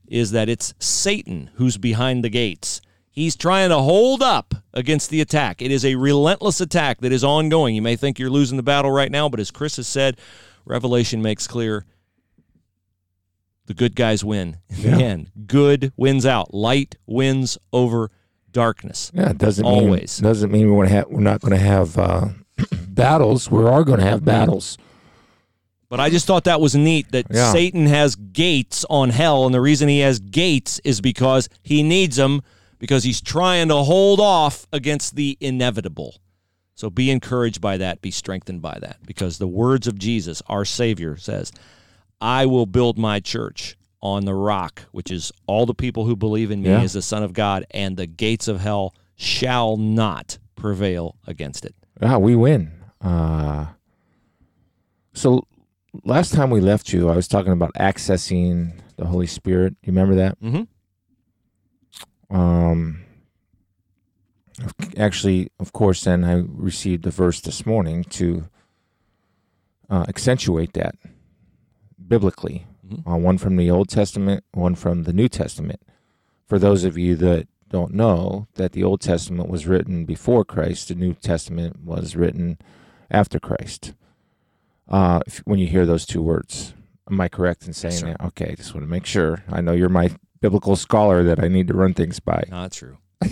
is 0.08 0.32
that 0.32 0.49
it's 0.49 0.74
Satan 0.80 1.49
who's 1.56 1.78
behind 1.78 2.24
the 2.24 2.30
gates. 2.30 2.82
He's 3.12 3.36
trying 3.36 3.70
to 3.70 3.78
hold 3.78 4.24
up 4.24 4.56
against 4.74 5.12
the 5.12 5.22
attack. 5.22 5.62
It 5.62 5.70
is 5.72 5.86
a 5.86 5.93
relentless 5.95 6.60
attack 6.60 7.01
that 7.01 7.12
is 7.12 7.24
ongoing. 7.24 7.76
You 7.76 7.84
may 7.84 7.95
think 7.95 8.18
you're 8.18 8.32
losing 8.32 8.58
the 8.58 8.64
battle 8.64 8.91
right 8.91 9.12
now, 9.12 9.30
but 9.30 9.39
as 9.39 9.51
Chris 9.51 9.76
has 9.78 9.88
said, 9.88 10.18
Revelation 10.66 11.22
makes 11.22 11.45
clear 11.47 11.86
the 13.68 13.76
good 13.76 13.95
guys 13.95 14.24
win. 14.24 14.58
In 14.70 14.76
Yeah. 14.84 14.97
the 14.97 15.04
end, 15.04 15.32
good 15.45 15.93
wins 15.95 16.26
out. 16.26 16.54
Light 16.54 16.95
wins 17.06 17.58
over 17.72 18.10
darkness. 18.51 19.12
Yeah, 19.14 19.30
it 19.30 19.38
doesn't 19.38 19.66
Always. 19.66 20.20
mean 20.22 20.30
doesn't 20.30 20.51
mean 20.51 20.66
we 20.66 20.72
want 20.72 20.89
to 20.89 20.95
have 20.95 21.08
we're 21.10 21.20
not 21.22 21.41
going 21.41 21.51
to 21.54 21.58
have 21.64 21.97
uh, 21.97 22.30
battles. 22.88 23.49
We 23.51 23.64
are 23.64 23.84
going 23.84 23.99
to 23.99 24.06
have 24.06 24.26
battles. 24.26 24.78
But 25.94 26.00
I 26.00 26.10
just 26.10 26.26
thought 26.26 26.46
that 26.46 26.60
was 26.60 26.74
neat 26.74 27.12
that 27.12 27.28
Yeah. 27.30 27.52
Satan 27.52 27.86
has 27.86 28.16
gates 28.16 28.84
on 28.89 29.12
hell, 29.12 29.46
and 29.46 29.54
the 29.54 29.62
reason 29.62 29.88
he 29.89 30.00
has 30.00 30.18
gates 30.18 30.82
is 30.84 31.02
because 31.02 31.50
he 31.62 31.84
needs 31.84 32.16
them 32.16 32.41
because 32.80 33.04
he's 33.04 33.22
trying 33.22 33.68
to 33.68 33.76
hold 33.76 34.20
off 34.20 34.66
against 34.74 35.16
the 35.16 35.38
inevitable. 35.39 36.16
So 36.74 36.89
be 36.89 37.12
encouraged 37.12 37.62
by 37.62 37.78
that, 37.78 38.02
be 38.02 38.10
strengthened 38.10 38.60
by 38.60 38.80
that, 38.82 39.06
because 39.06 39.38
the 39.38 39.46
words 39.48 39.86
of 39.86 40.00
Jesus, 40.00 40.41
our 40.48 40.66
Savior, 40.66 41.16
says, 41.16 41.52
I 42.20 42.48
will 42.48 42.66
build 42.66 42.98
my 42.98 43.20
church 43.20 43.78
on 44.02 44.26
the 44.26 44.34
rock, 44.34 44.86
which 44.94 45.12
is 45.12 45.32
all 45.46 45.68
the 45.68 45.76
people 45.76 46.06
who 46.08 46.16
believe 46.16 46.50
in 46.50 46.64
me 46.64 46.70
Yeah. 46.70 46.82
as 46.82 46.94
the 46.94 47.04
Son 47.04 47.22
of 47.22 47.34
God, 47.34 47.66
and 47.70 47.98
the 47.98 48.08
gates 48.08 48.48
of 48.48 48.62
hell 48.62 48.96
shall 49.16 49.78
not 49.78 50.39
prevail 50.56 51.18
against 51.28 51.66
it. 51.66 51.76
Yeah, 52.02 52.18
we 52.18 52.36
win. 52.36 52.72
Uh, 53.00 53.68
so 55.14 55.46
last 56.04 56.34
time 56.34 56.50
we 56.50 56.62
left 56.62 56.91
you, 56.94 57.10
I 57.10 57.16
was 57.16 57.28
talking 57.28 57.52
about 57.54 57.74
accessing 57.76 58.80
the 58.98 59.06
Holy 59.06 59.28
Spirit. 59.28 59.76
You 59.84 59.91
remember 59.91 60.16
that? 60.16 60.39
Mhm. 60.41 60.68
Um, 62.30 63.04
actually, 64.98 65.52
of 65.60 65.74
course, 65.74 66.04
then 66.04 66.24
I 66.24 66.44
received 66.48 67.06
a 67.06 67.12
verse 67.12 67.41
this 67.41 67.66
morning 67.66 68.04
to 68.06 68.46
uh, 69.89 70.06
accentuate 70.08 70.74
that 70.74 70.96
biblically. 72.08 72.66
Mhm. 72.88 73.08
Uh, 73.12 73.18
one 73.18 73.38
from 73.38 73.58
the 73.58 73.70
Old 73.70 73.89
Testament, 73.89 74.44
one 74.54 74.76
from 74.76 75.04
the 75.04 75.14
New 75.14 75.28
Testament. 75.28 75.82
For 76.48 76.58
those 76.58 76.84
of 76.84 76.98
you 76.98 77.16
that 77.18 77.48
don't 77.70 77.94
know, 77.94 78.48
that 78.56 78.72
the 78.72 78.84
Old 78.84 79.02
Testament 79.02 79.50
was 79.50 79.68
written 79.68 80.06
before 80.06 80.46
Christ, 80.46 80.88
the 80.88 80.96
New 80.96 81.14
Testament 81.14 81.84
was 81.84 82.16
written 82.16 82.58
after 83.12 83.39
Christ. 83.39 83.94
Uh, 84.88 85.19
if, 85.25 85.39
when 85.39 85.59
you 85.59 85.67
hear 85.67 85.86
those 85.86 86.05
two 86.05 86.21
words, 86.21 86.73
am 87.09 87.19
I 87.21 87.27
correct 87.29 87.65
in 87.67 87.73
saying 87.73 87.93
sir. 87.93 88.07
that? 88.07 88.21
Okay, 88.27 88.53
just 88.55 88.73
want 88.73 88.86
to 88.86 88.89
make 88.89 89.05
sure. 89.05 89.43
I 89.49 89.61
know 89.61 89.71
you're 89.73 89.89
my 89.89 90.11
biblical 90.41 90.75
scholar 90.75 91.23
that 91.23 91.41
I 91.43 91.47
need 91.47 91.67
to 91.69 91.73
run 91.73 91.93
things 91.93 92.19
by. 92.19 92.43
Not 92.49 92.71
true. 92.73 92.97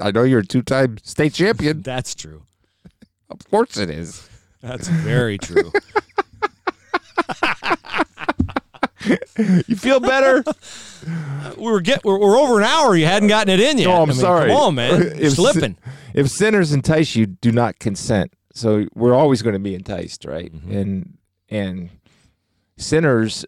I 0.00 0.10
know 0.10 0.24
you're 0.24 0.40
a 0.40 0.46
two-time 0.46 0.98
state 1.02 1.34
champion. 1.34 1.82
That's 1.82 2.14
true. 2.14 2.42
of 3.30 3.48
course 3.50 3.76
it 3.76 3.90
is. 3.90 4.28
That's 4.60 4.88
very 4.88 5.38
true. 5.38 5.72
You 9.36 9.76
feel 9.76 10.00
better? 10.00 10.42
we 11.58 11.70
were 11.70 11.80
get 11.82 12.04
we're, 12.04 12.18
we're 12.18 12.38
over 12.38 12.58
an 12.58 12.64
hour. 12.64 12.96
You 12.96 13.04
hadn't 13.04 13.28
gotten 13.28 13.52
it 13.52 13.60
in 13.60 13.76
yet. 13.76 13.84
No, 13.84 13.96
I'm 13.96 14.02
I 14.04 14.06
mean, 14.06 14.14
sorry. 14.14 14.48
Come 14.48 14.56
on, 14.56 14.74
man. 14.76 15.12
If- 15.18 15.34
slipping. 15.34 15.76
if 16.14 16.30
sinners 16.30 16.72
entice 16.72 17.14
you, 17.14 17.26
do 17.26 17.52
not 17.52 17.78
consent. 17.78 18.32
So 18.54 18.86
we're 18.94 19.14
always 19.14 19.42
going 19.42 19.54
to 19.54 19.58
be 19.58 19.74
enticed, 19.74 20.24
right? 20.24 20.52
Mhm. 20.52 20.74
And 20.80 21.18
and 21.50 21.90
sinners 22.76 23.44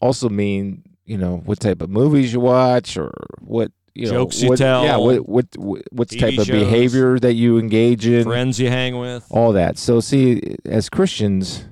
also 0.00 0.28
mean 0.28 0.82
you 1.04 1.16
know 1.18 1.38
what 1.44 1.58
type 1.60 1.80
of 1.80 1.90
movies 1.90 2.32
you 2.32 2.40
watch 2.40 2.96
or 2.96 3.12
what 3.40 3.72
you 3.94 4.06
know 4.06 4.12
Jokes 4.24 4.42
you 4.42 4.50
what, 4.50 4.58
tell. 4.58 4.84
Yeah, 4.84 4.96
what 4.96 5.28
what 5.28 5.46
what 5.56 5.82
what's 5.90 6.14
TV 6.14 6.20
type 6.20 6.38
of 6.38 6.46
shows. 6.46 6.60
behavior 6.64 7.18
that 7.18 7.34
you 7.34 7.58
engage 7.58 8.06
in, 8.06 8.24
Friends 8.24 8.60
you 8.60 8.68
hang 8.68 8.98
with. 8.98 9.26
all 9.30 9.52
that. 9.52 9.78
So 9.78 10.00
see, 10.00 10.56
as 10.64 10.88
Christians, 10.88 11.64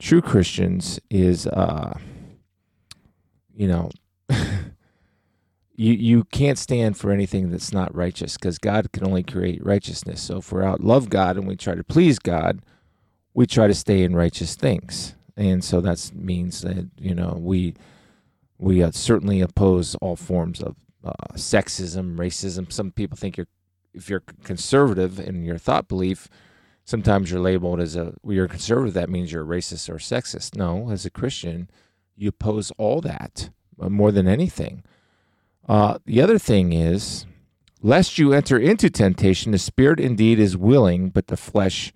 true 0.00 0.22
Christians 0.22 0.98
is 1.10 1.46
uh, 1.46 1.98
you 3.54 3.68
know. 3.68 3.90
You, 5.76 5.92
you 5.92 6.24
can't 6.24 6.58
stand 6.58 6.96
for 6.96 7.10
anything 7.10 7.50
that's 7.50 7.72
not 7.72 7.94
righteous 7.94 8.36
because 8.36 8.58
God 8.58 8.92
can 8.92 9.06
only 9.06 9.24
create 9.24 9.64
righteousness. 9.64 10.22
So 10.22 10.38
if 10.38 10.52
we're 10.52 10.62
out 10.62 10.80
love 10.82 11.10
God 11.10 11.36
and 11.36 11.48
we 11.48 11.56
try 11.56 11.74
to 11.74 11.82
please 11.82 12.18
God, 12.18 12.60
we 13.34 13.46
try 13.46 13.66
to 13.66 13.74
stay 13.74 14.04
in 14.04 14.14
righteous 14.14 14.54
things, 14.54 15.16
and 15.36 15.64
so 15.64 15.80
that 15.80 16.12
means 16.14 16.60
that 16.60 16.88
you 16.98 17.14
know 17.14 17.36
we 17.40 17.74
we 18.58 18.82
uh, 18.82 18.92
certainly 18.92 19.40
oppose 19.40 19.96
all 19.96 20.14
forms 20.14 20.62
of 20.62 20.76
uh, 21.04 21.12
sexism, 21.34 22.16
racism. 22.16 22.72
Some 22.72 22.92
people 22.92 23.16
think 23.16 23.36
you're 23.36 23.48
if 23.92 24.08
you're 24.08 24.22
conservative 24.42 25.20
in 25.20 25.44
your 25.44 25.58
thought 25.58 25.88
belief, 25.88 26.28
sometimes 26.84 27.30
you're 27.30 27.40
labeled 27.40 27.80
as 27.80 27.96
a 27.96 28.14
well, 28.22 28.34
you're 28.34 28.48
conservative. 28.48 28.94
That 28.94 29.10
means 29.10 29.32
you're 29.32 29.42
a 29.42 29.56
racist 29.56 29.88
or 29.88 29.96
sexist. 29.96 30.56
No, 30.56 30.90
as 30.90 31.04
a 31.04 31.10
Christian, 31.10 31.68
you 32.16 32.28
oppose 32.28 32.70
all 32.78 33.00
that 33.00 33.50
uh, 33.80 33.88
more 33.88 34.12
than 34.12 34.28
anything. 34.28 34.84
Uh, 35.68 35.98
the 36.04 36.20
other 36.20 36.38
thing 36.38 36.72
is, 36.72 37.26
lest 37.82 38.18
you 38.18 38.32
enter 38.32 38.58
into 38.58 38.90
temptation, 38.90 39.52
the 39.52 39.58
spirit 39.58 40.00
indeed 40.00 40.38
is 40.38 40.56
willing, 40.56 41.10
but 41.10 41.28
the 41.28 41.36
flesh 41.36 41.92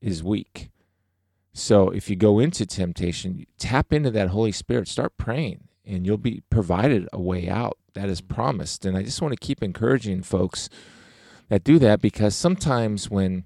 is 0.00 0.22
weak. 0.22 0.70
So 1.52 1.90
if 1.90 2.08
you 2.08 2.16
go 2.16 2.38
into 2.38 2.64
temptation, 2.66 3.44
tap 3.58 3.92
into 3.92 4.10
that 4.12 4.28
Holy 4.28 4.52
Spirit, 4.52 4.88
start 4.88 5.16
praying, 5.16 5.64
and 5.84 6.06
you'll 6.06 6.16
be 6.16 6.42
provided 6.50 7.08
a 7.12 7.20
way 7.20 7.48
out. 7.48 7.78
That 7.94 8.08
is 8.08 8.20
promised. 8.20 8.84
And 8.84 8.96
I 8.96 9.02
just 9.02 9.20
want 9.20 9.32
to 9.32 9.44
keep 9.44 9.62
encouraging 9.62 10.22
folks 10.22 10.68
that 11.48 11.64
do 11.64 11.78
that 11.80 12.00
because 12.00 12.36
sometimes 12.36 13.10
when 13.10 13.44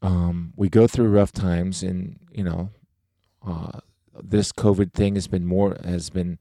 um, 0.00 0.54
we 0.56 0.70
go 0.70 0.86
through 0.86 1.08
rough 1.08 1.32
times, 1.32 1.82
and 1.82 2.18
you 2.32 2.42
know, 2.42 2.70
uh, 3.46 3.80
this 4.22 4.52
COVID 4.52 4.92
thing 4.92 5.14
has 5.14 5.28
been 5.28 5.44
more 5.44 5.76
has 5.84 6.08
been 6.08 6.38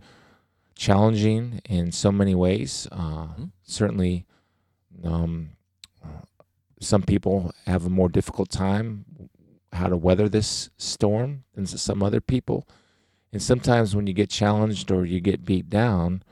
challenging 0.80 1.61
in 1.69 1.91
so 1.91 2.09
many 2.11 2.34
ways. 2.34 2.88
Uh, 2.91 3.27
Mhm. 3.27 3.51
Certainly, 3.63 4.25
um, 5.03 5.49
uh, 6.01 6.21
some 6.80 7.03
people 7.03 7.51
have 7.65 7.86
a 7.86 7.89
more 7.89 8.09
difficult 8.09 8.49
time 8.49 9.05
how 9.73 9.88
to 9.88 9.97
weather 9.97 10.27
this 10.30 10.69
storm 10.77 11.43
than 11.53 11.65
some 11.67 12.01
other 12.01 12.21
people. 12.21 12.65
And 13.32 13.41
sometimes 13.41 13.95
when 13.95 14.07
you 14.07 14.13
get 14.13 14.30
challenged 14.30 14.89
or 14.89 15.05
you 15.05 15.19
get 15.19 15.45
beat 15.45 15.69
down, 15.69 16.23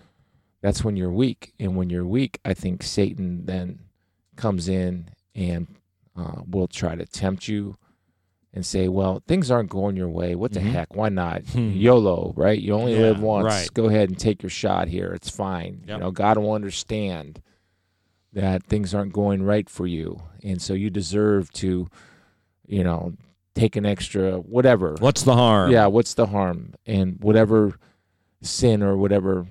that's 0.61 0.83
when 0.83 0.95
you're 0.95 1.11
weak. 1.11 1.53
And 1.59 1.75
when 1.75 1.89
you're 1.89 2.07
weak, 2.07 2.39
I 2.43 2.53
think 2.55 2.81
Satan 2.81 3.45
then 3.45 3.79
comes 4.35 4.67
in 4.67 5.09
and 5.35 5.67
uh, 6.15 6.41
will 6.49 6.67
try 6.67 6.95
to 6.95 7.05
tempt 7.05 7.47
you 7.47 7.77
and 8.53 8.65
say, 8.65 8.87
well, 8.87 9.21
things 9.27 9.51
aren't 9.51 9.69
going 9.69 9.95
your 9.95 10.09
way. 10.09 10.33
What 10.33 10.51
the 10.53 10.59
Mhm. 10.61 10.71
heck? 10.71 10.95
Why 10.95 11.09
not? 11.09 11.43
Hmm. 11.49 11.71
YOLO, 11.71 12.33
right? 12.35 12.59
You 12.59 12.73
only 12.73 12.93
Yeah, 12.93 13.01
live 13.01 13.21
once. 13.21 13.45
right. 13.45 13.69
Go 13.73 13.85
ahead 13.85 14.09
and 14.09 14.17
take 14.17 14.41
your 14.41 14.49
shot 14.49 14.87
here. 14.87 15.11
It's 15.13 15.29
fine. 15.29 15.83
Yep. 15.87 15.97
You 15.97 16.03
know, 16.03 16.11
God 16.11 16.37
will 16.37 16.53
understand 16.53 17.41
that 18.33 18.63
things 18.63 18.93
aren't 18.93 19.13
going 19.13 19.43
right 19.43 19.69
for 19.69 19.85
you. 19.85 20.21
And 20.43 20.61
so 20.61 20.73
you 20.73 20.89
deserve 20.89 21.51
to, 21.53 21.87
you 22.67 22.83
know, 22.83 23.13
take 23.53 23.75
an 23.75 23.85
extra 23.85 24.37
whatever. 24.39 24.95
What's 24.99 25.23
the 25.23 25.33
harm? 25.35 25.71
Yeah, 25.71 25.87
what's 25.87 26.13
the 26.13 26.27
harm? 26.27 26.73
And 26.85 27.17
whatever 27.21 27.75
sin 28.41 28.81
or 28.83 28.95
whatever 28.97 29.47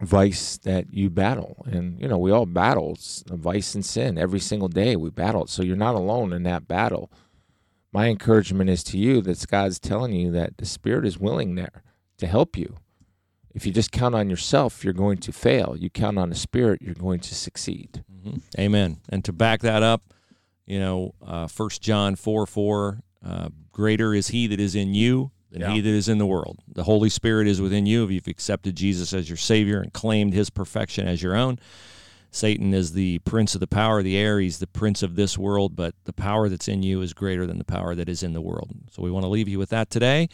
vice 0.00 0.56
that 0.58 0.92
you 0.92 1.10
battle. 1.10 1.64
And, 1.66 2.00
you 2.00 2.08
know, 2.08 2.18
we 2.18 2.30
all 2.30 2.46
battle 2.46 2.96
vice 3.26 3.74
and 3.74 3.84
sin 3.84 4.18
every 4.18 4.40
single 4.40 4.68
day. 4.68 4.96
We 4.96 5.10
battle. 5.10 5.46
So 5.46 5.62
you're 5.62 5.76
not 5.76 5.94
alone 5.94 6.32
in 6.32 6.42
that 6.44 6.66
battle. 6.66 7.10
My 7.92 8.06
encouragement 8.08 8.70
is 8.70 8.84
to 8.84 8.98
you 8.98 9.20
that 9.22 9.44
God's 9.48 9.78
telling 9.78 10.12
you 10.12 10.30
that 10.32 10.58
the 10.58 10.66
Spirit 10.66 11.04
is 11.04 11.18
willing 11.18 11.54
there 11.56 11.82
to 12.18 12.26
help 12.26 12.56
you. 12.56 12.76
If 13.52 13.66
you 13.66 13.72
just 13.72 13.90
count 13.90 14.14
on 14.14 14.30
yourself, 14.30 14.84
you're 14.84 14.92
going 14.92 15.18
to 15.18 15.32
fail. 15.32 15.74
You 15.76 15.90
count 15.90 16.18
on 16.18 16.28
the 16.28 16.36
Spirit, 16.36 16.80
you're 16.82 16.94
going 16.94 17.18
to 17.20 17.34
succeed. 17.34 18.04
Mhm. 18.24 18.42
Amen. 18.58 19.00
And 19.08 19.24
to 19.24 19.32
back 19.32 19.60
that 19.62 19.82
up, 19.82 20.14
you 20.66 20.78
know, 20.78 21.14
uh, 21.26 21.48
John 21.80 22.14
4 22.14 22.46
4, 22.46 23.00
uh, 23.24 23.48
greater 23.72 24.14
is 24.14 24.28
he 24.28 24.46
that 24.46 24.60
is 24.60 24.76
in 24.76 24.94
you 24.94 25.32
than 25.50 25.62
he 25.72 25.80
that 25.80 25.90
is 25.90 26.08
in 26.08 26.18
the 26.18 26.26
world. 26.26 26.60
The 26.72 26.84
Holy 26.84 27.08
Spirit 27.10 27.48
is 27.48 27.60
within 27.60 27.86
you 27.86 28.04
if 28.04 28.10
you've 28.12 28.28
accepted 28.28 28.76
Jesus 28.76 29.12
as 29.12 29.28
your 29.28 29.36
Savior 29.36 29.80
and 29.80 29.92
claimed 29.92 30.32
his 30.32 30.48
perfection 30.48 31.08
as 31.08 31.22
your 31.22 31.34
own. 31.34 31.58
Satan 32.30 32.72
is 32.72 32.92
the 32.92 33.18
prince 33.20 33.54
of 33.54 33.60
the 33.60 33.66
power 33.66 33.98
of 33.98 34.04
the 34.04 34.16
air. 34.16 34.38
He's 34.38 34.58
the 34.58 34.66
prince 34.66 35.02
of 35.02 35.16
this 35.16 35.36
world, 35.36 35.74
but 35.74 35.94
the 36.04 36.12
power 36.12 36.48
that's 36.48 36.68
in 36.68 36.82
you 36.82 37.02
is 37.02 37.12
greater 37.12 37.46
than 37.46 37.58
the 37.58 37.64
power 37.64 37.94
that 37.94 38.08
is 38.08 38.22
in 38.22 38.32
the 38.32 38.40
world. 38.40 38.70
So 38.92 39.02
we 39.02 39.10
want 39.10 39.24
to 39.24 39.28
leave 39.28 39.48
you 39.48 39.58
with 39.58 39.70
that 39.70 39.90
today. 39.90 40.28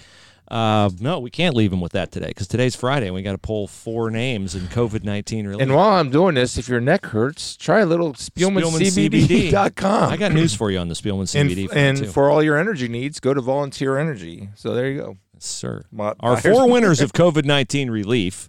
Uh, 0.49 0.91
no, 1.01 1.19
we 1.19 1.31
can't 1.31 1.57
leave 1.57 1.73
him 1.73 1.81
with 1.81 1.93
that 1.93 2.13
today 2.13 2.29
because 2.29 2.47
today's 2.47 2.77
Friday 2.77 3.07
and 3.07 3.15
we 3.15 3.23
got 3.23 3.33
to 3.33 3.39
pull 3.39 3.67
four 3.67 4.11
names 4.11 4.55
in 4.55 4.63
COVID 4.69 5.03
19 5.03 5.47
relief. 5.47 5.61
And 5.63 5.75
while 5.75 5.91
I'm 5.91 6.11
doing 6.11 6.37
this, 6.37 6.57
if 6.57 6.69
your 6.69 6.81
neck 6.81 7.07
hurts, 7.07 7.57
try 7.57 7.81
a 7.81 7.87
little 7.87 8.13
SpielmanCBD.com. 8.15 10.13
I 10.13 10.17
got 10.17 10.33
news 10.33 10.55
for 10.55 10.71
you 10.71 10.79
on 10.79 10.89
the 10.89 10.95
Spielman 10.95 11.35
and, 11.35 11.51
CBD. 11.51 11.69
and 11.75 11.99
too. 11.99 12.07
for 12.07 12.31
all 12.31 12.43
your 12.45 12.57
energy 12.57 12.87
needs, 12.87 13.19
go 13.19 13.35
to 13.35 13.41
Volunteer 13.41 13.99
Energy. 13.99 14.51
So 14.55 14.73
there 14.73 14.89
you 14.89 15.01
go. 15.01 15.17
Yes, 15.35 15.47
sir. 15.47 15.83
My- 15.91 16.15
Our 16.21 16.37
four 16.37 16.71
winners 16.71 17.01
of 17.01 17.13
COVID 17.13 17.45
19 17.45 17.91
relief 17.91 18.49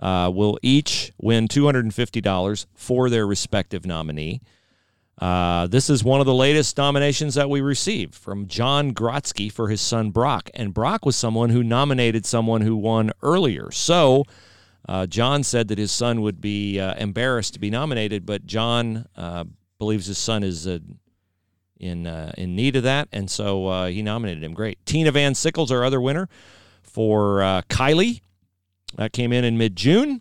uh, 0.00 0.30
will 0.32 0.58
each 0.62 1.12
win 1.20 1.48
$250 1.48 2.66
for 2.74 3.10
their 3.10 3.26
respective 3.26 3.86
nominee. 3.86 4.40
Uh, 5.18 5.68
this 5.68 5.88
is 5.88 6.02
one 6.02 6.20
of 6.20 6.26
the 6.26 6.34
latest 6.34 6.76
nominations 6.76 7.36
that 7.36 7.48
we 7.48 7.60
received 7.60 8.14
from 8.14 8.46
John 8.48 8.92
Grotsky 8.92 9.50
for 9.50 9.68
his 9.68 9.80
son 9.80 10.10
Brock. 10.10 10.50
And 10.54 10.74
Brock 10.74 11.06
was 11.06 11.14
someone 11.14 11.50
who 11.50 11.62
nominated 11.62 12.26
someone 12.26 12.62
who 12.62 12.76
won 12.76 13.12
earlier. 13.22 13.70
So 13.70 14.24
uh, 14.88 15.06
John 15.06 15.44
said 15.44 15.68
that 15.68 15.78
his 15.78 15.92
son 15.92 16.20
would 16.22 16.40
be 16.40 16.80
uh, 16.80 16.94
embarrassed 16.96 17.54
to 17.54 17.60
be 17.60 17.70
nominated, 17.70 18.26
but 18.26 18.44
John 18.44 19.06
uh, 19.16 19.44
believes 19.78 20.06
his 20.06 20.18
son 20.18 20.42
is 20.42 20.66
uh, 20.66 20.78
in 21.78 22.06
in 22.06 22.56
need 22.56 22.76
of 22.76 22.82
that, 22.84 23.08
and 23.12 23.30
so 23.30 23.86
he 23.86 24.00
nominated 24.00 24.42
him. 24.42 24.54
Great. 24.54 24.84
Tina 24.86 25.10
Van 25.10 25.34
Sickles, 25.34 25.70
our 25.70 25.84
other 25.84 26.00
winner 26.00 26.28
for 26.82 27.62
Kylie, 27.68 28.20
that 28.96 29.12
came 29.12 29.32
in 29.32 29.44
in 29.44 29.56
mid 29.58 29.76
June. 29.76 30.20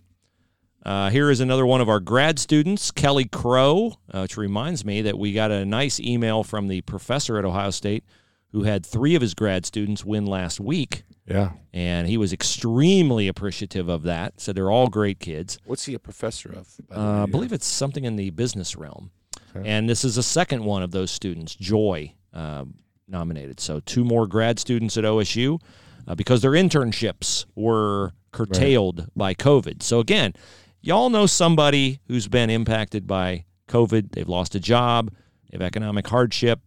Uh, 0.86 1.10
here 1.10 1.30
is 1.30 1.40
another 1.40 1.66
one 1.66 1.80
of 1.80 1.88
our 1.88 2.02
grad 2.02 2.38
students, 2.38 2.92
Kelly 2.92 3.24
Crow, 3.26 3.98
uh, 4.12 4.22
which 4.22 4.36
reminds 4.36 4.84
me 4.84 5.02
that 5.04 5.18
we 5.18 5.32
got 5.32 5.50
a 5.50 5.64
nice 5.66 5.98
email 6.00 6.44
from 6.44 6.68
the 6.68 6.82
professor 6.82 7.38
at 7.38 7.46
Ohio 7.46 7.70
State 7.70 8.04
who 8.52 8.64
had 8.64 8.86
three 8.86 9.16
of 9.16 9.22
his 9.22 9.34
grad 9.34 9.66
students 9.66 10.04
win 10.06 10.26
last 10.28 10.60
week, 10.60 11.06
Yeah. 11.28 11.54
and 11.74 12.08
he 12.08 12.18
was 12.18 12.32
extremely 12.34 13.28
appreciative 13.28 13.88
of 13.90 14.04
that. 14.04 14.40
Said 14.42 14.56
they're 14.56 14.70
all 14.70 14.90
great 14.90 15.20
kids. 15.20 15.58
What's 15.66 15.86
he 15.86 15.94
a 15.96 16.00
professor 16.00 16.50
of? 16.52 16.68
Uh, 16.94 17.24
I 17.24 17.26
believe 17.28 17.52
it's 17.54 17.66
something 17.66 18.04
in 18.04 18.16
the 18.16 18.30
business 18.30 18.76
realm. 18.76 19.10
Okay. 19.56 19.68
And 19.68 19.90
this 19.90 20.04
is 20.04 20.18
a 20.18 20.24
second 20.24 20.66
one 20.66 20.84
of 20.84 20.92
those 20.92 21.10
students, 21.10 21.56
Joy, 21.56 22.14
uh, 22.34 22.66
nominated. 23.08 23.60
So 23.60 23.80
two 23.80 24.04
more 24.04 24.28
grad 24.28 24.60
students 24.60 24.98
at 24.98 25.04
OSU. 25.04 25.60
Uh, 26.08 26.16
because 26.16 26.42
their 26.42 26.52
internships 26.52 27.46
were 27.56 28.12
curtailed 28.32 29.08
by 29.16 29.34
COVID. 29.34 29.84
So 29.84 30.00
again, 30.00 30.34
y'all 30.82 31.10
know 31.10 31.26
somebody 31.26 32.00
who's 32.08 32.28
been 32.28 32.50
impacted 32.50 33.08
by 33.08 33.46
COVID. 33.68 34.12
They've 34.12 34.28
lost 34.28 34.56
a 34.56 34.60
job, 34.60 35.12
they 35.50 35.56
have 35.56 35.62
economic 35.62 36.08
hardship, 36.08 36.60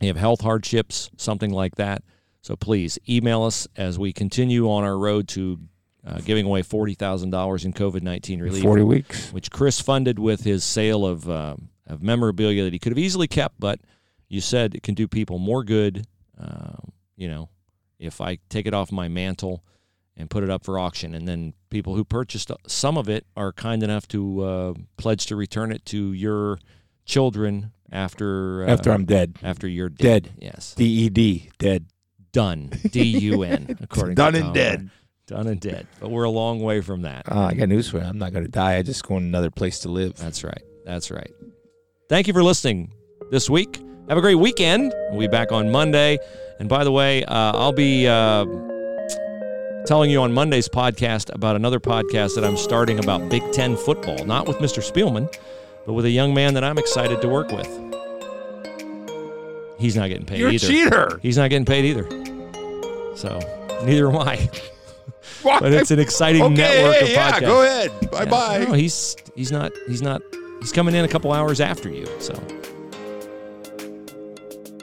they 0.00 0.06
have 0.06 0.16
health 0.16 0.40
hardships, 0.40 1.10
something 1.16 1.50
like 1.50 1.76
that. 1.76 2.02
So 2.42 2.56
please 2.56 2.98
email 3.08 3.42
us 3.42 3.66
as 3.76 3.98
we 3.98 4.12
continue 4.12 4.70
on 4.70 4.84
our 4.84 4.98
road 4.98 5.28
to 5.28 5.58
uh, 6.06 6.18
giving 6.18 6.44
away 6.44 6.60
forty 6.62 6.92
thousand 6.94 7.30
dollars 7.30 7.64
in 7.64 7.72
COVID 7.72 8.02
nineteen 8.02 8.40
relief, 8.42 8.62
Forty 8.62 8.82
weeks. 8.82 9.32
which 9.32 9.50
Chris 9.50 9.80
funded 9.80 10.18
with 10.18 10.44
his 10.44 10.62
sale 10.62 11.06
of 11.06 11.28
uh, 11.28 11.56
of 11.86 12.02
memorabilia 12.02 12.64
that 12.64 12.72
he 12.74 12.78
could 12.78 12.92
have 12.92 12.98
easily 12.98 13.26
kept, 13.26 13.58
but 13.58 13.80
you 14.28 14.42
said 14.42 14.74
it 14.74 14.82
can 14.82 14.94
do 14.94 15.08
people 15.08 15.38
more 15.38 15.64
good. 15.64 16.06
Uh, 16.38 16.76
you 17.16 17.28
know, 17.28 17.48
if 17.98 18.20
I 18.20 18.38
take 18.48 18.66
it 18.66 18.74
off 18.74 18.90
my 18.92 19.08
mantle 19.08 19.64
and 20.16 20.30
put 20.30 20.44
it 20.44 20.50
up 20.50 20.64
for 20.64 20.78
auction, 20.78 21.14
and 21.14 21.26
then 21.26 21.54
people 21.70 21.94
who 21.96 22.04
purchased 22.04 22.50
some 22.66 22.96
of 22.96 23.08
it 23.08 23.26
are 23.36 23.52
kind 23.52 23.82
enough 23.82 24.06
to 24.08 24.40
uh, 24.42 24.74
pledge 24.96 25.26
to 25.26 25.36
return 25.36 25.72
it 25.72 25.84
to 25.86 26.12
your 26.12 26.58
children 27.04 27.72
after 27.90 28.64
uh, 28.64 28.68
After 28.70 28.90
I'm 28.92 29.04
dead. 29.04 29.36
after 29.42 29.68
you're 29.68 29.88
dead. 29.88 30.24
Dead. 30.24 30.32
Yes, 30.40 30.74
D 30.76 30.84
E 30.84 31.08
D. 31.08 31.50
Dead. 31.58 31.86
done. 32.32 32.70
D 32.90 33.02
U 33.02 33.42
N. 33.42 33.76
According 33.82 34.14
Done 34.16 34.32
to 34.32 34.38
and 34.38 34.46
Tom 34.46 34.54
dead. 34.54 34.90
Done 35.26 35.46
and 35.46 35.60
dead. 35.60 35.86
But 36.00 36.10
we're 36.10 36.24
a 36.24 36.30
long 36.30 36.60
way 36.60 36.80
from 36.80 37.02
that. 37.02 37.30
Uh, 37.30 37.46
I 37.50 37.54
got 37.54 37.68
news 37.68 37.88
for 37.88 37.98
you. 37.98 38.04
I'm 38.04 38.18
not 38.18 38.32
going 38.32 38.44
to 38.44 38.50
die. 38.50 38.76
I 38.76 38.82
just 38.82 39.06
go 39.06 39.16
in 39.16 39.22
another 39.24 39.50
place 39.50 39.78
to 39.80 39.88
live. 39.88 40.16
That's 40.16 40.44
right. 40.44 40.62
That's 40.84 41.10
right. 41.10 41.30
Thank 42.08 42.26
you 42.26 42.34
for 42.34 42.42
listening 42.42 42.92
this 43.30 43.48
week. 43.48 43.80
Have 44.08 44.18
a 44.18 44.20
great 44.20 44.34
weekend. 44.34 44.92
We'll 45.10 45.20
be 45.20 45.28
back 45.28 45.50
on 45.50 45.70
Monday. 45.72 46.18
And 46.58 46.68
by 46.68 46.84
the 46.84 46.92
way, 46.92 47.24
uh, 47.24 47.52
I'll 47.52 47.72
be 47.72 48.06
uh, 48.06 48.44
telling 49.86 50.10
you 50.10 50.22
on 50.22 50.32
Monday's 50.32 50.68
podcast 50.68 51.34
about 51.34 51.56
another 51.56 51.80
podcast 51.80 52.34
that 52.36 52.44
I'm 52.44 52.56
starting 52.56 52.98
about 52.98 53.28
Big 53.28 53.42
Ten 53.52 53.76
football, 53.76 54.24
not 54.24 54.46
with 54.46 54.58
Mr. 54.58 54.80
Spielman, 54.82 55.32
but 55.86 55.92
with 55.94 56.04
a 56.04 56.10
young 56.10 56.32
man 56.32 56.54
that 56.54 56.64
I'm 56.64 56.78
excited 56.78 57.20
to 57.22 57.28
work 57.28 57.50
with. 57.50 57.66
He's 59.78 59.96
not 59.96 60.08
getting 60.08 60.24
paid 60.24 60.38
You're 60.38 60.50
a 60.50 60.52
either. 60.52 60.66
cheater. 60.66 61.18
He's 61.22 61.36
not 61.36 61.50
getting 61.50 61.66
paid 61.66 61.84
either. 61.84 62.08
So 63.16 63.38
neither 63.84 64.08
am 64.10 64.16
I. 64.18 64.48
but 65.42 65.72
it's 65.72 65.90
an 65.90 65.98
exciting 65.98 66.42
okay, 66.42 66.54
network 66.54 67.02
of 67.02 67.08
yeah, 67.08 67.32
podcasts. 67.32 67.40
go 67.40 67.62
ahead. 67.62 68.10
Bye 68.10 68.22
Yeah. 68.22 68.30
bye. 68.30 68.64
No, 68.68 68.72
he's 68.72 69.16
he's 69.34 69.50
not 69.52 69.72
he's 69.88 70.00
not 70.00 70.22
he's 70.60 70.72
coming 70.72 70.94
in 70.94 71.04
a 71.04 71.08
couple 71.08 71.32
hours 71.32 71.60
after 71.60 71.90
you. 71.90 72.06
So 72.20 72.34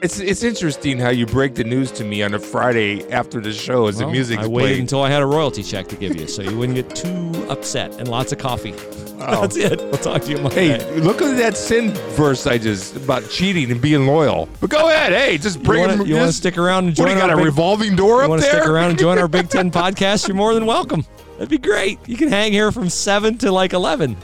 It's 0.02 0.18
it's 0.18 0.42
interesting 0.42 0.98
how 0.98 1.10
you 1.10 1.26
break 1.26 1.54
the 1.54 1.62
news 1.62 1.92
to 1.92 2.02
me 2.04 2.24
on 2.24 2.34
a 2.34 2.38
Friday 2.40 3.08
after 3.12 3.40
the 3.40 3.52
show 3.52 3.86
as 3.86 3.98
well, 3.98 4.06
the 4.08 4.12
music's 4.12 4.42
I 4.42 4.48
waited 4.48 4.80
until 4.80 5.00
I 5.00 5.10
had 5.10 5.22
a 5.22 5.26
royalty 5.26 5.62
check 5.62 5.86
to 5.88 5.96
give 5.96 6.16
you, 6.16 6.26
so 6.26 6.42
you 6.42 6.58
wouldn't 6.58 6.74
get 6.74 6.96
too 6.96 7.46
upset 7.48 7.94
and 8.00 8.08
lots 8.08 8.32
of 8.32 8.38
coffee. 8.38 8.74
Oh. 9.20 9.40
That's 9.42 9.54
it. 9.56 9.80
I'll 9.80 9.92
talk 9.92 10.22
to 10.22 10.30
you 10.32 10.38
Monday. 10.38 10.70
Hey, 10.80 11.00
look 11.00 11.22
at 11.22 11.36
that 11.36 11.56
sin 11.56 11.90
verse 12.16 12.48
I 12.48 12.58
just 12.58 12.96
about 12.96 13.30
cheating 13.30 13.70
and 13.70 13.80
being 13.80 14.08
loyal. 14.08 14.48
But 14.60 14.70
go 14.70 14.88
ahead, 14.88 15.12
hey, 15.12 15.38
just 15.38 15.62
bring. 15.62 15.82
you 16.04 16.16
want 16.16 16.26
to 16.26 16.32
stick 16.32 16.58
around 16.58 16.88
and 16.88 16.98
What 16.98 17.06
join 17.06 17.06
do 17.06 17.12
you 17.12 17.18
got 17.20 17.30
a 17.30 17.36
big, 17.36 17.44
revolving 17.44 17.94
door 17.94 18.16
you 18.18 18.22
up 18.24 18.30
want 18.30 18.42
to 18.42 18.48
there? 18.48 18.60
stick 18.60 18.68
around 18.68 18.90
and 18.90 18.98
join 18.98 19.18
our 19.20 19.28
Big 19.28 19.50
Ten 19.50 19.70
podcast? 19.80 20.26
You're 20.26 20.36
more 20.36 20.52
than 20.52 20.66
welcome. 20.66 21.06
That'd 21.34 21.48
be 21.48 21.58
great. 21.58 22.00
You 22.08 22.16
can 22.16 22.28
hang 22.28 22.50
here 22.50 22.72
from 22.72 22.88
seven 22.90 23.38
to 23.38 23.52
like 23.52 23.72
eleven, 23.72 24.16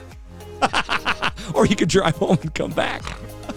or 1.55 1.66
you 1.66 1.76
could 1.76 1.88
drive 1.88 2.16
home 2.16 2.38
and 2.42 2.52
come 2.52 2.72
back. 2.72 3.02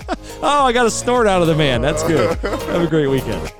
oh, 0.41 0.65
I 0.65 0.71
got 0.71 0.85
a 0.85 0.91
snort 0.91 1.27
out 1.27 1.41
of 1.41 1.47
the 1.47 1.55
man. 1.55 1.81
That's 1.81 2.03
good. 2.03 2.37
Have 2.39 2.81
a 2.81 2.87
great 2.87 3.07
weekend. 3.07 3.51